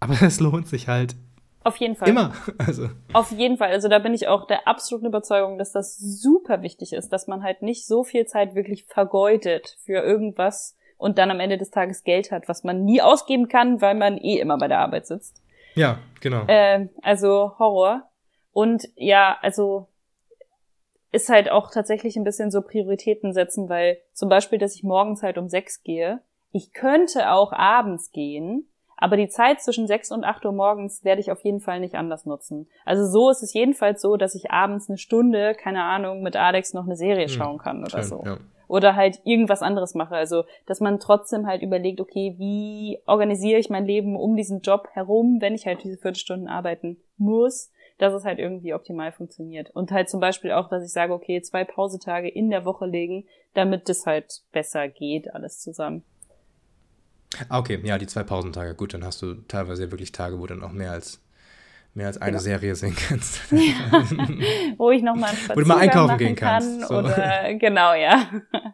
aber 0.00 0.14
es 0.22 0.40
lohnt 0.40 0.68
sich 0.68 0.88
halt 0.88 1.16
auf 1.64 1.76
jeden 1.76 1.96
Fall. 1.96 2.08
Immer. 2.08 2.32
Also. 2.58 2.88
Auf 3.12 3.30
jeden 3.30 3.58
Fall. 3.58 3.72
Also 3.72 3.88
da 3.88 3.98
bin 3.98 4.14
ich 4.14 4.26
auch 4.26 4.46
der 4.46 4.66
absoluten 4.66 5.06
Überzeugung, 5.06 5.58
dass 5.58 5.72
das 5.72 5.98
super 5.98 6.62
wichtig 6.62 6.94
ist, 6.94 7.12
dass 7.12 7.26
man 7.26 7.42
halt 7.42 7.60
nicht 7.60 7.86
so 7.86 8.04
viel 8.04 8.24
Zeit 8.24 8.54
wirklich 8.54 8.84
vergeudet 8.86 9.76
für 9.84 10.02
irgendwas 10.02 10.76
und 10.96 11.18
dann 11.18 11.30
am 11.30 11.40
Ende 11.40 11.58
des 11.58 11.70
Tages 11.70 12.04
Geld 12.04 12.32
hat, 12.32 12.48
was 12.48 12.64
man 12.64 12.84
nie 12.84 13.02
ausgeben 13.02 13.48
kann, 13.48 13.82
weil 13.82 13.94
man 13.94 14.16
eh 14.16 14.38
immer 14.38 14.56
bei 14.56 14.68
der 14.68 14.78
Arbeit 14.78 15.06
sitzt. 15.06 15.42
Ja, 15.78 15.98
genau. 16.20 16.44
Äh, 16.46 16.88
also 17.02 17.58
Horror. 17.58 18.10
Und 18.52 18.88
ja, 18.96 19.38
also 19.42 19.88
ist 21.10 21.28
halt 21.28 21.50
auch 21.50 21.70
tatsächlich 21.70 22.16
ein 22.16 22.24
bisschen 22.24 22.50
so 22.50 22.60
Prioritäten 22.60 23.32
setzen, 23.32 23.68
weil 23.68 23.98
zum 24.12 24.28
Beispiel, 24.28 24.58
dass 24.58 24.74
ich 24.74 24.82
morgens 24.82 25.22
halt 25.22 25.38
um 25.38 25.48
sechs 25.48 25.82
gehe, 25.82 26.20
ich 26.52 26.72
könnte 26.72 27.30
auch 27.30 27.52
abends 27.52 28.10
gehen, 28.10 28.68
aber 28.96 29.16
die 29.16 29.28
Zeit 29.28 29.60
zwischen 29.62 29.86
6 29.86 30.10
und 30.10 30.24
8 30.24 30.44
Uhr 30.44 30.52
morgens 30.52 31.04
werde 31.04 31.20
ich 31.20 31.30
auf 31.30 31.40
jeden 31.42 31.60
Fall 31.60 31.78
nicht 31.78 31.94
anders 31.94 32.26
nutzen. 32.26 32.68
Also 32.84 33.06
so 33.06 33.30
ist 33.30 33.42
es 33.42 33.54
jedenfalls 33.54 34.02
so, 34.02 34.16
dass 34.16 34.34
ich 34.34 34.50
abends 34.50 34.88
eine 34.88 34.98
Stunde, 34.98 35.54
keine 35.54 35.84
Ahnung, 35.84 36.22
mit 36.22 36.34
Alex 36.36 36.74
noch 36.74 36.84
eine 36.84 36.96
Serie 36.96 37.26
hm, 37.26 37.32
schauen 37.32 37.58
kann 37.58 37.84
oder 37.84 38.02
schön, 38.02 38.08
so. 38.08 38.22
Ja. 38.24 38.38
Oder 38.68 38.94
halt 38.94 39.20
irgendwas 39.24 39.62
anderes 39.62 39.94
mache. 39.94 40.14
Also, 40.14 40.44
dass 40.66 40.80
man 40.80 41.00
trotzdem 41.00 41.46
halt 41.46 41.62
überlegt, 41.62 42.00
okay, 42.00 42.34
wie 42.38 43.00
organisiere 43.06 43.58
ich 43.58 43.70
mein 43.70 43.86
Leben 43.86 44.14
um 44.14 44.36
diesen 44.36 44.60
Job 44.60 44.88
herum, 44.92 45.38
wenn 45.40 45.54
ich 45.54 45.66
halt 45.66 45.82
diese 45.82 45.96
Viertelstunden 45.96 46.48
arbeiten 46.48 46.98
muss, 47.16 47.72
dass 47.98 48.14
es 48.14 48.24
halt 48.24 48.38
irgendwie 48.38 48.74
optimal 48.74 49.10
funktioniert. 49.10 49.70
Und 49.70 49.90
halt 49.90 50.08
zum 50.08 50.20
Beispiel 50.20 50.52
auch, 50.52 50.68
dass 50.68 50.84
ich 50.84 50.92
sage, 50.92 51.12
okay, 51.12 51.42
zwei 51.42 51.64
Pausetage 51.64 52.28
in 52.28 52.50
der 52.50 52.64
Woche 52.64 52.86
legen, 52.86 53.24
damit 53.54 53.88
das 53.88 54.06
halt 54.06 54.42
besser 54.52 54.88
geht, 54.88 55.34
alles 55.34 55.60
zusammen. 55.60 56.04
Ah, 57.48 57.58
okay, 57.58 57.80
ja, 57.84 57.98
die 57.98 58.06
zwei 58.06 58.22
Pausentage. 58.22 58.74
Gut, 58.74 58.94
dann 58.94 59.04
hast 59.04 59.20
du 59.20 59.34
teilweise 59.34 59.90
wirklich 59.90 60.12
Tage, 60.12 60.38
wo 60.38 60.46
dann 60.46 60.62
auch 60.62 60.72
mehr 60.72 60.92
als 60.92 61.20
mehr 61.98 62.06
als 62.06 62.18
eine 62.22 62.32
genau. 62.32 62.42
Serie 62.42 62.74
sehen 62.74 62.96
kannst. 63.08 63.40
Ja. 63.50 64.04
Wo 64.78 64.90
ich 64.90 65.02
nochmal 65.02 65.32
Wo 65.48 65.60
du 65.60 65.66
mal 65.66 65.78
einkaufen 65.78 66.16
gehen 66.16 66.36
kannst. 66.36 66.82
So. 66.82 66.98
Oder, 66.98 67.54
genau, 67.54 67.92
ja. 67.92 68.28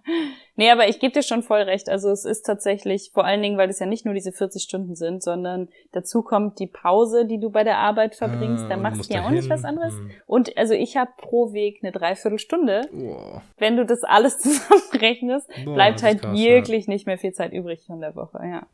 nee, 0.57 0.71
aber 0.71 0.89
ich 0.89 1.01
gebe 1.01 1.13
dir 1.13 1.23
schon 1.23 1.43
voll 1.43 1.63
recht. 1.63 1.89
Also 1.89 2.11
es 2.11 2.25
ist 2.25 2.43
tatsächlich, 2.43 3.11
vor 3.13 3.25
allen 3.25 3.43
Dingen, 3.43 3.57
weil 3.57 3.71
es 3.71 3.79
ja 3.79 3.87
nicht 3.87 4.05
nur 4.05 4.15
diese 4.15 4.31
40 4.31 4.63
Stunden 4.63 4.95
sind, 4.95 5.23
sondern 5.23 5.69
dazu 5.93 6.23
kommt 6.23 6.61
die 6.61 6.67
Pause, 6.67 7.27
die 7.27 7.41
du 7.41 7.51
bei 7.51 7.65
der 7.65 7.79
Arbeit 7.79 8.15
verbringst. 8.15 8.67
Ah, 8.67 8.69
da 8.69 8.77
machst 8.77 9.11
du 9.11 9.15
ja 9.15 9.25
auch 9.25 9.31
nicht 9.31 9.49
was 9.49 9.65
anderes. 9.65 9.95
Hm. 9.95 10.11
Und 10.27 10.57
also 10.57 10.75
ich 10.75 10.97
habe 10.97 11.11
pro 11.17 11.53
Weg 11.53 11.81
eine 11.83 11.93
Dreiviertelstunde. 11.93 12.83
Oh. 12.95 13.41
Wenn 13.57 13.77
du 13.77 13.87
das 13.87 14.05
alles 14.05 14.39
zusammenrechnest, 14.39 15.49
Boah, 15.65 15.75
bleibt 15.75 16.03
halt 16.03 16.21
krass, 16.21 16.37
wirklich 16.37 16.87
ja. 16.87 16.93
nicht 16.93 17.07
mehr 17.07 17.19
viel 17.19 17.33
Zeit 17.33 17.53
übrig 17.53 17.85
von 17.87 18.01
der 18.01 18.15
Woche, 18.15 18.39
ja. 18.45 18.67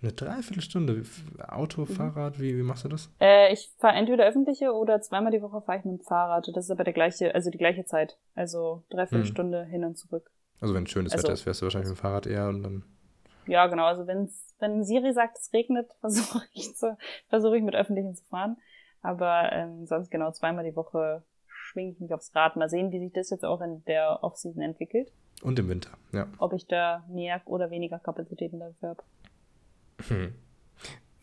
Eine 0.00 0.12
Dreiviertelstunde? 0.12 1.02
Auto, 1.48 1.82
mhm. 1.82 1.86
Fahrrad, 1.86 2.38
wie, 2.40 2.56
wie 2.56 2.62
machst 2.62 2.84
du 2.84 2.88
das? 2.88 3.10
Äh, 3.20 3.52
ich 3.52 3.70
fahre 3.78 3.96
entweder 3.96 4.26
öffentliche 4.26 4.72
oder 4.72 5.00
zweimal 5.00 5.32
die 5.32 5.42
Woche 5.42 5.60
fahre 5.62 5.78
ich 5.78 5.84
mit 5.84 6.00
dem 6.00 6.04
Fahrrad. 6.04 6.48
Das 6.54 6.64
ist 6.64 6.70
aber 6.70 6.84
der 6.84 6.92
gleiche, 6.92 7.34
also 7.34 7.50
die 7.50 7.58
gleiche 7.58 7.84
Zeit. 7.84 8.16
Also 8.34 8.84
Dreiviertelstunde 8.90 9.64
mhm. 9.64 9.70
hin 9.70 9.84
und 9.84 9.98
zurück. 9.98 10.30
Also 10.60 10.74
wenn 10.74 10.86
schönes 10.86 11.12
also, 11.12 11.24
Wetter 11.24 11.34
ist, 11.34 11.42
fährst 11.42 11.62
du 11.62 11.66
wahrscheinlich 11.66 11.90
mit 11.90 11.98
dem 11.98 12.00
Fahrrad 12.00 12.26
eher 12.26 12.48
und 12.48 12.62
dann. 12.62 12.84
Ja, 13.46 13.66
genau. 13.66 13.86
Also 13.86 14.06
wenn's, 14.06 14.54
wenn 14.60 14.84
Siri 14.84 15.12
sagt, 15.12 15.38
es 15.38 15.52
regnet, 15.52 15.90
versuche 16.00 16.42
ich, 16.52 16.76
zu, 16.76 16.96
versuche 17.28 17.56
ich 17.56 17.64
mit 17.64 17.74
öffentlichen 17.74 18.14
zu 18.14 18.24
fahren. 18.26 18.56
Aber 19.02 19.52
ähm, 19.52 19.86
sonst 19.86 20.10
genau 20.10 20.30
zweimal 20.30 20.64
die 20.64 20.76
Woche 20.76 21.22
schwinge 21.46 21.92
ich 21.92 22.00
mich 22.00 22.12
aufs 22.12 22.34
Rad. 22.36 22.56
Mal 22.56 22.68
sehen, 22.68 22.92
wie 22.92 23.00
sich 23.00 23.12
das 23.12 23.30
jetzt 23.30 23.44
auch 23.44 23.60
in 23.60 23.84
der 23.86 24.22
Offseason 24.22 24.62
entwickelt. 24.62 25.12
Und 25.42 25.58
im 25.58 25.68
Winter, 25.68 25.90
ja. 26.12 26.26
Ob 26.38 26.52
ich 26.52 26.66
da 26.66 27.04
mehr 27.08 27.40
oder 27.44 27.70
weniger 27.70 27.98
Kapazitäten 27.98 28.58
dafür 28.58 28.90
habe. 28.90 29.02
Hm. 30.06 30.34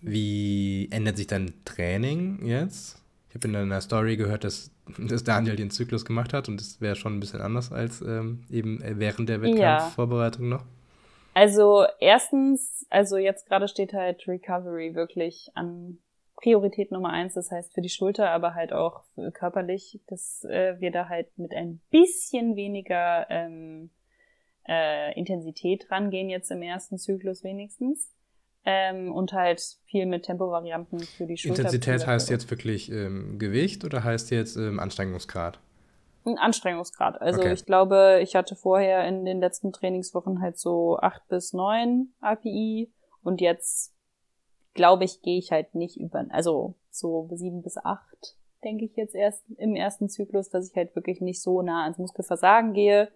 Wie 0.01 0.87
ändert 0.91 1.17
sich 1.17 1.27
dein 1.27 1.53
Training 1.65 2.45
jetzt? 2.45 3.01
Ich 3.29 3.35
habe 3.35 3.47
in 3.47 3.53
deiner 3.53 3.81
Story 3.81 4.17
gehört, 4.17 4.43
dass, 4.43 4.71
dass 4.97 5.23
Daniel 5.23 5.55
den 5.55 5.71
Zyklus 5.71 6.05
gemacht 6.05 6.33
hat 6.33 6.47
und 6.47 6.59
das 6.59 6.81
wäre 6.81 6.95
schon 6.95 7.15
ein 7.15 7.19
bisschen 7.19 7.41
anders 7.41 7.71
als 7.71 8.01
ähm, 8.01 8.45
eben 8.49 8.81
während 8.83 9.29
der 9.29 9.41
Wettkampfvorbereitung 9.41 10.43
ja. 10.45 10.57
noch. 10.57 10.65
Also 11.33 11.85
erstens, 11.99 12.85
also 12.89 13.17
jetzt 13.17 13.47
gerade 13.47 13.67
steht 13.67 13.91
halt 13.93 14.25
Recovery 14.27 14.95
wirklich 14.95 15.51
an 15.53 15.97
Priorität 16.37 16.91
Nummer 16.91 17.09
eins, 17.09 17.33
das 17.33 17.51
heißt 17.51 17.73
für 17.73 17.81
die 17.81 17.89
Schulter, 17.89 18.29
aber 18.29 18.53
halt 18.53 18.71
auch 18.71 19.03
körperlich, 19.33 19.99
dass 20.07 20.45
äh, 20.45 20.79
wir 20.79 20.91
da 20.91 21.09
halt 21.09 21.37
mit 21.37 21.53
ein 21.53 21.81
bisschen 21.89 22.55
weniger 22.55 23.25
ähm, 23.29 23.89
äh, 24.67 25.17
Intensität 25.17 25.89
rangehen 25.91 26.29
jetzt 26.29 26.51
im 26.51 26.61
ersten 26.61 26.97
Zyklus 26.97 27.43
wenigstens. 27.43 28.14
Ähm, 28.67 29.13
und 29.13 29.31
halt 29.31 29.61
viel 29.85 30.07
mit 30.07 30.23
Tempovarianten 30.23 30.99
für 30.99 31.27
die 31.27 31.37
Schulter. 31.37 31.59
Intensität 31.59 32.07
heißt 32.07 32.31
jetzt 32.31 32.49
wirklich 32.49 32.91
ähm, 32.91 33.37
Gewicht 33.37 33.85
oder 33.85 34.03
heißt 34.03 34.31
jetzt 34.31 34.55
ähm, 34.55 34.79
Anstrengungsgrad? 34.79 35.59
Ein 36.25 36.39
Anstrengungsgrad. 36.39 37.21
Also 37.21 37.41
okay. 37.41 37.53
ich 37.53 37.65
glaube, 37.65 38.19
ich 38.23 38.35
hatte 38.35 38.55
vorher 38.55 39.07
in 39.07 39.23
den 39.23 39.39
letzten 39.39 39.71
Trainingswochen 39.71 40.41
halt 40.41 40.57
so 40.57 40.97
acht 40.97 41.27
bis 41.27 41.53
neun 41.53 42.13
API 42.21 42.91
und 43.21 43.39
jetzt 43.39 43.93
glaube 44.73 45.03
ich, 45.03 45.21
gehe 45.21 45.37
ich 45.37 45.51
halt 45.51 45.75
nicht 45.75 45.97
über, 45.97 46.25
also 46.29 46.73
so 46.89 47.29
sieben 47.33 47.61
bis 47.61 47.77
acht 47.77 48.35
denke 48.65 48.83
ich 48.83 48.95
jetzt 48.97 49.15
erst 49.15 49.45
im 49.57 49.75
ersten 49.75 50.09
Zyklus, 50.09 50.49
dass 50.49 50.69
ich 50.69 50.75
halt 50.75 50.93
wirklich 50.95 51.21
nicht 51.21 51.41
so 51.41 51.61
nah 51.61 51.83
ans 51.83 51.99
Muskelversagen 51.99 52.73
gehe. 52.73 53.09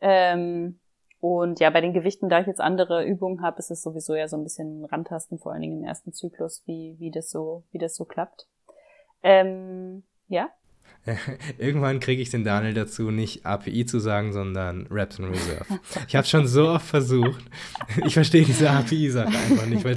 Ähm, 0.00 0.78
und 1.22 1.60
ja, 1.60 1.70
bei 1.70 1.80
den 1.80 1.92
Gewichten, 1.92 2.28
da 2.28 2.40
ich 2.40 2.48
jetzt 2.48 2.60
andere 2.60 3.04
Übungen 3.04 3.42
habe, 3.42 3.60
ist 3.60 3.70
es 3.70 3.80
sowieso 3.80 4.16
ja 4.16 4.26
so 4.26 4.36
ein 4.36 4.42
bisschen 4.42 4.84
Randtasten, 4.84 5.38
vor 5.38 5.52
allen 5.52 5.60
Dingen 5.60 5.78
im 5.78 5.84
ersten 5.84 6.12
Zyklus, 6.12 6.64
wie, 6.66 6.96
wie 6.98 7.12
das 7.12 7.30
so, 7.30 7.62
wie 7.70 7.78
das 7.78 7.94
so 7.94 8.04
klappt. 8.04 8.48
Ähm, 9.22 10.02
ja. 10.26 10.50
Irgendwann 11.58 11.98
kriege 11.98 12.22
ich 12.22 12.30
den 12.30 12.44
Daniel 12.44 12.74
dazu, 12.74 13.10
nicht 13.10 13.44
API 13.44 13.84
zu 13.86 13.98
sagen, 13.98 14.32
sondern 14.32 14.86
Reps 14.88 15.18
in 15.18 15.24
Reserve. 15.24 15.80
Ich 16.06 16.14
habe 16.14 16.26
schon 16.26 16.46
so 16.46 16.68
oft 16.68 16.86
versucht. 16.86 17.42
Ich 18.06 18.14
verstehe 18.14 18.44
diese 18.44 18.70
API-Sache 18.70 19.28
einfach 19.28 19.66
nicht, 19.66 19.84
weil 19.84 19.96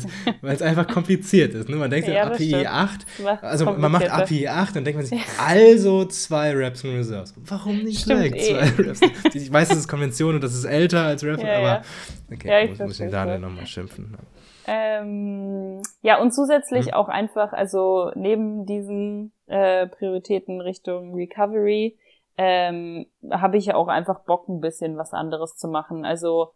es 0.53 0.61
einfach 0.61 0.87
kompliziert 0.87 1.53
ist. 1.53 1.69
Ne? 1.69 1.75
Man 1.75 1.89
denkt 1.89 2.07
ja, 2.07 2.25
API 2.25 2.49
stimmt. 2.49 2.67
8, 2.67 3.05
also 3.41 3.65
man 3.65 3.91
macht 3.91 4.09
API 4.09 4.47
8, 4.47 4.75
dann 4.75 4.83
denkt 4.83 4.97
man 4.97 5.05
sich, 5.05 5.19
also 5.37 6.05
zwei 6.05 6.51
Reps 6.51 6.83
in 6.83 6.95
Reserve. 6.95 7.31
Warum 7.45 7.83
nicht 7.83 8.01
stimmt 8.01 8.19
direkt 8.19 8.35
eh. 8.37 8.51
zwei 8.51 8.83
Reps? 8.83 9.01
Ich 9.33 9.51
weiß, 9.51 9.69
das 9.69 9.77
ist 9.79 9.87
Konvention 9.87 10.35
und 10.35 10.43
das 10.43 10.53
ist 10.53 10.65
älter 10.65 11.03
als 11.03 11.23
Reps, 11.23 11.41
ja, 11.41 11.57
aber 11.57 11.83
okay, 12.31 12.47
ja, 12.47 12.59
ich 12.61 12.69
muss, 12.71 12.79
muss 12.79 12.91
ich 12.91 12.97
den 12.97 13.11
Daniel 13.11 13.39
nochmal 13.39 13.65
schimpfen. 13.65 14.15
Ähm, 14.67 15.81
ja, 16.01 16.19
und 16.21 16.33
zusätzlich 16.33 16.87
mhm. 16.87 16.93
auch 16.93 17.07
einfach, 17.07 17.53
also 17.53 18.11
neben 18.15 18.65
diesen 18.65 19.31
äh, 19.47 19.87
Prioritäten 19.87 20.61
Richtung 20.61 21.13
Recovery, 21.13 21.97
ähm, 22.37 23.05
habe 23.31 23.57
ich 23.57 23.67
ja 23.67 23.75
auch 23.75 23.87
einfach 23.87 24.21
Bock, 24.25 24.49
ein 24.49 24.59
bisschen 24.59 24.97
was 24.97 25.13
anderes 25.13 25.55
zu 25.55 25.67
machen. 25.67 26.05
Also 26.05 26.51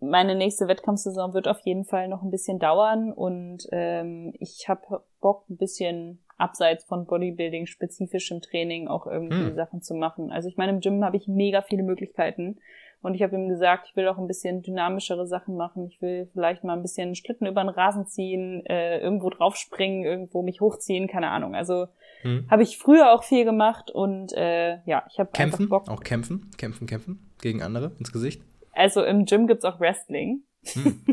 meine 0.00 0.34
nächste 0.34 0.68
Wettkampfsaison 0.68 1.34
wird 1.34 1.48
auf 1.48 1.60
jeden 1.60 1.84
Fall 1.84 2.08
noch 2.08 2.22
ein 2.22 2.30
bisschen 2.30 2.58
dauern 2.58 3.12
und 3.12 3.66
ähm, 3.72 4.32
ich 4.38 4.68
habe 4.68 5.02
Bock, 5.20 5.48
ein 5.48 5.56
bisschen 5.56 6.22
abseits 6.36 6.84
von 6.84 7.04
Bodybuilding 7.06 7.66
spezifischem 7.66 8.40
Training 8.40 8.86
auch 8.86 9.06
irgendwie 9.06 9.48
hm. 9.48 9.56
Sachen 9.56 9.82
zu 9.82 9.94
machen. 9.94 10.30
Also 10.30 10.48
ich 10.48 10.56
meine, 10.56 10.72
im 10.72 10.80
Gym 10.80 11.04
habe 11.04 11.16
ich 11.16 11.26
mega 11.26 11.62
viele 11.62 11.82
Möglichkeiten 11.82 12.58
Und 13.00 13.14
ich 13.14 13.22
habe 13.22 13.36
ihm 13.36 13.48
gesagt, 13.48 13.86
ich 13.88 13.96
will 13.96 14.08
auch 14.08 14.18
ein 14.18 14.26
bisschen 14.26 14.62
dynamischere 14.62 15.26
Sachen 15.26 15.56
machen. 15.56 15.86
Ich 15.86 16.02
will 16.02 16.28
vielleicht 16.32 16.64
mal 16.64 16.74
ein 16.74 16.82
bisschen 16.82 17.14
Schlitten 17.14 17.46
über 17.46 17.62
den 17.62 17.68
Rasen 17.68 18.06
ziehen, 18.06 18.64
äh, 18.66 18.98
irgendwo 18.98 19.30
draufspringen, 19.30 20.04
irgendwo 20.04 20.42
mich 20.42 20.60
hochziehen, 20.60 21.06
keine 21.06 21.30
Ahnung. 21.30 21.54
Also 21.54 21.86
hm. 22.22 22.46
habe 22.50 22.64
ich 22.64 22.78
früher 22.78 23.12
auch 23.12 23.22
viel 23.22 23.44
gemacht 23.44 23.90
und 23.90 24.32
äh, 24.32 24.78
ja, 24.84 25.04
ich 25.10 25.20
habe 25.20 25.30
Kämpfen, 25.32 25.68
Bock. 25.68 25.88
auch 25.88 26.00
kämpfen, 26.00 26.50
kämpfen, 26.58 26.86
kämpfen 26.86 27.30
gegen 27.40 27.62
andere 27.62 27.92
ins 27.98 28.12
Gesicht. 28.12 28.42
Also 28.72 29.04
im 29.04 29.24
Gym 29.24 29.46
gibt's 29.46 29.64
auch 29.64 29.78
Wrestling. 29.78 30.42
Hm. 30.64 31.04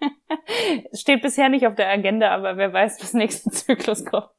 Steht 0.94 1.22
bisher 1.22 1.48
nicht 1.48 1.66
auf 1.66 1.74
der 1.74 1.90
Agenda, 1.90 2.30
aber 2.30 2.56
wer 2.56 2.72
weiß, 2.72 3.00
was 3.00 3.14
nächsten 3.14 3.50
Zyklus 3.52 4.04
kommt. 4.04 4.30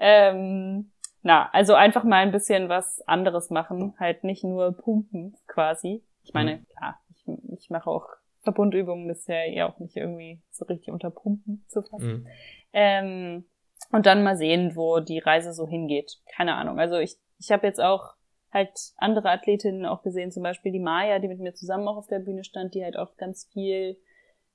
Ähm, 0.00 0.90
na, 1.22 1.50
also 1.52 1.74
einfach 1.74 2.04
mal 2.04 2.22
ein 2.22 2.32
bisschen 2.32 2.68
was 2.68 3.02
anderes 3.06 3.50
machen, 3.50 3.94
halt 3.98 4.24
nicht 4.24 4.44
nur 4.44 4.72
pumpen 4.72 5.36
quasi. 5.46 6.02
Ich 6.22 6.32
meine, 6.32 6.56
mhm. 6.56 6.66
klar, 6.76 7.00
ich, 7.10 7.24
ich 7.58 7.70
mache 7.70 7.90
auch 7.90 8.06
Verbundübungen, 8.42 9.10
ist 9.10 9.28
ja 9.28 9.44
eh 9.44 9.62
auch 9.62 9.78
nicht 9.78 9.96
irgendwie 9.96 10.40
so 10.50 10.64
richtig 10.64 10.90
unter 10.90 11.10
Pumpen 11.10 11.64
zu 11.68 11.82
fassen. 11.82 12.22
Mhm. 12.22 12.26
Ähm, 12.72 13.44
und 13.92 14.06
dann 14.06 14.22
mal 14.22 14.36
sehen, 14.36 14.76
wo 14.76 15.00
die 15.00 15.18
Reise 15.18 15.52
so 15.52 15.66
hingeht. 15.66 16.20
Keine 16.34 16.54
Ahnung. 16.54 16.78
Also 16.78 16.96
ich, 16.98 17.16
ich 17.38 17.50
habe 17.50 17.66
jetzt 17.66 17.80
auch 17.80 18.14
halt 18.52 18.72
andere 18.96 19.30
Athletinnen 19.30 19.86
auch 19.86 20.02
gesehen, 20.02 20.32
zum 20.32 20.42
Beispiel 20.42 20.72
die 20.72 20.80
Maya, 20.80 21.18
die 21.18 21.28
mit 21.28 21.40
mir 21.40 21.54
zusammen 21.54 21.86
auch 21.88 21.96
auf 21.96 22.08
der 22.08 22.18
Bühne 22.18 22.44
stand, 22.44 22.74
die 22.74 22.82
halt 22.82 22.96
auch 22.96 23.16
ganz 23.16 23.48
viel 23.52 23.98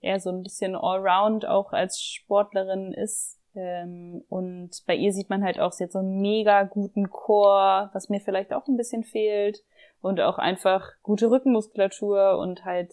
eher 0.02 0.20
so 0.20 0.30
ein 0.30 0.44
bisschen 0.44 0.76
allround 0.76 1.46
auch 1.46 1.74
als 1.74 2.02
Sportlerin 2.02 2.92
ist. 2.94 3.40
Ähm, 3.56 4.24
und 4.30 4.84
bei 4.86 4.96
ihr 4.96 5.14
sieht 5.14 5.30
man 5.30 5.44
halt 5.44 5.60
auch, 5.60 5.78
hat 5.80 5.92
so 5.92 6.00
einen 6.00 6.22
mega 6.22 6.64
guten 6.64 7.10
Chor, 7.10 7.90
was 7.94 8.10
mir 8.10 8.20
vielleicht 8.20 8.54
auch 8.54 8.68
ein 8.68 8.78
bisschen 8.78 9.04
fehlt. 9.04 9.64
Und 10.02 10.20
auch 10.22 10.38
einfach 10.38 10.92
gute 11.02 11.32
Rückenmuskulatur 11.32 12.38
und 12.38 12.64
halt 12.64 12.92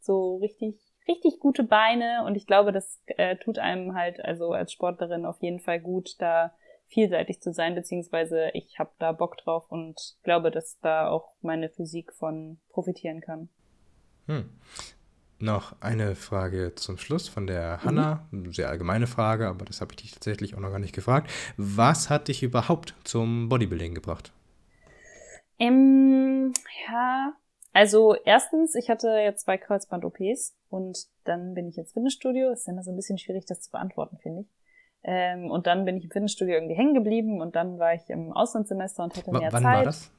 so 0.00 0.36
richtig, 0.36 0.76
richtig 1.08 1.40
gute 1.40 1.64
Beine. 1.64 2.24
Und 2.26 2.36
ich 2.36 2.46
glaube, 2.46 2.72
das 2.72 3.00
äh, 3.06 3.36
tut 3.36 3.58
einem 3.58 3.94
halt 3.94 4.22
also 4.24 4.52
als 4.52 4.72
Sportlerin 4.72 5.24
auf 5.24 5.40
jeden 5.40 5.60
Fall 5.60 5.80
gut, 5.80 6.16
da 6.18 6.52
vielseitig 6.90 7.40
zu 7.40 7.52
sein, 7.52 7.74
beziehungsweise 7.74 8.50
ich 8.52 8.78
habe 8.78 8.90
da 8.98 9.12
Bock 9.12 9.36
drauf 9.38 9.70
und 9.70 10.16
glaube, 10.22 10.50
dass 10.50 10.78
da 10.80 11.08
auch 11.08 11.32
meine 11.40 11.68
Physik 11.68 12.12
von 12.12 12.58
profitieren 12.68 13.20
kann. 13.20 13.48
Hm. 14.26 14.50
Noch 15.40 15.74
eine 15.80 16.16
Frage 16.16 16.74
zum 16.74 16.98
Schluss 16.98 17.28
von 17.28 17.46
der 17.46 17.82
Hanna. 17.82 18.26
Mhm. 18.30 18.52
Sehr 18.52 18.68
allgemeine 18.68 19.06
Frage, 19.06 19.48
aber 19.48 19.64
das 19.64 19.80
habe 19.80 19.92
ich 19.92 20.02
dich 20.02 20.12
tatsächlich 20.12 20.54
auch 20.54 20.60
noch 20.60 20.70
gar 20.70 20.78
nicht 20.78 20.94
gefragt. 20.94 21.30
Was 21.56 22.10
hat 22.10 22.28
dich 22.28 22.42
überhaupt 22.42 22.94
zum 23.04 23.48
Bodybuilding 23.48 23.94
gebracht? 23.94 24.32
Ähm, 25.58 26.52
ja, 26.86 27.32
also 27.72 28.16
erstens, 28.24 28.74
ich 28.74 28.90
hatte 28.90 29.08
jetzt 29.08 29.44
zwei 29.44 29.56
Kreuzband-OPs 29.56 30.56
und 30.68 31.06
dann 31.24 31.54
bin 31.54 31.68
ich 31.68 31.78
ins 31.78 31.92
Fitnessstudio. 31.92 32.50
Ist 32.50 32.68
immer 32.68 32.82
so 32.82 32.90
ein 32.90 32.96
bisschen 32.96 33.18
schwierig, 33.18 33.46
das 33.46 33.62
zu 33.62 33.70
beantworten, 33.70 34.18
finde 34.18 34.42
ich. 34.42 34.48
Ähm, 35.02 35.50
und 35.50 35.66
dann 35.66 35.86
bin 35.86 35.96
ich 35.96 36.04
im 36.04 36.10
Fitnessstudio 36.10 36.54
irgendwie 36.54 36.74
hängen 36.74 36.92
geblieben 36.92 37.40
und 37.40 37.56
dann 37.56 37.78
war 37.78 37.94
ich 37.94 38.10
im 38.10 38.32
Auslandssemester 38.32 39.04
und 39.04 39.16
hatte 39.16 39.32
w 39.32 39.38
mehr 39.38 39.52
wann 39.52 39.62
Zeit. 39.62 39.64
Wann 39.64 39.78
war 39.78 39.84
das? 39.84 40.10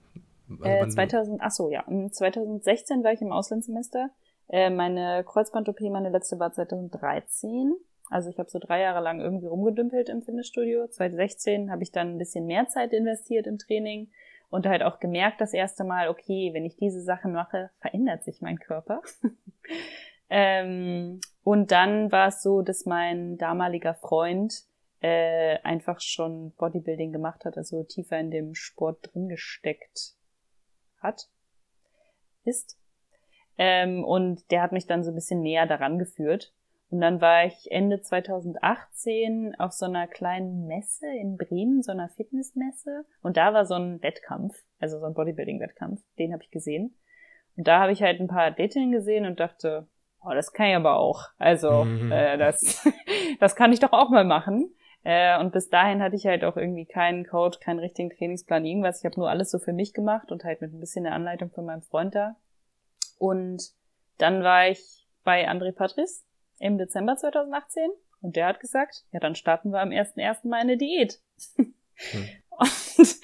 Also 0.62 0.86
äh, 0.86 0.90
2000, 0.90 1.42
ach 1.42 1.52
so, 1.52 1.70
ja, 1.70 1.86
2016 1.86 3.04
war 3.04 3.14
ich 3.14 3.22
im 3.22 3.32
Auslandssemester 3.32 4.10
äh, 4.52 4.70
meine 4.70 5.24
Kreuzband-OP, 5.24 5.80
meine 5.82 6.10
letzte 6.10 6.38
war 6.38 6.52
2013. 6.52 7.74
Also 8.10 8.30
ich 8.30 8.38
habe 8.38 8.50
so 8.50 8.60
drei 8.60 8.82
Jahre 8.82 9.02
lang 9.02 9.22
irgendwie 9.22 9.48
rumgedümpelt 9.48 10.10
im 10.10 10.22
Fitnessstudio. 10.22 10.88
2016 10.88 11.72
habe 11.72 11.84
ich 11.84 11.94
dann 11.94 12.10
ein 12.10 12.18
bisschen 12.18 12.46
mehr 12.46 12.68
Zeit 12.68 12.92
investiert 12.92 13.48
im 13.48 13.58
Training 13.58 14.12
und 14.50 14.68
halt 14.68 14.84
auch 14.84 15.00
gemerkt 15.00 15.40
das 15.40 15.54
erste 15.54 15.86
Mal, 15.86 16.10
okay, 16.10 16.50
wenn 16.54 16.66
ich 16.66 16.76
diese 16.76 17.02
Sachen 17.02 17.32
mache, 17.32 17.70
verändert 17.80 18.26
sich 18.26 18.42
mein 18.42 18.60
Körper. 18.60 19.02
ähm, 20.30 21.22
und 21.46 21.72
dann 21.72 22.12
war 22.12 22.28
es 22.28 22.44
so, 22.44 22.62
dass 22.62 22.86
mein 22.86 23.38
damaliger 23.38 23.94
Freund 23.94 24.66
äh, 25.00 25.58
einfach 25.64 26.02
schon 26.02 26.52
Bodybuilding 26.58 27.14
gemacht 27.14 27.46
hat, 27.46 27.58
also 27.58 27.84
tiefer 27.84 28.20
in 28.20 28.30
dem 28.30 28.54
Sport 28.54 29.14
drin 29.14 29.30
gesteckt 29.30 30.16
hat, 31.00 31.30
ist. 32.44 32.81
Ähm, 33.64 34.04
und 34.04 34.50
der 34.50 34.64
hat 34.64 34.72
mich 34.72 34.88
dann 34.88 35.04
so 35.04 35.12
ein 35.12 35.16
bisschen 35.16 35.44
näher 35.44 35.68
daran 35.68 36.00
geführt. 36.00 36.52
Und 36.90 37.00
dann 37.00 37.22
war 37.22 37.46
ich 37.46 37.68
Ende 37.70 38.02
2018 38.02 39.54
auf 39.60 39.72
so 39.72 39.86
einer 39.86 40.08
kleinen 40.08 40.66
Messe 40.66 41.06
in 41.06 41.38
Bremen, 41.38 41.84
so 41.84 41.92
einer 41.92 42.10
Fitnessmesse. 42.10 43.06
Und 43.22 43.38
da 43.38 43.54
war 43.54 43.68
so 43.68 43.76
ein 43.76 44.02
Wettkampf, 44.02 44.56
also 44.80 45.00
so 45.00 45.06
ein 45.06 45.14
Bodybuilding-Wettkampf. 45.14 46.02
Den 46.18 46.34
habe 46.34 46.42
ich 46.42 46.50
gesehen. 46.50 46.98
Und 47.56 47.68
da 47.68 47.82
habe 47.82 47.92
ich 47.92 48.02
halt 48.02 48.20
ein 48.20 48.28
paar 48.28 48.48
Athletinnen 48.48 48.92
gesehen 48.92 49.28
und 49.28 49.40
dachte, 49.40 49.88
oh, 50.26 50.34
das 50.34 50.54
kann 50.54 50.70
ich 50.70 50.76
aber 50.76 50.98
auch. 50.98 51.28
Also, 51.38 51.86
mhm. 51.86 52.12
äh, 52.12 52.40
das, 52.40 52.84
das 53.40 53.56
kann 53.56 53.72
ich 53.72 53.80
doch 53.80 53.94
auch 53.94 54.10
mal 54.10 54.26
machen. 54.26 54.74
Äh, 55.04 55.40
und 55.40 55.54
bis 55.54 55.70
dahin 55.70 56.02
hatte 56.02 56.16
ich 56.16 56.26
halt 56.26 56.44
auch 56.44 56.58
irgendwie 56.58 56.88
keinen 56.88 57.28
Coach, 57.28 57.60
keinen 57.60 57.80
richtigen 57.80 58.10
Trainingsplan, 58.10 58.66
irgendwas. 58.66 59.02
Ich 59.02 59.06
habe 59.06 59.20
nur 59.20 59.30
alles 59.30 59.52
so 59.52 59.60
für 59.60 59.74
mich 59.74 59.94
gemacht 59.94 60.32
und 60.32 60.44
halt 60.44 60.62
mit 60.62 60.74
ein 60.74 60.80
bisschen 60.80 61.04
der 61.04 61.14
Anleitung 61.14 61.52
von 61.52 61.66
meinem 61.66 61.84
Freund 61.84 62.16
da. 62.16 62.38
Und 63.22 63.70
dann 64.18 64.42
war 64.42 64.68
ich 64.68 65.08
bei 65.24 65.48
André 65.48 65.72
Patrice 65.74 66.24
im 66.58 66.80
Dezember 66.80 67.18
2018 67.18 67.92
und 68.20 68.36
der 68.36 68.48
hat 68.48 68.60
gesagt, 68.60 69.06
ja, 69.12 69.20
dann 69.20 69.36
starten 69.36 69.70
wir 69.70 69.80
am 69.80 69.90
1.1. 69.90 70.48
mal 70.48 70.60
eine 70.60 70.76
Diät. 70.76 71.22
Hm. 71.56 72.26
Und 72.50 73.20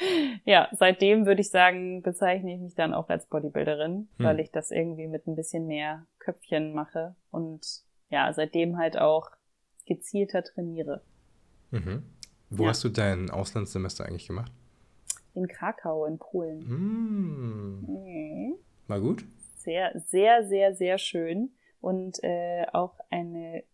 ja, 0.45 0.69
seitdem 0.71 1.25
würde 1.25 1.41
ich 1.41 1.49
sagen, 1.49 2.01
bezeichne 2.01 2.53
ich 2.53 2.59
mich 2.59 2.75
dann 2.75 2.93
auch 2.93 3.09
als 3.09 3.25
Bodybuilderin, 3.25 4.07
hm. 4.17 4.25
weil 4.25 4.39
ich 4.39 4.51
das 4.51 4.71
irgendwie 4.71 5.07
mit 5.07 5.27
ein 5.27 5.35
bisschen 5.35 5.67
mehr 5.67 6.05
Köpfchen 6.19 6.73
mache 6.73 7.15
und 7.29 7.83
ja, 8.09 8.31
seitdem 8.33 8.77
halt 8.77 8.97
auch 8.97 9.31
gezielter 9.85 10.43
trainiere. 10.43 11.01
Mhm. 11.71 12.03
Wo 12.49 12.63
ja. 12.63 12.69
hast 12.69 12.83
du 12.83 12.89
dein 12.89 13.29
Auslandssemester 13.29 14.05
eigentlich 14.05 14.27
gemacht? 14.27 14.51
In 15.33 15.47
Krakau, 15.47 16.05
in 16.05 16.17
Polen. 16.17 16.61
Hm. 16.61 17.81
Mhm. 17.81 18.55
War 18.87 19.01
gut? 19.01 19.25
Sehr, 19.67 19.99
sehr, 19.99 20.47
sehr, 20.47 20.73
sehr 20.73 20.97
schön 20.97 21.51
und 21.81 22.23
äh, 22.23 22.65
auch 22.71 22.95
eine 23.09 23.65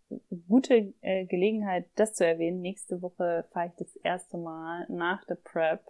gute 0.47 0.95
äh, 1.01 1.25
Gelegenheit, 1.25 1.85
das 1.95 2.15
zu 2.15 2.25
erwähnen. 2.25 2.61
Nächste 2.61 3.03
Woche 3.03 3.45
fahre 3.51 3.67
ich 3.67 3.73
das 3.77 3.95
erste 3.97 4.37
Mal 4.37 4.87
nach 4.89 5.23
der 5.25 5.35
Prep 5.35 5.81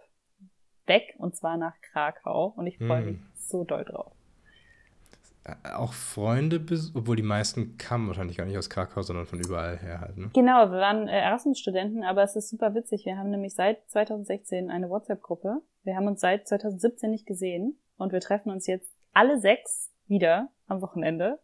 weg 0.84 1.14
und 1.16 1.34
zwar 1.34 1.56
nach 1.56 1.80
Krakau 1.80 2.52
und 2.54 2.66
ich 2.66 2.76
freue 2.76 2.98
hm. 2.98 3.06
mich 3.06 3.18
so 3.34 3.64
doll 3.64 3.84
drauf. 3.84 4.12
Äh, 5.44 5.70
auch 5.72 5.94
Freunde, 5.94 6.60
obwohl 6.92 7.16
die 7.16 7.22
meisten 7.22 7.78
kamen 7.78 8.06
wahrscheinlich 8.08 8.36
gar 8.36 8.44
nicht 8.44 8.58
aus 8.58 8.68
Krakau, 8.68 9.00
sondern 9.00 9.24
von 9.24 9.40
überall 9.40 9.78
her 9.78 10.02
halt. 10.02 10.18
Ne? 10.18 10.28
Genau, 10.34 10.70
wir 10.70 10.78
waren 10.80 11.08
äh, 11.08 11.18
Erasmus-Studenten, 11.18 12.04
aber 12.04 12.24
es 12.24 12.36
ist 12.36 12.50
super 12.50 12.74
witzig. 12.74 13.06
Wir 13.06 13.16
haben 13.16 13.30
nämlich 13.30 13.54
seit 13.54 13.88
2016 13.88 14.70
eine 14.70 14.90
WhatsApp-Gruppe. 14.90 15.62
Wir 15.82 15.96
haben 15.96 16.08
uns 16.08 16.20
seit 16.20 16.46
2017 16.46 17.10
nicht 17.10 17.26
gesehen 17.26 17.78
und 17.96 18.12
wir 18.12 18.20
treffen 18.20 18.50
uns 18.50 18.66
jetzt 18.66 18.94
alle 19.14 19.40
sechs 19.40 19.93
wieder 20.06 20.48
am 20.66 20.80
Wochenende 20.80 21.40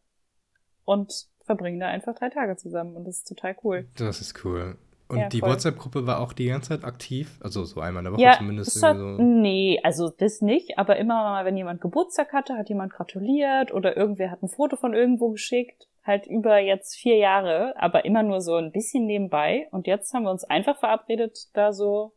und 0.84 1.28
verbringen 1.44 1.80
da 1.80 1.88
einfach 1.88 2.14
drei 2.14 2.28
Tage 2.28 2.56
zusammen 2.56 2.96
und 2.96 3.04
das 3.06 3.18
ist 3.18 3.28
total 3.28 3.56
cool. 3.64 3.88
Das 3.96 4.20
ist 4.20 4.44
cool. 4.44 4.78
Und 5.10 5.18
ja, 5.18 5.28
die 5.28 5.42
WhatsApp-Gruppe 5.42 6.06
war 6.06 6.20
auch 6.20 6.32
die 6.32 6.46
ganze 6.46 6.68
Zeit 6.68 6.84
aktiv? 6.84 7.40
Also 7.42 7.64
so 7.64 7.80
einmal 7.80 8.02
in 8.02 8.04
der 8.04 8.12
Woche 8.12 8.22
ja, 8.22 8.38
zumindest? 8.38 8.80
Hat, 8.80 8.96
so. 8.96 9.16
Nee, 9.18 9.80
also 9.82 10.08
das 10.08 10.40
nicht, 10.40 10.78
aber 10.78 10.96
immer 10.98 11.14
mal, 11.14 11.44
wenn 11.44 11.56
jemand 11.56 11.80
Geburtstag 11.80 12.32
hatte, 12.32 12.54
hat 12.56 12.68
jemand 12.68 12.92
gratuliert 12.92 13.74
oder 13.74 13.96
irgendwer 13.96 14.30
hat 14.30 14.40
ein 14.44 14.48
Foto 14.48 14.76
von 14.76 14.94
irgendwo 14.94 15.30
geschickt. 15.30 15.88
Halt 16.04 16.26
über 16.28 16.58
jetzt 16.58 16.94
vier 16.94 17.16
Jahre, 17.16 17.74
aber 17.76 18.04
immer 18.04 18.22
nur 18.22 18.40
so 18.40 18.54
ein 18.54 18.70
bisschen 18.70 19.06
nebenbei. 19.06 19.66
Und 19.72 19.88
jetzt 19.88 20.14
haben 20.14 20.22
wir 20.22 20.30
uns 20.30 20.44
einfach 20.44 20.78
verabredet, 20.78 21.48
da 21.54 21.72
so 21.72 22.12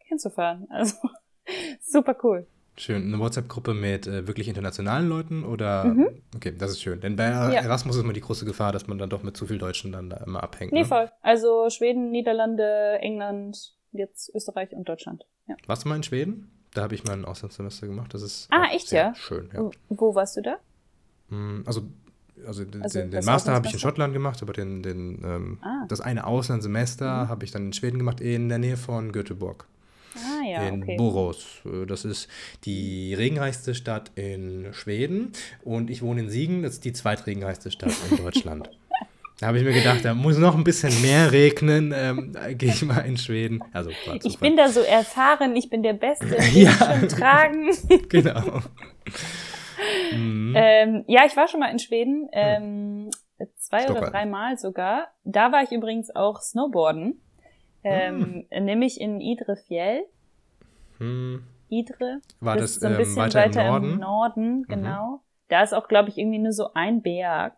hinzufahren. 0.00 0.66
Also 0.68 0.96
super 1.80 2.14
cool. 2.22 2.46
Schön. 2.76 3.04
Eine 3.04 3.18
WhatsApp-Gruppe 3.18 3.72
mit 3.72 4.06
äh, 4.06 4.26
wirklich 4.26 4.48
internationalen 4.48 5.08
Leuten 5.08 5.44
oder? 5.44 5.84
Mhm. 5.84 6.08
Okay, 6.34 6.52
das 6.58 6.72
ist 6.72 6.82
schön. 6.82 7.00
Denn 7.00 7.16
bei 7.16 7.28
ja. 7.28 7.50
Erasmus 7.52 7.96
ist 7.96 8.02
immer 8.02 8.12
die 8.12 8.20
große 8.20 8.44
Gefahr, 8.44 8.72
dass 8.72 8.88
man 8.88 8.98
dann 8.98 9.10
doch 9.10 9.22
mit 9.22 9.36
zu 9.36 9.46
viel 9.46 9.58
Deutschen 9.58 9.92
dann 9.92 10.10
da 10.10 10.16
immer 10.18 10.42
abhängt. 10.42 10.72
Nee, 10.72 10.80
ne? 10.80 10.84
voll. 10.84 11.10
Also 11.22 11.70
Schweden, 11.70 12.10
Niederlande, 12.10 12.98
England, 13.00 13.74
jetzt 13.92 14.34
Österreich 14.34 14.72
und 14.72 14.88
Deutschland. 14.88 15.24
Ja. 15.46 15.54
Warst 15.66 15.84
du 15.84 15.88
mal 15.88 15.96
in 15.96 16.02
Schweden? 16.02 16.50
Da 16.72 16.82
habe 16.82 16.94
ich 16.96 17.04
mal 17.04 17.12
ein 17.12 17.24
Auslandssemester 17.24 17.86
gemacht. 17.86 18.12
Das 18.12 18.22
ist 18.22 18.48
ah, 18.50 18.64
echt, 18.72 18.90
ja? 18.90 19.14
schön. 19.14 19.48
Ja. 19.52 19.70
Wo 19.88 20.14
warst 20.16 20.36
du 20.36 20.42
da? 20.42 20.56
Hm, 21.28 21.62
also 21.66 21.82
also, 22.46 22.64
den, 22.64 22.82
also 22.82 23.00
den 23.00 23.24
Master 23.24 23.52
habe 23.52 23.66
ich 23.68 23.74
in 23.74 23.78
Schottland 23.78 24.12
gemacht, 24.12 24.42
aber 24.42 24.52
den, 24.52 24.82
den, 24.82 25.22
ähm, 25.24 25.58
ah. 25.62 25.86
das 25.88 26.00
eine 26.00 26.26
Auslandssemester 26.26 27.24
mhm. 27.24 27.28
habe 27.28 27.44
ich 27.44 27.52
dann 27.52 27.66
in 27.66 27.72
Schweden 27.72 27.98
gemacht, 27.98 28.20
in 28.20 28.48
der 28.48 28.58
Nähe 28.58 28.76
von 28.76 29.12
Göteborg. 29.12 29.66
Ah, 30.16 30.44
ja, 30.46 30.68
in 30.68 30.82
okay. 30.82 30.96
Borås. 30.96 31.62
Das 31.86 32.04
ist 32.04 32.28
die 32.64 33.14
regenreichste 33.14 33.74
Stadt 33.74 34.12
in 34.14 34.72
Schweden 34.72 35.32
und 35.62 35.90
ich 35.90 36.02
wohne 36.02 36.22
in 36.22 36.30
Siegen, 36.30 36.62
das 36.62 36.74
ist 36.74 36.84
die 36.84 36.92
zweitregenreichste 36.92 37.70
Stadt 37.70 37.92
in 38.10 38.16
Deutschland. 38.18 38.70
Da 39.40 39.48
habe 39.48 39.58
ich 39.58 39.64
mir 39.64 39.72
gedacht, 39.72 40.04
da 40.04 40.14
muss 40.14 40.38
noch 40.38 40.54
ein 40.54 40.62
bisschen 40.62 41.02
mehr 41.02 41.32
regnen. 41.32 41.92
Ähm, 41.94 42.36
Gehe 42.56 42.68
ich 42.68 42.82
mal 42.82 43.00
in 43.00 43.16
Schweden. 43.16 43.62
Also, 43.72 43.90
ich 44.22 44.38
bin 44.38 44.56
da 44.56 44.68
so 44.68 44.80
erfahren, 44.80 45.56
ich 45.56 45.68
bin 45.68 45.82
der 45.82 45.94
Beste 45.94 46.36
im 46.36 46.56
ja. 46.62 46.72
Tragen. 47.08 47.70
genau. 48.08 48.60
mhm. 50.12 50.54
ähm, 50.56 51.04
ja, 51.08 51.22
ich 51.26 51.36
war 51.36 51.48
schon 51.48 51.60
mal 51.60 51.70
in 51.72 51.80
Schweden, 51.80 52.28
ähm, 52.32 53.10
zwei 53.56 53.80
Stockholm. 53.80 54.04
oder 54.04 54.10
dreimal 54.12 54.56
sogar. 54.56 55.08
Da 55.24 55.50
war 55.50 55.64
ich 55.64 55.72
übrigens 55.72 56.14
auch 56.14 56.40
Snowboarden, 56.40 57.20
ähm, 57.84 58.46
hm. 58.50 58.64
nämlich 58.64 59.00
in 59.00 59.20
Idre 59.20 59.56
Fjell. 59.56 60.04
Hm. 60.98 61.44
Idre. 61.68 62.20
War 62.40 62.56
das, 62.56 62.74
das 62.74 62.80
so 62.80 62.86
ein 62.86 62.92
ähm, 62.92 62.98
bisschen 62.98 63.16
weiter, 63.16 63.40
weiter 63.40 63.60
im 63.60 63.66
Norden? 63.66 63.90
Im 63.90 63.98
Norden 63.98 64.58
mhm. 64.58 64.66
genau. 64.68 65.06
Mhm. 65.10 65.20
Da 65.48 65.62
ist 65.62 65.74
auch, 65.74 65.88
glaube 65.88 66.08
ich, 66.08 66.18
irgendwie 66.18 66.38
nur 66.38 66.52
so 66.52 66.72
ein 66.74 67.02
Berg. 67.02 67.54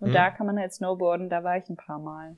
Und 0.00 0.08
hm. 0.08 0.14
da 0.14 0.30
kann 0.30 0.46
man 0.46 0.58
halt 0.58 0.72
snowboarden. 0.72 1.28
Da 1.28 1.44
war 1.44 1.56
ich 1.56 1.68
ein 1.68 1.76
paar 1.76 1.98
Mal. 1.98 2.36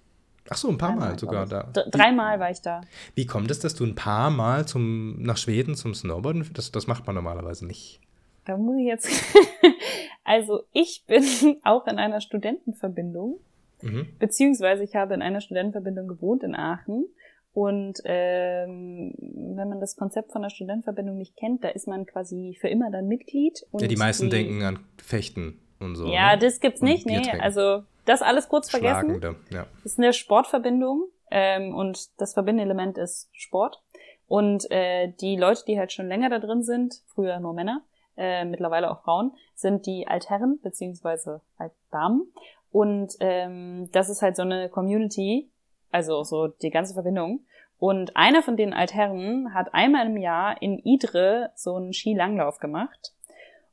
Ach 0.50 0.56
so, 0.56 0.68
ein 0.68 0.78
paar 0.78 0.90
Dreimal, 0.90 1.10
Mal 1.10 1.18
sogar 1.18 1.46
da. 1.46 1.62
Dreimal 1.90 2.40
war 2.40 2.50
ich 2.50 2.62
da. 2.62 2.80
Wie 3.14 3.26
kommt 3.26 3.50
es, 3.50 3.58
dass 3.60 3.74
du 3.74 3.84
ein 3.84 3.94
paar 3.94 4.30
Mal 4.30 4.66
zum, 4.66 5.20
nach 5.22 5.36
Schweden 5.36 5.74
zum 5.74 5.94
Snowboarden? 5.94 6.50
Das, 6.54 6.72
das 6.72 6.86
macht 6.86 7.06
man 7.06 7.14
normalerweise 7.14 7.66
nicht. 7.66 8.00
Da 8.44 8.56
muss 8.56 8.78
ich 8.78 8.86
jetzt. 8.86 9.08
also, 10.24 10.62
ich 10.72 11.04
bin 11.06 11.22
auch 11.64 11.86
in 11.86 11.98
einer 11.98 12.20
Studentenverbindung. 12.20 13.40
Mhm. 13.82 14.06
Beziehungsweise 14.18 14.84
ich 14.84 14.96
habe 14.96 15.14
in 15.14 15.22
einer 15.22 15.40
Studentenverbindung 15.40 16.08
gewohnt 16.08 16.42
in 16.42 16.54
Aachen. 16.54 17.06
Und 17.52 17.98
ähm, 18.04 19.14
wenn 19.18 19.68
man 19.68 19.80
das 19.80 19.96
Konzept 19.96 20.32
von 20.32 20.42
der 20.42 20.50
Studentenverbindung 20.50 21.16
nicht 21.16 21.36
kennt, 21.36 21.64
da 21.64 21.68
ist 21.68 21.88
man 21.88 22.06
quasi 22.06 22.56
für 22.60 22.68
immer 22.68 22.90
dann 22.90 23.08
Mitglied. 23.08 23.66
ja, 23.72 23.88
die 23.88 23.96
meisten 23.96 24.24
die, 24.24 24.36
denken 24.36 24.62
an 24.62 24.78
Fechten 24.96 25.60
und 25.80 25.96
so. 25.96 26.06
Ja, 26.06 26.32
ne? 26.32 26.38
das 26.38 26.60
gibt's 26.60 26.82
nicht, 26.82 27.06
nee. 27.06 27.30
Also 27.40 27.82
das 28.04 28.22
alles 28.22 28.48
kurz 28.48 28.70
vergessen. 28.70 29.20
Ja. 29.50 29.66
Das 29.82 29.92
ist 29.92 29.98
eine 29.98 30.12
Sportverbindung 30.12 31.08
ähm, 31.30 31.74
und 31.74 32.08
das 32.20 32.34
verbindende 32.34 32.64
Element 32.64 32.96
ist 32.98 33.28
Sport. 33.32 33.82
Und 34.26 34.70
äh, 34.70 35.12
die 35.20 35.36
Leute, 35.36 35.62
die 35.66 35.78
halt 35.78 35.92
schon 35.92 36.06
länger 36.06 36.28
da 36.30 36.38
drin 36.38 36.62
sind, 36.62 37.02
früher 37.06 37.40
nur 37.40 37.54
Männer, 37.54 37.82
äh, 38.16 38.44
mittlerweile 38.44 38.90
auch 38.90 39.02
Frauen, 39.02 39.32
sind 39.54 39.86
die 39.86 40.06
Altherren 40.06 40.60
beziehungsweise 40.62 41.40
Altdamen. 41.56 42.32
Und 42.70 43.14
ähm, 43.20 43.88
das 43.92 44.10
ist 44.10 44.20
halt 44.20 44.36
so 44.36 44.42
eine 44.42 44.68
Community, 44.68 45.50
also 45.90 46.22
so 46.24 46.48
die 46.48 46.70
ganze 46.70 46.94
Verbindung. 46.94 47.40
Und 47.78 48.16
einer 48.16 48.42
von 48.42 48.56
den 48.56 48.72
Altherren 48.72 49.54
hat 49.54 49.72
einmal 49.72 50.06
im 50.06 50.16
Jahr 50.16 50.60
in 50.60 50.78
Idre 50.78 51.50
so 51.54 51.76
einen 51.76 51.92
Skilanglauf 51.92 52.58
gemacht. 52.58 53.12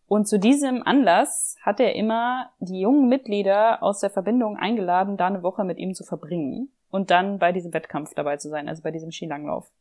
Und 0.08 0.28
zu 0.28 0.38
diesem 0.38 0.84
Anlass 0.84 1.58
hat 1.64 1.80
er 1.80 1.96
immer 1.96 2.52
die 2.60 2.80
jungen 2.80 3.10
Mitglieder 3.10 3.82
aus 3.82 4.02
der 4.02 4.12
Verbindung 4.12 4.58
eingeladen, 4.58 5.18
da 5.18 5.28
eine 5.28 5.42
Woche 5.42 5.64
mit 5.64 5.80
ihm 5.80 5.96
zu 5.96 6.04
verbringen 6.04 6.70
und 6.92 7.10
dann 7.10 7.40
bei 7.40 7.52
diesem 7.52 7.74
Wettkampf 7.74 8.14
dabei 8.14 8.38
zu 8.38 8.50
sein, 8.50 8.70
also 8.70 8.84
bei 8.84 8.92
diesem 8.92 9.12
Skilanglauf. 9.12 9.72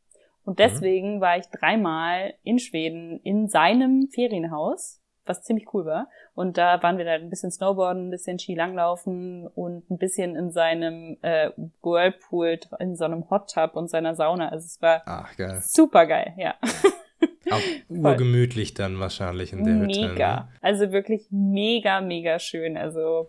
Und 0.44 0.58
deswegen 0.58 1.16
mhm. 1.16 1.20
war 1.20 1.36
ich 1.36 1.46
dreimal 1.48 2.34
in 2.42 2.58
Schweden 2.58 3.20
in 3.22 3.48
seinem 3.48 4.08
Ferienhaus, 4.08 5.00
was 5.26 5.42
ziemlich 5.42 5.72
cool 5.72 5.84
war. 5.84 6.08
Und 6.34 6.58
da 6.58 6.82
waren 6.82 6.98
wir 6.98 7.04
dann 7.04 7.22
ein 7.22 7.30
bisschen 7.30 7.50
Snowboarden, 7.50 8.08
ein 8.08 8.10
bisschen 8.10 8.38
Skilanglaufen 8.38 9.46
und 9.46 9.90
ein 9.90 9.98
bisschen 9.98 10.36
in 10.36 10.50
seinem 10.52 11.18
äh, 11.22 11.50
Whirlpool, 11.82 12.58
in 12.78 12.96
so 12.96 13.04
einem 13.04 13.28
Hot 13.30 13.52
Tub 13.52 13.74
und 13.74 13.88
seiner 13.88 14.14
Sauna. 14.14 14.48
Also 14.48 14.66
es 14.66 14.82
war 14.82 15.02
Ach, 15.06 15.36
geil. 15.36 15.60
super 15.64 16.06
geil, 16.06 16.34
ja. 16.36 16.54
Auch 17.50 17.60
urgemütlich 17.88 18.74
dann 18.74 18.98
wahrscheinlich 19.00 19.52
in 19.52 19.64
der 19.64 19.74
Hütte. 19.74 20.08
Mega. 20.08 20.36
Ne? 20.36 20.48
Also 20.60 20.92
wirklich 20.92 21.26
mega, 21.30 22.00
mega 22.00 22.38
schön. 22.38 22.76
Also 22.76 23.28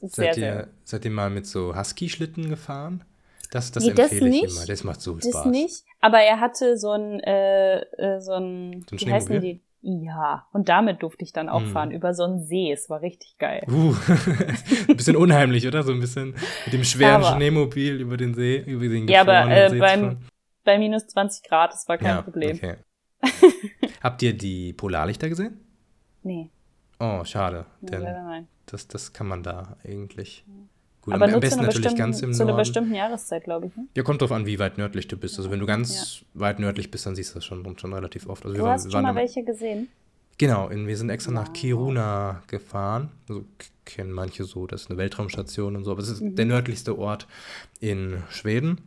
seid, 0.00 0.12
sehr, 0.12 0.26
ihr, 0.26 0.34
sehr. 0.34 0.68
seid 0.84 1.04
ihr 1.04 1.10
mal 1.10 1.30
mit 1.30 1.46
so 1.46 1.76
Husky-Schlitten 1.76 2.48
gefahren? 2.48 3.04
Das, 3.50 3.72
das 3.72 3.84
nee, 3.84 3.90
empfehle 3.90 4.08
das 4.08 4.12
ich 4.12 4.22
nicht. 4.22 4.56
immer. 4.56 4.66
Das 4.66 4.84
macht 4.84 5.00
so 5.00 5.18
Spaß. 5.18 5.30
Das 5.30 5.44
nicht. 5.46 5.84
Aber 6.00 6.18
er 6.20 6.40
hatte 6.40 6.76
so 6.76 6.90
ein, 6.90 7.20
äh, 7.20 7.78
äh 7.80 8.20
so 8.20 8.34
ein, 8.34 8.84
so 8.88 8.96
ein 8.96 9.00
wie 9.00 9.12
heißen 9.12 9.40
die? 9.40 9.60
Ja, 9.80 10.46
und 10.52 10.68
damit 10.68 11.02
durfte 11.02 11.24
ich 11.24 11.32
dann 11.32 11.48
auch 11.48 11.60
mm. 11.60 11.66
fahren, 11.66 11.90
über 11.92 12.12
so 12.12 12.24
einen 12.24 12.42
See. 12.44 12.72
Es 12.72 12.90
war 12.90 13.00
richtig 13.00 13.38
geil. 13.38 13.64
Uh, 13.68 13.94
ein 14.88 14.96
bisschen 14.96 15.16
unheimlich, 15.16 15.66
oder? 15.68 15.84
So 15.84 15.92
ein 15.92 16.00
bisschen 16.00 16.34
mit 16.64 16.74
dem 16.74 16.82
schweren 16.82 17.22
aber, 17.22 17.36
Schneemobil 17.36 18.00
über 18.00 18.16
den 18.16 18.34
See, 18.34 18.56
über 18.56 18.88
den 18.88 19.06
Ja, 19.06 19.20
aber 19.20 19.48
äh, 19.48 19.78
beim, 19.78 20.18
bei 20.64 20.78
minus 20.78 21.06
20 21.06 21.48
Grad, 21.48 21.72
das 21.72 21.88
war 21.88 21.96
kein 21.96 22.16
ja, 22.16 22.22
Problem. 22.22 22.56
Okay. 22.56 22.76
Habt 24.02 24.22
ihr 24.22 24.36
die 24.36 24.72
Polarlichter 24.72 25.28
gesehen? 25.28 25.60
Nee. 26.22 26.50
Oh, 26.98 27.24
schade. 27.24 27.66
Denn 27.80 28.02
nein. 28.02 28.48
Das, 28.66 28.88
das 28.88 29.12
kann 29.12 29.28
man 29.28 29.42
da 29.42 29.76
eigentlich. 29.84 30.44
Gut, 31.08 31.22
Aber 31.22 31.32
am 31.32 31.40
besten 31.40 31.62
natürlich 31.62 31.96
ganz 31.96 32.20
im 32.20 32.20
zu 32.20 32.24
Norden. 32.24 32.36
Zu 32.36 32.42
einer 32.44 32.56
bestimmten 32.56 32.94
Jahreszeit, 32.94 33.44
glaube 33.44 33.66
ich. 33.66 33.76
Ne? 33.76 33.86
Ja, 33.96 34.02
kommt 34.02 34.20
drauf 34.20 34.32
an, 34.32 34.46
wie 34.46 34.58
weit 34.58 34.78
nördlich 34.78 35.08
du 35.08 35.16
bist. 35.16 35.38
Also 35.38 35.50
wenn 35.50 35.60
du 35.60 35.66
ganz 35.66 36.20
ja. 36.20 36.40
weit 36.40 36.58
nördlich 36.58 36.90
bist, 36.90 37.06
dann 37.06 37.16
siehst 37.16 37.30
du 37.30 37.34
das 37.36 37.44
schon, 37.44 37.78
schon 37.78 37.92
relativ 37.92 38.28
oft. 38.28 38.44
Also 38.44 38.56
du 38.56 38.62
wir 38.62 38.70
hast 38.70 38.84
wir 38.84 38.92
schon 38.92 39.02
mal 39.02 39.14
welche 39.14 39.42
gesehen? 39.42 39.88
Genau, 40.36 40.70
wir 40.70 40.96
sind 40.96 41.10
extra 41.10 41.32
nach 41.32 41.52
Kiruna 41.52 42.42
gefahren. 42.46 43.10
Also 43.28 43.44
kennen 43.84 44.12
manche 44.12 44.44
so, 44.44 44.66
das 44.66 44.82
ist 44.82 44.90
eine 44.90 44.98
Weltraumstation 44.98 45.74
und 45.76 45.84
so. 45.84 45.92
Aber 45.92 46.00
es 46.00 46.08
ist 46.08 46.20
mhm. 46.20 46.36
der 46.36 46.44
nördlichste 46.44 46.98
Ort 46.98 47.26
in 47.80 48.22
Schweden. 48.28 48.80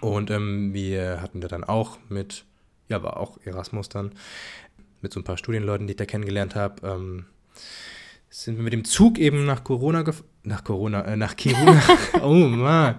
Und 0.00 0.30
ähm, 0.30 0.72
wir 0.72 1.20
hatten 1.20 1.42
da 1.42 1.48
dann 1.48 1.64
auch 1.64 1.98
mit 2.08 2.44
ja, 2.88 2.96
aber 2.96 3.18
auch 3.18 3.38
Erasmus 3.44 3.88
dann, 3.88 4.12
mit 5.00 5.12
so 5.12 5.20
ein 5.20 5.24
paar 5.24 5.36
Studienleuten, 5.36 5.86
die 5.86 5.92
ich 5.92 5.96
da 5.96 6.06
kennengelernt 6.06 6.54
habe, 6.54 6.86
ähm, 6.86 7.26
sind 8.30 8.56
wir 8.56 8.64
mit 8.64 8.72
dem 8.72 8.84
Zug 8.84 9.18
eben 9.18 9.46
nach 9.46 9.64
Corona 9.64 10.02
nach 10.48 10.64
Corona, 10.64 11.02
äh, 11.02 11.16
nach 11.16 11.36
Kiruna, 11.36 11.80
oh 12.22 12.34
Mann, 12.34 12.96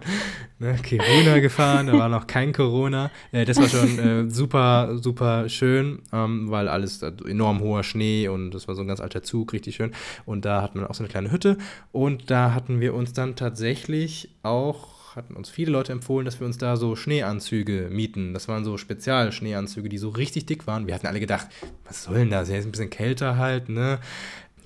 nach 0.59 0.81
Kiruna 0.81 1.39
gefahren, 1.39 1.87
da 1.87 1.93
war 1.93 2.09
noch 2.09 2.27
kein 2.27 2.53
Corona. 2.53 3.11
Äh, 3.31 3.45
das 3.45 3.57
war 3.57 3.67
schon 3.67 3.99
äh, 3.99 4.29
super, 4.29 4.97
super 5.01 5.49
schön, 5.49 6.03
ähm, 6.13 6.49
weil 6.49 6.67
alles 6.67 7.01
enorm 7.01 7.59
hoher 7.59 7.83
Schnee 7.83 8.27
und 8.27 8.51
das 8.51 8.67
war 8.67 8.75
so 8.75 8.81
ein 8.81 8.87
ganz 8.87 8.99
alter 8.99 9.23
Zug, 9.23 9.51
richtig 9.53 9.75
schön. 9.75 9.91
Und 10.25 10.45
da 10.45 10.61
hatten 10.61 10.79
wir 10.79 10.89
auch 10.89 10.95
so 10.95 11.03
eine 11.03 11.09
kleine 11.09 11.31
Hütte 11.31 11.57
und 11.91 12.29
da 12.29 12.53
hatten 12.53 12.79
wir 12.79 12.93
uns 12.93 13.13
dann 13.13 13.35
tatsächlich 13.35 14.29
auch 14.43 14.99
hatten 15.15 15.35
uns 15.35 15.49
viele 15.49 15.71
Leute 15.71 15.91
empfohlen, 15.91 16.23
dass 16.23 16.39
wir 16.39 16.45
uns 16.45 16.59
da 16.59 16.77
so 16.77 16.95
Schneeanzüge 16.95 17.89
mieten. 17.91 18.33
Das 18.33 18.47
waren 18.47 18.63
so 18.63 18.77
Spezialschneeanzüge, 18.77 19.89
die 19.89 19.97
so 19.97 20.09
richtig 20.09 20.45
dick 20.45 20.67
waren. 20.67 20.85
Wir 20.85 20.93
hatten 20.93 21.07
alle 21.07 21.19
gedacht, 21.19 21.47
was 21.83 22.03
soll 22.03 22.19
denn 22.19 22.29
das? 22.29 22.47
Ja, 22.47 22.57
ist 22.57 22.65
ein 22.65 22.71
bisschen 22.71 22.91
kälter 22.91 23.37
halt, 23.37 23.69
ne? 23.69 23.99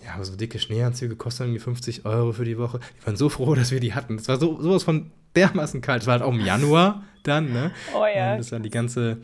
Ja, 0.05 0.15
aber 0.15 0.25
so 0.25 0.35
dicke 0.35 0.59
Schneeanzüge 0.59 1.15
kosten 1.15 1.43
irgendwie 1.43 1.59
50 1.59 2.05
Euro 2.05 2.33
für 2.33 2.45
die 2.45 2.57
Woche. 2.57 2.79
Wir 2.79 3.07
waren 3.07 3.15
so 3.15 3.29
froh, 3.29 3.55
dass 3.55 3.71
wir 3.71 3.79
die 3.79 3.93
hatten. 3.93 4.15
Es 4.15 4.27
war 4.27 4.37
so, 4.37 4.61
sowas 4.61 4.83
von 4.83 5.11
dermaßen 5.35 5.81
kalt. 5.81 6.01
Es 6.01 6.07
war 6.07 6.13
halt 6.13 6.23
auch 6.23 6.33
im 6.33 6.41
Januar 6.41 7.03
dann, 7.23 7.53
ne? 7.53 7.71
Oh 7.95 8.05
ja. 8.05 8.33
Und 8.33 8.39
das 8.39 8.51
war 8.51 8.59
die 8.59 8.69
ganze, 8.69 9.17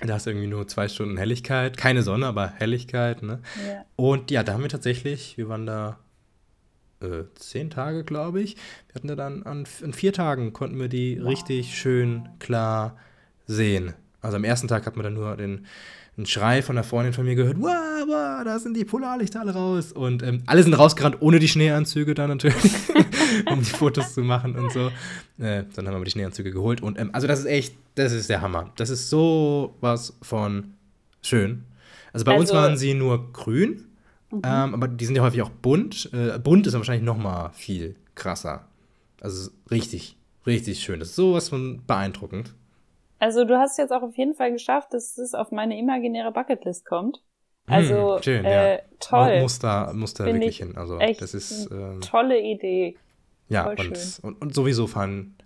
da 0.00 0.14
hast 0.14 0.26
du 0.26 0.30
irgendwie 0.30 0.48
nur 0.48 0.68
zwei 0.68 0.88
Stunden 0.88 1.16
Helligkeit. 1.16 1.76
Keine 1.76 2.02
Sonne, 2.02 2.26
aber 2.26 2.48
Helligkeit, 2.48 3.22
ne? 3.22 3.40
Ja. 3.66 3.84
Und 3.96 4.30
ja, 4.30 4.42
da 4.42 4.52
haben 4.52 4.62
wir 4.62 4.68
tatsächlich, 4.68 5.38
wir 5.38 5.48
waren 5.48 5.66
da 5.66 5.98
äh, 7.00 7.24
zehn 7.34 7.70
Tage, 7.70 8.04
glaube 8.04 8.42
ich. 8.42 8.56
Wir 8.88 8.96
hatten 8.96 9.08
da 9.08 9.16
dann 9.16 9.44
an, 9.44 9.66
in 9.82 9.92
vier 9.92 10.12
Tagen 10.12 10.52
konnten 10.52 10.78
wir 10.78 10.88
die 10.88 11.18
wow. 11.20 11.28
richtig 11.28 11.78
schön 11.78 12.28
klar 12.38 12.96
sehen. 13.46 13.94
Also 14.20 14.36
am 14.36 14.44
ersten 14.44 14.68
Tag 14.68 14.84
hat 14.84 14.96
man 14.96 15.04
dann 15.04 15.14
nur 15.14 15.36
den, 15.36 15.66
einen 16.18 16.26
Schrei 16.26 16.62
von 16.62 16.74
der 16.74 16.84
Freundin 16.84 17.12
von 17.12 17.24
mir 17.24 17.36
gehört, 17.36 17.56
wow, 17.60 18.04
wow, 18.06 18.44
da 18.44 18.58
sind 18.58 18.76
die 18.76 18.84
Polarlichter 18.84 19.40
alle 19.40 19.54
raus. 19.54 19.92
Und 19.92 20.22
ähm, 20.22 20.42
alle 20.46 20.62
sind 20.62 20.74
rausgerannt, 20.74 21.16
ohne 21.20 21.38
die 21.38 21.48
Schneeanzüge 21.48 22.14
da 22.14 22.26
natürlich, 22.26 22.72
um 23.50 23.60
die 23.60 23.64
Fotos 23.64 24.14
zu 24.14 24.22
machen 24.22 24.56
und 24.56 24.72
so. 24.72 24.90
Äh, 25.38 25.64
dann 25.74 25.86
haben 25.86 26.00
wir 26.00 26.04
die 26.04 26.10
Schneeanzüge 26.10 26.50
geholt. 26.50 26.82
Und 26.82 26.98
ähm, 26.98 27.10
also 27.12 27.26
das 27.26 27.40
ist 27.40 27.46
echt, 27.46 27.74
das 27.94 28.12
ist 28.12 28.28
der 28.28 28.42
Hammer. 28.42 28.72
Das 28.76 28.90
ist 28.90 29.08
so 29.08 29.76
was 29.80 30.16
von 30.20 30.74
schön. 31.22 31.64
Also 32.12 32.24
bei 32.24 32.32
also, 32.32 32.40
uns 32.40 32.52
waren 32.52 32.76
sie 32.76 32.94
nur 32.94 33.32
grün. 33.32 33.84
Mhm. 34.30 34.42
Ähm, 34.44 34.74
aber 34.74 34.88
die 34.88 35.06
sind 35.06 35.16
ja 35.16 35.22
häufig 35.22 35.42
auch 35.42 35.50
bunt. 35.50 36.10
Äh, 36.12 36.38
bunt 36.38 36.66
ist 36.66 36.72
dann 36.72 36.80
wahrscheinlich 36.80 37.04
noch 37.04 37.16
mal 37.16 37.50
viel 37.54 37.94
krasser. 38.14 38.66
Also 39.20 39.50
richtig, 39.70 40.16
richtig 40.46 40.80
schön. 40.80 40.98
Das 40.98 41.10
ist 41.10 41.16
sowas 41.16 41.48
von 41.48 41.82
beeindruckend. 41.86 42.54
Also 43.18 43.44
du 43.44 43.58
hast 43.58 43.78
jetzt 43.78 43.92
auch 43.92 44.02
auf 44.02 44.16
jeden 44.16 44.34
Fall 44.34 44.52
geschafft, 44.52 44.94
dass 44.94 45.18
es 45.18 45.34
auf 45.34 45.50
meine 45.50 45.78
imaginäre 45.78 46.32
Bucketlist 46.32 46.86
kommt. 46.86 47.22
Hm, 47.66 47.74
also 47.74 48.16
hm, 48.16 48.22
schön, 48.22 48.44
äh, 48.44 48.76
ja. 48.76 48.80
toll. 49.00 49.40
Muss 49.40 49.58
da, 49.58 49.92
muss 49.92 50.14
da 50.14 50.26
wirklich 50.26 50.58
hin. 50.58 50.76
Also 50.76 50.98
das 50.98 51.34
ist 51.34 51.70
ähm, 51.70 52.00
tolle 52.00 52.40
Idee. 52.40 52.96
Ja, 53.48 53.70
und, 53.70 54.20
und, 54.22 54.42
und, 54.42 54.54
sowieso 54.54 54.86
fahren 54.86 55.37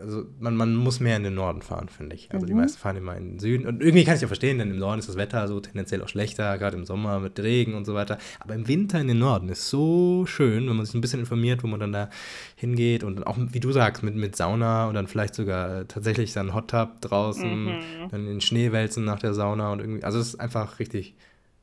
also 0.00 0.26
man, 0.38 0.56
man 0.56 0.74
muss 0.74 1.00
mehr 1.00 1.16
in 1.16 1.22
den 1.22 1.34
Norden 1.34 1.62
fahren, 1.62 1.88
finde 1.88 2.14
ich. 2.14 2.32
Also 2.32 2.44
mhm. 2.44 2.48
die 2.48 2.54
meisten 2.54 2.78
fahren 2.78 2.96
immer 2.96 3.16
in 3.16 3.32
den 3.32 3.38
Süden. 3.38 3.66
Und 3.66 3.82
irgendwie 3.82 4.04
kann 4.04 4.16
ich 4.16 4.20
ja 4.20 4.26
verstehen, 4.26 4.58
denn 4.58 4.70
im 4.70 4.78
Norden 4.78 4.98
ist 4.98 5.08
das 5.08 5.16
Wetter 5.16 5.46
so 5.48 5.60
tendenziell 5.60 6.02
auch 6.02 6.08
schlechter, 6.08 6.56
gerade 6.58 6.76
im 6.76 6.84
Sommer 6.84 7.20
mit 7.20 7.38
Regen 7.40 7.74
und 7.74 7.84
so 7.84 7.94
weiter. 7.94 8.18
Aber 8.40 8.54
im 8.54 8.68
Winter 8.68 9.00
in 9.00 9.08
den 9.08 9.18
Norden 9.18 9.48
ist 9.48 9.68
so 9.68 10.26
schön, 10.26 10.68
wenn 10.68 10.76
man 10.76 10.86
sich 10.86 10.94
ein 10.94 11.00
bisschen 11.00 11.20
informiert, 11.20 11.62
wo 11.62 11.66
man 11.66 11.80
dann 11.80 11.92
da 11.92 12.10
hingeht 12.56 13.04
und 13.04 13.26
auch, 13.26 13.36
wie 13.38 13.60
du 13.60 13.72
sagst, 13.72 14.02
mit, 14.02 14.14
mit 14.14 14.36
Sauna 14.36 14.88
und 14.88 14.94
dann 14.94 15.06
vielleicht 15.06 15.34
sogar 15.34 15.86
tatsächlich 15.88 16.32
dann 16.32 16.54
Hot 16.54 16.70
Tub 16.70 17.00
draußen, 17.00 17.64
mhm. 17.64 17.80
dann 18.10 18.20
in 18.20 18.26
den 18.26 18.40
Schneewälzen 18.40 19.04
nach 19.04 19.18
der 19.18 19.34
Sauna 19.34 19.72
und 19.72 19.80
irgendwie, 19.80 20.04
also 20.04 20.18
es 20.18 20.28
ist 20.28 20.40
einfach 20.40 20.78
richtig 20.78 21.14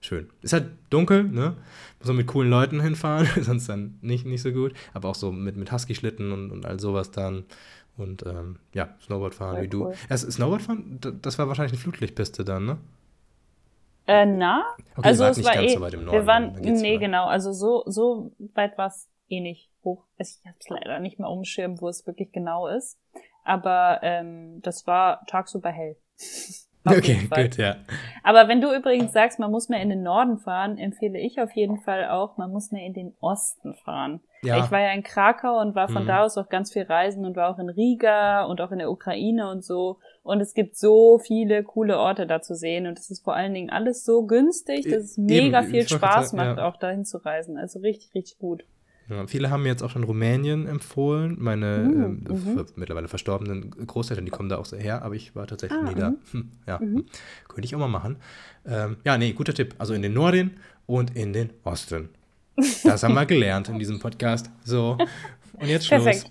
schön. 0.01 0.27
Ist 0.41 0.53
halt 0.53 0.72
dunkel, 0.89 1.23
ne? 1.23 1.55
Muss 1.99 2.07
man 2.07 2.18
mit 2.18 2.27
coolen 2.27 2.49
Leuten 2.49 2.81
hinfahren, 2.81 3.27
sonst 3.43 3.69
dann 3.69 3.97
nicht, 4.01 4.26
nicht 4.26 4.41
so 4.41 4.51
gut. 4.51 4.73
Aber 4.93 5.09
auch 5.09 5.15
so 5.15 5.31
mit, 5.31 5.55
mit 5.55 5.72
Husky-Schlitten 5.72 6.31
und, 6.31 6.51
und 6.51 6.65
all 6.65 6.80
sowas 6.80 7.11
dann. 7.11 7.45
Und 8.01 8.25
ähm, 8.25 8.59
ja, 8.73 8.95
Snowboardfahren 9.01 9.61
wie 9.61 9.67
du. 9.67 9.85
Cool. 9.85 9.95
Erst 10.09 10.31
Snowboardfahren, 10.31 10.99
das 11.21 11.37
war 11.37 11.47
wahrscheinlich 11.47 11.73
eine 11.73 11.81
Flutlichtpiste 11.81 12.43
dann, 12.43 12.65
ne? 12.65 12.77
Äh, 14.07 14.25
na, 14.25 14.65
Okay, 14.97 15.07
also 15.07 15.25
es 15.25 15.37
nicht 15.37 15.45
war 15.45 15.53
ganz 15.53 15.71
eh, 15.71 15.75
so 15.75 15.81
weit 15.81 15.93
im 15.93 16.05
Norden. 16.05 16.19
wir 16.19 16.25
waren, 16.25 16.53
nee, 16.53 16.83
wieder. 16.83 16.99
genau, 16.99 17.27
also 17.27 17.53
so, 17.53 17.83
so 17.85 18.31
weit 18.55 18.77
war 18.77 18.87
es 18.87 19.09
eh 19.29 19.39
nicht 19.39 19.69
hoch. 19.83 20.05
Also 20.17 20.39
ich 20.39 20.47
habe 20.47 20.57
es 20.59 20.69
leider 20.69 20.99
nicht 20.99 21.19
mehr 21.19 21.29
umschirmt, 21.29 21.81
wo 21.81 21.87
es 21.87 22.05
wirklich 22.07 22.31
genau 22.31 22.67
ist. 22.67 22.99
Aber 23.43 23.99
ähm, 24.01 24.61
das 24.61 24.87
war 24.87 25.25
tagsüber 25.27 25.69
hell. 25.69 25.95
Auf 26.83 26.97
Okay, 26.97 27.27
gut, 27.29 27.57
ja. 27.57 27.75
Aber 28.23 28.47
wenn 28.47 28.59
du 28.61 28.73
übrigens 28.75 29.13
sagst, 29.13 29.39
man 29.39 29.51
muss 29.51 29.69
mehr 29.69 29.81
in 29.81 29.89
den 29.89 30.01
Norden 30.03 30.39
fahren, 30.39 30.77
empfehle 30.77 31.19
ich 31.19 31.39
auf 31.39 31.51
jeden 31.55 31.79
Fall 31.81 32.09
auch, 32.09 32.37
man 32.37 32.51
muss 32.51 32.71
mehr 32.71 32.85
in 32.85 32.93
den 32.93 33.13
Osten 33.19 33.75
fahren. 33.75 34.21
Ja, 34.41 34.57
Ich 34.57 34.71
war 34.71 34.79
ja 34.79 34.91
in 34.91 35.03
Krakau 35.03 35.59
und 35.59 35.75
war 35.75 35.87
von 35.87 36.03
Mhm. 36.03 36.07
da 36.07 36.23
aus 36.23 36.37
auch 36.37 36.49
ganz 36.49 36.73
viel 36.73 36.81
reisen 36.83 37.25
und 37.25 37.35
war 37.35 37.53
auch 37.53 37.59
in 37.59 37.69
Riga 37.69 38.45
und 38.45 38.59
auch 38.61 38.71
in 38.71 38.79
der 38.79 38.89
Ukraine 38.89 39.49
und 39.51 39.63
so. 39.63 39.99
Und 40.23 40.41
es 40.41 40.55
gibt 40.55 40.75
so 40.75 41.19
viele 41.19 41.63
coole 41.63 41.99
Orte 41.99 42.25
da 42.25 42.41
zu 42.41 42.55
sehen 42.55 42.87
und 42.87 42.97
es 42.97 43.11
ist 43.11 43.23
vor 43.23 43.35
allen 43.35 43.53
Dingen 43.53 43.69
alles 43.69 44.03
so 44.03 44.25
günstig, 44.25 44.85
dass 44.85 45.03
es 45.03 45.17
Eben, 45.19 45.27
mega 45.27 45.61
ich 45.61 45.67
viel 45.67 45.87
Spaß 45.87 46.33
macht, 46.33 46.57
ja. 46.57 46.67
auch 46.67 46.77
dahin 46.77 47.05
zu 47.05 47.19
reisen. 47.19 47.57
Also 47.57 47.79
richtig, 47.79 48.15
richtig 48.15 48.39
gut. 48.39 48.63
Ja, 49.09 49.27
viele 49.27 49.49
haben 49.49 49.63
mir 49.63 49.69
jetzt 49.69 49.83
auch 49.83 49.89
schon 49.89 50.03
Rumänien 50.03 50.67
empfohlen. 50.67 51.35
Meine 51.39 51.79
Mm, 51.79 52.25
ähm, 52.29 52.37
mhm. 52.55 52.65
mittlerweile 52.75 53.07
verstorbenen 53.09 53.71
Großeltern, 53.71 54.23
die 54.25 54.31
kommen 54.31 54.47
da 54.49 54.57
auch 54.57 54.65
sehr 54.65 54.79
her, 54.79 55.01
aber 55.03 55.15
ich 55.15 55.35
war 55.35 55.47
tatsächlich 55.47 55.79
Ah, 55.81 55.89
nie 55.89 55.95
da. 55.95 56.09
mhm. 56.11 56.17
Hm, 56.31 56.49
ja, 56.67 56.79
Mhm. 56.79 57.05
könnte 57.47 57.65
ich 57.65 57.75
auch 57.75 57.79
mal 57.79 57.87
machen. 57.87 58.15
Ähm, 58.65 58.97
ja, 59.03 59.17
nee, 59.17 59.33
guter 59.33 59.53
Tipp. 59.53 59.75
Also 59.79 59.93
in 59.93 60.01
den 60.01 60.13
Norden 60.13 60.51
und 60.85 61.15
in 61.15 61.33
den 61.33 61.49
Osten. 61.63 62.09
Das 62.83 63.03
haben 63.03 63.13
wir 63.15 63.25
gelernt 63.25 63.69
in 63.69 63.79
diesem 63.79 63.99
Podcast. 63.99 64.49
So, 64.63 64.97
und 65.53 65.67
jetzt 65.67 65.87
Schluss. 65.87 66.25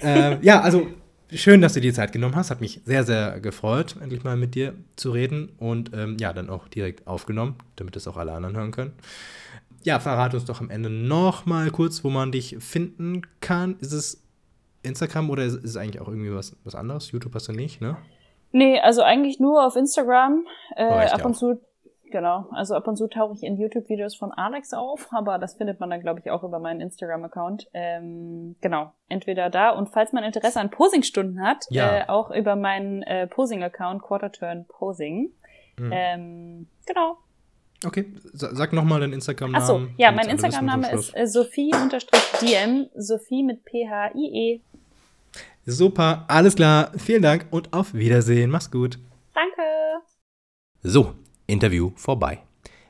Äh, 0.00 0.42
ja, 0.44 0.60
also 0.62 0.88
schön, 1.32 1.60
dass 1.60 1.74
du 1.74 1.80
dir 1.80 1.90
die 1.90 1.94
Zeit 1.94 2.12
genommen 2.12 2.34
hast. 2.34 2.50
Hat 2.50 2.60
mich 2.60 2.80
sehr, 2.84 3.04
sehr 3.04 3.40
gefreut, 3.40 3.96
endlich 4.00 4.24
mal 4.24 4.36
mit 4.36 4.54
dir 4.54 4.74
zu 4.96 5.10
reden 5.10 5.50
und 5.58 5.90
ähm, 5.94 6.16
ja, 6.18 6.32
dann 6.32 6.50
auch 6.50 6.66
direkt 6.68 7.06
aufgenommen, 7.06 7.56
damit 7.76 7.94
es 7.96 8.08
auch 8.08 8.16
alle 8.16 8.32
anderen 8.32 8.56
hören 8.56 8.70
können. 8.70 8.92
Ja, 9.86 10.00
verrate 10.00 10.36
uns 10.36 10.44
doch 10.46 10.60
am 10.60 10.68
Ende 10.68 10.90
noch 10.90 11.46
mal 11.46 11.70
kurz, 11.70 12.02
wo 12.02 12.10
man 12.10 12.32
dich 12.32 12.56
finden 12.58 13.22
kann. 13.40 13.76
Ist 13.78 13.92
es 13.92 14.20
Instagram 14.82 15.30
oder 15.30 15.44
ist 15.44 15.54
ist 15.54 15.70
es 15.70 15.76
eigentlich 15.76 16.00
auch 16.00 16.08
irgendwie 16.08 16.34
was, 16.34 16.56
was 16.64 16.74
anderes? 16.74 17.12
YouTube 17.12 17.32
hast 17.34 17.46
du 17.46 17.52
nicht, 17.52 17.80
ne? 17.80 17.96
Nee, 18.50 18.80
also 18.80 19.02
eigentlich 19.02 19.38
nur 19.38 19.64
auf 19.64 19.76
Instagram. 19.76 20.44
Äh, 20.74 20.84
Reicht 20.84 21.14
ab 21.14 21.24
und 21.24 21.34
auch. 21.34 21.38
zu, 21.38 21.60
genau. 22.10 22.46
Also 22.50 22.74
ab 22.74 22.88
und 22.88 22.96
zu 22.96 23.06
tauche 23.06 23.34
ich 23.34 23.44
in 23.44 23.56
YouTube-Videos 23.58 24.16
von 24.16 24.32
Alex 24.32 24.72
auf, 24.74 25.08
aber 25.12 25.38
das 25.38 25.54
findet 25.54 25.78
man 25.78 25.90
dann, 25.90 26.00
glaube 26.00 26.18
ich, 26.18 26.30
auch 26.32 26.42
über 26.42 26.58
meinen 26.58 26.80
Instagram-Account. 26.80 27.68
Ähm, 27.72 28.56
genau. 28.60 28.92
Entweder 29.08 29.50
da 29.50 29.70
und 29.70 29.90
falls 29.90 30.12
man 30.12 30.24
Interesse 30.24 30.58
an 30.58 30.70
Posingstunden 30.70 31.40
hat, 31.46 31.64
Ja. 31.70 31.96
äh, 31.98 32.08
auch 32.08 32.32
über 32.32 32.56
meinen 32.56 33.02
äh, 33.04 33.28
Posing-Account, 33.28 34.02
Quarter 34.02 34.32
Turn 34.32 34.64
Posing. 34.66 35.30
Mhm. 35.78 35.90
Ähm, 35.92 36.66
genau. 36.86 37.18
Okay, 37.84 38.12
sa- 38.32 38.54
sag 38.54 38.72
noch 38.72 38.84
mal 38.84 39.00
deinen 39.00 39.12
Instagram-Namen. 39.12 39.62
Achso, 39.62 39.86
ja, 39.98 40.10
mein 40.12 40.28
Instagram-Name 40.28 40.92
ist 40.92 41.14
äh, 41.14 41.26
Sophie-DM, 41.26 42.86
Sophie 42.96 43.42
mit 43.42 43.64
P-H-I-E. 43.64 44.60
Super, 45.66 46.24
alles 46.28 46.54
klar. 46.54 46.92
Vielen 46.96 47.22
Dank 47.22 47.46
und 47.50 47.72
auf 47.72 47.92
Wiedersehen. 47.92 48.50
Mach's 48.50 48.70
gut. 48.70 48.98
Danke! 49.34 49.62
So, 50.82 51.14
Interview 51.46 51.90
vorbei. 51.96 52.42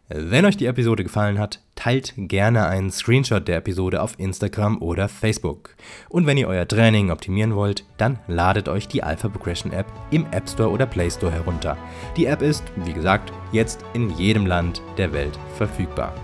Wenn 0.09 0.45
euch 0.45 0.57
die 0.57 0.67
Episode 0.67 1.03
gefallen 1.03 1.41
hat, 1.41 1.61
teilt 1.75 2.15
gerne 2.17 2.69
einen 2.69 2.93
Screenshot 2.93 3.49
der 3.49 3.57
Episode 3.57 4.01
auf 4.01 4.15
Instagram 4.19 4.81
oder 4.81 5.09
Facebook. 5.09 5.75
Und 6.09 6.27
wenn 6.27 6.39
ihr 6.39 6.47
euer 6.47 6.69
Training 6.69 7.11
optimieren 7.11 7.57
wollt, 7.57 7.85
dann 7.97 8.21
ladet 8.29 8.69
euch 8.69 8.87
die 8.87 9.03
Alpha 9.03 9.29
Progression 9.29 9.73
App 9.73 9.87
im 10.13 10.25
App 10.31 10.49
Store 10.49 10.71
oder 10.71 10.87
Play 10.87 11.11
Store 11.11 11.33
herunter. 11.33 11.77
Die 12.17 12.27
App 12.27 12.41
ist, 12.41 12.63
wie 12.85 12.93
gesagt, 12.93 13.33
jetzt 13.51 13.85
in 13.95 14.17
jedem 14.17 14.47
Land 14.47 14.81
der 14.97 15.13
Welt 15.13 15.37
verfügbar. 15.57 16.15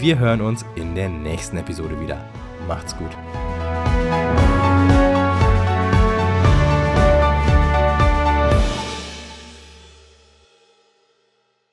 Wir 0.00 0.18
hören 0.18 0.40
uns 0.40 0.64
in 0.74 0.96
der 0.96 1.08
nächsten 1.08 1.56
Episode 1.56 2.00
wieder. 2.00 2.28
Macht's 2.66 2.96
gut. 2.96 3.10